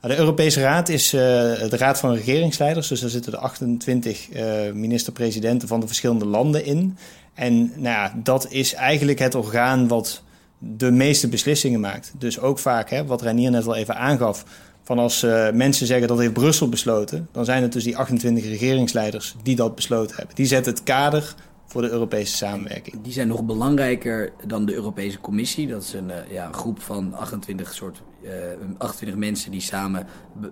De 0.08 0.18
Europese 0.18 0.62
Raad 0.62 0.90
is 0.90 1.14
uh, 1.14 1.22
de 1.22 1.78
Raad 1.78 2.00
van 2.00 2.14
Regeringsleiders. 2.14 2.88
Dus 2.88 3.00
daar 3.00 3.10
zitten 3.10 3.32
de 3.32 3.38
28 3.38 4.30
uh, 4.30 4.72
minister-presidenten 4.74 5.68
van 5.68 5.80
de 5.80 5.88
verschillende 5.88 6.26
landen 6.26 6.66
in. 6.66 6.98
En 7.34 7.58
nou 7.60 7.82
ja, 7.84 8.14
dat 8.24 8.52
is 8.52 8.74
eigenlijk 8.74 9.20
het 9.20 9.36
orgaan 9.36 9.88
wat 9.88 10.24
de 10.58 10.92
meeste 10.92 11.28
beslissingen 11.28 11.80
maakt. 11.80 12.14
Dus 12.18 12.40
ook 12.40 12.60
vaak, 12.60 12.90
hè, 12.90 13.06
wat 13.06 13.22
Reinier 13.22 13.52
net 13.52 13.68
al 13.68 13.76
even 13.76 13.96
aangaf... 13.96 14.44
van 14.84 15.00
als 15.00 15.24
uh, 15.24 15.52
mensen 15.52 15.88
zeggen 15.88 16.08
dat 16.08 16.20
heeft 16.20 16.34
Brussel 16.34 16.70
besloten... 16.70 17.28
dan 17.32 17.46
zijn 17.46 17.62
het 17.62 17.74
dus 17.74 17.84
die 17.84 17.98
28 17.98 18.46
regeringsleiders 18.46 19.36
die 19.44 19.56
dat 19.56 19.76
besloten 19.76 20.16
hebben. 20.16 20.36
Die 20.36 20.46
zetten 20.46 20.74
het 20.74 20.84
kader 20.84 21.36
voor 21.66 21.82
de 21.82 21.90
Europese 21.90 22.36
samenwerking. 22.36 23.02
Die 23.02 23.14
zijn 23.14 23.28
nog 23.28 23.44
belangrijker 23.44 24.32
dan 24.46 24.66
de 24.66 24.74
Europese 24.74 25.20
Commissie. 25.20 25.68
Dat 25.68 25.84
is 25.84 25.94
een 25.94 26.12
ja, 26.30 26.52
groep 26.52 26.82
van 26.82 27.14
28, 27.14 27.74
soort, 27.74 28.02
uh, 28.22 28.32
28 28.78 29.20
mensen 29.20 29.52
die 29.52 29.62
samen 29.62 30.08
uh, 30.42 30.52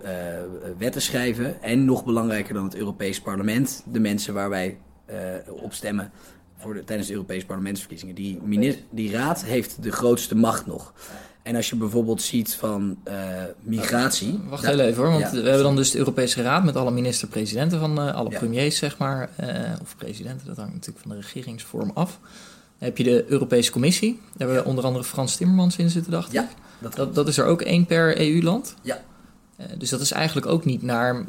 wetten 0.78 1.02
schrijven. 1.02 1.62
En 1.62 1.86
nog 1.86 2.06
belangrijker 2.06 2.54
dan 2.54 2.64
het 2.64 2.76
Europees 2.76 3.22
Parlement, 3.22 3.84
de 3.86 4.00
mensen 4.00 4.34
waar 4.34 4.50
wij 4.50 4.78
eh, 5.06 5.18
op 5.48 5.74
stemmen 5.74 6.12
voor 6.58 6.74
de, 6.74 6.84
tijdens 6.84 7.08
de 7.08 7.14
Europese 7.14 7.46
parlementsverkiezingen. 7.46 8.16
Die, 8.16 8.42
die 8.90 9.12
raad 9.12 9.44
heeft 9.44 9.84
de 9.84 9.92
grootste 9.92 10.36
macht 10.36 10.66
nog. 10.66 10.94
En 11.44 11.56
als 11.56 11.70
je 11.70 11.76
bijvoorbeeld 11.76 12.22
ziet 12.22 12.56
van 12.56 12.98
migratie. 13.60 14.40
Wacht 14.50 14.66
heel 14.66 14.80
even 14.80 15.04
hoor, 15.04 15.12
want 15.12 15.24
ja. 15.24 15.32
we 15.32 15.42
hebben 15.42 15.64
dan 15.64 15.76
dus 15.76 15.92
de 15.92 15.98
Europese 15.98 16.42
Raad 16.42 16.64
met 16.64 16.76
alle 16.76 16.92
minister-presidenten 16.92 17.80
van 17.80 18.14
alle 18.14 18.30
ja. 18.30 18.38
premiers, 18.38 18.78
zeg 18.78 18.98
maar. 18.98 19.30
Of 19.82 19.96
presidenten, 19.98 20.48
dat 20.48 20.58
hangt 20.58 20.74
natuurlijk 20.74 21.06
van 21.06 21.16
de 21.16 21.22
regeringsvorm 21.22 21.92
af. 21.94 22.20
Dan 22.80 22.88
heb 22.88 22.98
je 22.98 23.04
de 23.04 23.26
Europese 23.28 23.72
Commissie. 23.72 24.14
Daar 24.14 24.48
hebben 24.48 24.56
we 24.56 24.70
onder 24.70 24.84
andere 24.84 25.04
Frans 25.04 25.36
Timmermans 25.36 25.78
in 25.78 25.90
zitten, 25.90 26.12
dacht 26.12 26.32
ja, 26.32 26.44
ik. 26.44 26.50
Dat, 26.86 26.96
dat, 26.96 27.16
dat 27.16 27.28
is 27.28 27.38
er 27.38 27.46
ook 27.46 27.62
één 27.62 27.86
per 27.86 28.20
EU-land. 28.20 28.76
Ja. 28.82 29.02
dus 29.78 29.90
dat 29.90 30.02
is 30.02 30.12
eigenlijk 30.12 30.48
ook 30.48 30.66
niet 30.66 30.82
naar 30.82 31.26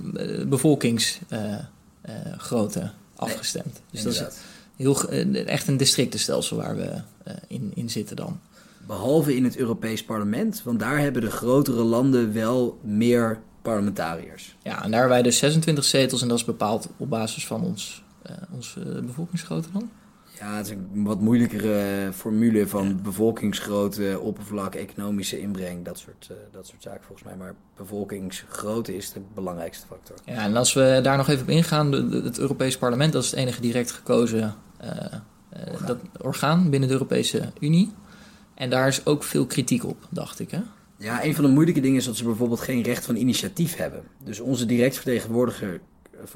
bevolkingsgrootte 0.49 2.91
afgestemd. 3.17 3.81
Nee, 3.91 3.91
dus 3.91 4.03
dat 4.03 4.13
is, 4.13 4.23
heel, 4.77 5.11
echt 5.47 5.69
een 5.69 5.77
districtenstelsel 5.77 6.57
waar 6.57 6.77
we 6.77 7.01
in, 7.49 7.73
in 7.75 7.91
zitten 7.91 8.17
dan. 8.17 8.41
Behalve 8.87 9.37
in 9.37 9.45
het 9.45 9.57
Europees 9.57 10.05
Parlement, 10.05 10.63
want 10.65 10.79
daar 10.79 10.99
hebben 10.99 11.23
de 11.23 11.31
grotere 11.31 11.83
landen 11.83 12.33
wel 12.33 12.79
meer 12.83 13.41
parlementariërs. 13.63 14.57
Ja, 14.63 14.85
en 14.85 14.91
daar 14.91 15.01
hebben 15.01 15.09
wij 15.09 15.23
dus 15.23 15.39
26 15.39 15.85
zetels 15.85 16.23
en 16.23 16.29
dat 16.29 16.39
is 16.39 16.45
bepaald 16.45 16.89
op 16.97 17.11
basis 17.11 17.47
van 17.47 17.63
ons, 17.63 18.03
uh, 18.27 18.33
onze 18.55 19.03
bevolkingsgrootte 19.07 19.69
dan. 19.73 19.91
Ja, 20.39 20.57
het 20.57 20.67
is 20.67 20.73
een 20.73 21.05
wat 21.05 21.21
moeilijkere 21.21 22.11
formule 22.13 22.69
van 22.69 23.03
bevolkingsgrootte, 23.03 24.19
oppervlak, 24.21 24.75
economische 24.75 25.41
inbreng, 25.41 25.85
dat 25.85 25.99
soort, 25.99 26.29
uh, 26.31 26.37
dat 26.53 26.67
soort 26.67 26.83
zaken 26.83 27.05
volgens 27.05 27.29
mij. 27.29 27.37
Maar 27.37 27.55
bevolkingsgrootte 27.77 28.97
is 28.97 29.13
de 29.13 29.21
belangrijkste 29.35 29.87
factor. 29.87 30.17
Ja, 30.25 30.43
en 30.43 30.57
als 30.57 30.73
we 30.73 31.01
daar 31.03 31.17
nog 31.17 31.29
even 31.29 31.43
op 31.43 31.49
ingaan, 31.49 31.93
het 32.13 32.39
Europees 32.39 32.79
Parlement, 32.79 33.13
dat 33.13 33.23
is 33.23 33.31
het 33.31 33.39
enige 33.39 33.61
direct 33.61 33.91
gekozen 33.91 34.55
uh, 34.83 34.91
orgaan. 35.73 35.87
Dat, 35.87 35.99
orgaan 36.21 36.71
binnen 36.71 36.89
de 36.89 36.95
Europese 36.95 37.53
Unie. 37.61 37.93
En 38.55 38.71
daar 38.71 38.89
is 38.89 39.07
ook 39.07 39.23
veel 39.23 39.47
kritiek 39.47 39.85
op, 39.85 40.07
dacht 40.11 40.41
ik. 40.41 40.51
Hè? 40.51 40.61
Ja, 40.99 41.25
een 41.25 41.35
van 41.35 41.45
de 41.45 41.51
moeilijke 41.51 41.81
dingen 41.81 41.99
is 41.99 42.05
dat 42.05 42.17
ze 42.17 42.25
bijvoorbeeld 42.25 42.61
geen 42.61 42.83
recht 42.83 43.05
van 43.05 43.17
initiatief 43.17 43.77
hebben. 43.77 44.03
Dus 44.25 44.41
onze 44.41 44.67
direct 44.67 44.95
vertegenwoordiger, 44.95 45.81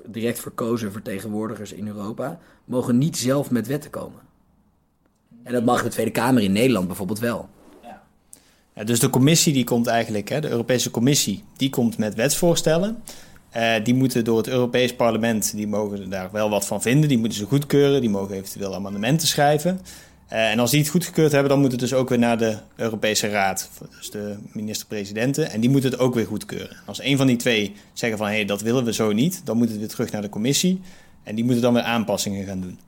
direct 0.07 0.39
verkozen 0.39 0.93
vertegenwoordigers 0.93 1.73
in 1.73 1.87
Europa 1.87 2.39
mogen 2.65 2.99
niet 2.99 3.17
zelf 3.17 3.51
met 3.51 3.67
wetten 3.67 3.91
komen. 3.91 4.21
En 5.43 5.53
dat 5.53 5.65
mag 5.65 5.83
de 5.83 5.89
Tweede 5.89 6.11
Kamer 6.11 6.43
in 6.43 6.53
Nederland 6.53 6.87
bijvoorbeeld 6.87 7.19
wel. 7.19 7.49
Ja, 8.75 8.85
dus 8.85 9.01
de 9.01 9.11
commissie 9.11 9.53
die 9.53 9.65
komt 9.65 9.87
eigenlijk, 9.87 10.29
hè, 10.29 10.41
de 10.41 10.49
Europese 10.49 10.91
Commissie, 10.91 11.45
die 11.57 11.71
komt 11.71 11.99
met 11.99 12.15
wetsvoorstellen. 12.15 13.03
Uh, 13.57 13.75
die 13.85 13.95
moeten 13.95 14.25
door 14.25 14.37
het 14.37 14.49
Europees 14.49 14.95
Parlement, 14.95 15.57
die 15.57 15.67
mogen 15.67 16.11
daar 16.11 16.31
wel 16.33 16.51
wat 16.51 16.67
van 16.67 16.83
vinden. 16.83 17.09
Die 17.09 17.19
moeten 17.19 17.39
ze 17.39 17.45
goedkeuren, 17.45 18.01
die 18.01 18.11
mogen 18.11 18.35
eventueel 18.35 18.75
amendementen 18.75 19.29
schrijven. 19.29 19.81
Uh, 20.33 20.51
en 20.51 20.59
als 20.59 20.71
die 20.71 20.81
het 20.81 20.89
goedgekeurd 20.89 21.33
hebben, 21.33 21.51
dan 21.51 21.61
moet 21.61 21.71
het 21.71 21.81
dus 21.81 21.95
ook 21.95 22.09
weer 22.09 22.19
naar 22.19 22.39
de 22.39 22.57
Europese 22.77 23.29
Raad, 23.29 23.71
dus 23.99 24.11
de 24.11 24.37
minister-presidenten, 24.53 25.51
en 25.51 25.61
die 25.61 25.71
moeten 25.71 25.91
het 25.91 26.01
ook 26.01 26.15
weer 26.15 26.27
goedkeuren. 26.27 26.77
Als 26.87 27.03
een 27.03 27.17
van 27.17 27.27
die 27.27 27.37
twee 27.37 27.75
zeggen 27.93 28.19
van 28.19 28.27
hé, 28.27 28.35
hey, 28.35 28.45
dat 28.45 28.61
willen 28.61 28.85
we 28.85 28.93
zo 28.93 29.13
niet, 29.13 29.41
dan 29.45 29.57
moet 29.57 29.69
het 29.69 29.79
weer 29.79 29.89
terug 29.89 30.11
naar 30.11 30.23
de 30.23 30.29
commissie 30.29 30.81
en 31.23 31.35
die 31.35 31.45
moeten 31.45 31.63
dan 31.63 31.75
weer 31.75 31.83
aanpassingen 31.83 32.47
gaan 32.47 32.61
doen. 32.61 32.79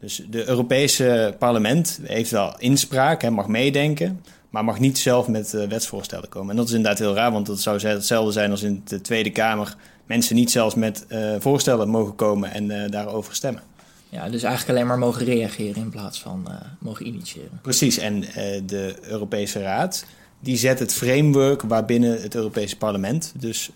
Dus 0.00 0.22
de 0.30 0.48
Europese 0.48 1.34
parlement 1.38 2.00
heeft 2.02 2.30
wel 2.30 2.54
inspraak, 2.58 3.22
hè, 3.22 3.30
mag 3.30 3.48
meedenken, 3.48 4.24
maar 4.50 4.64
mag 4.64 4.78
niet 4.78 4.98
zelf 4.98 5.28
met 5.28 5.52
uh, 5.52 5.66
wetsvoorstellen 5.66 6.28
komen. 6.28 6.50
En 6.50 6.56
dat 6.56 6.68
is 6.68 6.74
inderdaad 6.74 6.98
heel 6.98 7.14
raar, 7.14 7.32
want 7.32 7.46
dat 7.46 7.60
zou 7.60 7.86
hetzelfde 7.86 8.32
zijn 8.32 8.50
als 8.50 8.62
in 8.62 8.82
de 8.84 9.00
Tweede 9.00 9.30
Kamer 9.30 9.76
mensen 10.06 10.36
niet 10.36 10.50
zelfs 10.50 10.74
met 10.74 11.04
uh, 11.08 11.34
voorstellen 11.38 11.88
mogen 11.88 12.14
komen 12.14 12.52
en 12.52 12.90
daarover 12.90 13.34
stemmen. 13.34 13.62
Ja, 14.10 14.28
dus 14.28 14.42
eigenlijk 14.42 14.76
alleen 14.76 14.88
maar 14.88 14.98
mogen 14.98 15.24
reageren 15.24 15.82
in 15.82 15.90
plaats 15.90 16.20
van 16.20 16.44
uh, 16.48 16.54
mogen 16.78 17.06
initiëren. 17.06 17.58
Precies, 17.62 17.98
en 17.98 18.20
de 18.66 18.94
Europese 19.02 19.62
Raad 19.62 20.04
die 20.40 20.56
zet 20.56 20.78
het 20.78 20.92
framework 20.92 21.62
waarbinnen 21.62 22.22
het 22.22 22.34
Europese 22.34 22.76
parlement 22.76 23.32
dus 23.36 23.70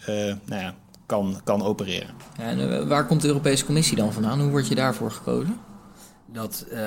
nou 0.44 0.62
ja, 0.62 0.74
kan, 1.06 1.40
kan 1.44 1.62
opereren. 1.62 2.14
Ja, 2.38 2.44
en 2.44 2.88
waar 2.88 3.06
komt 3.06 3.20
de 3.20 3.26
Europese 3.26 3.64
Commissie 3.64 3.96
dan 3.96 4.12
vandaan? 4.12 4.40
Hoe 4.40 4.50
word 4.50 4.68
je 4.68 4.74
daarvoor 4.74 5.10
gekozen? 5.10 5.56
Dat, 6.26 6.66
uh, 6.72 6.80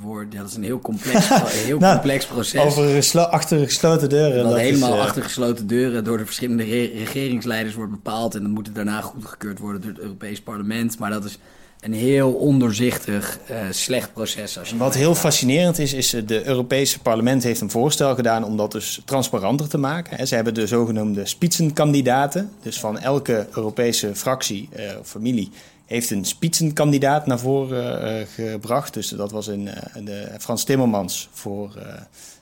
wordt, 0.00 0.36
dat 0.36 0.48
is 0.48 0.56
een 0.56 0.62
heel 0.62 0.80
complex, 0.80 1.28
heel 1.66 1.78
nou, 1.78 1.92
complex 1.92 2.26
proces. 2.26 2.60
Over 2.60 3.28
achter 3.28 3.58
gesloten 3.64 4.08
deuren. 4.08 4.42
Dat, 4.42 4.50
dat 4.50 4.60
helemaal 4.60 4.92
is, 4.92 4.98
uh... 4.98 5.02
achter 5.02 5.22
gesloten 5.22 5.66
deuren 5.66 6.04
door 6.04 6.18
de 6.18 6.24
verschillende 6.24 6.64
re 6.64 6.86
regeringsleiders 6.86 7.74
wordt 7.74 7.90
bepaald. 7.90 8.34
En 8.34 8.42
dan 8.42 8.50
moet 8.50 8.66
het 8.66 8.74
daarna 8.74 9.00
goedgekeurd 9.00 9.58
worden 9.58 9.80
door 9.80 9.90
het 9.90 10.00
Europees 10.00 10.40
Parlement. 10.40 10.98
Maar 10.98 11.10
dat 11.10 11.24
is 11.24 11.38
een 11.80 11.92
heel 11.92 12.32
onderzichtig, 12.32 13.38
uh, 13.50 13.56
slecht 13.70 14.12
proces. 14.12 14.58
Als 14.58 14.68
je 14.68 14.76
Wat 14.76 14.94
heel 14.94 15.14
fascinerend 15.14 15.78
is, 15.78 15.92
is 15.92 16.10
de 16.26 16.46
Europese 16.46 16.98
parlement 16.98 17.42
heeft 17.42 17.60
een 17.60 17.70
voorstel 17.70 18.14
gedaan 18.14 18.44
om 18.44 18.56
dat 18.56 18.72
dus 18.72 19.02
transparanter 19.04 19.68
te 19.68 19.78
maken. 19.78 20.26
Ze 20.26 20.34
hebben 20.34 20.54
de 20.54 20.66
zogenoemde 20.66 21.26
spitsenkandidaten. 21.26 22.50
Dus 22.62 22.80
van 22.80 22.98
elke 22.98 23.46
Europese 23.54 24.14
fractie 24.14 24.68
of 25.00 25.08
familie 25.08 25.50
heeft 25.86 26.10
een 26.10 26.24
spitsenkandidaat 26.24 27.26
naar 27.26 27.38
voren 27.38 28.18
uh, 28.18 28.26
gebracht. 28.34 28.94
Dus 28.94 29.08
dat 29.08 29.30
was 29.30 29.46
de 29.46 30.28
Frans 30.38 30.64
Timmermans 30.64 31.28
voor 31.32 31.72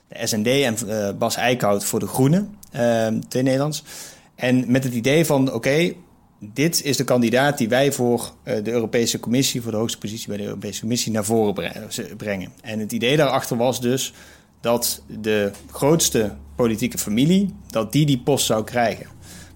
de 0.07 0.27
SND 0.27 0.47
en 0.47 0.75
Bas 1.17 1.35
Eickhout 1.35 1.85
voor 1.85 1.99
de 1.99 2.07
Groenen, 2.07 2.57
twee 3.27 3.43
Nederlands. 3.43 3.83
En 4.35 4.71
met 4.71 4.83
het 4.83 4.93
idee 4.93 5.25
van, 5.25 5.47
oké, 5.47 5.55
okay, 5.55 5.97
dit 6.39 6.83
is 6.83 6.97
de 6.97 7.03
kandidaat 7.03 7.57
die 7.57 7.69
wij 7.69 7.91
voor 7.91 8.31
de 8.43 8.71
Europese 8.71 9.19
Commissie, 9.19 9.61
voor 9.61 9.71
de 9.71 9.77
hoogste 9.77 9.97
positie 9.97 10.27
bij 10.27 10.37
de 10.37 10.43
Europese 10.43 10.79
Commissie, 10.79 11.11
naar 11.11 11.25
voren 11.25 11.71
brengen. 12.17 12.51
En 12.61 12.79
het 12.79 12.91
idee 12.91 13.17
daarachter 13.17 13.57
was 13.57 13.81
dus 13.81 14.13
dat 14.61 15.03
de 15.21 15.51
grootste 15.71 16.33
politieke 16.55 16.97
familie, 16.97 17.55
dat 17.69 17.91
die 17.91 18.05
die 18.05 18.19
post 18.19 18.45
zou 18.45 18.63
krijgen. 18.63 19.05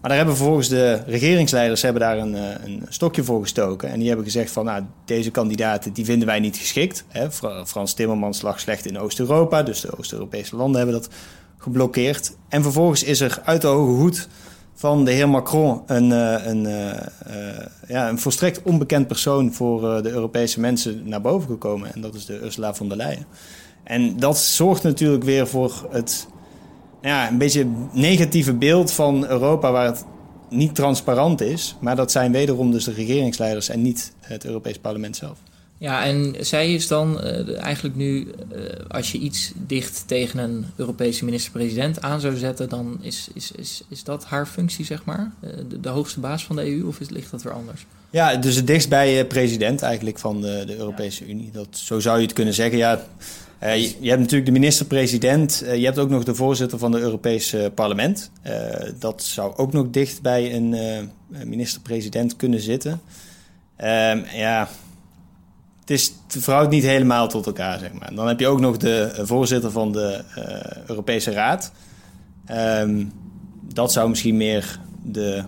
Maar 0.01 0.09
daar 0.09 0.19
hebben 0.19 0.35
vervolgens 0.35 0.67
de 0.67 1.03
regeringsleiders 1.05 1.81
hebben 1.81 2.01
daar 2.01 2.17
een, 2.17 2.35
eh, 2.35 2.65
een 2.65 2.85
stokje 2.89 3.23
voor 3.23 3.41
gestoken. 3.41 3.89
En 3.89 3.99
die 3.99 4.07
hebben 4.07 4.25
gezegd 4.25 4.51
van 4.51 4.65
nou, 4.65 4.83
deze 5.05 5.31
kandidaten 5.31 5.93
die 5.93 6.05
vinden 6.05 6.27
wij 6.27 6.39
niet 6.39 6.57
geschikt. 6.57 7.03
Hè, 7.07 7.31
Frans 7.65 7.93
Timmermans 7.93 8.41
lag 8.41 8.59
slecht 8.59 8.85
in 8.85 8.99
Oost-Europa, 8.99 9.63
dus 9.63 9.81
de 9.81 9.97
Oost-Europese 9.97 10.55
landen 10.55 10.81
hebben 10.81 11.01
dat 11.01 11.09
geblokkeerd. 11.57 12.35
En 12.49 12.63
vervolgens 12.63 13.03
is 13.03 13.19
er 13.19 13.41
uit 13.45 13.61
de 13.61 13.67
hoge 13.67 13.91
hoed 13.91 14.27
van 14.73 15.05
de 15.05 15.11
heer 15.11 15.29
Macron 15.29 15.81
een, 15.85 16.11
eh, 16.11 16.45
een, 16.45 16.65
een, 16.65 17.03
uh, 17.27 17.65
ja, 17.87 18.09
een 18.09 18.19
volstrekt 18.19 18.61
onbekend 18.63 19.07
persoon 19.07 19.53
voor 19.53 20.03
de 20.03 20.09
Europese 20.09 20.59
mensen 20.59 21.01
naar 21.05 21.21
boven 21.21 21.49
gekomen. 21.49 21.93
En 21.93 22.01
dat 22.01 22.15
is 22.15 22.25
de 22.25 22.43
Ursula 22.43 22.73
von 22.73 22.87
der 22.87 22.97
Leyen. 22.97 23.25
En 23.83 24.17
dat 24.19 24.37
zorgt 24.37 24.83
natuurlijk 24.83 25.23
weer 25.23 25.47
voor 25.47 25.87
het 25.91 26.27
ja, 27.01 27.27
een 27.27 27.37
beetje 27.37 27.67
negatieve 27.91 28.53
beeld 28.53 28.91
van 28.91 29.27
Europa 29.27 29.71
waar 29.71 29.85
het 29.85 30.05
niet 30.49 30.75
transparant 30.75 31.41
is. 31.41 31.75
Maar 31.79 31.95
dat 31.95 32.11
zijn 32.11 32.31
wederom 32.31 32.71
dus 32.71 32.83
de 32.83 32.93
regeringsleiders 32.93 33.69
en 33.69 33.81
niet 33.81 34.13
het 34.19 34.45
Europees 34.45 34.79
Parlement 34.79 35.15
zelf. 35.15 35.37
Ja, 35.81 36.03
en 36.05 36.35
zij 36.39 36.73
is 36.73 36.87
dan 36.87 37.21
uh, 37.23 37.61
eigenlijk 37.61 37.95
nu, 37.95 38.27
uh, 38.55 38.61
als 38.87 39.11
je 39.11 39.17
iets 39.17 39.51
dicht 39.55 40.03
tegen 40.05 40.39
een 40.39 40.65
Europese 40.75 41.25
minister-president 41.25 42.01
aan 42.01 42.19
zou 42.19 42.35
zetten, 42.37 42.69
dan 42.69 42.97
is, 43.01 43.27
is, 43.33 43.51
is, 43.51 43.83
is 43.87 44.03
dat 44.03 44.25
haar 44.25 44.45
functie, 44.45 44.85
zeg 44.85 45.05
maar? 45.05 45.31
Uh, 45.43 45.49
de, 45.81 45.89
hoogste 45.89 46.19
baas 46.19 46.45
van 46.45 46.55
de 46.55 46.65
EU, 46.65 46.87
of 46.87 46.99
is, 46.99 47.09
ligt 47.09 47.31
dat 47.31 47.43
weer 47.43 47.53
anders? 47.53 47.85
Ja, 48.09 48.35
dus 48.35 48.55
het 48.55 48.67
dichtst 48.67 48.89
bij 48.89 49.25
president 49.25 49.81
eigenlijk 49.81 50.19
van 50.19 50.41
de, 50.41 50.63
de 50.65 50.77
Europese. 50.77 51.27
Unie. 51.27 51.49
Dat, 51.51 51.67
zo 51.71 51.99
zou 51.99 52.17
je 52.17 52.23
het 52.23 52.33
kunnen 52.33 52.53
zeggen. 52.53 52.77
Ja, 52.77 53.01
je, 53.59 54.09
hebt 54.09 54.19
natuurlijk 54.19 54.45
de 54.45 54.51
minister-president. 54.51 55.63
Je 55.65 55.85
hebt 55.85 55.99
ook 55.99 56.09
nog 56.09 56.23
de 56.23 56.35
voorzitter 56.35 56.77
van 56.77 56.91
het 56.91 57.01
Europese 57.01 57.71
parlement. 57.75 58.31
Dat 58.99 59.23
zou 59.23 59.55
ook 59.55 59.73
nog 59.73 59.89
dicht 59.89 60.21
bij 60.21 60.55
een 60.55 60.75
minister-president 61.45 62.35
kunnen 62.35 62.59
zitten. 62.59 63.01
Ehm, 63.75 64.19
ja, 64.33 64.69
het, 65.81 65.89
is, 65.89 66.13
het 66.27 66.43
verhoudt 66.43 66.69
niet 66.69 66.83
helemaal 66.83 67.27
tot 67.27 67.45
elkaar, 67.45 67.79
zeg 67.79 67.93
maar. 67.93 68.15
Dan 68.15 68.27
heb 68.27 68.39
je 68.39 68.47
ook 68.47 68.59
nog 68.59 68.77
de 68.77 69.19
voorzitter 69.21 69.71
van 69.71 69.91
de 69.91 70.23
Europese 70.87 71.31
Raad. 71.31 71.71
Um, 72.51 73.11
dat 73.73 73.91
zou 73.91 74.09
misschien 74.09 74.37
meer 74.37 74.79
de 75.03 75.43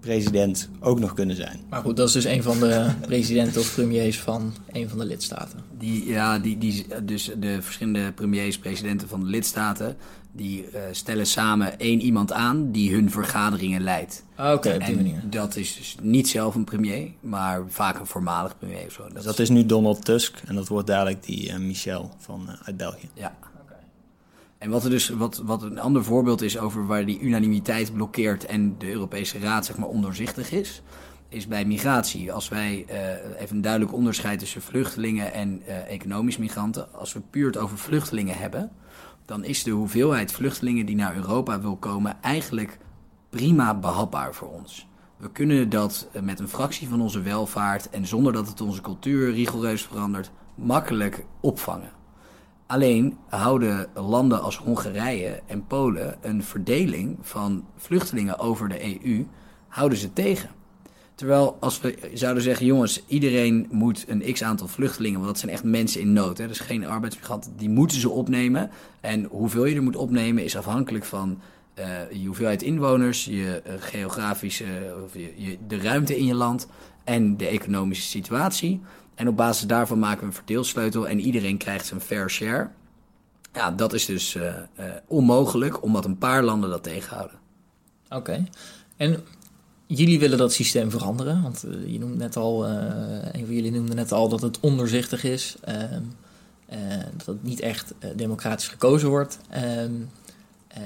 president 0.00 0.68
ook 0.80 1.00
nog 1.00 1.14
kunnen 1.14 1.36
zijn. 1.36 1.60
Maar 1.68 1.80
goed, 1.82 1.96
dat 1.96 2.08
is 2.08 2.14
dus 2.14 2.24
een 2.24 2.42
van 2.42 2.60
de 2.60 2.86
presidenten 3.00 3.60
of 3.60 3.74
premiers 3.74 4.20
van 4.20 4.54
een 4.72 4.88
van 4.88 4.98
de 4.98 5.04
lidstaten. 5.04 5.58
Die, 5.78 6.06
ja, 6.06 6.38
die, 6.38 6.58
die, 6.58 6.86
dus 7.02 7.30
de 7.38 7.62
verschillende 7.62 8.12
premiers, 8.12 8.58
presidenten 8.58 9.08
van 9.08 9.20
de 9.20 9.26
lidstaten, 9.26 9.96
die 10.36 10.64
uh, 10.74 10.80
stellen 10.90 11.26
samen 11.26 11.78
één 11.78 12.00
iemand 12.00 12.32
aan 12.32 12.70
die 12.70 12.94
hun 12.94 13.10
vergaderingen 13.10 13.82
leidt. 13.82 14.24
Ah, 14.34 14.46
Oké, 14.46 14.56
okay, 14.56 14.78
op 14.78 14.86
die 14.86 14.96
manier. 14.96 15.22
Dat 15.24 15.56
is 15.56 15.76
dus 15.76 15.96
niet 16.02 16.28
zelf 16.28 16.54
een 16.54 16.64
premier, 16.64 17.10
maar 17.20 17.62
vaak 17.68 17.98
een 17.98 18.06
voormalig 18.06 18.58
premier 18.58 18.86
of 18.86 18.92
zo. 18.92 19.02
Dat, 19.02 19.14
dus 19.14 19.24
dat 19.24 19.38
is 19.38 19.48
nu 19.48 19.66
Donald 19.66 20.04
Tusk 20.04 20.42
en 20.46 20.54
dat 20.54 20.68
wordt 20.68 20.86
dadelijk 20.86 21.22
die 21.22 21.48
uh, 21.48 21.56
Michel 21.56 22.10
van, 22.18 22.46
uh, 22.48 22.54
uit 22.64 22.76
België. 22.76 23.08
Ja. 23.14 23.36
En 24.58 24.70
wat, 24.70 24.84
er 24.84 24.90
dus, 24.90 25.08
wat, 25.08 25.42
wat 25.44 25.62
een 25.62 25.78
ander 25.78 26.04
voorbeeld 26.04 26.42
is 26.42 26.58
over 26.58 26.86
waar 26.86 27.06
die 27.06 27.20
unanimiteit 27.20 27.92
blokkeert 27.92 28.44
en 28.44 28.78
de 28.78 28.90
Europese 28.90 29.38
Raad 29.38 29.66
zeg 29.66 29.78
maar 29.78 29.88
ondoorzichtig 29.88 30.52
is, 30.52 30.82
is 31.28 31.46
bij 31.46 31.64
migratie. 31.64 32.32
Als 32.32 32.48
wij 32.48 32.86
uh, 32.90 33.40
even 33.40 33.56
een 33.56 33.62
duidelijk 33.62 33.92
onderscheid 33.92 34.38
tussen 34.38 34.62
vluchtelingen 34.62 35.32
en 35.32 35.62
uh, 35.68 35.90
economisch 35.90 36.36
migranten. 36.36 36.92
Als 36.94 37.12
we 37.12 37.20
puur 37.30 37.46
het 37.46 37.56
over 37.56 37.78
vluchtelingen 37.78 38.36
hebben, 38.36 38.70
dan 39.26 39.44
is 39.44 39.62
de 39.62 39.70
hoeveelheid 39.70 40.32
vluchtelingen 40.32 40.86
die 40.86 40.96
naar 40.96 41.16
Europa 41.16 41.60
wil 41.60 41.76
komen 41.76 42.22
eigenlijk 42.22 42.78
prima 43.30 43.74
behapbaar 43.74 44.34
voor 44.34 44.48
ons. 44.48 44.88
We 45.16 45.30
kunnen 45.30 45.68
dat 45.68 46.08
eh, 46.12 46.22
met 46.22 46.40
een 46.40 46.48
fractie 46.48 46.88
van 46.88 47.00
onze 47.00 47.22
welvaart 47.22 47.90
en 47.90 48.06
zonder 48.06 48.32
dat 48.32 48.48
het 48.48 48.60
onze 48.60 48.80
cultuur 48.80 49.32
rigoureus 49.32 49.82
verandert, 49.82 50.30
makkelijk 50.54 51.24
opvangen. 51.40 51.90
Alleen 52.66 53.18
houden 53.28 53.86
landen 53.94 54.42
als 54.42 54.58
Hongarije 54.58 55.42
en 55.46 55.66
Polen 55.66 56.16
een 56.20 56.42
verdeling 56.42 57.18
van 57.20 57.64
vluchtelingen 57.76 58.38
over 58.38 58.68
de 58.68 59.04
EU 59.04 59.26
houden 59.68 59.98
ze 59.98 60.12
tegen. 60.12 60.55
Terwijl 61.16 61.56
als 61.60 61.80
we 61.80 62.10
zouden 62.14 62.42
zeggen, 62.42 62.66
jongens, 62.66 63.02
iedereen 63.06 63.66
moet 63.70 64.04
een 64.08 64.32
x 64.32 64.42
aantal 64.42 64.68
vluchtelingen, 64.68 65.18
want 65.18 65.30
dat 65.30 65.38
zijn 65.38 65.52
echt 65.52 65.64
mensen 65.64 66.00
in 66.00 66.12
nood, 66.12 66.38
hè, 66.38 66.46
dus 66.46 66.60
geen 66.60 66.86
arbeidsmigranten, 66.86 67.56
die 67.56 67.68
moeten 67.68 68.00
ze 68.00 68.10
opnemen. 68.10 68.70
En 69.00 69.24
hoeveel 69.24 69.64
je 69.64 69.74
er 69.74 69.82
moet 69.82 69.96
opnemen 69.96 70.44
is 70.44 70.56
afhankelijk 70.56 71.04
van 71.04 71.40
uh, 71.78 72.12
je 72.12 72.26
hoeveelheid 72.26 72.62
inwoners, 72.62 73.24
je 73.24 73.62
uh, 73.66 73.72
geografische, 73.78 74.64
of 75.04 75.14
je, 75.14 75.58
de 75.66 75.80
ruimte 75.80 76.18
in 76.18 76.26
je 76.26 76.34
land 76.34 76.66
en 77.04 77.36
de 77.36 77.46
economische 77.46 78.08
situatie. 78.08 78.80
En 79.14 79.28
op 79.28 79.36
basis 79.36 79.66
daarvan 79.66 79.98
maken 79.98 80.20
we 80.20 80.26
een 80.26 80.32
verdeelsleutel 80.32 81.08
en 81.08 81.20
iedereen 81.20 81.56
krijgt 81.56 81.86
zijn 81.86 82.00
fair 82.00 82.30
share. 82.30 82.68
Ja, 83.52 83.70
dat 83.70 83.92
is 83.92 84.06
dus 84.06 84.38
onmogelijk, 85.06 85.82
omdat 85.82 86.04
een 86.04 86.18
paar 86.18 86.42
landen 86.42 86.70
dat 86.70 86.82
tegenhouden. 86.82 87.38
Oké. 88.08 88.46
En 88.96 89.24
jullie 89.86 90.18
willen 90.18 90.38
dat 90.38 90.52
systeem 90.52 90.90
veranderen, 90.90 91.42
want 91.42 91.64
je 91.86 91.98
noemt 91.98 92.16
net 92.16 92.36
al, 92.36 92.66
een 92.66 93.44
van 93.46 93.54
jullie 93.54 93.70
noemde 93.70 93.94
net 93.94 94.12
al 94.12 94.28
dat 94.28 94.42
het 94.42 94.60
onderzichtig 94.60 95.24
is, 95.24 95.56
ehm, 95.60 96.02
dat 97.16 97.26
het 97.26 97.42
niet 97.42 97.60
echt 97.60 97.94
democratisch 98.16 98.68
gekozen 98.68 99.08
wordt. 99.08 99.38
Ehm, 99.48 99.92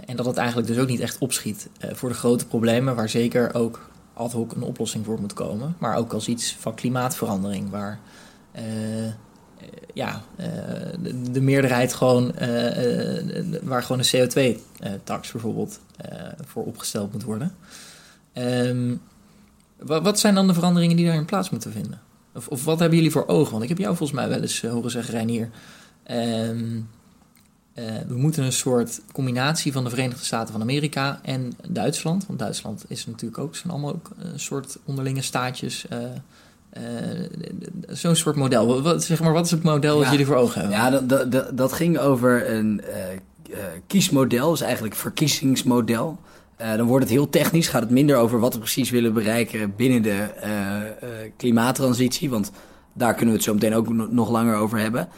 en 0.07 0.17
dat 0.17 0.27
het 0.27 0.37
eigenlijk 0.37 0.69
dus 0.69 0.79
ook 0.79 0.89
niet 0.89 1.01
echt 1.01 1.19
opschiet 1.19 1.69
voor 1.81 2.09
de 2.09 2.15
grote 2.15 2.47
problemen, 2.47 2.95
waar 2.95 3.09
zeker 3.09 3.55
ook 3.55 3.91
ad 4.15 4.33
hoc 4.33 4.53
een 4.53 4.63
oplossing 4.63 5.05
voor 5.05 5.21
moet 5.21 5.33
komen. 5.33 5.77
Maar 5.79 5.97
ook 5.97 6.13
als 6.13 6.29
iets 6.29 6.57
van 6.59 6.75
klimaatverandering, 6.75 7.71
waar 7.71 8.01
ja, 9.95 10.23
de, 11.03 11.31
de, 11.31 11.41
meerderheid 11.41 11.95
gewoon, 11.95 12.33
waar 13.63 13.83
gewoon 13.83 14.03
een 14.03 14.29
CO2-tax 14.29 15.33
bijvoorbeeld 15.33 15.81
voor 16.47 16.65
opgesteld 16.65 17.13
moet 17.13 17.23
worden. 17.23 17.55
Um, 18.35 19.01
wat, 19.79 20.03
wat, 20.03 20.19
zijn 20.19 20.35
dan 20.35 20.47
de 20.47 20.55
veranderingen 20.55 20.97
die 20.97 21.07
daarin 21.07 21.25
plaats 21.25 21.51
moeten 21.51 21.73
vinden? 21.73 22.01
Of, 22.35 22.49
of, 22.49 22.65
wat 22.65 22.79
hebben 22.79 22.97
jullie 22.97 23.13
voor 23.13 23.27
ogen? 23.27 23.51
Want 23.51 23.63
ik 23.63 23.69
heb 23.69 23.79
jou 23.79 23.97
volgens 23.97 24.19
mij 24.19 24.29
wel 24.29 24.41
eens 24.41 24.63
horen 24.63 24.91
zeggen, 24.91 25.15
Reinier. 25.15 25.51
Um, 26.11 26.89
uh, 27.75 27.85
we 28.09 28.15
moeten 28.17 28.45
een 28.45 28.53
soort 28.53 29.01
combinatie 29.13 29.73
van 29.73 29.85
de 29.85 29.91
Verenigde 29.91 30.25
Staten 30.25 30.53
van 30.53 30.63
Amerika 30.63 31.21
en 31.23 31.53
Duitsland. 31.69 32.27
Want 32.27 32.39
Duitsland 32.39 32.85
is 32.89 33.07
natuurlijk 33.07 33.41
ook, 33.41 33.57
zijn 33.57 33.73
allemaal 33.73 33.93
ook 33.93 34.11
een 34.19 34.41
soort 34.41 34.79
onderlinge 34.85 35.23
staatjes. 35.23 35.87
Uh, 35.93 35.99
uh, 36.79 37.27
Zo'n 37.89 38.17
soort 38.17 38.37
model. 38.37 38.83
Wat, 38.83 39.05
zeg 39.05 39.21
maar, 39.21 39.33
wat 39.33 39.45
is 39.45 39.51
het 39.51 39.63
model 39.63 39.97
ja, 39.97 40.03
dat 40.03 40.11
jullie 40.11 40.27
voor 40.27 40.37
ogen 40.37 40.61
hebben? 40.61 40.79
Ja, 40.79 40.91
dat, 41.01 41.33
dat, 41.33 41.57
dat 41.57 41.73
ging 41.73 41.99
over 41.99 42.51
een 42.51 42.83
kiesmodel, 43.87 44.51
dus 44.51 44.61
eigenlijk 44.61 44.95
verkiezingsmodel. 44.95 46.19
Dan 46.77 46.87
wordt 46.87 47.05
het 47.05 47.13
heel 47.13 47.29
technisch, 47.29 47.69
gaat 47.69 47.83
het 47.83 47.91
minder 47.91 48.17
over 48.17 48.41
wat 48.41 48.53
we 48.53 48.59
precies 48.59 48.91
willen 48.91 49.13
bereiken 49.13 49.75
binnen 49.77 50.03
de 50.03 50.29
klimaattransitie. 51.37 52.31
Want 52.31 52.53
daar 52.93 53.15
kunnen 53.15 53.29
we 53.29 53.41
het 53.41 53.49
zo 53.49 53.55
meteen 53.55 53.75
ook 53.75 53.89
nog 54.11 54.31
langer 54.31 54.55
over 54.55 54.79
hebben. 54.79 55.09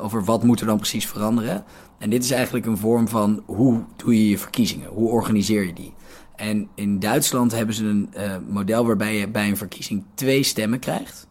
Over 0.00 0.24
wat 0.24 0.42
moet 0.42 0.60
er 0.60 0.66
dan 0.66 0.76
precies 0.76 1.06
veranderen. 1.06 1.64
En 1.98 2.10
dit 2.10 2.24
is 2.24 2.30
eigenlijk 2.30 2.66
een 2.66 2.78
vorm 2.78 3.08
van 3.08 3.42
hoe 3.46 3.82
doe 3.96 4.14
je 4.14 4.28
je 4.28 4.38
verkiezingen? 4.38 4.88
Hoe 4.88 5.10
organiseer 5.10 5.66
je 5.66 5.72
die? 5.72 5.94
En 6.36 6.68
in 6.74 6.98
Duitsland 6.98 7.52
hebben 7.52 7.74
ze 7.74 7.84
een 7.84 8.10
model 8.48 8.86
waarbij 8.86 9.16
je 9.16 9.28
bij 9.28 9.48
een 9.48 9.56
verkiezing 9.56 10.04
twee 10.14 10.42
stemmen 10.42 10.78
krijgt. 10.78 11.26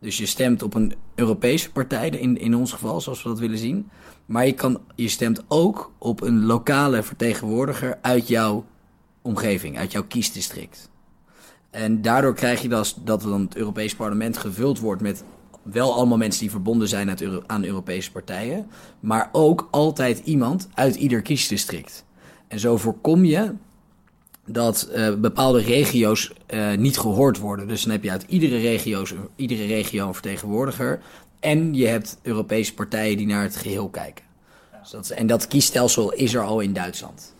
Dus 0.00 0.16
je 0.16 0.26
stemt 0.26 0.62
op 0.62 0.74
een 0.74 0.94
Europese 1.14 1.70
partij, 1.72 2.08
in, 2.08 2.38
in 2.38 2.54
ons 2.54 2.72
geval, 2.72 3.00
zoals 3.00 3.22
we 3.22 3.28
dat 3.28 3.38
willen 3.38 3.58
zien. 3.58 3.90
Maar 4.30 4.46
je, 4.46 4.52
kan, 4.52 4.80
je 4.94 5.08
stemt 5.08 5.42
ook 5.48 5.92
op 5.98 6.20
een 6.20 6.44
lokale 6.44 7.02
vertegenwoordiger 7.02 7.98
uit 8.02 8.28
jouw 8.28 8.64
omgeving, 9.22 9.78
uit 9.78 9.92
jouw 9.92 10.04
kiesdistrict. 10.04 10.90
En 11.70 12.02
daardoor 12.02 12.34
krijg 12.34 12.62
je 12.62 12.68
dat, 12.68 12.96
dat 13.04 13.22
dan 13.22 13.40
het 13.40 13.56
Europees 13.56 13.94
parlement 13.94 14.36
gevuld 14.36 14.78
wordt 14.78 15.02
met 15.02 15.24
wel 15.62 15.94
allemaal 15.94 16.18
mensen 16.18 16.40
die 16.40 16.50
verbonden 16.50 16.88
zijn 16.88 17.16
aan 17.46 17.64
Europese 17.64 18.12
partijen. 18.12 18.66
Maar 19.00 19.28
ook 19.32 19.68
altijd 19.70 20.18
iemand 20.18 20.68
uit 20.74 20.94
ieder 20.94 21.22
kiesdistrict. 21.22 22.04
En 22.48 22.58
zo 22.58 22.76
voorkom 22.76 23.24
je 23.24 23.52
dat 24.46 24.90
uh, 24.94 25.14
bepaalde 25.14 25.60
regio's 25.60 26.32
uh, 26.54 26.74
niet 26.74 26.98
gehoord 26.98 27.38
worden. 27.38 27.68
Dus 27.68 27.82
dan 27.82 27.92
heb 27.92 28.02
je 28.02 28.10
uit 28.10 28.24
iedere, 28.28 28.58
regio's, 28.58 29.14
iedere 29.36 29.66
regio 29.66 30.06
een 30.06 30.14
vertegenwoordiger. 30.14 31.00
En 31.40 31.74
je 31.74 31.86
hebt 31.86 32.18
Europese 32.22 32.74
partijen 32.74 33.16
die 33.16 33.26
naar 33.26 33.42
het 33.42 33.56
geheel 33.56 33.88
kijken. 33.88 34.24
Dus 34.80 34.90
dat, 34.90 35.08
en 35.08 35.26
dat 35.26 35.48
kiesstelsel 35.48 36.12
is 36.12 36.34
er 36.34 36.42
al 36.42 36.60
in 36.60 36.72
Duitsland. 36.72 37.34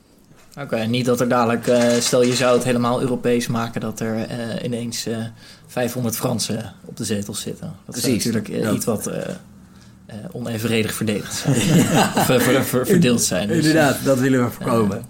Oké, 0.51 0.63
okay, 0.63 0.85
niet 0.85 1.05
dat 1.05 1.21
er 1.21 1.29
dadelijk, 1.29 1.67
uh, 1.67 1.93
stel 1.93 2.23
je 2.23 2.35
zou 2.35 2.55
het 2.55 2.65
helemaal 2.65 3.01
Europees 3.01 3.47
maken, 3.47 3.81
dat 3.81 4.01
er 4.01 4.65
ineens 4.65 5.07
500 5.67 6.17
Fransen 6.17 6.75
op 6.85 6.97
de 6.97 7.05
zetels 7.05 7.41
zitten. 7.41 7.75
Dat 7.87 7.97
is 7.97 8.07
natuurlijk 8.07 8.49
iets 8.49 8.85
wat 8.85 9.11
onevenredig 10.33 10.95
verdedigd 10.95 11.35
zijn. 11.35 11.57
of 12.17 12.25
ver, 12.25 12.65
ver, 12.65 12.87
verdeeld 12.87 13.23
zijn. 13.23 13.49
Dus, 13.49 13.57
Inderdaad, 13.57 14.05
dat 14.05 14.19
willen 14.19 14.45
we 14.45 14.51
voorkomen. 14.51 15.05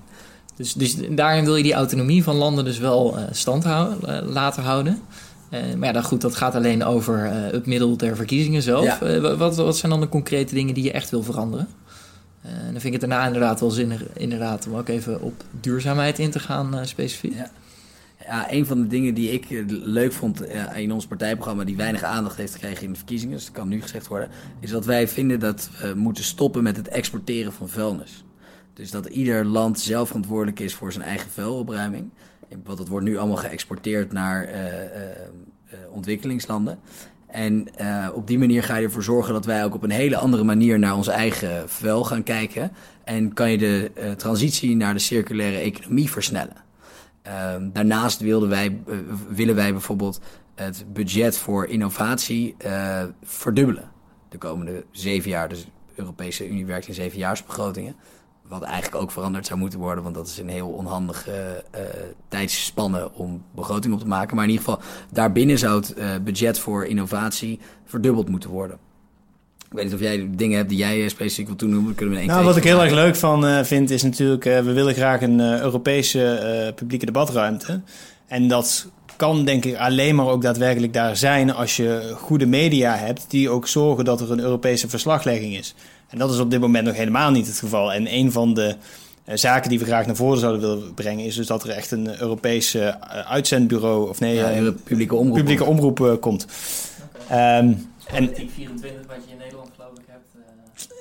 dus, 0.56 0.72
dus 0.72 0.96
daarin 1.10 1.44
wil 1.44 1.56
je 1.56 1.62
die 1.62 1.74
autonomie 1.74 2.22
van 2.22 2.36
landen 2.36 2.64
dus 2.64 2.78
wel 2.78 3.18
stand 3.30 3.64
houden, 3.64 4.24
laten 4.24 4.62
houden. 4.62 5.02
Maar 5.50 5.86
ja, 5.86 5.92
dan 5.92 6.02
goed, 6.02 6.20
dat 6.20 6.36
gaat 6.36 6.54
alleen 6.54 6.84
over 6.84 7.18
het 7.32 7.66
middel 7.66 7.96
der 7.96 8.16
verkiezingen 8.16 8.62
zelf. 8.62 9.00
Ja. 9.00 9.36
wat, 9.36 9.56
wat 9.56 9.76
zijn 9.76 9.92
dan 9.92 10.00
de 10.00 10.08
concrete 10.08 10.54
dingen 10.54 10.74
die 10.74 10.84
je 10.84 10.92
echt 10.92 11.10
wil 11.10 11.22
veranderen? 11.22 11.68
en 12.42 12.72
dan 12.72 12.80
vind 12.80 12.94
ik 12.94 13.00
het 13.00 13.10
daarna 13.10 13.26
inderdaad 13.26 13.60
wel 13.60 13.70
zinnig 13.70 14.02
inderdaad, 14.12 14.66
om 14.66 14.74
ook 14.74 14.88
even 14.88 15.20
op 15.20 15.44
duurzaamheid 15.60 16.18
in 16.18 16.30
te 16.30 16.38
gaan 16.38 16.86
specifiek. 16.86 17.34
Ja. 17.34 17.50
Ja, 18.26 18.52
een 18.52 18.66
van 18.66 18.80
de 18.80 18.86
dingen 18.86 19.14
die 19.14 19.30
ik 19.30 19.50
eh, 19.50 19.62
leuk 19.66 20.12
vond 20.12 20.46
eh, 20.46 20.76
in 20.76 20.92
ons 20.92 21.06
partijprogramma, 21.06 21.64
die 21.64 21.76
weinig 21.76 22.02
aandacht 22.02 22.36
heeft 22.36 22.52
gekregen 22.52 22.84
in 22.84 22.90
de 22.90 22.96
verkiezingen, 22.96 23.34
dus 23.34 23.44
dat 23.44 23.54
kan 23.54 23.68
nu 23.68 23.82
gezegd 23.82 24.06
worden, 24.06 24.28
is 24.60 24.70
dat 24.70 24.84
wij 24.84 25.08
vinden 25.08 25.40
dat 25.40 25.70
we 25.80 25.92
moeten 25.96 26.24
stoppen 26.24 26.62
met 26.62 26.76
het 26.76 26.88
exporteren 26.88 27.52
van 27.52 27.68
vuilnis. 27.68 28.24
Dus 28.74 28.90
dat 28.90 29.06
ieder 29.06 29.44
land 29.44 29.80
zelf 29.80 30.06
verantwoordelijk 30.06 30.60
is 30.60 30.74
voor 30.74 30.92
zijn 30.92 31.04
eigen 31.04 31.30
vuilopruiming. 31.30 32.10
Want 32.64 32.78
het 32.78 32.88
wordt 32.88 33.06
nu 33.06 33.18
allemaal 33.18 33.36
geëxporteerd 33.36 34.12
naar 34.12 34.48
uh, 34.48 34.54
uh, 34.54 35.78
ontwikkelingslanden. 35.90 36.78
En 37.26 37.68
op 38.14 38.26
die 38.26 38.38
manier 38.38 38.62
ga 38.62 38.76
je 38.76 38.84
ervoor 38.84 39.02
zorgen 39.02 39.32
dat 39.32 39.44
wij 39.44 39.64
ook 39.64 39.74
op 39.74 39.82
een 39.82 39.90
hele 39.90 40.16
andere 40.16 40.44
manier 40.44 40.78
naar 40.78 40.96
ons 40.96 41.08
eigen 41.08 41.68
vuil 41.68 42.04
gaan 42.04 42.22
kijken. 42.22 42.72
En 43.04 43.32
kan 43.32 43.50
je 43.50 43.58
de 43.58 43.90
transitie 44.16 44.76
naar 44.76 44.92
de 44.94 45.00
circulaire 45.00 45.58
economie 45.58 46.10
versnellen. 46.10 46.56
Um, 47.54 47.72
daarnaast 47.72 48.20
wilden 48.20 48.48
wij, 48.48 48.82
willen 49.28 49.54
wij 49.54 49.72
bijvoorbeeld 49.72 50.20
het 50.54 50.84
budget 50.92 51.38
voor 51.38 51.66
innovatie 51.66 52.56
verdubbelen. 53.22 53.90
De 54.28 54.38
komende 54.38 54.84
zeven 54.90 55.30
jaar. 55.30 55.48
Dus 55.48 55.64
de 55.64 55.70
Europese 55.94 56.48
Unie 56.48 56.66
werkt 56.66 56.88
in 56.88 56.94
zevenjaarsbegrotingen. 56.94 57.96
Wat 58.50 58.62
eigenlijk 58.62 59.02
ook 59.02 59.10
veranderd 59.10 59.46
zou 59.46 59.58
moeten 59.58 59.78
worden, 59.78 60.02
want 60.02 60.14
dat 60.14 60.26
is 60.26 60.38
een 60.38 60.48
heel 60.48 60.68
onhandige 60.68 61.64
uh, 61.74 61.80
tijdsspanne 62.28 63.10
om 63.12 63.42
begroting 63.54 63.94
op 63.94 64.00
te 64.00 64.06
maken. 64.06 64.36
Maar 64.36 64.44
in 64.44 64.50
ieder 64.50 64.64
geval, 64.64 64.82
daarbinnen 65.10 65.58
zou 65.58 65.84
het 65.84 66.24
budget 66.24 66.58
voor 66.58 66.86
innovatie 66.86 67.58
verdubbeld 67.84 68.28
moeten 68.28 68.50
worden. 68.50 68.78
Ik 69.70 69.76
weet 69.76 69.84
niet 69.84 69.94
of 69.94 70.00
jij 70.00 70.30
dingen 70.30 70.56
hebt 70.56 70.68
die 70.68 70.78
jij 70.78 71.02
eh, 71.02 71.08
specifiek 71.08 71.46
wil 71.46 71.56
toenoemen. 71.56 71.94
Kunnen 71.94 72.18
we 72.18 72.24
nou, 72.24 72.44
wat 72.44 72.56
ik 72.56 72.64
heel 72.64 72.82
erg 72.82 72.92
leuk 72.92 73.16
van 73.16 73.44
uh, 73.44 73.62
vind 73.62 73.90
is 73.90 74.02
natuurlijk... 74.02 74.44
We 74.44 74.72
willen 74.72 74.94
graag 74.94 75.22
een 75.22 75.40
Europese 75.40 76.72
publieke 76.74 77.06
debatruimte. 77.06 77.80
En 78.26 78.48
dat 78.48 78.90
kan 79.16 79.44
denk 79.44 79.64
ik 79.64 79.76
alleen 79.76 80.14
maar 80.14 80.26
ook 80.26 80.42
daadwerkelijk 80.42 80.92
daar 80.92 81.16
zijn... 81.16 81.54
als 81.54 81.76
je 81.76 82.14
goede 82.16 82.46
media 82.46 82.94
hebt 82.94 83.24
die 83.28 83.50
ook 83.50 83.66
zorgen 83.66 84.04
dat 84.04 84.20
er 84.20 84.30
een 84.30 84.40
Europese 84.40 84.88
verslaglegging 84.88 85.56
is. 85.56 85.74
En 86.10 86.18
dat 86.18 86.32
is 86.32 86.38
op 86.38 86.50
dit 86.50 86.60
moment 86.60 86.86
nog 86.86 86.96
helemaal 86.96 87.30
niet 87.30 87.46
het 87.46 87.58
geval. 87.58 87.92
En 87.92 88.14
een 88.14 88.32
van 88.32 88.54
de 88.54 88.76
zaken 89.24 89.70
die 89.70 89.78
we 89.78 89.84
graag 89.84 90.06
naar 90.06 90.16
voren 90.16 90.38
zouden 90.38 90.60
willen 90.60 90.94
brengen... 90.94 91.24
is 91.24 91.34
dus 91.34 91.46
dat 91.46 91.62
er 91.62 91.70
echt 91.70 91.90
een 91.90 92.20
Europese 92.20 93.00
uitzendbureau... 93.24 94.08
of 94.08 94.20
nee, 94.20 94.34
ja, 94.34 94.52
een 94.52 94.82
publieke 94.82 95.14
omroep, 95.14 95.36
publieke 95.36 95.64
omroep 95.64 96.16
komt. 96.20 96.46
Okay. 97.24 97.58
Um, 97.58 97.88
en 98.06 98.30
24 98.54 99.06
wat 99.06 99.16
je 99.26 99.32
in 99.32 99.38
Nederland 99.38 99.70
geloof 99.74 99.92
ik 99.98 100.04
hebt. 100.06 100.24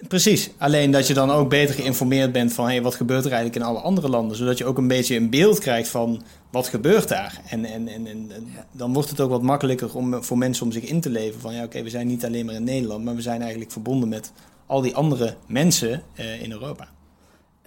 Uh... 0.02 0.08
Precies, 0.08 0.50
alleen 0.58 0.92
dat 0.92 1.08
je 1.08 1.14
dan 1.14 1.32
ook 1.32 1.50
beter 1.50 1.76
geïnformeerd 1.76 2.32
bent 2.32 2.54
van 2.54 2.66
hey, 2.66 2.82
wat 2.82 2.96
gebeurt 2.96 3.26
er 3.26 3.32
eigenlijk 3.32 3.62
in 3.62 3.70
alle 3.70 3.80
andere 3.80 4.10
landen. 4.10 4.38
Zodat 4.38 4.58
je 4.58 4.66
ook 4.66 4.78
een 4.78 4.88
beetje 4.88 5.16
een 5.16 5.30
beeld 5.30 5.60
krijgt 5.60 5.90
van 5.90 6.24
wat 6.52 6.68
gebeurt 6.68 7.08
daar. 7.08 7.42
En, 7.50 7.66
en, 7.66 7.88
en, 7.88 8.08
en 8.08 8.32
dan 8.72 8.94
wordt 8.94 9.10
het 9.10 9.20
ook 9.20 9.30
wat 9.30 9.42
makkelijker 9.42 9.96
om, 9.96 10.24
voor 10.24 10.38
mensen 10.38 10.66
om 10.66 10.72
zich 10.72 10.84
in 10.84 11.02
te 11.02 11.10
leven. 11.10 11.42
Van 11.42 11.54
ja, 11.54 11.64
oké, 11.64 11.84
we 11.84 11.90
zijn 11.90 12.08
niet 12.08 12.26
alleen 12.26 12.46
maar 12.46 12.56
in 12.56 12.64
Nederland, 12.64 13.04
maar 13.04 13.16
we 13.16 13.22
zijn 13.22 13.42
eigenlijk 13.42 13.72
verbonden 13.72 14.10
met 14.10 14.32
al 14.70 14.82
die 14.82 14.96
andere 14.96 15.36
mensen 15.48 16.04
uh, 16.20 16.42
in 16.42 16.52
Europa. 16.52 16.88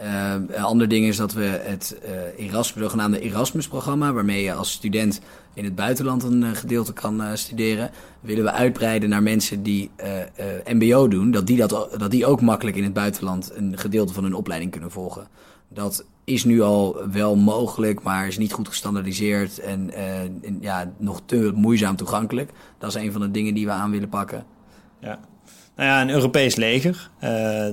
Uh, 0.01 0.33
een 0.33 0.63
ander 0.63 0.89
ding 0.89 1.07
is 1.07 1.17
dat 1.17 1.33
we 1.33 1.43
het 1.43 1.97
uh, 2.05 2.47
Erasmus, 2.47 2.83
zogenaamde 2.83 3.21
Erasmus-programma, 3.21 4.13
waarmee 4.13 4.43
je 4.43 4.55
als 4.55 4.73
student 4.73 5.21
in 5.55 5.65
het 5.65 5.75
buitenland 5.75 6.23
een 6.23 6.43
uh, 6.43 6.51
gedeelte 6.51 6.93
kan 6.93 7.23
studeren, 7.35 7.91
willen 8.21 8.45
we 8.45 8.53
uitbreiden 8.53 9.09
naar 9.09 9.23
mensen 9.23 9.63
die 9.63 9.91
MBO 10.67 11.09
doen, 11.09 11.31
dat 11.31 11.47
die, 11.47 11.57
dat, 11.57 11.89
dat 11.99 12.11
die 12.11 12.27
ook 12.27 12.41
makkelijk 12.41 12.77
in 12.77 12.85
het 12.85 12.93
buitenland 12.93 13.51
een 13.55 13.79
gedeelte 13.79 14.13
van 14.13 14.23
hun 14.23 14.35
opleiding 14.35 14.71
kunnen 14.71 14.91
volgen. 14.91 15.29
Dat 15.69 16.05
is 16.25 16.45
nu 16.45 16.61
al 16.61 17.09
wel 17.11 17.37
mogelijk, 17.37 18.03
maar 18.03 18.27
is 18.27 18.39
niet 18.39 18.53
goed 18.53 18.69
gestandardiseerd 18.69 19.59
en, 19.59 19.95
en 19.95 20.59
ja, 20.61 20.93
nog 20.97 21.21
te 21.27 21.53
moeizaam 21.55 21.97
toegankelijk. 21.97 22.51
Dat 22.79 22.89
is 22.89 23.03
een 23.03 23.13
van 23.13 23.21
de 23.21 23.31
dingen 23.31 23.55
die 23.55 23.67
we 23.67 23.73
aan 23.73 23.91
willen 23.91 24.09
pakken. 24.09 24.45
Ja, 25.01 25.21
nou 25.77 25.89
ja, 25.89 26.01
een 26.01 26.11
Europees 26.11 26.57
leger, 26.57 27.11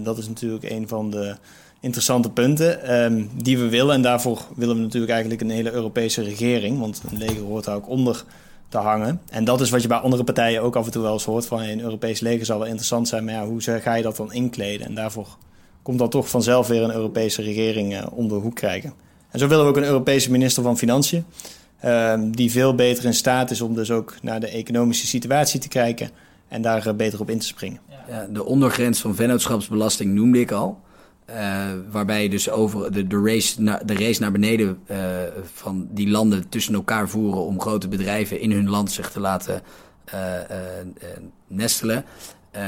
dat 0.03 0.17
is 0.17 0.27
natuurlijk 0.27 0.69
een 0.69 0.87
van 0.87 1.11
de 1.11 1.35
interessante 1.79 2.29
punten 2.29 3.03
um, 3.03 3.29
die 3.35 3.57
we 3.57 3.69
willen. 3.69 3.95
En 3.95 4.01
daarvoor 4.01 4.41
willen 4.55 4.75
we 4.75 4.81
natuurlijk 4.81 5.11
eigenlijk 5.11 5.41
een 5.41 5.49
hele 5.49 5.71
Europese 5.71 6.21
regering. 6.21 6.79
Want 6.79 7.01
een 7.11 7.17
leger 7.17 7.41
hoort 7.41 7.65
daar 7.65 7.75
ook 7.75 7.89
onder 7.89 8.23
te 8.69 8.77
hangen. 8.77 9.21
En 9.29 9.43
dat 9.43 9.61
is 9.61 9.69
wat 9.69 9.81
je 9.81 9.87
bij 9.87 9.97
andere 9.97 10.23
partijen 10.23 10.61
ook 10.61 10.75
af 10.75 10.85
en 10.85 10.91
toe 10.91 11.01
wel 11.01 11.13
eens 11.13 11.23
hoort. 11.23 11.45
Van 11.45 11.61
een 11.61 11.81
Europees 11.81 12.19
leger 12.19 12.45
zal 12.45 12.57
wel 12.57 12.67
interessant 12.67 13.07
zijn. 13.07 13.23
Maar 13.23 13.33
ja, 13.33 13.45
hoe 13.45 13.61
ga 13.61 13.93
je 13.93 14.03
dat 14.03 14.15
dan 14.15 14.33
inkleden? 14.33 14.87
En 14.87 14.95
daarvoor 14.95 15.27
komt 15.81 15.99
dan 15.99 16.09
toch 16.09 16.29
vanzelf 16.29 16.67
weer 16.67 16.83
een 16.83 16.93
Europese 16.93 17.41
regering 17.41 17.93
uh, 17.93 18.05
om 18.11 18.27
de 18.27 18.33
hoek 18.33 18.55
krijgen. 18.55 18.93
En 19.31 19.39
zo 19.39 19.47
willen 19.47 19.63
we 19.63 19.69
ook 19.69 19.77
een 19.77 19.83
Europese 19.83 20.31
minister 20.31 20.63
van 20.63 20.77
Financiën. 20.77 21.25
Um, 21.85 22.35
die 22.35 22.51
veel 22.51 22.75
beter 22.75 23.05
in 23.05 23.13
staat 23.13 23.51
is 23.51 23.61
om 23.61 23.75
dus 23.75 23.91
ook 23.91 24.15
naar 24.21 24.39
de 24.39 24.47
economische 24.47 25.07
situatie 25.07 25.59
te 25.59 25.67
kijken. 25.67 26.09
En 26.47 26.61
daar 26.61 26.87
uh, 26.87 26.93
beter 26.93 27.19
op 27.19 27.29
in 27.29 27.39
te 27.39 27.45
springen. 27.45 27.79
Ja, 28.09 28.27
de 28.29 28.45
ondergrens 28.45 29.01
van 29.01 29.15
vennootschapsbelasting 29.15 30.13
noemde 30.13 30.39
ik 30.39 30.51
al. 30.51 30.81
Uh, 31.29 31.65
waarbij 31.91 32.23
je 32.23 32.29
dus 32.29 32.49
over 32.49 33.07
de, 33.09 33.21
race, 33.23 33.61
na, 33.61 33.81
de 33.85 33.93
race 33.93 34.21
naar 34.21 34.31
beneden 34.31 34.79
uh, 34.91 34.97
van 35.53 35.87
die 35.91 36.09
landen 36.09 36.49
tussen 36.49 36.73
elkaar 36.73 37.09
voeren 37.09 37.45
om 37.45 37.61
grote 37.61 37.87
bedrijven 37.87 38.39
in 38.39 38.51
hun 38.51 38.69
land 38.69 38.91
zich 38.91 39.11
te 39.11 39.19
laten 39.19 39.61
nestelen, 41.47 42.05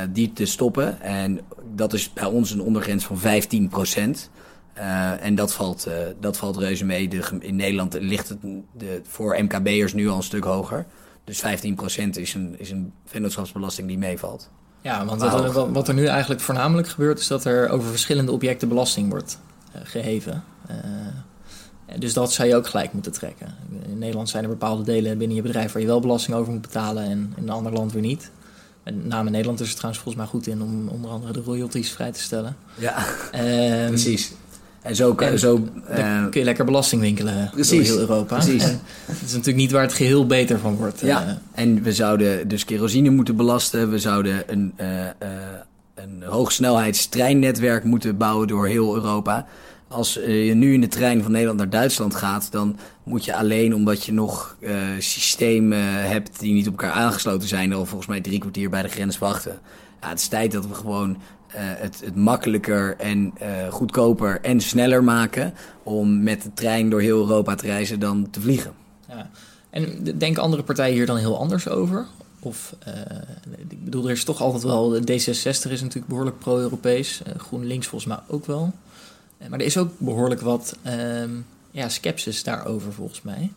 die 0.10 0.34
te 0.34 0.46
stoppen. 0.46 1.02
En 1.02 1.39
dat 1.74 1.94
is 1.94 2.14
bij 2.14 2.26
ons 2.26 2.52
een 2.52 2.62
ondergrens 2.62 3.06
van 3.06 3.18
15 3.18 3.68
procent. 3.68 4.30
en 5.20 5.36
dat 5.36 5.54
valt, 5.54 5.88
dat 6.20 6.38
valt 6.38 6.58
reuze 6.58 6.86
mee. 6.86 7.10
In 7.39 7.56
Nederland 7.56 7.94
ligt 8.00 8.30
het 8.30 8.39
voor 9.08 9.44
MKB'ers 9.44 9.94
nu 9.94 10.10
al 10.10 10.18
een 10.18 10.24
stuk 10.24 10.44
hoger. 10.44 10.86
Dus 11.24 11.39
15 11.39 11.76
procent 11.76 12.18
is 12.18 12.34
een, 12.34 12.56
is 12.58 12.72
een 12.72 12.94
vennootschapsbelasting 13.06 13.88
die 13.88 13.98
meevalt. 13.98 14.50
Ja, 14.82 15.06
want 15.06 15.22
wat, 15.22 15.70
wat, 15.70 15.88
er 15.88 15.94
nu 15.94 16.06
eigenlijk 16.06 16.42
voornamelijk 16.42 16.88
gebeurt, 16.88 17.20
is 17.20 17.28
dat 17.28 17.46
er 17.46 17.70
over 17.70 17.90
verschillende 17.90 18.32
objecten 18.32 18.68
belasting 18.68 19.10
wordt 19.10 19.38
uh, 19.76 19.82
geheven. 19.84 20.44
Uh, 20.70 20.78
dus 22.00 22.14
dat 22.14 22.34
zou 22.34 22.48
je 22.48 22.56
ook 22.56 22.68
gelijk 22.68 22.94
moeten 22.94 23.12
trekken. 23.12 23.56
In 23.88 23.98
Nederland 23.98 24.30
zijn 24.30 24.44
er 24.44 24.50
bepaalde 24.50 24.84
delen 24.84 25.18
binnen 25.18 25.36
je 25.36 25.42
bedrijf 25.44 25.72
waar 25.72 25.82
je 25.82 25.88
wel 25.88 26.00
belasting 26.00 26.38
over 26.38 26.52
moet 26.52 26.62
betalen 26.62 27.04
en 27.04 27.34
in 27.38 27.44
een 27.44 27.50
ander 27.50 27.72
land 27.72 27.92
weer 27.92 28.02
niet. 28.02 28.32
Met 28.84 29.06
name 29.06 29.30
Nederland 29.30 29.60
is 29.60 29.68
het 29.68 29.76
trouwens 29.76 30.04
volgens 30.04 30.24
mij 30.24 30.34
goed 30.34 30.48
in 30.48 30.62
om 30.62 30.88
onder 30.88 31.12
andere 31.12 31.34
de 31.34 31.42
royalties 31.42 31.92
vrij 31.92 32.12
te 32.12 32.20
stellen. 32.20 32.56
Ja, 32.76 33.06
um, 33.36 33.88
precies. 33.88 34.34
En 34.82 34.96
zo, 34.96 35.16
en 35.16 35.40
zo 35.40 35.68
uh, 35.90 36.26
kun 36.30 36.40
je 36.40 36.44
lekker 36.46 36.66
belasting 36.66 37.02
winkelen 37.02 37.50
precies, 37.54 37.88
door 37.88 37.98
heel 37.98 38.10
Europa. 38.10 38.36
Precies. 38.36 38.64
En 38.64 38.82
dat 39.08 39.16
is 39.16 39.32
natuurlijk 39.32 39.58
niet 39.58 39.72
waar 39.72 39.82
het 39.82 39.94
geheel 39.94 40.26
beter 40.26 40.60
van 40.60 40.76
wordt. 40.76 41.00
Ja, 41.00 41.26
uh, 41.26 41.32
en 41.52 41.84
we 41.84 41.94
zouden 41.94 42.48
dus 42.48 42.66
kerosine 42.66 43.10
moeten 43.10 43.36
belasten. 43.36 43.90
We 43.90 44.00
zouden 44.00 44.44
een, 44.48 44.74
uh, 44.82 44.88
een 45.96 46.24
hoogsnelheidstreinnetwerk 46.26 47.84
moeten 47.84 48.18
bouwen 48.18 48.48
door 48.48 48.68
heel 48.68 48.96
Europa. 48.96 49.46
Als 49.88 50.14
je 50.14 50.54
nu 50.56 50.74
in 50.74 50.82
de 50.82 50.88
trein 50.88 51.22
van 51.22 51.32
Nederland 51.32 51.60
naar 51.60 51.70
Duitsland 51.70 52.16
gaat, 52.16 52.52
dan 52.52 52.78
moet 53.04 53.26
je 53.26 53.36
alleen 53.36 53.76
omdat 53.76 54.04
je 54.04 54.14
nog 54.14 54.58
systemen 55.00 56.10
hebt 56.10 56.40
die 56.40 56.54
niet 56.54 56.68
op 56.68 56.82
elkaar 56.82 56.96
aangesloten 56.96 57.48
zijn, 57.48 57.74
al 57.74 57.86
volgens 57.86 58.10
mij 58.10 58.22
drie 58.22 58.40
kwartier 58.40 58.70
bij 58.70 58.82
de 58.82 58.88
grens 58.88 59.18
wachten. 59.18 59.60
Ja, 60.02 60.10
het 60.10 60.20
is 60.20 60.28
tijd 60.28 60.52
dat 60.52 60.68
we 60.68 60.74
gewoon 60.74 61.18
het, 61.58 62.02
het, 62.06 62.16
makkelijker 62.16 62.95
en 62.97 63.34
uh, 63.41 63.68
goedkoper 63.68 64.41
en 64.41 64.62
sneller 64.62 65.04
maken 65.04 65.54
om 65.84 66.24
met 66.24 66.41
de 66.41 66.54
trein 66.54 66.89
door 66.89 67.02
heel 67.02 67.20
Europa 67.20 67.56
te 67.56 67.66
reizen 67.66 67.99
dan 67.99 68.30
te 68.30 68.41
vliegen. 68.41 68.72
Ja. 69.08 69.30
En 69.70 70.04
denken 70.18 70.43
andere 70.43 70.64
partijen 70.64 70.95
hier 70.95 71.06
dan 71.06 71.18
heel 71.18 71.38
anders 71.38 71.68
over? 71.68 72.06
Of, 72.39 72.76
uh, 72.88 72.93
ik 73.70 73.84
bedoel, 73.84 74.06
er 74.06 74.12
is 74.12 74.24
toch 74.24 74.41
altijd 74.41 74.64
wel, 74.64 74.99
D66 74.99 75.04
is 75.43 75.82
natuurlijk 75.82 76.08
behoorlijk 76.08 76.39
pro-Europees, 76.39 77.22
GroenLinks 77.38 77.88
volgens 77.88 78.16
mij 78.16 78.24
ook 78.28 78.45
wel. 78.45 78.74
maar 79.49 79.60
er 79.60 79.66
is 79.66 79.78
ook 79.78 79.91
behoorlijk 79.97 80.41
wat 80.41 80.78
ehm, 80.82 81.30
ja, 81.72 81.89
sceptisch 81.89 82.43
daarover 82.43 82.93
volgens 82.93 83.22
mij. 83.22 83.52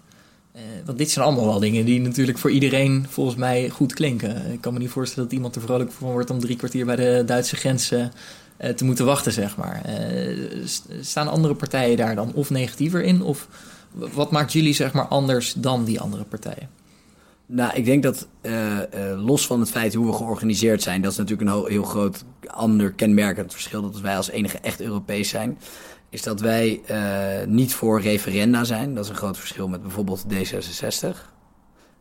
Uh, 0.57 0.63
want 0.85 0.99
dit 0.99 1.11
zijn 1.11 1.25
allemaal 1.25 1.47
wel 1.47 1.61
dingen 1.61 1.85
die 1.85 2.01
natuurlijk 2.01 2.39
voor 2.39 2.51
iedereen 2.51 3.07
volgens 3.09 3.37
mij 3.37 3.69
goed 3.69 3.95
klinken. 3.95 4.53
Ik 4.53 4.61
kan 4.61 4.73
me 4.73 4.79
niet 4.79 4.91
voorstellen 4.91 5.25
dat 5.25 5.33
iemand 5.33 5.55
er 5.57 5.63
vrolijk 5.63 5.93
van 5.93 6.11
wordt 6.11 6.31
om 6.31 6.41
drie 6.41 6.57
kwartier 6.57 6.87
bij 6.87 6.97
de 6.97 7.23
Duitse 7.27 7.57
grens 7.57 7.93
uh, 7.93 8.07
te 8.77 8.85
moeten 8.85 9.05
wachten, 9.05 9.33
zeg 9.33 9.57
maar. 9.57 9.83
Uh, 9.89 10.67
staan 11.01 11.29
andere 11.29 11.55
partijen 11.55 11.97
daar 11.97 12.15
dan 12.15 12.33
of 12.33 12.51
negatiever 12.51 13.03
in? 13.03 13.23
Of 13.23 13.49
wat 13.93 14.31
maakt 14.31 14.53
jullie 14.53 14.75
zeg 14.75 14.93
maar 14.93 15.07
anders 15.07 15.53
dan 15.53 15.85
die 15.85 16.01
andere 16.01 16.25
partijen? 16.25 16.69
Nou, 17.47 17.75
ik 17.75 17.85
denk 17.85 18.03
dat 18.03 18.27
los 19.17 19.47
van 19.47 19.61
het 19.61 19.71
feit 19.71 19.95
hoe 19.95 20.07
we 20.07 20.13
georganiseerd 20.13 20.83
zijn, 20.83 21.03
dat 21.03 21.13
is 21.13 21.19
natuurlijk 21.19 21.51
een 21.51 21.65
heel 21.69 21.83
groot 21.83 22.25
ander 22.47 22.93
kenmerkend 22.93 23.53
verschil. 23.53 23.83
Dat 23.83 24.01
wij 24.01 24.17
als 24.17 24.31
enige 24.31 24.59
echt 24.59 24.81
Europees 24.81 25.29
zijn 25.29 25.59
is 26.15 26.23
dat 26.23 26.41
wij 26.41 26.81
uh, 26.91 27.47
niet 27.47 27.75
voor 27.75 28.01
referenda 28.01 28.65
zijn. 28.65 28.95
Dat 28.95 29.05
is 29.05 29.11
een 29.11 29.17
groot 29.17 29.39
verschil 29.39 29.69
met 29.69 29.83
bijvoorbeeld 29.83 30.25
D66. 30.33 31.05
Um, 31.05 31.17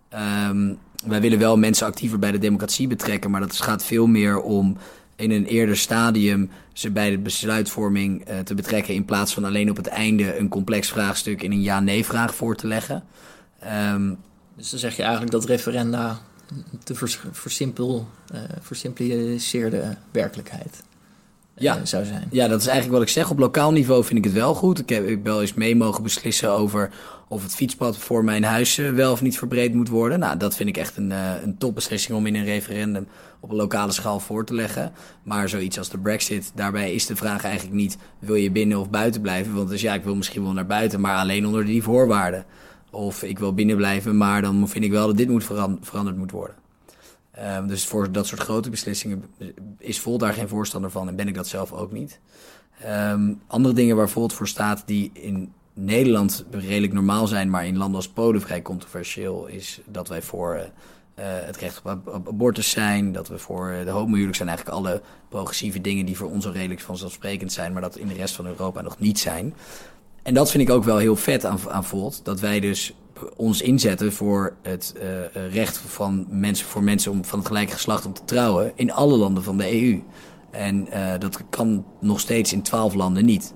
ehm, 0.10 0.74
wij 1.06 1.22
willen 1.22 1.40
wel 1.40 1.58
mensen 1.58 1.88
actiever 1.88 2.20
bij 2.20 2.32
de 2.32 2.38
democratie 2.38 2.88
betrekken, 2.88 3.32
maar 3.32 3.42
dat 3.42 3.62
gaat 3.62 3.86
veel 3.86 4.08
meer 4.08 4.42
om 4.42 4.78
in 5.16 5.32
een 5.32 5.46
eerder 5.46 5.78
stadium 5.78 6.50
ze 6.74 6.92
bij 6.92 7.10
de 7.10 7.18
besluitvorming 7.18 8.30
uh, 8.30 8.40
te 8.40 8.56
betrekken, 8.56 8.94
in 8.94 9.06
plaats 9.06 9.34
van 9.34 9.44
alleen 9.44 9.70
op 9.70 9.78
het 9.78 9.88
einde 9.88 10.38
een 10.38 10.50
complex 10.50 10.90
vraagstuk 10.90 11.42
in 11.42 11.52
een 11.52 11.62
ja-nee-vraag 11.62 12.36
voor 12.36 12.56
te 12.56 12.68
leggen. 12.68 13.04
Um, 13.94 14.18
dus 14.56 14.70
dan 14.70 14.80
zeg 14.80 14.96
je 14.96 15.02
eigenlijk 15.02 15.32
dat 15.32 15.46
referenda 15.46 16.20
te 16.84 16.96
vers 16.96 17.20
versimpel, 17.32 18.08
uh, 18.34 18.40
versimpliceerde 18.62 19.98
werkelijkheid 20.12 20.84
ja. 21.56 21.78
Eh, 21.78 21.86
zou 21.86 22.06
zijn. 22.06 22.28
Ja, 22.32 22.48
dat 22.48 22.60
is 22.60 22.68
eigenlijk 22.68 22.98
wat 22.98 23.08
ik 23.08 23.14
zeg. 23.14 23.30
Op 23.30 23.40
lokaal 23.40 23.72
niveau 23.72 24.04
vind 24.04 24.18
ik 24.18 24.24
het 24.24 24.34
wel 24.34 24.54
goed. 24.54 24.80
Ik 24.80 24.90
heb 24.90 25.08
ik 25.08 25.24
wel 25.24 25.42
eens 25.42 25.54
mee 25.54 25.76
mogen 25.76 26.04
beslissen 26.04 26.50
over 26.50 26.90
of 27.28 27.44
het 27.44 27.56
fietspad 27.56 27.98
voor 27.98 28.24
mijn 28.24 28.44
huis 28.44 28.78
eh, 28.78 28.90
wel 28.90 29.12
of 29.12 29.22
niet 29.22 29.38
verbreed 29.38 29.74
moet 29.74 29.90
worden. 29.90 30.20
Nou, 30.20 30.38
dat 30.38 30.56
vind 30.56 30.70
ik 30.70 30.78
echt 30.78 30.98
een, 30.98 31.10
uh, 31.10 31.32
een 31.44 31.58
topbeslissing 31.58 32.18
om 32.18 32.26
in 32.26 32.36
een 32.36 32.46
referendum 32.46 33.08
op 33.40 33.50
een 33.50 33.56
lokale 33.56 33.92
schaal 33.92 34.20
voor 34.20 34.46
te 34.46 34.54
leggen. 34.54 34.92
Maar 35.24 35.50
zoiets 35.50 35.78
als 35.78 35.90
de 35.90 35.98
brexit, 35.98 36.52
daarbij 36.56 36.94
is 36.94 37.06
de 37.06 37.16
vraag 37.16 37.44
eigenlijk 37.44 37.76
niet... 37.76 37.98
wil 38.20 38.36
je 38.36 38.52
binnen 38.52 38.80
of 38.80 38.90
buiten 38.90 39.22
blijven? 39.22 39.54
Want 39.54 39.70
dus 39.70 39.82
ja, 39.82 39.94
ik 39.94 40.04
wil 40.04 40.16
misschien 40.16 40.44
wel 40.44 40.54
naar 40.54 40.66
buiten, 40.66 41.02
maar 41.02 41.18
alleen 41.18 41.46
onder 41.46 41.66
die 41.66 41.84
voorwaarden. 41.84 42.46
Of 42.92 43.24
ik 43.24 43.40
wil 43.40 43.54
binnen 43.54 43.76
blijven, 43.76 44.18
maar 44.18 44.42
dan 44.42 44.70
vind 44.70 44.84
ik 44.84 44.92
wel 44.92 45.08
dat 45.08 45.18
dit 45.18 45.30
moet 45.30 45.46
veranderd 45.82 46.18
moet 46.18 46.32
worden. 46.32 46.56
Um, 47.40 47.68
dus 47.68 47.86
voor 47.86 48.12
dat 48.12 48.28
soort 48.28 48.42
grote 48.42 48.70
beslissingen 48.70 49.24
is 49.78 50.00
Volt 50.00 50.20
daar 50.20 50.34
geen 50.34 50.48
voorstander 50.48 50.92
van 50.92 51.08
en 51.08 51.16
ben 51.16 51.28
ik 51.28 51.36
dat 51.36 51.48
zelf 51.48 51.72
ook 51.72 51.92
niet. 51.92 52.20
Um, 52.88 53.42
andere 53.48 53.76
dingen 53.76 53.96
waar 53.96 54.10
Volt 54.10 54.34
voor 54.34 54.48
staat 54.48 54.84
die 54.86 55.12
in 55.14 55.54
Nederland 55.74 56.46
redelijk 56.52 56.94
normaal 56.94 57.28
zijn, 57.28 57.50
maar 57.50 57.66
in 57.66 57.78
landen 57.78 57.96
als 57.96 58.10
Polen 58.10 58.42
vrij 58.42 58.62
controversieel, 58.62 59.48
is 59.48 59.82
dat 59.86 60.08
wij 60.08 60.22
voor 60.22 60.56
uh, 60.56 60.64
het 61.26 61.58
recht 61.58 61.82
op, 61.84 62.28
abortus 62.28 62.70
zijn, 62.70 63.12
dat 63.12 63.28
we 63.28 63.38
voor 63.38 63.72
uh, 63.72 63.84
de 63.84 63.90
homohuwelijk 63.90 64.36
zijn. 64.36 64.50
Eigenlijk 64.50 64.78
alle 64.78 65.02
progressieve 65.30 65.82
dingen 65.82 66.06
die 66.06 66.18
voor 66.18 66.30
ons 66.30 66.46
al 66.46 66.52
redelijk 66.52 66.82
vanzelfsprekend 66.82 67.52
zijn, 67.52 67.74
maar 67.74 67.82
dat 67.82 67.98
in 67.98 68.08
de 68.08 68.14
rest 68.14 68.36
van 68.36 68.46
Europa 68.46 68.82
nog 68.82 69.00
niet 69.00 69.20
zijn. 69.20 69.54
En 70.24 70.34
dat 70.34 70.52
vind 70.52 70.64
ik 70.64 70.76
ook 70.76 70.84
wel 70.84 70.98
heel 70.98 71.16
vet 71.16 71.46
aan, 71.46 71.60
aan 71.70 71.86
Volt, 71.86 72.26
dat 72.26 72.40
wij 72.40 72.60
dus 72.60 72.96
ons 73.36 73.62
inzetten 73.62 74.14
voor 74.14 74.56
het 74.62 74.94
uh, 74.98 75.54
recht 75.54 75.78
van 75.78 76.26
mensen, 76.30 76.66
voor 76.66 76.84
mensen 76.84 77.12
om, 77.12 77.26
van 77.26 77.40
het 77.40 77.48
gelijke 77.48 77.74
geslacht 77.74 78.06
om 78.06 78.14
te 78.14 78.26
trouwen 78.26 78.72
in 78.76 78.92
alle 78.92 79.18
landen 79.18 79.44
van 79.44 79.58
de 79.58 79.82
EU. 79.82 80.04
En 80.52 80.88
uh, 80.88 81.12
dat 81.20 81.42
kan 81.50 81.86
nog 82.00 82.20
steeds 82.20 82.54
in 82.54 82.62
twaalf 82.62 82.94
landen 82.94 83.26
niet. 83.26 83.54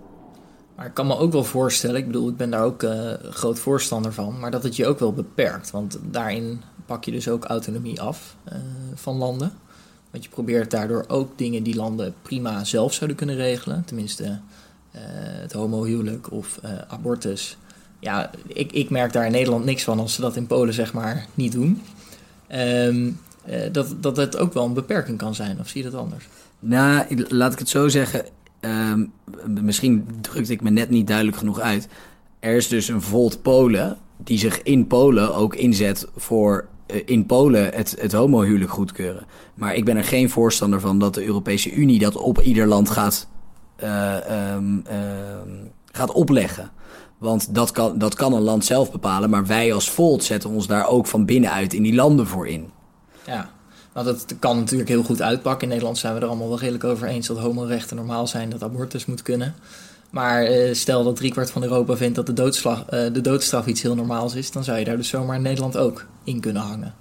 Maar 0.76 0.86
ik 0.86 0.94
kan 0.94 1.08
me 1.08 1.18
ook 1.18 1.32
wel 1.32 1.44
voorstellen, 1.44 1.96
ik 1.96 2.06
bedoel, 2.06 2.30
ik 2.30 2.38
ben 2.38 2.50
daar 2.50 2.64
ook 2.64 2.86
groot 3.22 3.60
voorstander 3.60 4.14
van, 4.14 4.40
maar 4.40 4.52
dat 4.52 4.64
het 4.64 4.76
je 4.76 4.88
ook 4.88 5.00
wel 5.00 5.14
beperkt. 5.14 5.72
Want 5.72 6.00
daarin 6.04 6.62
pak 6.86 7.04
je 7.04 7.12
dus 7.12 7.30
ook 7.30 7.46
autonomie 7.46 8.02
af 8.02 8.36
van 8.94 9.16
landen. 9.16 9.52
Want 10.12 10.24
je 10.24 10.30
probeert 10.30 10.72
daardoor 10.72 11.06
ook 11.08 11.38
dingen 11.38 11.64
die 11.64 11.76
landen 11.76 12.14
prima 12.22 12.64
zelf 12.64 12.94
zouden 12.94 13.18
kunnen 13.18 13.36
regelen. 13.36 13.84
Tenminste, 13.86 14.40
het 15.42 15.54
homohuwelijk 15.54 16.32
of 16.32 16.60
abortus 16.88 17.58
ja, 18.00 18.32
ik, 18.48 18.72
ik 18.72 18.90
merk 18.90 19.14
daar 19.14 19.26
in 19.26 19.32
Nederland 19.32 19.66
niks 19.66 19.84
van 19.84 20.00
als 20.00 20.14
ze 20.14 20.22
dat 20.22 20.36
in 20.36 20.48
Polen 20.48 20.74
zeg 20.74 20.94
maar 20.94 21.26
niet 21.34 21.52
doen. 21.52 21.82
Um, 22.52 23.20
uh, 23.50 23.56
dat, 23.72 23.96
dat 24.02 24.18
het 24.18 24.38
ook 24.38 24.54
wel 24.54 24.66
een 24.66 24.74
beperking 24.74 25.18
kan 25.18 25.36
zijn, 25.36 25.60
of 25.60 25.68
zie 25.68 25.84
je 25.84 25.90
dat 25.90 26.02
anders? 26.02 26.28
Nou, 26.60 27.26
laat 27.28 27.54
ik 27.54 27.60
het 27.60 27.70
zo 27.70 27.88
zeggen. 27.88 28.26
ehm, 28.60 29.06
misschien 29.62 30.08
drukte 30.22 30.52
ik 30.52 30.62
me 30.62 30.70
net 30.70 30.90
niet 30.90 31.08
duidelijk 31.08 31.38
genoeg 31.38 31.60
uit. 31.60 31.88
Er 32.40 32.56
is 32.56 32.68
dus 32.68 32.88
een 32.88 33.02
Volt 33.02 33.42
Polen 33.42 33.98
die 34.18 34.40
zich 34.40 34.62
in 34.64 34.88
Polen 34.88 35.36
ook 35.36 35.56
inzet 35.56 36.08
voor 36.16 36.68
eh, 36.86 37.02
in 37.06 37.26
Polen 37.26 37.74
het, 37.74 37.96
het 38.00 38.12
homohuwelijk 38.12 38.72
goedkeuren. 38.72 39.26
Maar 39.54 39.76
ik 39.76 39.86
ben 39.86 39.98
er 39.98 40.04
geen 40.04 40.30
voorstander 40.30 40.80
van 40.80 41.00
dat 41.00 41.14
de 41.14 41.26
Europese 41.26 41.72
Unie 41.72 42.00
dat 42.00 42.16
op 42.16 42.42
ieder 42.42 42.68
land 42.68 42.90
gaat, 42.90 43.28
uh, 43.84 44.16
um, 44.56 44.84
gaat 45.92 46.12
opleggen. 46.12 46.72
Want 47.18 47.56
dat 47.56 47.72
kan, 47.72 47.98
dat 47.98 48.16
kan 48.16 48.34
een 48.34 48.42
land 48.42 48.66
zelf 48.66 48.92
bepalen, 48.92 49.30
maar 49.30 49.46
wij 49.46 49.74
als 49.74 49.90
Volt 49.90 50.24
zetten 50.24 50.50
ons 50.50 50.68
daar 50.68 50.88
ook 50.88 51.08
van 51.08 51.26
binnenuit 51.26 51.74
in 51.74 51.84
die 51.84 51.96
landen 51.96 52.28
voor 52.28 52.48
in. 52.48 52.70
Ja, 53.26 53.50
nou 53.94 54.06
dat 54.06 54.26
kan 54.40 54.58
natuurlijk 54.58 54.90
heel 54.90 55.04
goed 55.04 55.22
uitpakken. 55.22 55.62
In 55.62 55.70
Nederland 55.70 55.98
zijn 55.98 56.14
we 56.14 56.20
er 56.20 56.28
allemaal 56.28 56.48
wel 56.48 56.60
redelijk 56.60 56.84
over 56.84 57.08
eens 57.08 57.28
dat 57.28 57.38
homorechten 57.38 57.96
normaal 57.96 58.28
zijn, 58.28 58.50
dat 58.50 58.64
abortus 58.64 59.06
moet 59.06 59.22
kunnen. 59.22 59.56
Maar 60.10 60.52
uh, 60.52 60.74
stel 60.74 61.04
dat 61.04 61.16
driekwart 61.16 61.52
van 61.52 61.64
Europa 61.64 61.96
vindt 61.96 62.16
dat 62.16 62.26
de, 62.26 62.34
doodslag, 62.34 62.80
uh, 62.80 63.14
de 63.14 63.22
doodstraf 63.22 63.66
iets 63.66 63.82
heel 63.82 63.96
normaals 63.96 64.36
is, 64.36 64.52
dan 64.52 64.64
zou 64.64 64.80
je 64.80 64.86
daar 64.86 64.98
dus 64.98 65.10
zomaar 65.10 65.36
in 65.36 65.42
Nederland 65.42 65.78
ook 65.78 66.06
in 66.24 66.40
kunnen 66.40 66.62
hangen. 66.62 66.96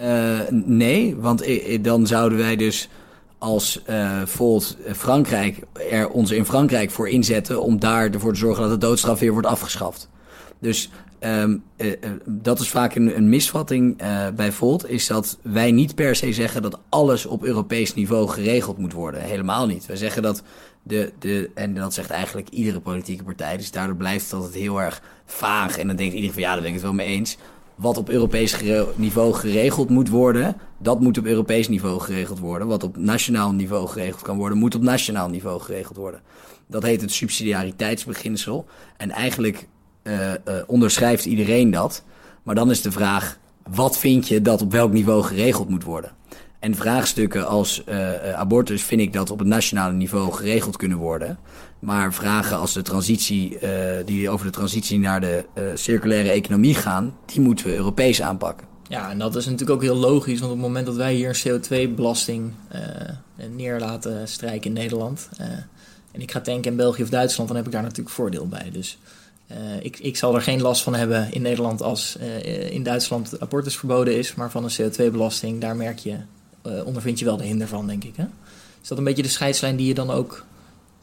Uh, 0.00 0.38
nee, 0.64 1.16
want 1.16 1.44
dan 1.80 2.06
zouden 2.06 2.38
wij 2.38 2.56
dus 2.56 2.88
als 3.44 3.82
Volt 4.24 4.76
Frankrijk 4.96 5.58
er 5.90 6.08
ons 6.08 6.30
in 6.30 6.44
Frankrijk 6.44 6.90
voor 6.90 7.08
inzetten 7.08 7.62
om 7.62 7.78
daar 7.78 8.10
ervoor 8.10 8.32
te 8.32 8.38
zorgen 8.38 8.62
dat 8.62 8.80
de 8.80 8.86
doodstraf 8.86 9.18
weer 9.18 9.32
wordt 9.32 9.46
afgeschaft. 9.46 10.08
Dus 10.60 10.90
um, 11.20 11.62
dat 12.26 12.60
is 12.60 12.68
vaak 12.68 12.94
een, 12.94 13.16
een 13.16 13.28
misvatting 13.28 14.02
bij 14.34 14.52
Volt, 14.52 14.88
is 14.88 15.06
dat 15.06 15.38
wij 15.42 15.72
niet 15.72 15.94
per 15.94 16.16
se 16.16 16.32
zeggen 16.32 16.62
dat 16.62 16.78
alles 16.88 17.26
op 17.26 17.44
Europees 17.44 17.94
niveau 17.94 18.28
geregeld 18.28 18.78
moet 18.78 18.92
worden. 18.92 19.20
Helemaal 19.20 19.66
niet. 19.66 19.86
Wij 19.86 19.96
zeggen 19.96 20.22
dat 20.22 20.42
de, 20.82 21.12
de, 21.18 21.50
en 21.54 21.74
dat 21.74 21.94
zegt 21.94 22.10
eigenlijk 22.10 22.48
iedere 22.48 22.80
politieke 22.80 23.24
partij. 23.24 23.56
Dus 23.56 23.70
daardoor 23.70 23.96
blijft 23.96 24.24
het 24.24 24.34
altijd 24.34 24.54
heel 24.54 24.80
erg 24.80 25.02
vaag. 25.24 25.78
En 25.78 25.86
dan 25.86 25.96
denkt 25.96 26.14
iedereen 26.14 26.34
van 26.34 26.42
ja, 26.42 26.52
daar 26.52 26.60
ben 26.60 26.68
ik 26.68 26.74
het 26.74 26.82
wel 26.82 26.92
mee 26.92 27.06
eens. 27.06 27.36
Wat 27.74 27.96
op 27.96 28.08
Europees 28.08 28.56
niveau 28.94 29.34
geregeld 29.34 29.90
moet 29.90 30.08
worden, 30.08 30.56
dat 30.78 31.00
moet 31.00 31.18
op 31.18 31.24
Europees 31.24 31.68
niveau 31.68 32.00
geregeld 32.00 32.38
worden. 32.38 32.68
Wat 32.68 32.82
op 32.82 32.96
nationaal 32.96 33.52
niveau 33.52 33.88
geregeld 33.88 34.22
kan 34.22 34.36
worden, 34.36 34.58
moet 34.58 34.74
op 34.74 34.82
nationaal 34.82 35.28
niveau 35.28 35.60
geregeld 35.60 35.96
worden. 35.96 36.20
Dat 36.66 36.82
heet 36.82 37.00
het 37.00 37.12
subsidiariteitsbeginsel. 37.12 38.66
En 38.96 39.10
eigenlijk 39.10 39.68
uh, 40.02 40.30
uh, 40.30 40.34
onderschrijft 40.66 41.24
iedereen 41.24 41.70
dat. 41.70 42.04
Maar 42.42 42.54
dan 42.54 42.70
is 42.70 42.82
de 42.82 42.92
vraag, 42.92 43.38
wat 43.70 43.98
vind 43.98 44.28
je 44.28 44.42
dat 44.42 44.62
op 44.62 44.72
welk 44.72 44.92
niveau 44.92 45.22
geregeld 45.22 45.68
moet 45.68 45.84
worden? 45.84 46.12
En 46.64 46.74
vraagstukken 46.74 47.46
als 47.46 47.82
uh, 47.88 48.32
abortus 48.34 48.82
vind 48.82 49.00
ik 49.00 49.12
dat 49.12 49.30
op 49.30 49.38
het 49.38 49.48
nationale 49.48 49.92
niveau 49.92 50.32
geregeld 50.32 50.76
kunnen 50.76 50.98
worden. 50.98 51.38
Maar 51.78 52.14
vragen 52.14 52.56
als 52.56 52.72
de 52.72 52.82
transitie, 52.82 53.58
uh, 53.62 53.70
die 54.04 54.30
over 54.30 54.46
de 54.46 54.52
transitie 54.52 54.98
naar 54.98 55.20
de 55.20 55.44
circulaire 55.74 56.30
economie 56.30 56.74
gaan, 56.74 57.16
die 57.26 57.40
moeten 57.40 57.66
we 57.66 57.74
Europees 57.74 58.22
aanpakken. 58.22 58.66
Ja, 58.88 59.10
en 59.10 59.18
dat 59.18 59.36
is 59.36 59.44
natuurlijk 59.44 59.70
ook 59.70 59.82
heel 59.82 59.96
logisch, 59.96 60.38
want 60.38 60.52
op 60.52 60.58
het 60.58 60.66
moment 60.66 60.86
dat 60.86 60.96
wij 60.96 61.14
hier 61.14 61.38
een 61.44 61.60
CO2-belasting 61.60 62.52
neer 63.50 63.80
laten 63.80 64.28
strijken 64.28 64.66
in 64.66 64.72
Nederland, 64.72 65.28
en 66.12 66.20
ik 66.20 66.30
ga 66.30 66.40
tanken 66.40 66.70
in 66.70 66.76
België 66.76 67.02
of 67.02 67.08
Duitsland, 67.08 67.48
dan 67.48 67.58
heb 67.58 67.66
ik 67.66 67.72
daar 67.72 67.82
natuurlijk 67.82 68.14
voordeel 68.14 68.48
bij. 68.48 68.70
Dus 68.72 68.98
ik, 69.80 69.98
ik 69.98 70.16
zal 70.16 70.34
er 70.34 70.42
geen 70.42 70.60
last 70.60 70.82
van 70.82 70.94
hebben 70.94 71.32
in 71.32 71.42
Nederland 71.42 71.82
als 71.82 72.16
in 72.70 72.82
Duitsland 72.82 73.40
abortus 73.40 73.76
verboden 73.76 74.16
is, 74.16 74.34
maar 74.34 74.50
van 74.50 74.64
een 74.64 74.92
CO2-belasting, 74.92 75.60
daar 75.60 75.76
merk 75.76 75.98
je 75.98 76.16
uh, 76.66 76.86
ondervind 76.86 77.18
je 77.18 77.24
wel 77.24 77.36
de 77.36 77.44
hinder 77.44 77.68
van, 77.68 77.86
denk 77.86 78.04
ik. 78.04 78.16
Hè? 78.16 78.24
Is 78.82 78.88
dat 78.88 78.98
een 78.98 79.04
beetje 79.04 79.22
de 79.22 79.28
scheidslijn 79.28 79.76
die 79.76 79.86
je 79.86 79.94
dan 79.94 80.10
ook 80.10 80.44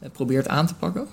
uh, 0.02 0.08
probeert 0.10 0.48
aan 0.48 0.66
te 0.66 0.74
pakken? 0.74 1.06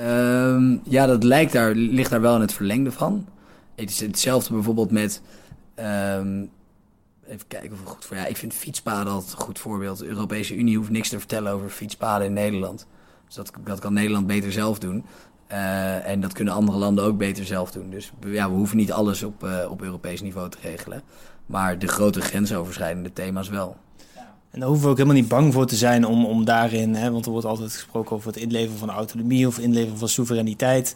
Um, 0.00 0.80
ja, 0.84 1.06
dat 1.06 1.22
lijkt 1.22 1.52
daar, 1.52 1.74
ligt 1.74 2.10
daar 2.10 2.20
wel 2.20 2.34
in 2.34 2.40
het 2.40 2.52
verlengde 2.52 2.92
van. 2.92 3.26
Het 3.74 3.90
is 3.90 4.00
hetzelfde 4.00 4.52
bijvoorbeeld 4.52 4.90
met. 4.90 5.22
Um, 5.78 6.50
even 7.26 7.46
kijken 7.48 7.72
of 7.72 7.78
het 7.78 7.88
goed 7.88 8.04
voor. 8.04 8.16
Ja, 8.16 8.26
ik 8.26 8.36
vind 8.36 8.54
fietspaden 8.54 9.12
altijd 9.12 9.32
een 9.32 9.38
goed 9.38 9.58
voorbeeld. 9.58 9.98
De 9.98 10.06
Europese 10.06 10.56
Unie 10.56 10.76
hoeft 10.76 10.90
niks 10.90 11.08
te 11.08 11.18
vertellen 11.18 11.52
over 11.52 11.70
fietspaden 11.70 12.26
in 12.26 12.32
Nederland. 12.32 12.86
Dus 13.26 13.34
dat, 13.34 13.52
dat 13.64 13.78
kan 13.78 13.92
Nederland 13.92 14.26
beter 14.26 14.52
zelf 14.52 14.78
doen. 14.78 15.04
Uh, 15.52 16.08
en 16.08 16.20
dat 16.20 16.32
kunnen 16.32 16.54
andere 16.54 16.78
landen 16.78 17.04
ook 17.04 17.18
beter 17.18 17.44
zelf 17.44 17.70
doen. 17.70 17.90
Dus 17.90 18.12
ja, 18.26 18.50
we 18.50 18.56
hoeven 18.56 18.76
niet 18.76 18.92
alles 18.92 19.22
op, 19.22 19.48
op 19.68 19.82
Europees 19.82 20.20
niveau 20.20 20.50
te 20.50 20.58
regelen. 20.62 21.02
Maar 21.46 21.78
de 21.78 21.88
grote 21.88 22.20
grensoverschrijdende 22.20 23.12
thema's 23.12 23.48
wel. 23.48 23.76
En 24.50 24.60
daar 24.60 24.68
hoeven 24.68 24.84
we 24.86 24.90
ook 24.90 24.98
helemaal 24.98 25.20
niet 25.20 25.28
bang 25.28 25.52
voor 25.52 25.66
te 25.66 25.76
zijn 25.76 26.06
om, 26.06 26.24
om 26.26 26.44
daarin, 26.44 26.94
hè, 26.94 27.10
want 27.10 27.24
er 27.24 27.30
wordt 27.30 27.46
altijd 27.46 27.72
gesproken 27.72 28.16
over 28.16 28.28
het 28.28 28.42
inleveren 28.42 28.78
van 28.78 28.90
autonomie 28.90 29.46
of 29.46 29.58
inleveren 29.58 29.98
van 29.98 30.08
soevereiniteit. 30.08 30.94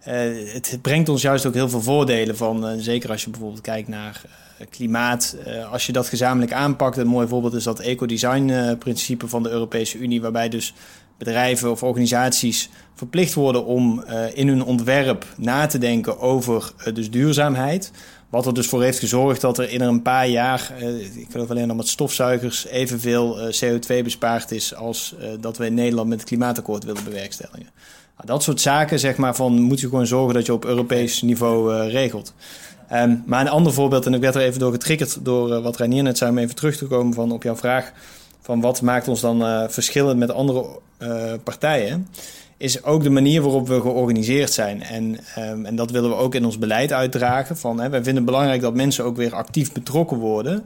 Uh, 0.00 0.14
het, 0.52 0.78
brengt 0.82 1.08
ons 1.08 1.22
juist 1.22 1.46
ook 1.46 1.54
heel 1.54 1.68
veel 1.68 1.82
voordelen 1.82 2.36
van, 2.36 2.70
uh, 2.70 2.72
zeker 2.78 3.10
als 3.10 3.24
je 3.24 3.30
bijvoorbeeld 3.30 3.60
kijkt 3.60 3.88
naar 3.88 4.22
uh, 4.24 4.66
klimaat. 4.70 5.36
als 5.70 5.86
je 5.86 5.92
dat 5.92 6.08
gezamenlijk 6.08 6.52
aanpakt, 6.52 6.96
een 6.96 7.06
mooi 7.06 7.28
voorbeeld 7.28 7.54
is 7.54 7.64
dat 7.64 7.80
ecodesign-principe 7.80 9.28
van 9.28 9.42
de 9.42 9.50
Europese 9.50 9.98
Unie, 9.98 10.20
waarbij 10.20 10.48
dus 10.48 10.74
bedrijven 11.18 11.70
of 11.70 11.82
organisaties 11.82 12.70
verplicht 12.94 13.34
worden 13.34 13.64
om 13.64 14.04
in 14.34 14.48
hun 14.48 14.64
ontwerp 14.64 15.26
na 15.36 15.66
te 15.66 15.78
denken 15.78 16.20
over 16.20 16.72
dus 16.94 17.10
duurzaamheid. 17.10 17.92
Wat 18.28 18.46
er 18.46 18.54
dus 18.54 18.66
voor 18.66 18.82
heeft 18.82 18.98
gezorgd 18.98 19.40
dat 19.40 19.58
er 19.58 19.70
in 19.70 19.80
een 19.80 20.02
paar 20.02 20.28
jaar, 20.28 20.72
uh, 20.80 21.16
ik 21.16 21.26
geloof 21.30 21.50
alleen 21.50 21.70
al 21.70 21.76
met 21.76 21.88
stofzuigers, 21.88 22.66
evenveel 22.66 23.48
uh, 23.48 23.54
CO2 23.54 24.02
bespaard 24.02 24.50
is 24.50 24.74
als 24.74 25.14
uh, 25.20 25.28
dat 25.40 25.56
we 25.56 25.66
in 25.66 25.74
Nederland 25.74 26.08
met 26.08 26.18
het 26.18 26.28
klimaatakkoord 26.28 26.84
willen 26.84 27.04
bewerkstelligen. 27.04 27.70
Nou, 28.16 28.26
dat 28.26 28.42
soort 28.42 28.60
zaken, 28.60 28.98
zeg 28.98 29.16
maar, 29.16 29.36
van 29.36 29.60
moet 29.60 29.80
je 29.80 29.88
gewoon 29.88 30.06
zorgen 30.06 30.34
dat 30.34 30.46
je 30.46 30.52
op 30.52 30.64
Europees 30.64 31.22
niveau 31.22 31.88
regelt. 31.88 32.34
Um, 32.92 33.22
maar 33.26 33.40
een 33.40 33.48
ander 33.48 33.72
voorbeeld, 33.72 34.06
en 34.06 34.14
ik 34.14 34.20
werd 34.20 34.34
er 34.34 34.40
even 34.40 34.60
door 34.60 34.72
getriggerd 34.72 35.24
door 35.24 35.62
wat 35.62 35.76
Reinier 35.76 36.02
net 36.02 36.18
zei, 36.18 36.30
om 36.30 36.38
even 36.38 36.54
terug 36.54 36.76
te 36.76 36.86
komen 36.86 37.14
van 37.14 37.32
op 37.32 37.42
jouw 37.42 37.56
vraag 37.56 37.92
van 38.40 38.60
wat 38.60 38.82
maakt 38.82 39.08
ons 39.08 39.20
dan 39.20 39.70
verschillend 39.70 40.18
met 40.18 40.32
andere 40.32 40.66
partijen 41.44 42.08
is 42.58 42.84
ook 42.84 43.02
de 43.02 43.10
manier 43.10 43.42
waarop 43.42 43.68
we 43.68 43.80
georganiseerd 43.80 44.52
zijn. 44.52 44.82
En, 44.82 45.18
um, 45.38 45.66
en 45.66 45.76
dat 45.76 45.90
willen 45.90 46.10
we 46.10 46.16
ook 46.16 46.34
in 46.34 46.44
ons 46.44 46.58
beleid 46.58 46.92
uitdragen. 46.92 47.56
Van, 47.56 47.80
hè, 47.80 47.88
wij 47.88 48.02
vinden 48.02 48.14
het 48.14 48.24
belangrijk 48.24 48.60
dat 48.60 48.74
mensen 48.74 49.04
ook 49.04 49.16
weer 49.16 49.34
actief 49.34 49.72
betrokken 49.72 50.16
worden 50.16 50.64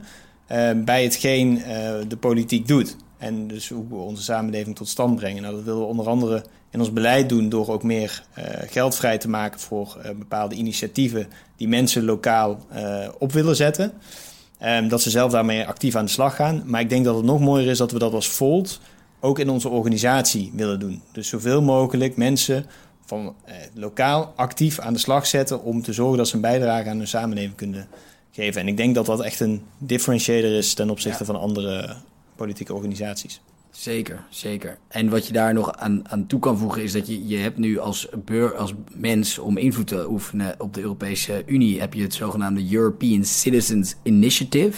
uh, 0.51 0.69
bij 0.75 1.03
hetgeen 1.03 1.57
uh, 1.57 1.65
de 2.07 2.17
politiek 2.19 2.67
doet. 2.67 2.95
En 3.17 3.47
dus 3.47 3.69
hoe 3.69 3.87
we 3.89 3.95
onze 3.95 4.23
samenleving 4.23 4.75
tot 4.75 4.87
stand 4.87 5.15
brengen. 5.15 5.41
Nou, 5.41 5.55
dat 5.55 5.63
willen 5.63 5.79
we 5.79 5.85
onder 5.85 6.07
andere 6.07 6.43
in 6.71 6.79
ons 6.79 6.93
beleid 6.93 7.29
doen 7.29 7.49
door 7.49 7.69
ook 7.69 7.83
meer 7.83 8.23
uh, 8.37 8.43
geld 8.69 8.95
vrij 8.95 9.17
te 9.17 9.29
maken 9.29 9.59
voor 9.59 9.97
bepaalde 10.17 10.55
initiatieven 10.55 11.27
die 11.57 11.67
mensen 11.67 12.05
lokaal 12.05 12.59
op 13.17 13.31
willen 13.31 13.55
zetten. 13.55 13.93
Um, 14.65 14.87
dat 14.87 15.01
ze 15.01 15.09
zelf 15.09 15.31
daarmee 15.31 15.65
actief 15.65 15.95
aan 15.95 16.05
de 16.05 16.11
slag 16.11 16.35
gaan. 16.35 16.63
Maar 16.65 16.81
ik 16.81 16.89
denk 16.89 17.05
dat 17.05 17.15
het 17.15 17.25
nog 17.25 17.39
mooier 17.39 17.69
is 17.69 17.77
dat 17.77 17.91
we 17.91 17.99
dat 17.99 18.13
als 18.13 18.27
Volt 18.27 18.79
ook 19.23 19.39
in 19.39 19.49
onze 19.49 19.69
organisatie 19.69 20.51
willen 20.55 20.79
doen. 20.79 21.01
Dus 21.11 21.27
zoveel 21.27 21.61
mogelijk 21.61 22.17
mensen 22.17 22.65
van 23.05 23.35
eh, 23.45 23.55
lokaal 23.73 24.33
actief 24.35 24.79
aan 24.79 24.93
de 24.93 24.99
slag 24.99 25.25
zetten 25.25 25.63
om 25.63 25.81
te 25.81 25.93
zorgen 25.93 26.17
dat 26.17 26.27
ze 26.27 26.35
een 26.35 26.41
bijdrage 26.41 26.89
aan 26.89 26.97
hun 26.97 27.07
samenleving 27.07 27.55
kunnen 27.55 27.87
geven. 28.31 28.61
En 28.61 28.67
ik 28.67 28.77
denk 28.77 28.95
dat 28.95 29.05
dat 29.05 29.21
echt 29.21 29.39
een 29.39 29.61
differentiator 29.77 30.51
is 30.51 30.73
ten 30.73 30.89
opzichte 30.89 31.19
ja. 31.19 31.25
van 31.25 31.39
andere 31.39 31.95
politieke 32.35 32.73
organisaties. 32.73 33.41
Zeker, 33.71 34.23
zeker. 34.29 34.77
En 34.87 35.09
wat 35.09 35.27
je 35.27 35.33
daar 35.33 35.53
nog 35.53 35.75
aan, 35.75 36.09
aan 36.09 36.27
toe 36.27 36.39
kan 36.39 36.57
voegen 36.57 36.83
is 36.83 36.91
dat 36.91 37.07
je, 37.07 37.27
je 37.27 37.37
hebt 37.37 37.57
nu 37.57 37.79
als, 37.79 38.07
beur, 38.25 38.55
als 38.55 38.73
mens 38.93 39.39
om 39.39 39.57
invloed 39.57 39.87
te 39.87 40.09
oefenen 40.09 40.55
op 40.57 40.73
de 40.73 40.81
Europese 40.81 41.43
Unie, 41.45 41.79
heb 41.79 41.93
je 41.93 42.01
het 42.01 42.13
zogenaamde 42.13 42.73
European 42.73 43.23
Citizens 43.23 43.95
Initiative. 44.03 44.77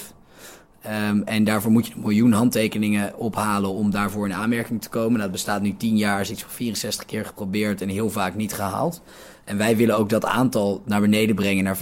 Um, 0.88 1.24
en 1.24 1.44
daarvoor 1.44 1.72
moet 1.72 1.88
je 1.88 1.94
een 1.94 2.02
miljoen 2.02 2.32
handtekeningen 2.32 3.18
ophalen 3.18 3.70
om 3.70 3.92
daarvoor 3.92 4.28
in 4.28 4.34
aanmerking 4.34 4.82
te 4.82 4.90
komen. 4.90 5.12
Nou, 5.12 5.22
dat 5.22 5.32
bestaat 5.32 5.62
nu 5.62 5.76
10 5.78 5.98
jaar, 5.98 6.22
is 6.22 6.32
iets 6.32 6.42
van 6.42 6.52
64 6.52 7.06
keer 7.06 7.26
geprobeerd 7.26 7.82
en 7.82 7.90
heel 7.90 8.10
vaak 8.10 8.36
niet 8.36 8.54
gehaald. 8.54 9.02
En 9.44 9.58
wij 9.58 9.78
willen 9.78 9.98
ook 9.98 10.10
dat 10.10 10.26
aantal 10.26 10.82
naar 10.86 11.02
beneden 11.02 11.36
brengen 11.36 11.64
naar 11.64 11.78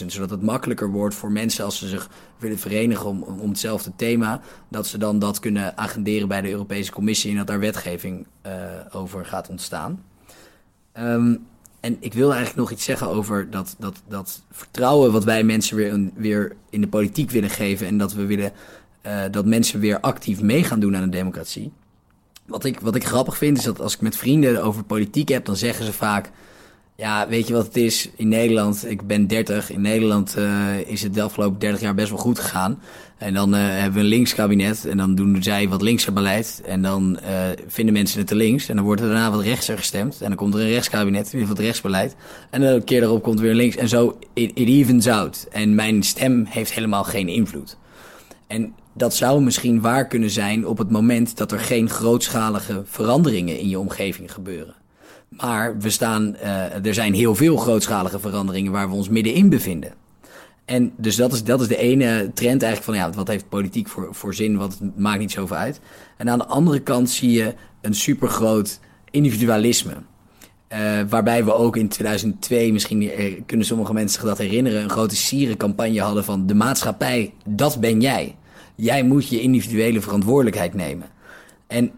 500.000. 0.00 0.06
Zodat 0.06 0.30
het 0.30 0.42
makkelijker 0.42 0.90
wordt 0.90 1.14
voor 1.14 1.32
mensen 1.32 1.64
als 1.64 1.78
ze 1.78 1.88
zich 1.88 2.10
willen 2.38 2.58
verenigen 2.58 3.06
om, 3.06 3.22
om 3.22 3.48
hetzelfde 3.48 3.92
thema. 3.96 4.40
Dat 4.68 4.86
ze 4.86 4.98
dan 4.98 5.18
dat 5.18 5.38
kunnen 5.38 5.78
agenderen 5.78 6.28
bij 6.28 6.40
de 6.40 6.50
Europese 6.50 6.92
Commissie 6.92 7.30
en 7.30 7.36
dat 7.36 7.46
daar 7.46 7.58
wetgeving 7.58 8.26
uh, 8.46 8.52
over 8.90 9.26
gaat 9.26 9.48
ontstaan. 9.48 10.02
Um, 10.98 11.46
en 11.80 11.96
ik 12.00 12.14
wil 12.14 12.28
eigenlijk 12.28 12.56
nog 12.56 12.70
iets 12.70 12.84
zeggen 12.84 13.08
over 13.08 13.50
dat, 13.50 13.76
dat, 13.78 14.02
dat 14.08 14.42
vertrouwen 14.50 15.12
wat 15.12 15.24
wij 15.24 15.44
mensen 15.44 15.76
weer, 15.76 16.10
weer 16.14 16.56
in 16.70 16.80
de 16.80 16.88
politiek 16.88 17.30
willen 17.30 17.50
geven. 17.50 17.86
En 17.86 17.98
dat 17.98 18.12
we 18.12 18.26
willen 18.26 18.52
uh, 19.06 19.20
dat 19.30 19.46
mensen 19.46 19.80
weer 19.80 20.00
actief 20.00 20.40
mee 20.40 20.64
gaan 20.64 20.80
doen 20.80 20.96
aan 20.96 21.02
de 21.02 21.16
democratie. 21.16 21.72
Wat 22.46 22.64
ik, 22.64 22.80
wat 22.80 22.94
ik 22.94 23.04
grappig 23.04 23.36
vind 23.36 23.58
is 23.58 23.64
dat 23.64 23.80
als 23.80 23.94
ik 23.94 24.00
met 24.00 24.16
vrienden 24.16 24.62
over 24.62 24.84
politiek 24.84 25.28
heb, 25.28 25.44
dan 25.44 25.56
zeggen 25.56 25.84
ze 25.84 25.92
vaak. 25.92 26.30
Ja, 27.00 27.28
weet 27.28 27.46
je 27.48 27.52
wat 27.52 27.66
het 27.66 27.76
is? 27.76 28.10
In 28.16 28.28
Nederland, 28.28 28.90
ik 28.90 29.06
ben 29.06 29.26
30. 29.26 29.70
In 29.70 29.80
Nederland 29.80 30.34
uh, 30.38 30.80
is 30.80 31.02
het 31.02 31.14
de 31.14 31.22
afgelopen 31.22 31.58
30 31.58 31.80
jaar 31.80 31.94
best 31.94 32.08
wel 32.08 32.18
goed 32.18 32.38
gegaan. 32.38 32.80
En 33.18 33.34
dan 33.34 33.54
uh, 33.54 33.60
hebben 33.60 33.92
we 33.92 34.00
een 34.00 34.06
linkskabinet 34.06 34.86
en 34.86 34.96
dan 34.96 35.14
doen 35.14 35.42
zij 35.42 35.68
wat 35.68 35.82
linkser 35.82 36.12
beleid. 36.12 36.62
En 36.66 36.82
dan 36.82 37.18
uh, 37.22 37.28
vinden 37.66 37.94
mensen 37.94 38.18
het 38.18 38.28
te 38.28 38.34
links. 38.34 38.68
En 38.68 38.76
dan 38.76 38.84
wordt 38.84 39.00
er 39.00 39.06
daarna 39.06 39.30
wat 39.30 39.42
rechtser 39.42 39.78
gestemd. 39.78 40.20
En 40.20 40.28
dan 40.28 40.36
komt 40.36 40.54
er 40.54 40.60
een 40.60 40.68
rechtskabinet, 40.68 41.30
weer 41.30 41.46
wat 41.46 41.58
rechtsbeleid. 41.58 42.16
En 42.50 42.60
dan 42.60 42.70
een 42.70 42.84
keer 42.84 43.00
daarop 43.00 43.22
komt 43.22 43.38
er 43.38 43.44
weer 43.44 43.54
links. 43.54 43.76
En 43.76 43.88
zo, 43.88 44.18
it, 44.32 44.50
it 44.54 44.68
evens 44.68 45.08
out. 45.08 45.46
En 45.50 45.74
mijn 45.74 46.02
stem 46.02 46.44
heeft 46.48 46.72
helemaal 46.72 47.04
geen 47.04 47.28
invloed. 47.28 47.76
En 48.46 48.74
dat 48.92 49.14
zou 49.14 49.42
misschien 49.42 49.80
waar 49.80 50.06
kunnen 50.06 50.30
zijn 50.30 50.66
op 50.66 50.78
het 50.78 50.90
moment 50.90 51.36
dat 51.36 51.52
er 51.52 51.60
geen 51.60 51.90
grootschalige 51.90 52.82
veranderingen 52.84 53.58
in 53.58 53.68
je 53.68 53.78
omgeving 53.78 54.32
gebeuren. 54.32 54.74
Maar 55.28 55.78
we 55.78 55.90
staan, 55.90 56.36
uh, 56.42 56.86
er 56.86 56.94
zijn 56.94 57.14
heel 57.14 57.34
veel 57.34 57.56
grootschalige 57.56 58.18
veranderingen 58.18 58.72
waar 58.72 58.88
we 58.88 58.94
ons 58.94 59.08
middenin 59.08 59.48
bevinden. 59.48 59.94
En 60.64 60.92
dus 60.96 61.16
dat 61.16 61.32
is, 61.32 61.44
dat 61.44 61.60
is 61.60 61.68
de 61.68 61.76
ene 61.76 62.30
trend 62.34 62.62
eigenlijk 62.62 62.82
van 62.82 62.94
ja, 62.94 63.16
wat 63.16 63.28
heeft 63.28 63.48
politiek 63.48 63.88
voor, 63.88 64.08
voor 64.14 64.34
zin, 64.34 64.56
wat 64.56 64.78
maakt 64.96 65.18
niet 65.18 65.32
zoveel 65.32 65.56
uit. 65.56 65.80
En 66.16 66.30
aan 66.30 66.38
de 66.38 66.46
andere 66.46 66.80
kant 66.80 67.10
zie 67.10 67.30
je 67.30 67.54
een 67.80 67.94
supergroot 67.94 68.80
individualisme. 69.10 69.92
Uh, 70.72 71.00
waarbij 71.08 71.44
we 71.44 71.54
ook 71.54 71.76
in 71.76 71.88
2002, 71.88 72.72
misschien 72.72 73.10
kunnen 73.46 73.66
sommige 73.66 73.92
mensen 73.92 74.20
zich 74.20 74.28
dat 74.28 74.38
herinneren, 74.38 74.82
een 74.82 74.90
grote 74.90 75.16
sierencampagne 75.16 76.00
hadden 76.00 76.24
van 76.24 76.46
de 76.46 76.54
maatschappij, 76.54 77.34
dat 77.46 77.80
ben 77.80 78.00
jij. 78.00 78.36
Jij 78.74 79.02
moet 79.02 79.28
je 79.28 79.40
individuele 79.40 80.00
verantwoordelijkheid 80.00 80.74
nemen. 80.74 81.06
En 81.66 81.92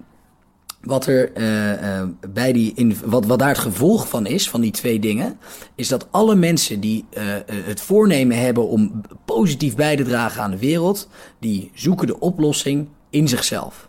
wat, 0.80 1.06
er, 1.06 1.30
uh, 1.36 1.82
uh, 1.82 2.02
bij 2.28 2.52
die 2.52 2.72
in, 2.74 2.96
wat, 3.04 3.26
wat 3.26 3.38
daar 3.38 3.48
het 3.48 3.58
gevolg 3.58 4.08
van 4.08 4.26
is, 4.26 4.50
van 4.50 4.60
die 4.60 4.70
twee 4.70 4.98
dingen, 4.98 5.38
is 5.74 5.88
dat 5.88 6.06
alle 6.10 6.34
mensen 6.34 6.80
die 6.80 7.04
uh, 7.12 7.22
het 7.46 7.80
voornemen 7.80 8.38
hebben 8.38 8.68
om 8.68 9.00
positief 9.24 9.74
bij 9.74 9.96
te 9.96 10.02
dragen 10.02 10.42
aan 10.42 10.50
de 10.50 10.58
wereld, 10.58 11.08
die 11.38 11.70
zoeken 11.74 12.06
de 12.06 12.20
oplossing 12.20 12.88
in 13.10 13.28
zichzelf. 13.28 13.88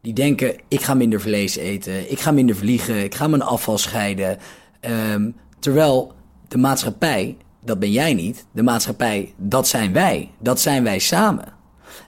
Die 0.00 0.12
denken, 0.12 0.56
ik 0.68 0.80
ga 0.80 0.94
minder 0.94 1.20
vlees 1.20 1.56
eten, 1.56 2.10
ik 2.10 2.20
ga 2.20 2.30
minder 2.30 2.56
vliegen, 2.56 3.04
ik 3.04 3.14
ga 3.14 3.26
mijn 3.26 3.42
afval 3.42 3.78
scheiden. 3.78 4.38
Um, 5.12 5.34
terwijl 5.58 6.12
de 6.48 6.58
maatschappij, 6.58 7.36
dat 7.64 7.78
ben 7.78 7.92
jij 7.92 8.14
niet, 8.14 8.46
de 8.52 8.62
maatschappij, 8.62 9.34
dat 9.36 9.68
zijn 9.68 9.92
wij, 9.92 10.30
dat 10.38 10.60
zijn 10.60 10.82
wij 10.82 10.98
samen. 10.98 11.52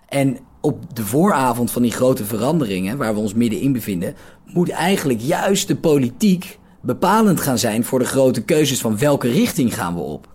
En 0.08 0.38
op 0.64 0.96
de 0.96 1.02
vooravond 1.02 1.70
van 1.70 1.82
die 1.82 1.92
grote 1.92 2.24
veranderingen, 2.24 2.96
waar 2.96 3.14
we 3.14 3.20
ons 3.20 3.34
middenin 3.34 3.72
bevinden, 3.72 4.14
moet 4.46 4.70
eigenlijk 4.70 5.20
juist 5.20 5.68
de 5.68 5.76
politiek 5.76 6.58
bepalend 6.80 7.40
gaan 7.40 7.58
zijn 7.58 7.84
voor 7.84 7.98
de 7.98 8.04
grote 8.04 8.42
keuzes 8.42 8.80
van 8.80 8.98
welke 8.98 9.28
richting 9.28 9.74
gaan 9.74 9.94
we 9.94 10.00
op. 10.00 10.28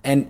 En 0.00 0.26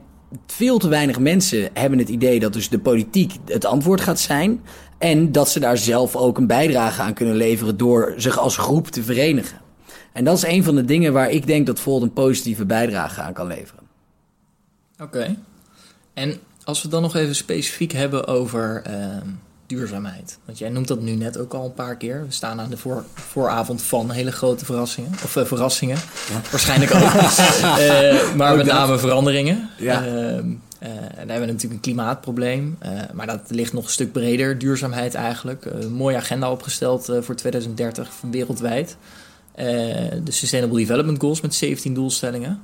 veel 0.46 0.78
te 0.78 0.88
weinig 0.88 1.18
mensen 1.18 1.70
hebben 1.72 1.98
het 1.98 2.08
idee 2.08 2.40
dat 2.40 2.52
dus 2.52 2.68
de 2.68 2.78
politiek 2.78 3.32
het 3.44 3.64
antwoord 3.64 4.00
gaat 4.00 4.20
zijn. 4.20 4.62
En 4.98 5.32
dat 5.32 5.48
ze 5.48 5.60
daar 5.60 5.78
zelf 5.78 6.16
ook 6.16 6.38
een 6.38 6.46
bijdrage 6.46 7.02
aan 7.02 7.14
kunnen 7.14 7.36
leveren 7.36 7.76
door 7.76 8.14
zich 8.16 8.38
als 8.38 8.56
groep 8.56 8.86
te 8.86 9.02
verenigen. 9.02 9.58
En 10.12 10.24
dat 10.24 10.36
is 10.36 10.44
een 10.44 10.64
van 10.64 10.74
de 10.74 10.84
dingen 10.84 11.12
waar 11.12 11.30
ik 11.30 11.46
denk 11.46 11.66
dat 11.66 11.80
Volt 11.80 12.02
een 12.02 12.12
positieve 12.12 12.66
bijdrage 12.66 13.20
aan 13.20 13.32
kan 13.32 13.46
leveren. 13.46 13.84
Oké. 14.98 15.36
En 16.14 16.40
als 16.68 16.82
we 16.82 16.88
dan 16.88 17.02
nog 17.02 17.14
even 17.14 17.34
specifiek 17.34 17.92
hebben 17.92 18.26
over 18.26 18.82
uh, 18.90 18.94
duurzaamheid. 19.66 20.38
Want 20.44 20.58
jij 20.58 20.68
noemt 20.68 20.88
dat 20.88 21.00
nu 21.00 21.14
net 21.14 21.38
ook 21.38 21.54
al 21.54 21.64
een 21.64 21.74
paar 21.74 21.96
keer. 21.96 22.24
We 22.26 22.32
staan 22.32 22.60
aan 22.60 22.70
de 22.70 22.76
voor, 22.76 23.04
vooravond 23.14 23.82
van 23.82 24.10
hele 24.10 24.32
grote 24.32 24.64
verrassingen. 24.64 25.10
Of 25.24 25.36
uh, 25.36 25.44
verrassingen. 25.44 25.96
Ja. 26.30 26.40
Waarschijnlijk 26.50 26.94
ook. 26.94 27.00
uh, 27.00 28.34
maar 28.36 28.50
ook 28.50 28.56
met 28.56 28.66
name 28.66 28.98
veranderingen. 28.98 29.70
Ja. 29.78 30.06
Ehm, 30.06 30.46
en 30.78 31.26
daar 31.26 31.36
hebben 31.36 31.40
we 31.40 31.46
natuurlijk 31.46 31.72
een 31.72 31.80
klimaatprobleem. 31.80 32.78
maar 33.12 33.26
dat 33.26 33.40
ligt 33.48 33.72
nog 33.72 33.84
een 33.84 33.90
stuk 33.90 34.12
breder. 34.12 34.58
Duurzaamheid 34.58 35.14
eigenlijk. 35.14 35.64
een 35.64 35.92
mooie 35.92 36.16
agenda 36.16 36.50
opgesteld 36.50 37.04
voor 37.20 37.34
2030 37.34 38.12
van 38.12 38.30
wereldwijd. 38.30 38.96
de 39.54 40.22
Sustainable 40.24 40.78
Development 40.78 41.20
Goals 41.20 41.40
met 41.40 41.54
17 41.54 41.94
doelstellingen. 41.94 42.62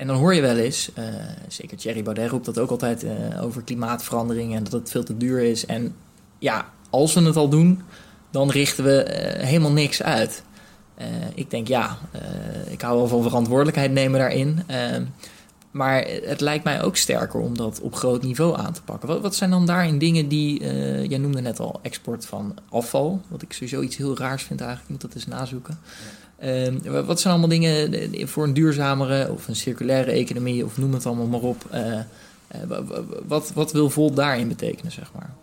En 0.00 0.06
dan 0.06 0.16
hoor 0.16 0.34
je 0.34 0.40
wel 0.40 0.56
eens, 0.56 0.90
uh, 0.98 1.04
zeker 1.48 1.76
Thierry 1.76 2.02
Baudet 2.02 2.30
roept 2.30 2.44
dat 2.44 2.58
ook 2.58 2.70
altijd 2.70 3.04
uh, 3.04 3.10
over 3.42 3.62
klimaatverandering 3.62 4.54
en 4.54 4.64
dat 4.64 4.72
het 4.72 4.90
veel 4.90 5.04
te 5.04 5.16
duur 5.16 5.40
is. 5.40 5.66
En 5.66 5.94
ja, 6.38 6.68
als 6.90 7.14
we 7.14 7.20
het 7.20 7.36
al 7.36 7.48
doen, 7.48 7.82
dan 8.30 8.50
richten 8.50 8.84
we 8.84 9.04
uh, 9.38 9.44
helemaal 9.46 9.72
niks 9.72 10.02
uit. 10.02 10.42
ik 11.34 11.50
denk 11.50 11.68
ja, 11.68 11.98
ik 12.70 12.80
hou 12.80 12.96
wel 12.96 13.08
van 13.08 13.22
verantwoordelijkheid 13.22 13.92
nemen 13.92 14.18
daarin. 14.18 14.62
maar 15.70 16.04
het 16.22 16.40
lijkt 16.40 16.64
mij 16.64 16.82
ook 16.82 16.96
sterker 16.96 17.40
om 17.40 17.56
dat 17.56 17.80
op 17.80 17.94
groot 17.94 18.22
niveau 18.22 18.58
aan 18.58 18.72
te 18.72 18.82
pakken. 18.82 19.08
Wat, 19.08 19.20
wat 19.20 19.34
zijn 19.34 19.50
dan 19.50 19.66
daarin 19.66 19.98
dingen 19.98 20.28
die, 20.28 20.60
jij 21.08 21.18
noemde 21.18 21.40
net 21.40 21.60
al 21.60 21.80
export 21.82 22.26
van 22.26 22.54
afval, 22.68 23.20
wat 23.28 23.42
ik 23.42 23.52
sowieso 23.52 23.80
iets 23.80 23.96
heel 23.96 24.18
raars 24.18 24.42
vind 24.42 24.60
eigenlijk, 24.60 24.90
ik 24.90 24.94
moet 25.00 25.12
dat 25.12 25.14
eens 25.14 25.40
nazoeken. 25.40 25.78
Ja. 25.82 26.19
Uh, 26.44 27.04
wat 27.06 27.20
zijn 27.20 27.32
allemaal 27.32 27.50
dingen 27.50 27.92
eh, 27.92 28.26
voor 28.26 28.44
een 28.44 28.54
duurzamere 28.54 29.32
of 29.32 29.48
een 29.48 29.56
circulaire 29.56 30.10
economie, 30.10 30.64
of 30.64 30.78
noem 30.78 30.92
het 30.92 31.06
allemaal 31.06 31.26
maar 31.26 31.40
op. 31.40 31.64
Uh, 31.74 32.00
uh, 32.70 32.88
wat, 33.26 33.52
wat 33.52 33.72
wil 33.72 33.90
Volt 33.90 34.16
daarin 34.16 34.48
betekenen, 34.48 34.92
zeg 34.92 35.12
maar? 35.12 35.34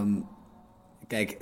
Um, 0.00 0.24
kijk, 1.06 1.36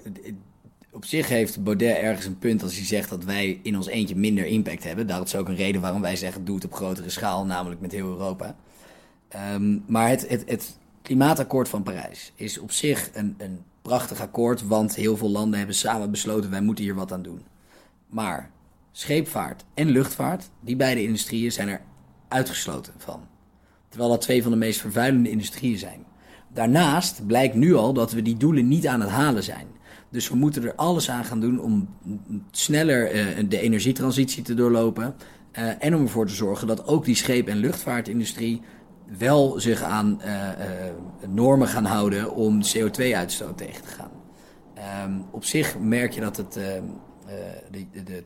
op 0.91 1.05
zich 1.05 1.29
heeft 1.29 1.63
Baudet 1.63 1.97
ergens 1.97 2.27
een 2.27 2.39
punt 2.39 2.63
als 2.63 2.77
hij 2.77 2.85
zegt 2.85 3.11
dat 3.11 3.25
wij 3.25 3.61
in 3.63 3.77
ons 3.77 3.87
eentje 3.87 4.17
minder 4.17 4.47
impact 4.47 4.85
hebben. 4.85 5.07
Dat 5.07 5.27
is 5.27 5.37
ook 5.37 5.49
een 5.49 5.57
reden 5.57 5.81
waarom 5.81 6.01
wij 6.01 6.17
zeggen: 6.17 6.45
doe 6.45 6.55
het 6.55 6.65
op 6.65 6.75
grotere 6.75 7.11
schaal, 7.11 7.45
namelijk 7.45 7.81
met 7.81 7.93
heel 7.93 8.09
Europa. 8.09 8.57
Um, 9.55 9.85
maar 9.87 10.09
het, 10.09 10.29
het, 10.29 10.43
het 10.47 10.79
klimaatakkoord 11.03 11.69
van 11.69 11.83
Parijs 11.83 12.33
is 12.35 12.59
op 12.59 12.73
zich 12.73 13.11
een, 13.15 13.35
een 13.39 13.59
prachtig 13.83 14.21
akkoord, 14.21 14.67
want 14.67 14.95
heel 14.95 15.17
veel 15.17 15.31
landen 15.31 15.59
hebben 15.59 15.77
samen 15.77 16.11
besloten: 16.11 16.51
wij 16.51 16.63
moeten 16.63 16.85
hier 16.85 16.95
wat 16.95 17.13
aan 17.13 17.23
doen. 17.23 17.43
Maar 18.07 18.51
scheepvaart 18.93 19.65
en 19.75 19.89
luchtvaart, 19.89 20.51
die 20.61 20.77
beide 20.77 21.03
industrieën 21.03 21.53
zijn 21.53 21.69
er 21.69 21.81
uitgesloten 22.29 22.93
van. 22.97 23.21
Terwijl 23.89 24.11
dat 24.11 24.21
twee 24.21 24.43
van 24.43 24.51
de 24.51 24.59
meest 24.59 24.81
vervuilende 24.81 25.31
industrieën 25.31 25.79
zijn. 25.79 26.07
Daarnaast 26.53 27.27
blijkt 27.27 27.55
nu 27.55 27.75
al 27.75 27.93
dat 27.93 28.13
we 28.13 28.23
die 28.23 28.37
doelen 28.37 28.69
niet 28.69 28.87
aan 28.87 29.01
het 29.01 29.11
halen 29.11 29.43
zijn. 29.43 29.67
Dus 30.11 30.29
we 30.29 30.37
moeten 30.37 30.65
er 30.65 30.75
alles 30.75 31.11
aan 31.11 31.25
gaan 31.25 31.41
doen 31.41 31.61
om 31.61 31.89
sneller 32.51 33.15
uh, 33.15 33.49
de 33.49 33.61
energietransitie 33.61 34.43
te 34.43 34.55
doorlopen. 34.55 35.15
Uh, 35.59 35.85
en 35.85 35.95
om 35.95 36.03
ervoor 36.03 36.27
te 36.27 36.35
zorgen 36.35 36.67
dat 36.67 36.87
ook 36.87 37.05
die 37.05 37.15
scheep- 37.15 37.49
en 37.49 37.57
luchtvaartindustrie 37.57 38.63
wel 39.19 39.61
zich 39.61 39.83
aan 39.83 40.21
uh, 40.25 40.49
normen 41.29 41.69
gaan 41.69 41.85
houden 41.85 42.35
om 42.35 42.61
CO2-uitstoot 42.63 43.59
tegen 43.59 43.83
te 43.83 43.89
gaan. 43.89 44.11
Um, 45.05 45.25
op 45.31 45.45
zich 45.45 45.79
merk 45.79 46.13
je 46.13 46.21
dat 46.21 46.37
het, 46.37 46.53
de, 46.53 47.87
de 48.05 48.25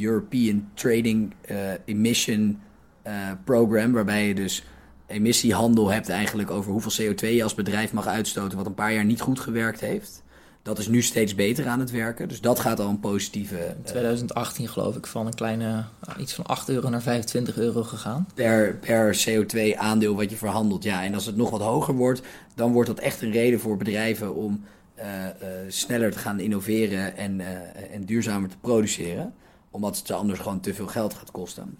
European 0.00 0.68
Trading 0.74 1.34
uh, 1.50 1.56
Emission 1.84 2.60
uh, 3.06 3.12
Program, 3.44 3.92
waarbij 3.92 4.28
je 4.28 4.34
dus 4.34 4.64
emissiehandel 5.06 5.88
hebt 5.88 6.08
eigenlijk 6.08 6.50
over 6.50 6.72
hoeveel 6.72 7.06
CO2 7.06 7.28
je 7.28 7.42
als 7.42 7.54
bedrijf 7.54 7.92
mag 7.92 8.06
uitstoten, 8.06 8.56
wat 8.56 8.66
een 8.66 8.74
paar 8.74 8.92
jaar 8.92 9.04
niet 9.04 9.20
goed 9.20 9.40
gewerkt 9.40 9.80
heeft. 9.80 10.22
Dat 10.62 10.78
is 10.78 10.88
nu 10.88 11.02
steeds 11.02 11.34
beter 11.34 11.66
aan 11.66 11.80
het 11.80 11.90
werken. 11.90 12.28
Dus 12.28 12.40
dat 12.40 12.60
gaat 12.60 12.80
al 12.80 12.88
een 12.88 13.00
positieve. 13.00 13.56
In 13.56 13.82
2018 13.84 14.68
geloof 14.68 14.96
ik 14.96 15.06
van 15.06 15.26
een 15.26 15.34
kleine 15.34 15.84
iets 16.18 16.32
van 16.32 16.46
8 16.46 16.68
euro 16.68 16.88
naar 16.88 17.02
25 17.02 17.56
euro 17.56 17.82
gegaan. 17.82 18.26
Per, 18.34 18.76
per 18.76 19.24
CO2 19.28 19.76
aandeel 19.76 20.16
wat 20.16 20.30
je 20.30 20.36
verhandelt. 20.36 20.82
Ja, 20.82 21.04
en 21.04 21.14
als 21.14 21.26
het 21.26 21.36
nog 21.36 21.50
wat 21.50 21.60
hoger 21.60 21.94
wordt, 21.94 22.22
dan 22.54 22.72
wordt 22.72 22.88
dat 22.88 22.98
echt 22.98 23.22
een 23.22 23.30
reden 23.30 23.60
voor 23.60 23.76
bedrijven 23.76 24.34
om 24.34 24.64
uh, 24.98 25.04
uh, 25.04 25.48
sneller 25.68 26.12
te 26.12 26.18
gaan 26.18 26.40
innoveren 26.40 27.16
en, 27.16 27.40
uh, 27.40 27.46
en 27.92 28.04
duurzamer 28.04 28.48
te 28.48 28.56
produceren 28.60 29.34
omdat 29.72 29.96
het 29.96 30.10
anders 30.10 30.40
gewoon 30.40 30.60
te 30.60 30.74
veel 30.74 30.86
geld 30.86 31.14
gaat 31.14 31.30
kosten. 31.30 31.78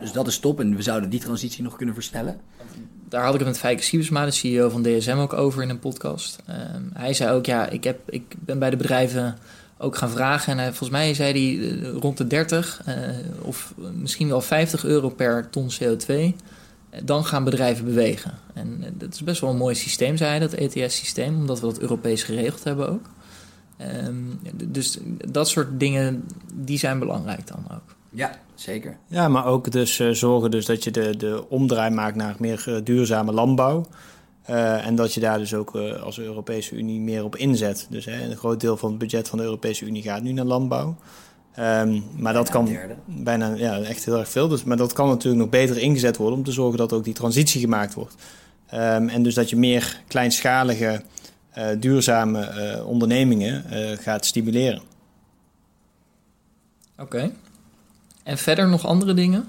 Dus 0.00 0.12
dat 0.12 0.26
is 0.26 0.38
top 0.38 0.60
en 0.60 0.76
we 0.76 0.82
zouden 0.82 1.10
die 1.10 1.20
transitie 1.20 1.62
nog 1.62 1.76
kunnen 1.76 1.94
versnellen. 1.94 2.40
Daar 3.08 3.24
had 3.24 3.32
ik 3.32 3.40
het 3.40 3.48
met 3.48 3.58
Fijke 3.58 3.82
Siebesma, 3.82 4.24
de 4.24 4.30
CEO 4.30 4.68
van 4.68 4.82
DSM, 4.82 5.16
ook 5.16 5.32
over 5.32 5.62
in 5.62 5.68
een 5.68 5.78
podcast. 5.78 6.38
Um, 6.48 6.90
hij 6.94 7.14
zei 7.14 7.32
ook, 7.32 7.46
ja, 7.46 7.68
ik, 7.68 7.84
heb, 7.84 8.10
ik 8.10 8.34
ben 8.38 8.58
bij 8.58 8.70
de 8.70 8.76
bedrijven 8.76 9.38
ook 9.78 9.96
gaan 9.96 10.10
vragen. 10.10 10.52
En 10.52 10.58
hij, 10.58 10.66
volgens 10.68 10.90
mij 10.90 11.14
zei 11.14 11.32
hij 11.32 11.66
uh, 11.66 11.92
rond 11.92 12.16
de 12.16 12.26
30 12.26 12.82
uh, 12.88 12.94
of 13.42 13.74
misschien 13.94 14.28
wel 14.28 14.40
50 14.40 14.84
euro 14.84 15.08
per 15.08 15.50
ton 15.50 15.70
CO2. 15.70 16.14
Dan 17.04 17.24
gaan 17.24 17.44
bedrijven 17.44 17.84
bewegen. 17.84 18.32
En 18.54 18.84
dat 18.98 19.14
is 19.14 19.24
best 19.24 19.40
wel 19.40 19.50
een 19.50 19.56
mooi 19.56 19.74
systeem, 19.74 20.16
zei 20.16 20.30
hij, 20.30 20.38
dat 20.38 20.52
ETS-systeem, 20.52 21.36
omdat 21.36 21.60
we 21.60 21.66
dat 21.66 21.78
Europees 21.78 22.22
geregeld 22.22 22.64
hebben 22.64 22.88
ook. 22.88 23.06
Um, 23.80 24.40
dus 24.54 24.98
dat 25.30 25.48
soort 25.48 25.80
dingen, 25.80 26.24
die 26.54 26.78
zijn 26.78 26.98
belangrijk 26.98 27.46
dan 27.46 27.64
ook. 27.72 27.96
Ja, 28.10 28.30
zeker. 28.54 28.96
Ja, 29.06 29.28
maar 29.28 29.46
ook 29.46 29.70
dus 29.70 29.98
uh, 29.98 30.10
zorgen 30.10 30.50
dus 30.50 30.66
dat 30.66 30.84
je 30.84 30.90
de, 30.90 31.16
de 31.16 31.44
omdraai 31.48 31.90
maakt 31.90 32.16
naar 32.16 32.36
meer 32.38 32.64
uh, 32.68 32.76
duurzame 32.84 33.32
landbouw. 33.32 33.86
Uh, 34.50 34.86
en 34.86 34.94
dat 34.94 35.14
je 35.14 35.20
daar 35.20 35.38
dus 35.38 35.54
ook 35.54 35.76
als 35.76 36.18
Europese 36.18 36.76
Unie 36.76 37.00
meer 37.00 37.24
op 37.24 37.36
inzet. 37.36 37.86
Dus 37.90 38.04
hè, 38.04 38.22
een 38.22 38.36
groot 38.36 38.60
deel 38.60 38.76
van 38.76 38.90
het 38.90 38.98
budget 38.98 39.28
van 39.28 39.38
de 39.38 39.44
Europese 39.44 39.84
Unie 39.84 40.02
gaat 40.02 40.22
nu 40.22 40.32
naar 40.32 40.44
landbouw. 40.44 40.96
Ehm, 41.58 42.00
maar 42.16 42.32
dat 42.32 42.50
kan 42.50 42.68
bijna 43.04 43.54
ja, 43.54 43.80
echt 43.80 44.04
heel 44.04 44.18
erg 44.18 44.28
veel. 44.28 44.48
Dus, 44.48 44.64
maar 44.64 44.76
dat 44.76 44.92
kan 44.92 45.08
natuurlijk 45.08 45.42
nog 45.42 45.50
beter 45.50 45.78
ingezet 45.78 46.16
worden 46.16 46.38
om 46.38 46.44
te 46.44 46.52
zorgen 46.52 46.78
dat 46.78 46.92
ook 46.92 47.04
die 47.04 47.14
transitie 47.14 47.60
gemaakt 47.60 47.94
wordt. 47.94 48.14
Ehm, 48.66 49.08
en 49.08 49.22
dus 49.22 49.34
dat 49.34 49.50
je 49.50 49.56
meer 49.56 50.00
kleinschalige, 50.06 50.84
uh, 50.84 50.98
duurzame 51.78 52.74
uh, 52.76 52.86
ondernemingen 52.86 53.64
uh, 53.72 53.98
gaat 53.98 54.26
stimuleren. 54.26 54.82
Oké. 56.98 57.32
En 58.22 58.38
verder 58.38 58.68
nog 58.68 58.86
andere 58.86 59.14
dingen? 59.14 59.48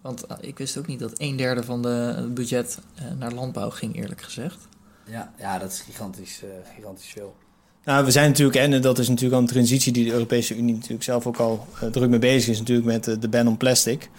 want 0.00 0.26
ik 0.40 0.58
wist 0.58 0.78
ook 0.78 0.86
niet 0.86 0.98
dat 0.98 1.20
een 1.20 1.36
derde 1.36 1.62
van 1.62 1.82
de 1.82 2.28
budget 2.34 2.78
naar 3.18 3.32
landbouw 3.32 3.70
ging, 3.70 3.96
eerlijk 3.96 4.22
gezegd. 4.22 4.68
Ja, 5.10 5.32
ja 5.38 5.58
dat 5.58 5.72
is 5.72 5.80
gigantisch, 5.80 6.42
gigantisch 6.74 7.06
veel. 7.06 7.36
Nou, 7.86 8.04
we 8.04 8.10
zijn 8.10 8.28
natuurlijk, 8.28 8.56
en 8.56 8.80
dat 8.80 8.98
is 8.98 9.08
natuurlijk 9.08 9.34
al 9.34 9.40
een 9.40 9.46
transitie 9.46 9.92
die 9.92 10.04
de 10.04 10.12
Europese 10.12 10.56
Unie 10.56 10.74
natuurlijk 10.74 11.02
zelf 11.02 11.26
ook 11.26 11.36
al 11.36 11.66
uh, 11.82 11.90
druk 11.90 12.08
mee 12.08 12.18
bezig 12.18 12.48
is, 12.48 12.58
natuurlijk 12.58 12.86
met 12.86 13.04
de, 13.04 13.18
de 13.18 13.28
ban 13.28 13.48
on 13.48 13.56
plastic. 13.56 14.10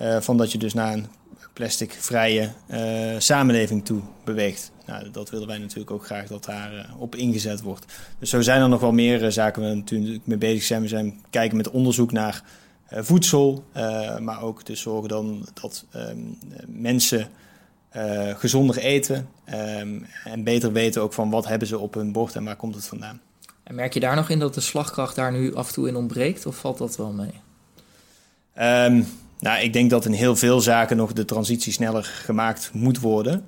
Uh, 0.00 0.20
van 0.20 0.36
dat 0.36 0.52
je 0.52 0.58
dus 0.58 0.74
naar 0.74 0.92
een 0.92 1.06
plasticvrije 1.52 2.52
uh, 2.70 3.14
samenleving 3.18 3.84
toe 3.84 4.00
beweegt. 4.24 4.70
Nou, 4.88 5.10
dat 5.10 5.30
willen 5.30 5.46
wij 5.46 5.58
natuurlijk 5.58 5.90
ook 5.90 6.04
graag 6.04 6.26
dat 6.26 6.44
daar 6.44 6.90
op 6.98 7.14
ingezet 7.14 7.60
wordt. 7.60 7.84
Dus 8.18 8.30
zo 8.30 8.40
zijn 8.40 8.62
er 8.62 8.68
nog 8.68 8.80
wel 8.80 8.92
meer 8.92 9.32
zaken 9.32 9.62
waar 9.62 9.70
we 9.70 9.76
natuurlijk 9.76 10.26
mee 10.26 10.38
bezig 10.38 10.62
zijn. 10.62 10.82
We 10.82 10.88
zijn 10.88 11.20
kijken 11.30 11.56
met 11.56 11.70
onderzoek 11.70 12.12
naar 12.12 12.42
voedsel, 12.90 13.64
maar 14.20 14.42
ook 14.42 14.66
dus 14.66 14.80
zorgen 14.80 15.08
dan 15.08 15.48
dat 15.54 15.84
ehm, 15.90 16.18
mensen 16.66 17.28
gezonder 18.36 18.78
eten 18.78 19.28
um, 19.80 20.06
en 20.24 20.44
beter 20.44 20.72
weten 20.72 21.02
ook 21.02 21.12
van 21.12 21.30
wat 21.30 21.46
hebben 21.46 21.68
ze 21.68 21.78
op 21.78 21.94
hun 21.94 22.12
bord 22.12 22.34
en 22.34 22.44
waar 22.44 22.56
komt 22.56 22.74
het 22.74 22.86
vandaan. 22.86 23.20
En 23.62 23.74
merk 23.74 23.94
je 23.94 24.00
daar 24.00 24.16
nog 24.16 24.28
in 24.28 24.38
dat 24.38 24.54
de 24.54 24.60
slagkracht 24.60 25.16
daar 25.16 25.32
nu 25.32 25.54
af 25.54 25.68
en 25.68 25.74
toe 25.74 25.88
in 25.88 25.96
ontbreekt 25.96 26.46
of 26.46 26.56
valt 26.56 26.78
dat 26.78 26.96
wel 26.96 27.12
mee? 27.12 27.32
Um, 28.86 29.06
nou, 29.40 29.60
ik 29.60 29.72
denk 29.72 29.90
dat 29.90 30.04
in 30.04 30.12
heel 30.12 30.36
veel 30.36 30.60
zaken 30.60 30.96
nog 30.96 31.12
de 31.12 31.24
transitie 31.24 31.72
sneller 31.72 32.04
gemaakt 32.04 32.70
moet 32.72 33.00
worden. 33.00 33.44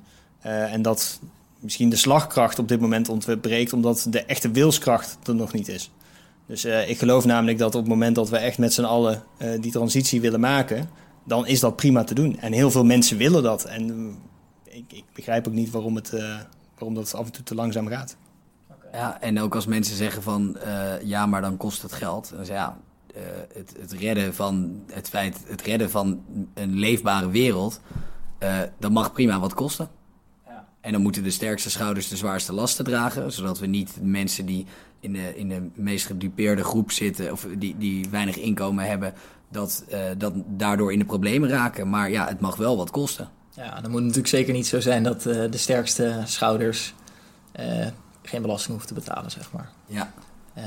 Uh, 0.47 0.73
en 0.73 0.83
dat 0.83 1.21
misschien 1.59 1.89
de 1.89 1.97
slagkracht 1.97 2.59
op 2.59 2.69
dit 2.69 2.81
moment 2.81 3.09
ontbreekt 3.09 3.73
omdat 3.73 4.07
de 4.11 4.25
echte 4.25 4.51
wilskracht 4.51 5.19
er 5.27 5.35
nog 5.35 5.53
niet 5.53 5.69
is. 5.69 5.91
Dus 6.47 6.65
uh, 6.65 6.89
ik 6.89 6.99
geloof 6.99 7.25
namelijk 7.25 7.59
dat 7.59 7.75
op 7.75 7.81
het 7.81 7.91
moment 7.91 8.15
dat 8.15 8.29
we 8.29 8.37
echt 8.37 8.59
met 8.59 8.73
z'n 8.73 8.85
allen 8.85 9.23
uh, 9.39 9.61
die 9.61 9.73
transitie 9.73 10.21
willen 10.21 10.41
maken, 10.41 10.91
dan 11.25 11.47
is 11.47 11.61
dat 11.61 11.77
prima 11.77 12.05
te 12.05 12.15
doen. 12.15 12.39
En 12.39 12.53
heel 12.53 12.71
veel 12.71 12.85
mensen 12.85 13.17
willen 13.17 13.43
dat. 13.43 13.65
En 13.65 14.15
ik, 14.65 14.93
ik 14.93 15.05
begrijp 15.15 15.49
ook 15.49 15.55
niet 15.55 15.71
waarom, 15.71 15.95
het, 15.95 16.11
waarom 16.75 16.95
dat 16.95 17.15
af 17.15 17.27
en 17.27 17.33
toe 17.33 17.45
te 17.45 17.55
langzaam 17.55 17.87
gaat. 17.87 18.17
Ja, 18.93 19.21
en 19.21 19.41
ook 19.41 19.55
als 19.55 19.67
mensen 19.67 19.97
zeggen 19.97 20.23
van 20.23 20.57
ja, 21.03 21.27
maar 21.27 21.41
dan 21.41 21.57
kost 21.57 21.83
het 21.83 21.93
geld. 21.93 22.33
Dan 22.37 22.45
zeg 22.45 22.57
ja, 22.57 22.79
het, 23.53 23.75
het, 23.81 23.93
redden 23.93 24.35
van 24.35 24.83
het 24.87 25.09
feit, 25.09 25.37
het 25.47 25.63
redden 25.63 25.91
van 25.91 26.25
een 26.55 26.75
leefbare 26.79 27.29
wereld, 27.29 27.81
dat 28.79 28.91
mag 28.91 29.13
prima 29.13 29.39
wat 29.39 29.55
kosten. 29.55 29.89
En 30.81 30.93
dan 30.93 31.03
moeten 31.03 31.23
de 31.23 31.31
sterkste 31.31 31.71
schouders 31.71 32.09
de 32.09 32.17
zwaarste 32.17 32.53
lasten 32.53 32.85
dragen, 32.85 33.33
zodat 33.33 33.59
we 33.59 33.67
niet 33.67 33.97
mensen 34.03 34.47
die 34.47 34.67
in 35.01 35.13
de, 35.13 35.37
in 35.37 35.49
de 35.49 35.69
meest 35.75 36.07
gedupeerde 36.07 36.65
groep 36.65 36.91
zitten 36.91 37.33
of 37.33 37.47
die, 37.59 37.77
die 37.79 38.09
weinig 38.11 38.37
inkomen 38.37 38.85
hebben, 38.85 39.15
dat, 39.49 39.85
dat 40.19 40.33
daardoor 40.47 40.93
in 40.93 40.99
de 40.99 41.05
problemen 41.05 41.49
raken. 41.49 41.89
Maar 41.89 42.11
ja, 42.11 42.27
het 42.27 42.41
mag 42.41 42.57
wel 42.57 42.77
wat 42.77 42.91
kosten. 42.91 43.29
Ja, 43.57 43.81
dan 43.81 43.91
moet 43.91 44.01
het 44.01 44.01
natuurlijk 44.01 44.35
zeker 44.35 44.53
niet 44.53 44.67
zo 44.67 44.81
zijn 44.81 45.03
dat 45.03 45.27
uh, 45.27 45.51
de 45.51 45.59
sterkste 45.59 46.23
schouders 46.25 46.95
uh, 47.61 47.87
geen 48.23 48.43
belasting 48.43 48.71
hoeven 48.71 48.89
te 48.89 48.95
betalen, 48.95 49.31
zeg 49.31 49.53
maar. 49.53 49.71
Ja. 49.87 50.13
Uh, 50.59 50.65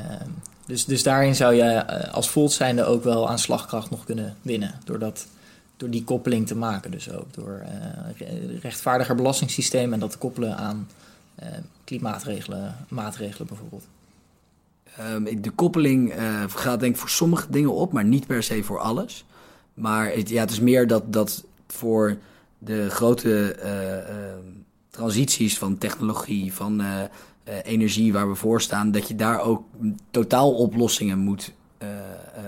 dus, 0.66 0.86
dus 0.86 1.04
daarin 1.04 1.36
zou 1.36 1.54
je 1.54 1.64
eh, 1.64 2.14
als 2.14 2.30
Volt 2.30 2.52
zijnde 2.52 2.84
ook 2.84 3.04
wel 3.04 3.30
aan 3.30 3.40
slagkracht 3.40 3.90
nog 3.90 4.06
kunnen 4.06 4.36
winnen. 4.42 4.74
Door, 4.84 5.00
dat, 5.00 5.28
door 5.78 5.90
die 5.90 6.04
koppeling 6.04 6.48
te 6.48 6.56
maken 6.56 6.92
dus 6.92 7.12
ook. 7.12 7.34
Door 7.34 7.64
een 8.18 8.60
rechtvaardiger 8.62 9.16
belastingssysteem 9.16 9.94
en 9.94 10.00
dat 10.00 10.18
koppelen 10.18 10.58
aan 10.58 10.88
klimaatregelen 11.84 12.76
maatregelen 12.90 13.48
bijvoorbeeld. 13.48 13.84
Um, 15.00 15.42
de 15.42 15.52
koppeling 15.52 16.14
gaat 16.48 16.80
denk 16.80 16.94
ik 16.94 17.00
voor 17.00 17.10
sommige 17.10 17.48
dingen 17.50 17.74
op, 17.74 17.92
maar 17.92 18.06
niet 18.06 18.28
per 18.28 18.44
se 18.44 18.64
voor 18.64 18.80
alles. 18.80 19.26
Maar 19.74 20.12
het, 20.12 20.30
ja, 20.30 20.40
het 20.40 20.52
is 20.52 20.60
meer 20.60 20.88
dat, 20.88 21.14
dat 21.14 21.44
voor 21.68 22.18
de 22.58 22.90
grote 22.90 23.56
uh, 23.64 24.54
transities 24.90 25.58
van 25.58 25.78
technologie, 25.78 26.54
van 26.54 26.82
uh, 26.82 27.02
energie 27.64 28.14
waar 28.14 28.30
we 28.30 28.36
voor 28.36 28.62
staan, 28.62 28.92
dat 28.92 29.08
je 29.08 29.16
daar 29.16 29.42
ook 29.42 29.64
totaaloplossingen 30.12 31.18
moet, 31.18 31.54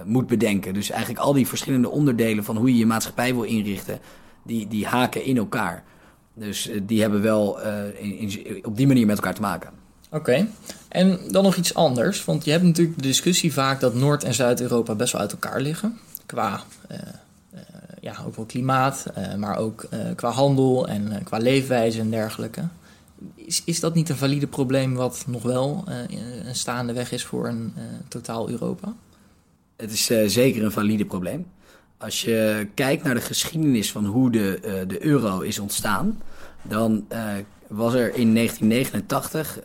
moet 0.05 0.27
bedenken. 0.27 0.73
Dus 0.73 0.89
eigenlijk 0.89 1.21
al 1.21 1.33
die 1.33 1.47
verschillende 1.47 1.89
onderdelen 1.89 2.43
van 2.43 2.57
hoe 2.57 2.71
je 2.71 2.77
je 2.77 2.85
maatschappij 2.85 3.33
wil 3.33 3.43
inrichten, 3.43 3.99
die, 4.43 4.67
die 4.67 4.85
haken 4.85 5.23
in 5.23 5.37
elkaar. 5.37 5.83
Dus 6.33 6.69
die 6.83 7.01
hebben 7.01 7.21
wel 7.21 7.59
in, 7.99 8.17
in, 8.17 8.65
op 8.65 8.77
die 8.77 8.87
manier 8.87 9.05
met 9.05 9.17
elkaar 9.17 9.33
te 9.35 9.41
maken. 9.41 9.69
Oké, 10.09 10.47
en 10.87 11.19
dan 11.27 11.43
nog 11.43 11.55
iets 11.55 11.73
anders. 11.73 12.25
Want 12.25 12.45
je 12.45 12.51
hebt 12.51 12.63
natuurlijk 12.63 12.97
de 12.97 13.07
discussie 13.07 13.53
vaak 13.53 13.79
dat 13.79 13.93
Noord- 13.93 14.23
en 14.23 14.33
Zuid-Europa 14.33 14.95
best 14.95 15.11
wel 15.11 15.21
uit 15.21 15.31
elkaar 15.31 15.61
liggen. 15.61 15.99
Qua 16.25 16.63
ja, 18.01 18.15
ook 18.25 18.35
wel 18.35 18.45
klimaat, 18.45 19.05
maar 19.37 19.57
ook 19.57 19.87
qua 20.15 20.29
handel 20.29 20.87
en 20.87 21.23
qua 21.23 21.37
leefwijze 21.37 21.99
en 21.99 22.09
dergelijke. 22.09 22.67
Is, 23.35 23.61
is 23.65 23.79
dat 23.79 23.93
niet 23.93 24.09
een 24.09 24.15
valide 24.15 24.47
probleem 24.47 24.93
wat 24.93 25.23
nog 25.27 25.41
wel 25.41 25.83
een 26.45 26.55
staande 26.55 26.93
weg 26.93 27.11
is 27.11 27.25
voor 27.25 27.47
een 27.47 27.73
totaal 28.07 28.49
Europa? 28.49 28.93
Het 29.75 29.91
is 29.91 30.05
zeker 30.25 30.63
een 30.63 30.71
valide 30.71 31.05
probleem. 31.05 31.47
Als 31.97 32.21
je 32.21 32.67
kijkt 32.73 33.03
naar 33.03 33.13
de 33.13 33.21
geschiedenis 33.21 33.91
van 33.91 34.05
hoe 34.05 34.31
de, 34.31 34.59
de 34.87 35.05
euro 35.05 35.39
is 35.39 35.59
ontstaan, 35.59 36.21
dan 36.61 37.07
was 37.67 37.93
er 37.93 38.15
in 38.15 38.33
1989, 38.33 39.59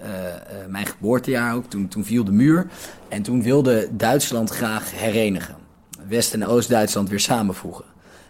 mijn 0.68 0.86
geboortejaar 0.86 1.54
ook, 1.54 1.70
toen, 1.70 1.88
toen 1.88 2.04
viel 2.04 2.24
de 2.24 2.32
muur. 2.32 2.66
En 3.08 3.22
toen 3.22 3.42
wilde 3.42 3.88
Duitsland 3.92 4.50
graag 4.50 4.92
herenigen. 4.92 5.56
West- 6.08 6.34
en 6.34 6.46
Oost-Duitsland 6.46 7.08
weer 7.08 7.20
samenvoegen. 7.20 7.84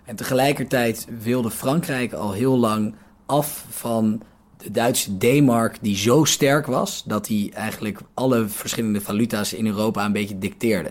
En 0.05 0.17
tegelijkertijd 0.17 1.07
wilde 1.23 1.51
Frankrijk 1.51 2.13
al 2.13 2.33
heel 2.33 2.59
lang 2.59 2.95
af 3.27 3.65
van 3.69 4.23
de 4.57 4.71
Duitse 4.71 5.17
D-mark 5.19 5.79
die 5.81 5.97
zo 5.97 6.25
sterk 6.25 6.67
was 6.67 7.05
dat 7.07 7.29
hij 7.29 7.51
eigenlijk 7.55 7.99
alle 8.15 8.49
verschillende 8.49 9.01
valuta's 9.01 9.53
in 9.53 9.67
Europa 9.67 10.05
een 10.05 10.13
beetje 10.13 10.39
dicteerde. 10.39 10.91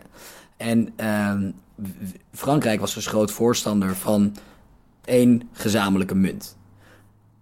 En 0.60 0.94
uh, 0.98 1.34
Frankrijk 2.32 2.80
was 2.80 2.94
dus 2.94 3.08
groot 3.08 3.32
voorstander 3.32 3.96
van 3.96 4.36
één 5.06 5.50
gezamenlijke 5.52 6.16
munt. 6.16 6.58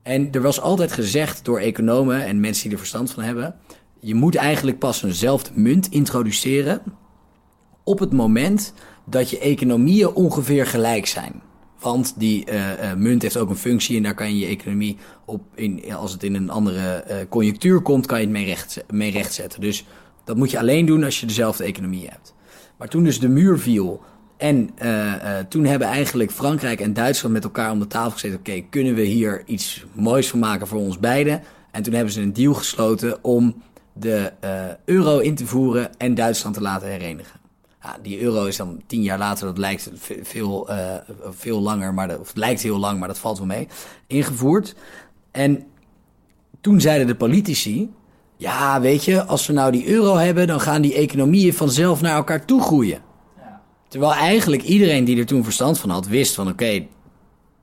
En 0.02 0.32
er 0.32 0.42
was 0.42 0.62
altijd 0.62 0.92
gezegd 0.92 1.46
door 1.46 1.60
economen 1.60 2.26
en 2.26 2.40
mensen 2.40 2.64
die 2.64 2.72
er 2.72 2.78
verstand 2.78 3.12
van 3.12 3.24
hebben: 3.24 3.56
je 4.00 4.16
moet 4.16 4.36
eigenlijk 4.36 4.80
pas 4.80 5.04
eenzelfde 5.04 5.52
munt 5.54 5.90
introduceren 5.90 6.82
op 7.84 8.00
het 8.00 8.14
moment 8.14 8.74
dat 9.06 9.30
je 9.30 9.40
economieën 9.40 10.14
ongeveer 10.14 10.66
gelijk 10.68 11.06
zijn. 11.06 11.42
Want 11.80 12.14
die 12.18 12.52
uh, 12.52 12.72
uh, 12.72 12.94
munt 12.94 13.22
heeft 13.22 13.38
ook 13.38 13.50
een 13.50 13.56
functie 13.56 13.98
en 13.98 14.04
daar 14.04 14.14
kan 14.14 14.34
je 14.34 14.40
je 14.40 14.46
economie 14.46 14.98
op, 15.26 15.42
in, 15.56 15.94
als 15.94 16.12
het 16.12 16.24
in 16.24 16.36
een 16.36 16.50
andere 16.50 17.06
uh, 17.10 17.16
conjunctuur 17.30 17.82
komt, 17.82 18.06
kan 18.06 18.18
je 18.18 18.24
het 18.24 18.34
mee, 18.34 18.46
recht, 18.46 18.84
mee 18.90 19.12
rechtzetten. 19.12 19.62
Dus 19.62 19.86
dat 20.24 20.38
moet 20.38 20.52
je 20.52 20.60
alleen 20.60 20.86
doen 20.86 21.04
als 21.04 21.20
je 21.20 21.26
dezelfde 21.26 21.64
economie 21.64 22.08
hebt. 22.10 22.36
Maar 22.78 22.88
toen 22.88 23.04
dus 23.04 23.20
de 23.20 23.30
muur 23.30 23.60
viel 23.60 24.02
en 24.38 24.70
toen 25.50 25.66
hebben 25.66 25.88
eigenlijk 25.88 26.32
Frankrijk 26.32 26.80
en 26.82 26.94
Duitsland 26.94 27.34
met 27.34 27.44
elkaar 27.44 27.72
om 27.72 27.80
de 27.80 27.88
tafel 27.88 28.12
gezeten, 28.12 28.40
oké, 28.40 28.62
kunnen 28.70 28.94
we 28.96 29.02
hier 29.02 29.44
iets 29.46 29.86
moois 29.94 30.30
van 30.30 30.40
maken 30.40 30.68
voor 30.68 30.80
ons 30.80 31.00
beiden? 31.00 31.42
En 31.72 31.84
toen 31.84 31.94
hebben 31.94 32.14
ze 32.14 32.22
een 32.22 32.34
deal 32.34 32.54
gesloten 32.54 33.24
om 33.24 33.62
de 33.94 34.34
euro 34.86 35.18
in 35.20 35.36
te 35.36 35.46
voeren 35.46 35.98
en 35.98 36.16
Duitsland 36.16 36.56
te 36.56 36.62
laten 36.62 36.88
herenigen. 36.88 37.40
Ja, 37.82 37.98
die 38.02 38.22
euro 38.22 38.46
is 38.46 38.58
dan 38.58 38.82
tien 38.88 39.02
jaar 39.02 39.18
later, 39.18 39.48
dat 39.48 39.58
lijkt 39.58 39.90
veel, 40.22 40.70
veel 41.30 41.62
langer, 41.62 41.94
maar 41.94 42.20
of 42.20 42.28
het 42.28 42.38
lijkt 42.38 42.62
heel 42.62 42.78
lang, 42.78 43.00
maar 43.00 43.08
dat 43.08 43.20
valt 43.20 43.38
wel 43.38 43.48
mee, 43.48 43.68
ingevoerd. 44.08 44.76
En 45.32 45.64
toen 46.62 46.82
zeiden 46.82 47.08
de 47.08 47.16
politici, 47.16 47.90
ja, 48.38 48.82
weet 48.82 49.04
je, 49.04 49.24
als 49.24 49.48
we 49.48 49.54
nou 49.54 49.72
die 49.72 49.88
euro 49.88 50.16
hebben, 50.16 50.48
dan 50.48 50.62
gaan 50.62 50.82
die 50.82 50.94
economieën 50.94 51.54
vanzelf 51.54 52.02
naar 52.02 52.16
elkaar 52.16 52.46
toe 52.46 52.62
groeien. 52.62 53.02
Ja. 53.38 53.62
Terwijl 53.88 54.14
eigenlijk 54.14 54.64
iedereen 54.64 55.06
die 55.06 55.18
er 55.18 55.26
toen 55.26 55.44
verstand 55.44 55.80
van 55.80 55.90
had, 55.90 56.08
wist 56.08 56.36
van 56.36 56.48
oké, 56.48 56.64
okay, 56.64 56.88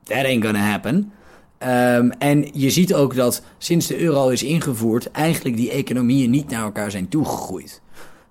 that 0.02 0.24
ain't 0.24 0.44
gonna 0.44 0.70
happen. 0.70 1.12
Um, 1.58 2.10
en 2.10 2.48
je 2.52 2.70
ziet 2.70 2.94
ook 2.94 3.14
dat 3.14 3.42
sinds 3.58 3.86
de 3.86 4.00
euro 4.00 4.28
is 4.28 4.42
ingevoerd, 4.42 5.10
eigenlijk 5.10 5.56
die 5.56 5.70
economieën 5.70 6.30
niet 6.30 6.48
naar 6.48 6.62
elkaar 6.62 6.90
zijn 6.90 7.08
toegegroeid. 7.08 7.82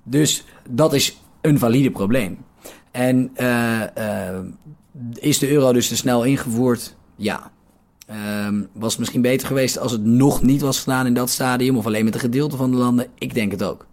Dus 0.04 0.46
dat 0.70 0.94
is 0.94 1.18
een 1.42 1.60
valide 1.60 1.92
probleem. 1.92 2.38
En 2.92 3.32
uh, 3.38 3.82
uh, 3.98 4.40
is 5.14 5.40
de 5.40 5.50
euro 5.50 5.74
dus 5.74 5.88
te 5.88 5.96
snel 5.96 6.24
ingevoerd? 6.24 6.96
Ja. 7.16 7.52
Um, 8.14 8.68
was 8.74 8.92
het 8.92 9.00
misschien 9.00 9.22
beter 9.22 9.48
geweest 9.48 9.78
als 9.78 9.92
het 9.92 10.04
nog 10.04 10.42
niet 10.42 10.62
was 10.62 10.80
gedaan 10.80 11.06
in 11.06 11.14
dat 11.14 11.30
stadium, 11.30 11.78
of 11.78 11.86
alleen 11.86 12.06
met 12.06 12.14
een 12.14 12.20
gedeelte 12.20 12.58
van 12.58 12.72
de 12.72 12.78
landen? 12.78 13.08
Ik 13.18 13.34
denk 13.34 13.52
het 13.52 13.64
ook. 13.64 13.86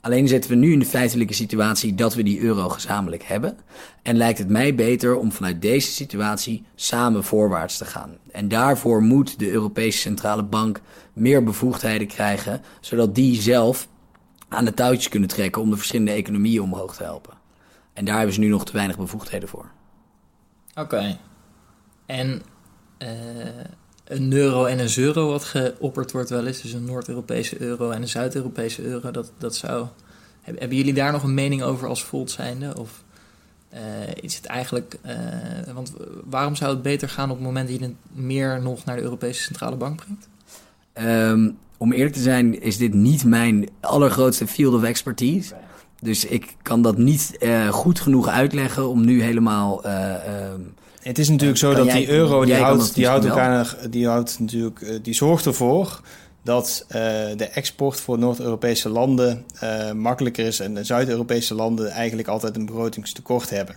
Alleen 0.00 0.28
zitten 0.28 0.50
we 0.50 0.56
nu 0.56 0.72
in 0.72 0.78
de 0.78 0.86
feitelijke 0.86 1.34
situatie 1.34 1.94
dat 1.94 2.14
we 2.14 2.22
die 2.22 2.40
euro 2.40 2.68
gezamenlijk 2.68 3.22
hebben. 3.22 3.58
En 4.02 4.16
lijkt 4.16 4.38
het 4.38 4.48
mij 4.48 4.74
beter 4.74 5.16
om 5.16 5.32
vanuit 5.32 5.62
deze 5.62 5.90
situatie 5.90 6.64
samen 6.74 7.24
voorwaarts 7.24 7.78
te 7.78 7.84
gaan. 7.84 8.16
En 8.32 8.48
daarvoor 8.48 9.02
moet 9.02 9.38
de 9.38 9.50
Europese 9.50 9.98
Centrale 9.98 10.42
Bank 10.42 10.80
meer 11.12 11.44
bevoegdheden 11.44 12.06
krijgen, 12.06 12.62
zodat 12.80 13.14
die 13.14 13.40
zelf 13.40 13.88
aan 14.48 14.64
de 14.64 14.74
touwtjes 14.74 15.08
kunnen 15.08 15.28
trekken 15.28 15.62
om 15.62 15.70
de 15.70 15.76
verschillende 15.76 16.12
economieën 16.12 16.62
omhoog 16.62 16.96
te 16.96 17.02
helpen. 17.02 17.34
En 17.92 18.04
daar 18.04 18.16
hebben 18.16 18.34
ze 18.34 18.40
nu 18.40 18.48
nog 18.48 18.64
te 18.64 18.72
weinig 18.72 18.96
bevoegdheden 18.96 19.48
voor. 19.48 19.70
Oké. 20.74 21.18
En 22.06 22.42
een 24.04 24.32
euro 24.32 24.64
en 24.64 24.78
een 24.78 24.92
euro 24.96 25.28
wat 25.28 25.44
geopperd 25.44 26.12
wordt 26.12 26.30
wel 26.30 26.46
eens, 26.46 26.60
dus 26.60 26.72
een 26.72 26.84
Noord-Europese 26.84 27.60
euro 27.60 27.90
en 27.90 28.02
een 28.02 28.08
Zuid-Europese 28.08 28.82
euro, 28.82 29.10
dat, 29.10 29.32
dat 29.38 29.56
zou... 29.56 29.86
Hebben 30.40 30.76
jullie 30.76 30.94
daar 30.94 31.12
nog 31.12 31.22
een 31.22 31.34
mening 31.34 31.62
over 31.62 31.88
als 31.88 32.04
Volt 32.04 32.30
zijnde? 32.30 32.78
Of 32.78 33.02
uh, 33.74 33.78
is 34.20 34.36
het 34.36 34.46
eigenlijk... 34.46 34.98
Uh, 35.06 35.74
want 35.74 35.92
waarom 36.24 36.54
zou 36.54 36.72
het 36.72 36.82
beter 36.82 37.08
gaan 37.08 37.30
op 37.30 37.36
het 37.36 37.46
moment 37.46 37.68
dat 37.68 37.78
je 37.78 37.84
het 37.84 37.94
meer 38.12 38.62
nog 38.62 38.84
naar 38.84 38.96
de 38.96 39.02
Europese 39.02 39.42
Centrale 39.42 39.76
Bank 39.76 40.02
brengt? 40.04 40.28
Um, 41.32 41.58
om 41.76 41.92
eerlijk 41.92 42.14
te 42.14 42.22
zijn 42.22 42.62
is 42.62 42.76
dit 42.76 42.94
niet 42.94 43.24
mijn 43.24 43.68
allergrootste 43.80 44.46
field 44.46 44.74
of 44.74 44.82
expertise. 44.82 45.54
Dus 46.00 46.24
ik 46.24 46.54
kan 46.62 46.82
dat 46.82 46.98
niet 46.98 47.38
goed 47.70 48.00
genoeg 48.00 48.28
uitleggen 48.28 48.88
om 48.88 49.04
nu 49.04 49.22
helemaal. 49.22 49.86
Uh, 49.86 50.14
het 51.02 51.18
is 51.18 51.28
natuurlijk 51.28 51.58
zo 51.58 51.74
dat 51.74 51.90
die 51.90 52.08
euro 52.08 52.44
die 52.44 52.54
houdt, 52.54 52.94
die 52.94 53.06
houdt 53.06 53.24
elkaar, 53.24 53.76
die 53.90 54.06
houdt 54.06 54.38
natuurlijk, 54.38 55.04
die 55.04 55.14
zorgt 55.14 55.46
ervoor 55.46 56.00
dat 56.42 56.84
de 57.36 57.48
export 57.54 58.00
voor 58.00 58.18
Noord-Europese 58.18 58.88
landen 58.88 59.44
makkelijker 59.94 60.46
is 60.46 60.60
en 60.60 60.74
de 60.74 60.84
Zuid-Europese 60.84 61.54
landen 61.54 61.90
eigenlijk 61.90 62.28
altijd 62.28 62.56
een 62.56 62.66
begrotingstekort 62.66 63.50
hebben. 63.50 63.76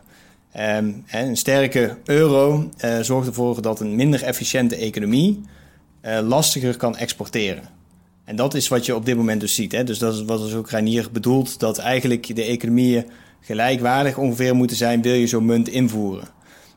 Um, 0.59 1.03
een 1.11 1.37
sterke 1.37 1.97
euro 2.05 2.69
zorgt 3.01 3.27
ervoor 3.27 3.61
dat 3.61 3.79
een 3.79 3.95
minder 3.95 4.23
efficiënte 4.23 4.75
economie 4.75 5.41
lastiger 6.23 6.77
kan 6.77 6.97
exporteren. 6.97 7.63
En 8.25 8.35
dat 8.35 8.53
is 8.53 8.67
wat 8.67 8.85
je 8.85 8.95
op 8.95 9.05
dit 9.05 9.15
moment 9.15 9.41
dus 9.41 9.55
ziet. 9.55 9.71
Hè? 9.71 9.83
Dus 9.83 9.97
dat 9.97 10.13
is 10.13 10.23
wat 10.23 10.41
dus 10.41 10.53
ook 10.53 10.69
Reinier 10.69 11.07
bedoelt, 11.11 11.59
dat 11.59 11.77
eigenlijk 11.77 12.35
de 12.35 12.43
economieën 12.43 13.05
gelijkwaardig 13.41 14.17
ongeveer 14.17 14.55
moeten 14.55 14.77
zijn, 14.77 15.01
wil 15.01 15.13
je 15.13 15.27
zo'n 15.27 15.45
munt 15.45 15.69
invoeren. 15.69 16.27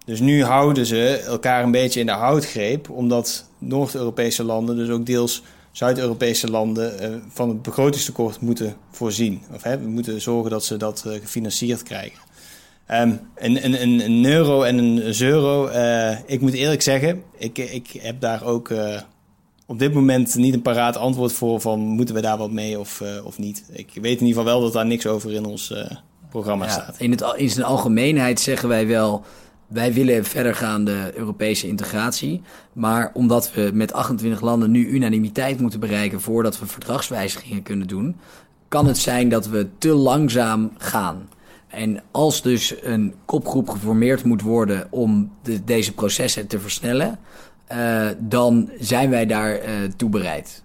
Dus 0.06 0.20
nu 0.20 0.42
houden 0.42 0.86
ze 0.86 1.24
elkaar 1.26 1.62
een 1.62 1.70
beetje 1.70 2.00
in 2.00 2.06
de 2.06 2.12
houtgreep, 2.12 2.90
omdat 2.90 3.46
Noord-Europese 3.58 4.44
landen, 4.44 4.76
dus 4.76 4.88
ook 4.88 5.06
deels 5.06 5.42
Zuid-Europese 5.72 6.50
landen, 6.50 7.10
uh, 7.10 7.16
van 7.28 7.48
het 7.48 7.62
begrotingstekort 7.62 8.40
moeten 8.40 8.76
voorzien. 8.90 9.42
Of 9.54 9.62
hè, 9.62 9.78
we 9.78 9.88
moeten 9.88 10.20
zorgen 10.20 10.50
dat 10.50 10.64
ze 10.64 10.76
dat 10.76 11.04
uh, 11.06 11.12
gefinancierd 11.12 11.82
krijgen. 11.82 12.18
Um, 12.90 13.20
een, 13.34 13.64
een, 13.64 14.04
een, 14.04 14.24
euro 14.24 14.62
en 14.62 14.78
een 14.78 15.20
euro, 15.20 15.68
uh, 15.68 16.18
ik 16.26 16.40
moet 16.40 16.52
eerlijk 16.52 16.82
zeggen, 16.82 17.22
ik, 17.38 17.58
ik 17.58 17.88
heb 18.00 18.20
daar 18.20 18.44
ook 18.44 18.70
op 19.66 19.78
dit 19.78 19.94
moment 19.94 20.34
niet 20.34 20.54
een 20.54 20.62
paraat 20.62 20.96
antwoord 20.96 21.32
voor 21.32 21.60
van 21.60 21.80
moeten 21.80 22.14
we 22.14 22.20
daar 22.20 22.38
wat 22.38 22.50
mee 22.50 22.78
of, 22.78 23.00
uh, 23.00 23.26
of 23.26 23.38
niet. 23.38 23.64
Ik 23.72 23.90
weet 23.94 24.20
in 24.20 24.26
ieder 24.26 24.42
geval 24.42 24.44
wel 24.44 24.60
dat 24.60 24.72
daar 24.72 24.86
niks 24.86 25.06
over 25.06 25.32
in 25.32 25.44
ons 25.44 25.74
programma 26.28 26.64
ja, 26.64 26.70
staat. 26.70 26.94
In, 26.98 27.10
het, 27.10 27.24
in 27.36 27.50
zijn 27.50 27.66
algemeenheid 27.66 28.40
zeggen 28.40 28.68
wij 28.68 28.86
wel, 28.86 29.24
wij 29.66 29.92
willen 29.92 30.24
verdergaande 30.24 31.12
Europese 31.14 31.68
integratie. 31.68 32.42
Maar 32.72 33.10
omdat 33.14 33.52
we 33.52 33.70
met 33.74 33.92
28 33.92 34.40
landen 34.40 34.70
nu 34.70 34.88
unanimiteit 34.88 35.60
moeten 35.60 35.80
bereiken 35.80 36.20
voordat 36.20 36.58
we 36.58 36.66
verdragswijzigingen 36.66 37.62
kunnen 37.62 37.86
doen, 37.86 38.16
kan 38.68 38.86
het 38.86 38.98
zijn 38.98 39.28
dat 39.28 39.46
we 39.46 39.68
te 39.78 39.92
langzaam 39.92 40.72
gaan. 40.78 41.28
En 41.68 42.02
als 42.10 42.42
dus 42.42 42.74
een 42.82 43.14
kopgroep 43.24 43.68
geformeerd 43.68 44.24
moet 44.24 44.42
worden 44.42 44.86
om 44.90 45.32
de, 45.42 45.64
deze 45.64 45.94
processen 45.94 46.46
te 46.46 46.60
versnellen, 46.60 47.18
uh, 47.72 48.08
dan 48.18 48.70
zijn 48.78 49.10
wij 49.10 49.26
daar 49.26 49.54
uh, 49.54 49.64
toe 49.96 50.08
bereid. 50.08 50.62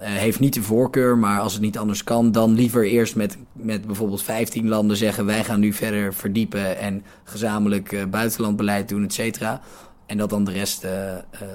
Uh, 0.00 0.06
heeft 0.06 0.40
niet 0.40 0.54
de 0.54 0.62
voorkeur, 0.62 1.18
maar 1.18 1.40
als 1.40 1.52
het 1.52 1.62
niet 1.62 1.78
anders 1.78 2.04
kan, 2.04 2.32
dan 2.32 2.54
liever 2.54 2.84
eerst 2.86 3.16
met, 3.16 3.36
met 3.52 3.86
bijvoorbeeld 3.86 4.22
15 4.22 4.68
landen 4.68 4.96
zeggen: 4.96 5.26
wij 5.26 5.44
gaan 5.44 5.60
nu 5.60 5.72
verder 5.72 6.14
verdiepen 6.14 6.78
en 6.78 7.04
gezamenlijk 7.24 8.10
buitenlandbeleid 8.10 8.88
doen, 8.88 9.04
et 9.04 9.12
cetera. 9.12 9.60
En 10.06 10.16
dat 10.16 10.30
dan 10.30 10.44
de 10.44 10.52
rest 10.52 10.86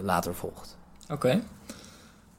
later 0.03 0.35
volgt. 0.35 0.77
Oké. 1.03 1.13
Okay. 1.13 1.41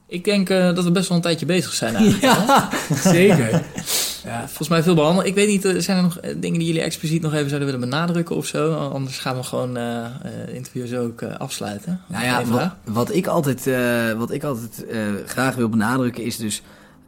Ik 0.07 0.25
denk 0.25 0.49
dat 0.49 0.85
we 0.85 0.91
best 0.91 1.09
wel 1.09 1.17
een 1.17 1.23
tijdje 1.23 1.47
bezig 1.47 1.73
zijn 1.73 1.95
eigenlijk. 1.97 2.23
ja, 2.23 2.69
zeker. 2.95 3.63
Ja, 4.25 4.47
volgens 4.47 4.69
mij 4.69 4.83
veel 4.83 4.95
behandeld. 4.95 5.27
Ik 5.27 5.35
weet 5.35 5.49
niet, 5.49 5.65
eh, 5.65 5.79
zijn 5.79 5.97
er 5.97 6.03
nog 6.03 6.19
eh, 6.19 6.35
dingen 6.37 6.59
die 6.59 6.67
jullie 6.69 6.83
expliciet 6.83 7.23
nog 7.23 7.35
even 7.35 7.49
zouden 7.49 7.73
willen 7.73 7.89
benadrukken 7.91 8.37
of 8.37 8.47
zo? 8.47 8.75
Anders 8.75 9.19
gaan 9.19 9.37
we 9.37 9.43
gewoon 9.43 9.79
uh, 9.79 10.07
interviews 10.53 10.95
ook 10.95 11.21
uh, 11.21 11.37
afsluiten. 11.37 12.01
Nou 12.07 12.25
ja, 12.25 12.45
wat, 12.45 12.75
wat, 12.85 13.15
ik 13.15 13.27
altijd, 13.27 13.67
uh, 13.67 14.13
wat 14.13 14.31
ik 14.31 14.45
altijd 14.45 14.85
graag 15.27 15.55
wil 15.55 15.69
benadrukken 15.69 16.25
is 16.25 16.37
dus... 16.37 16.63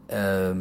Ehm, 0.07 0.57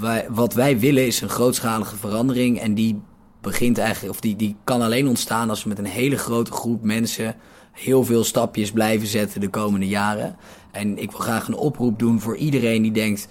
wij, 0.00 0.26
wat 0.28 0.54
wij 0.54 0.78
willen 0.78 1.06
is 1.06 1.20
een 1.20 1.28
grootschalige 1.28 1.96
verandering 1.96 2.60
en 2.60 2.74
die 2.74 3.02
begint 3.40 3.78
eigenlijk, 3.78 4.14
of 4.14 4.20
die, 4.20 4.36
die 4.36 4.56
kan 4.64 4.82
alleen 4.82 5.08
ontstaan 5.08 5.50
als 5.50 5.62
we 5.62 5.68
met 5.68 5.78
een 5.78 5.84
hele 5.84 6.18
grote 6.18 6.52
groep 6.52 6.82
mensen 6.82 7.34
heel 7.72 8.04
veel 8.04 8.24
stapjes 8.24 8.70
blijven 8.70 9.06
zetten 9.06 9.40
de 9.40 9.48
komende 9.48 9.88
jaren. 9.88 10.36
En 10.70 10.98
ik 10.98 11.10
wil 11.10 11.20
graag 11.20 11.48
een 11.48 11.54
oproep 11.54 11.98
doen 11.98 12.20
voor 12.20 12.36
iedereen 12.36 12.82
die 12.82 12.92
denkt 12.92 13.28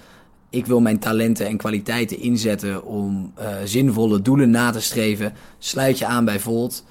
ik 0.51 0.65
wil 0.65 0.79
mijn 0.79 0.99
talenten 0.99 1.47
en 1.47 1.57
kwaliteiten 1.57 2.19
inzetten 2.19 2.83
om 2.83 3.33
uh, 3.39 3.45
zinvolle 3.65 4.21
doelen 4.21 4.49
na 4.49 4.71
te 4.71 4.81
streven. 4.81 5.33
Sluit 5.59 5.97
je 5.97 6.05
aan 6.05 6.25
bij 6.25 6.39
Volt. 6.39 6.83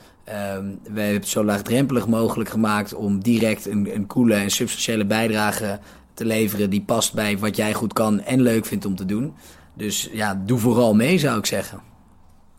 Um, 0.56 0.78
we 0.82 1.00
hebben 1.00 1.14
het 1.14 1.28
zo 1.28 1.44
laagdrempelig 1.44 2.06
mogelijk 2.06 2.50
gemaakt 2.50 2.94
om 2.94 3.22
direct 3.22 3.66
een, 3.66 3.94
een 3.94 4.06
coole 4.06 4.34
en 4.34 4.50
substantiële 4.50 5.04
bijdrage 5.04 5.78
te 6.14 6.24
leveren 6.24 6.70
die 6.70 6.82
past 6.82 7.14
bij 7.14 7.38
wat 7.38 7.56
jij 7.56 7.74
goed 7.74 7.92
kan 7.92 8.20
en 8.20 8.40
leuk 8.40 8.66
vindt 8.66 8.84
om 8.84 8.96
te 8.96 9.04
doen. 9.04 9.34
Dus 9.74 10.08
ja, 10.12 10.42
doe 10.46 10.58
vooral 10.58 10.94
mee 10.94 11.18
zou 11.18 11.38
ik 11.38 11.46
zeggen. 11.46 11.80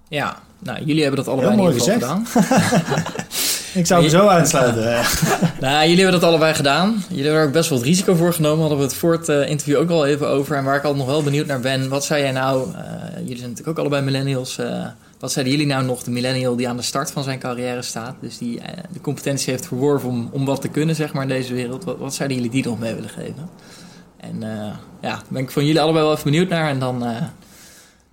Ja, 0.07 0.41
nou, 0.59 0.83
jullie 0.83 1.01
hebben 1.01 1.23
dat 1.23 1.33
allebei 1.33 1.53
Heel 1.53 1.63
mooi 1.63 1.73
gezegd. 1.73 2.03
gedaan. 2.03 2.25
Ik 3.73 3.85
zou 3.85 4.01
hem 4.01 4.09
zo 4.09 4.27
aansluiten. 4.27 4.83
nou, 5.61 5.87
jullie 5.87 6.03
hebben 6.03 6.19
dat 6.19 6.29
allebei 6.29 6.53
gedaan. 6.53 7.03
Jullie 7.07 7.23
hebben 7.23 7.41
er 7.41 7.47
ook 7.47 7.53
best 7.53 7.69
wel 7.69 7.77
het 7.77 7.87
risico 7.87 8.15
voor 8.15 8.33
genomen. 8.33 8.59
Hadden 8.59 8.77
we 8.77 8.83
het 8.83 8.93
voor 8.93 9.11
het 9.11 9.29
uh, 9.29 9.49
interview 9.49 9.77
ook 9.77 9.89
al 9.89 10.05
even 10.05 10.27
over. 10.27 10.55
En 10.55 10.63
waar 10.63 10.75
ik 10.75 10.83
altijd 10.83 10.99
nog 10.99 11.11
wel 11.11 11.23
benieuwd 11.23 11.45
naar 11.45 11.59
ben. 11.59 11.89
Wat 11.89 12.05
zou 12.05 12.19
jij 12.19 12.31
nou... 12.31 12.69
Uh, 12.69 12.77
jullie 13.13 13.37
zijn 13.37 13.49
natuurlijk 13.49 13.67
ook 13.67 13.77
allebei 13.77 14.03
millennials. 14.03 14.57
Uh, 14.57 14.85
wat 15.19 15.31
zeiden 15.31 15.53
jullie 15.53 15.67
nou 15.67 15.85
nog 15.85 16.03
de 16.03 16.11
millennial 16.11 16.55
die 16.55 16.69
aan 16.69 16.77
de 16.77 16.83
start 16.83 17.11
van 17.11 17.23
zijn 17.23 17.39
carrière 17.39 17.81
staat? 17.81 18.15
Dus 18.21 18.37
die 18.37 18.61
de 18.93 19.01
competentie 19.01 19.51
heeft 19.51 19.67
verworven 19.67 20.09
om, 20.09 20.29
om 20.31 20.45
wat 20.45 20.61
te 20.61 20.67
kunnen, 20.67 20.95
zeg 20.95 21.13
maar, 21.13 21.23
in 21.23 21.29
deze 21.29 21.53
wereld. 21.53 21.83
Wat, 21.83 21.97
wat 21.97 22.13
zouden 22.13 22.37
jullie 22.37 22.51
die 22.51 22.65
nog 22.65 22.79
mee 22.79 22.93
willen 22.93 23.09
geven? 23.09 23.49
En 24.19 24.43
ja, 25.01 25.21
ben 25.27 25.41
ik 25.41 25.51
van 25.51 25.65
jullie 25.65 25.81
allebei 25.81 26.03
wel 26.03 26.13
even 26.13 26.23
benieuwd 26.23 26.49
naar. 26.49 26.69
En 26.69 26.79
dan... 26.79 27.05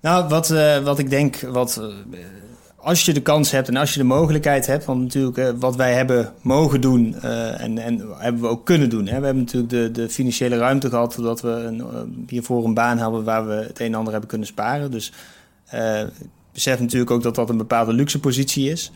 Nou, 0.01 0.29
wat, 0.29 0.49
wat 0.83 0.99
ik 0.99 1.11
denk... 1.11 1.41
Wat, 1.41 1.81
als 2.81 3.05
je 3.05 3.13
de 3.13 3.23
kans 3.23 3.51
hebt 3.51 3.69
en 3.69 3.77
als 3.77 3.93
je 3.93 3.99
de 3.99 4.05
mogelijkheid 4.05 4.67
hebt, 4.67 4.85
want 4.85 5.01
natuurlijk 5.01 5.37
uh, 5.37 5.49
wat 5.59 5.77
wij 5.77 5.95
hebben 5.95 6.33
mogen 6.41 6.81
doen 6.81 7.17
uh, 7.25 7.61
en, 7.61 7.79
en 7.79 8.03
hebben 8.19 8.43
we 8.43 8.49
ook 8.49 8.65
kunnen 8.65 8.91
doen. 8.91 9.07
Hè. 9.07 9.19
We 9.19 9.25
hebben 9.25 9.45
natuurlijk 9.45 9.71
de, 9.73 9.91
de 9.91 10.09
financiële 10.09 10.57
ruimte 10.57 10.89
gehad, 10.89 11.13
zodat 11.13 11.41
we 11.41 11.79
uh, 11.79 12.01
hiervoor 12.29 12.65
een 12.65 12.75
baan 12.75 12.99
hebben 12.99 13.25
waar 13.25 13.47
we 13.47 13.55
het 13.55 13.81
een 13.81 13.87
en 13.87 13.95
ander 13.95 14.13
hebben 14.13 14.31
kunnen 14.31 14.47
sparen. 14.47 14.91
Dus 14.91 15.13
besef 16.53 16.81
natuurlijk 16.81 17.11
ook 17.11 17.23
dat 17.23 17.35
dat 17.35 17.49
een 17.49 17.57
bepaalde 17.57 17.93
luxe 17.93 18.21
positie 18.21 18.71
is. 18.71 18.93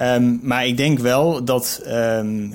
Um, 0.00 0.40
maar 0.42 0.66
ik 0.66 0.76
denk 0.76 0.98
wel 0.98 1.44
dat 1.44 1.82
um, 1.88 2.54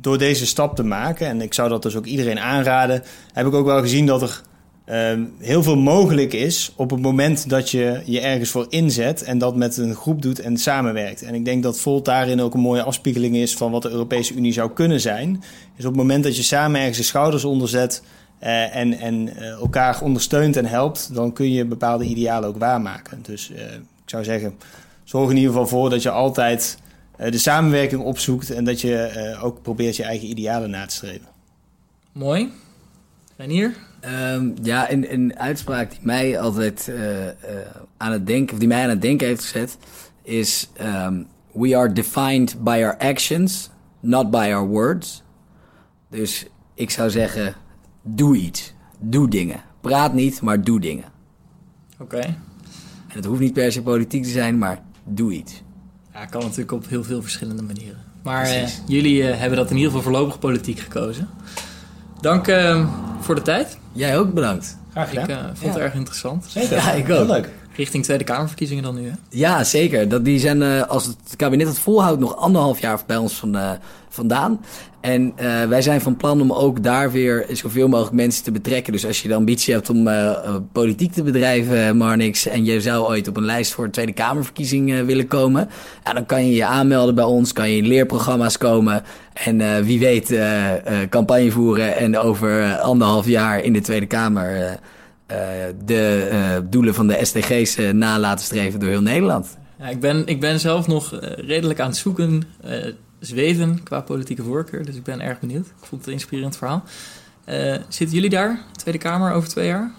door 0.00 0.18
deze 0.18 0.46
stap 0.46 0.76
te 0.76 0.82
maken, 0.82 1.26
en 1.26 1.40
ik 1.40 1.54
zou 1.54 1.68
dat 1.68 1.82
dus 1.82 1.96
ook 1.96 2.06
iedereen 2.06 2.38
aanraden, 2.38 3.02
heb 3.32 3.46
ik 3.46 3.54
ook 3.54 3.66
wel 3.66 3.80
gezien 3.80 4.06
dat 4.06 4.22
er 4.22 4.42
Ehm, 4.86 5.24
heel 5.38 5.62
veel 5.62 5.76
mogelijk 5.76 6.32
is 6.32 6.72
op 6.76 6.90
het 6.90 7.00
moment 7.00 7.48
dat 7.48 7.70
je 7.70 8.02
je 8.04 8.20
ergens 8.20 8.50
voor 8.50 8.66
inzet 8.68 9.22
en 9.22 9.38
dat 9.38 9.56
met 9.56 9.76
een 9.76 9.94
groep 9.94 10.22
doet 10.22 10.40
en 10.40 10.56
samenwerkt. 10.56 11.22
En 11.22 11.34
ik 11.34 11.44
denk 11.44 11.62
dat 11.62 11.80
Volt 11.80 12.04
daarin 12.04 12.40
ook 12.40 12.54
een 12.54 12.60
mooie 12.60 12.82
afspiegeling 12.82 13.36
is 13.36 13.56
van 13.56 13.70
wat 13.70 13.82
de 13.82 13.90
Europese 13.90 14.34
Unie 14.34 14.52
zou 14.52 14.70
kunnen 14.70 15.00
zijn. 15.00 15.42
Is 15.76 15.84
op 15.84 15.90
het 15.90 16.00
moment 16.00 16.24
dat 16.24 16.36
je 16.36 16.42
samen 16.42 16.80
ergens 16.80 16.96
de 16.98 17.04
schouders 17.04 17.44
onderzet 17.44 18.02
uh, 18.42 18.76
en, 18.76 18.92
en 18.92 19.14
uh, 19.14 19.50
elkaar 19.50 20.02
ondersteunt 20.02 20.56
en 20.56 20.66
helpt, 20.66 21.14
dan 21.14 21.32
kun 21.32 21.52
je 21.52 21.64
bepaalde 21.64 22.04
idealen 22.04 22.48
ook 22.48 22.58
waarmaken. 22.58 23.18
Dus 23.22 23.50
uh, 23.50 23.56
ik 23.72 24.10
zou 24.10 24.24
zeggen, 24.24 24.54
zorg 25.04 25.30
in 25.30 25.36
ieder 25.36 25.52
geval 25.52 25.66
voor 25.66 25.90
dat 25.90 26.02
je 26.02 26.10
altijd 26.10 26.78
de 27.16 27.38
samenwerking 27.38 28.02
opzoekt 28.02 28.50
en 28.50 28.64
dat 28.64 28.80
je 28.80 29.36
ook 29.42 29.62
probeert 29.62 29.96
je 29.96 30.02
eigen 30.02 30.28
idealen 30.28 30.70
na 30.70 30.86
te 30.86 30.94
streven. 30.94 31.26
Mooi. 32.12 32.50
En 33.36 33.50
hier? 33.50 33.74
Um, 34.06 34.54
ja, 34.62 34.90
een, 34.90 35.12
een 35.12 35.38
uitspraak 35.38 35.90
die 35.90 35.98
mij 36.02 36.40
altijd 36.40 36.86
uh, 36.90 37.24
uh, 37.24 37.30
aan 37.96 38.12
het 38.12 38.26
denken, 38.26 38.52
of 38.52 38.58
die 38.58 38.68
mij 38.68 38.82
aan 38.82 38.88
het 38.88 39.02
denken 39.02 39.26
heeft 39.26 39.42
gezet, 39.42 39.78
is: 40.22 40.68
um, 40.80 41.26
We 41.52 41.76
are 41.76 41.92
defined 41.92 42.64
by 42.64 42.80
our 42.82 42.96
actions, 42.98 43.70
not 44.00 44.30
by 44.30 44.50
our 44.54 44.66
words. 44.66 45.22
Dus 46.10 46.46
ik 46.74 46.90
zou 46.90 47.10
zeggen: 47.10 47.54
doe 48.02 48.36
iets, 48.36 48.74
doe 48.98 49.28
dingen. 49.28 49.60
Praat 49.80 50.12
niet, 50.12 50.40
maar 50.40 50.64
doe 50.64 50.80
dingen. 50.80 51.04
Oké. 51.98 52.18
En 52.18 53.22
het 53.22 53.24
hoeft 53.24 53.40
niet 53.40 53.52
per 53.52 53.72
se 53.72 53.82
politiek 53.82 54.22
te 54.22 54.28
zijn, 54.28 54.58
maar 54.58 54.82
doe 55.04 55.32
iets. 55.32 55.62
Ja, 56.12 56.26
kan 56.26 56.40
natuurlijk 56.40 56.72
op 56.72 56.88
heel 56.88 57.04
veel 57.04 57.22
verschillende 57.22 57.62
manieren. 57.62 57.98
Maar 58.22 58.44
eh, 58.44 58.68
jullie 58.86 59.28
eh, 59.28 59.38
hebben 59.38 59.58
dat 59.58 59.70
in 59.70 59.76
ieder 59.76 59.90
geval 59.90 60.04
voorlopig 60.04 60.38
politiek 60.38 60.78
gekozen. 60.78 61.28
Dank 62.20 62.48
eh, 62.48 62.88
voor 63.20 63.34
de 63.34 63.42
tijd. 63.42 63.78
Jij 63.96 64.18
ook 64.18 64.34
bedankt. 64.34 64.76
Graag 64.90 65.12
Ik 65.12 65.20
gedaan. 65.20 65.44
eh, 65.44 65.50
vond 65.54 65.74
het 65.74 65.82
erg 65.82 65.94
interessant. 65.94 66.44
Zeker. 66.48 66.76
Ja, 66.76 66.92
ik 66.92 67.06
Heel 67.06 67.18
ook. 67.18 67.28
leuk. 67.28 67.50
Richting 67.76 68.04
Tweede 68.04 68.24
Kamerverkiezingen 68.24 68.82
dan 68.82 68.94
nu, 68.94 69.08
hè? 69.08 69.14
Ja, 69.28 69.64
zeker. 69.64 70.08
Dat, 70.08 70.24
die 70.24 70.38
zijn, 70.38 70.62
eh, 70.62 70.82
als 70.82 71.06
het 71.06 71.36
kabinet 71.36 71.66
het 71.66 71.78
volhoudt, 71.78 72.20
nog 72.20 72.36
anderhalf 72.36 72.80
jaar 72.80 73.00
bij 73.06 73.16
ons 73.16 73.34
van, 73.34 73.56
eh, 73.56 73.70
vandaan. 74.08 74.60
En 75.00 75.32
eh, 75.36 75.64
wij 75.64 75.82
zijn 75.82 76.00
van 76.00 76.16
plan 76.16 76.40
om 76.40 76.52
ook 76.52 76.82
daar 76.82 77.12
weer 77.12 77.46
zoveel 77.52 77.88
mogelijk 77.88 78.14
mensen 78.14 78.44
te 78.44 78.52
betrekken. 78.52 78.92
Dus 78.92 79.06
als 79.06 79.22
je 79.22 79.28
de 79.28 79.34
ambitie 79.34 79.74
hebt 79.74 79.90
om 79.90 80.08
politiek 80.72 81.12
te 81.12 81.22
bedrijven, 81.22 81.96
Marnix, 81.96 82.46
en 82.46 82.64
je 82.64 82.80
zou 82.80 83.06
ooit 83.06 83.28
op 83.28 83.36
een 83.36 83.44
lijst 83.44 83.72
voor 83.72 83.84
een 83.84 83.90
Tweede 83.90 84.12
Kamerverkiezing 84.12 85.04
willen 85.04 85.26
komen, 85.26 85.68
ja, 86.04 86.12
dan 86.12 86.26
kan 86.26 86.46
je 86.46 86.54
je 86.54 86.64
aanmelden 86.64 87.14
bij 87.14 87.24
ons, 87.24 87.52
kan 87.52 87.70
je 87.70 87.76
in 87.76 87.86
leerprogramma's 87.86 88.58
komen. 88.58 89.02
En 89.32 89.84
wie 89.84 89.98
weet, 89.98 90.34
campagne 91.08 91.50
voeren 91.50 91.96
en 91.96 92.18
over 92.18 92.76
anderhalf 92.78 93.26
jaar 93.26 93.62
in 93.62 93.72
de 93.72 93.80
Tweede 93.80 94.06
Kamer. 94.06 94.78
Eh, 95.26 95.38
de 95.84 96.28
eh, 96.30 96.56
doelen 96.70 96.94
van 96.94 97.06
de 97.06 97.18
SDG's 97.24 97.76
eh, 97.76 97.90
na 97.90 98.18
laten 98.18 98.44
streven 98.44 98.80
door 98.80 98.88
heel 98.88 99.02
Nederland. 99.02 99.56
Ja, 99.78 99.88
ik, 99.88 100.00
ben, 100.00 100.26
ik 100.26 100.40
ben 100.40 100.60
zelf 100.60 100.86
nog 100.86 101.18
redelijk 101.36 101.80
aan 101.80 101.88
het 101.88 101.96
zoeken, 101.96 102.42
eh, 102.62 102.92
zweven 103.20 103.82
qua 103.82 104.00
politieke 104.00 104.42
voorkeur. 104.42 104.84
Dus 104.84 104.94
ik 104.96 105.02
ben 105.02 105.20
erg 105.20 105.40
benieuwd. 105.40 105.66
Ik 105.66 105.72
vond 105.84 106.00
het 106.00 106.06
een 106.06 106.12
inspirerend 106.12 106.56
verhaal. 106.56 106.82
Eh, 107.44 107.74
zitten 107.88 108.14
jullie 108.16 108.30
daar, 108.30 108.60
Tweede 108.72 108.98
Kamer, 109.00 109.32
over 109.32 109.48
twee 109.48 109.66
jaar? 109.66 109.90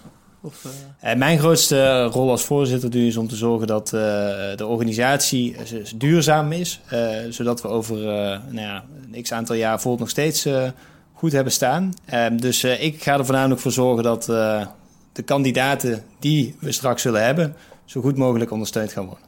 Of, 0.42 0.66
eh, 1.00 1.10
En 1.12 1.18
mijn 1.18 1.40
grootste 1.40 2.04
rol 2.04 2.30
als 2.30 2.44
voorzitter 2.44 2.90
nu 2.90 3.08
is 3.08 3.18
om 3.18 3.28
te 3.28 3.36
zorgen 3.36 3.68
dat 3.68 3.86
eh, 3.94 4.00
de 4.56 4.66
organisatie 4.66 5.56
duurzaam 5.96 6.52
is. 6.52 6.80
eh, 6.88 7.10
zodat 7.30 7.62
we 7.62 7.68
over 7.68 7.98
eh, 8.02 8.06
nou 8.50 8.60
ja, 8.68 8.84
een 9.12 9.22
x 9.22 9.32
aantal 9.32 9.56
jaar 9.56 9.82
voor 9.82 9.92
het 9.92 10.00
nog 10.00 10.10
steeds 10.10 10.46
eh, 10.46 10.64
goed 11.14 11.32
hebben 11.32 11.54
staan. 11.54 11.94
Ehm, 12.06 12.38
dus 12.38 12.64
eh, 12.64 12.84
ik 12.84 13.04
ga 13.04 13.18
er 13.18 13.26
voornamelijk 13.26 13.62
voor 13.62 13.72
zorgen 13.72 14.04
dat 14.04 14.30
eh, 14.30 14.66
de 15.18 15.24
kandidaten 15.24 16.04
die 16.20 16.56
we 16.60 16.72
straks 16.72 17.02
zullen 17.02 17.26
hebben... 17.26 17.56
zo 17.86 18.02
goed 18.02 18.18
mogelijk 18.18 18.52
ondersteund 18.52 18.92
gaan 18.92 19.06
worden. 19.06 19.26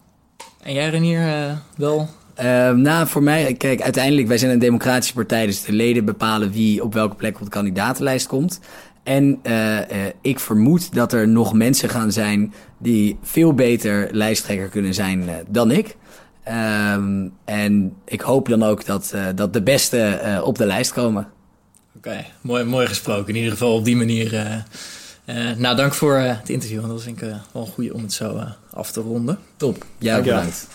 En 0.61 0.74
jij, 0.74 0.90
Renier, 0.90 1.28
eh, 1.28 1.57
wel? 1.78 2.07
Eh, 2.34 2.72
nou, 2.72 3.07
voor 3.07 3.24
mij, 3.24 3.53
kijk, 3.53 3.82
uiteindelijk, 3.82 4.28
wij 4.28 4.38
zijn 4.38 4.52
een 4.52 4.60
democratische 4.60 5.14
partij, 5.14 5.45
dus 5.45 5.64
de 5.64 5.72
leden 5.72 6.06
bepalen 6.06 6.52
wie 6.52 6.84
op 6.84 6.94
welke 6.94 7.16
plek 7.16 7.36
op 7.36 7.44
de 7.44 7.49
kandidatenlijst 7.49 8.28
komt. 8.28 8.60
En 9.03 9.40
eh, 9.41 9.78
eh, 9.80 10.14
ik 10.22 10.40
vermoed 10.40 10.94
dat 10.94 11.14
er 11.14 11.28
nog 11.28 11.53
mensen 11.53 11.90
gaan 11.90 12.11
zijn 12.11 12.53
die 12.78 13.18
veel 13.22 13.53
beter 13.53 14.10
lijsttrekker 14.11 14.68
kunnen 14.68 14.94
zijn 14.94 15.30
dan 15.48 15.72
ik. 15.72 15.98
Ehm, 16.49 17.28
en 17.45 17.94
ik 18.06 18.22
hoop 18.22 18.49
dan 18.49 18.64
ook 18.64 18.86
dat, 18.86 19.11
eh, 19.14 19.26
dat 19.36 19.53
de 19.53 19.61
beste 19.61 19.99
eh, 19.99 20.44
op 20.44 20.57
de 20.57 20.66
lijst 20.66 20.94
komen. 20.94 21.28
Oké, 21.98 22.26
mooi, 22.41 22.64
mooi 22.64 22.88
gesproken. 22.88 23.28
In 23.28 23.36
ieder 23.36 23.52
geval 23.52 23.76
op 23.76 23.86
die 23.86 23.95
manier. 23.95 24.64
Eh, 25.36 25.56
nou, 25.58 25.76
dank 25.76 25.94
voor 25.94 26.16
eh, 26.16 26.38
het 26.38 26.50
interview. 26.50 26.78
Want 26.80 26.88
dat 26.94 26.98
was 26.98 27.06
denk 27.06 27.22
ik 27.22 27.30
eh, 27.30 27.36
wel 27.52 27.62
een 27.62 27.72
goede 27.72 27.94
om 27.94 28.02
het 28.02 28.14
zo 28.14 28.44
af 28.74 28.92
te 28.92 29.02
ronden. 29.02 29.40
Top, 29.58 29.86
jij 29.98 30.12
Dankjewel. 30.14 30.40
bedankt. 30.40 30.68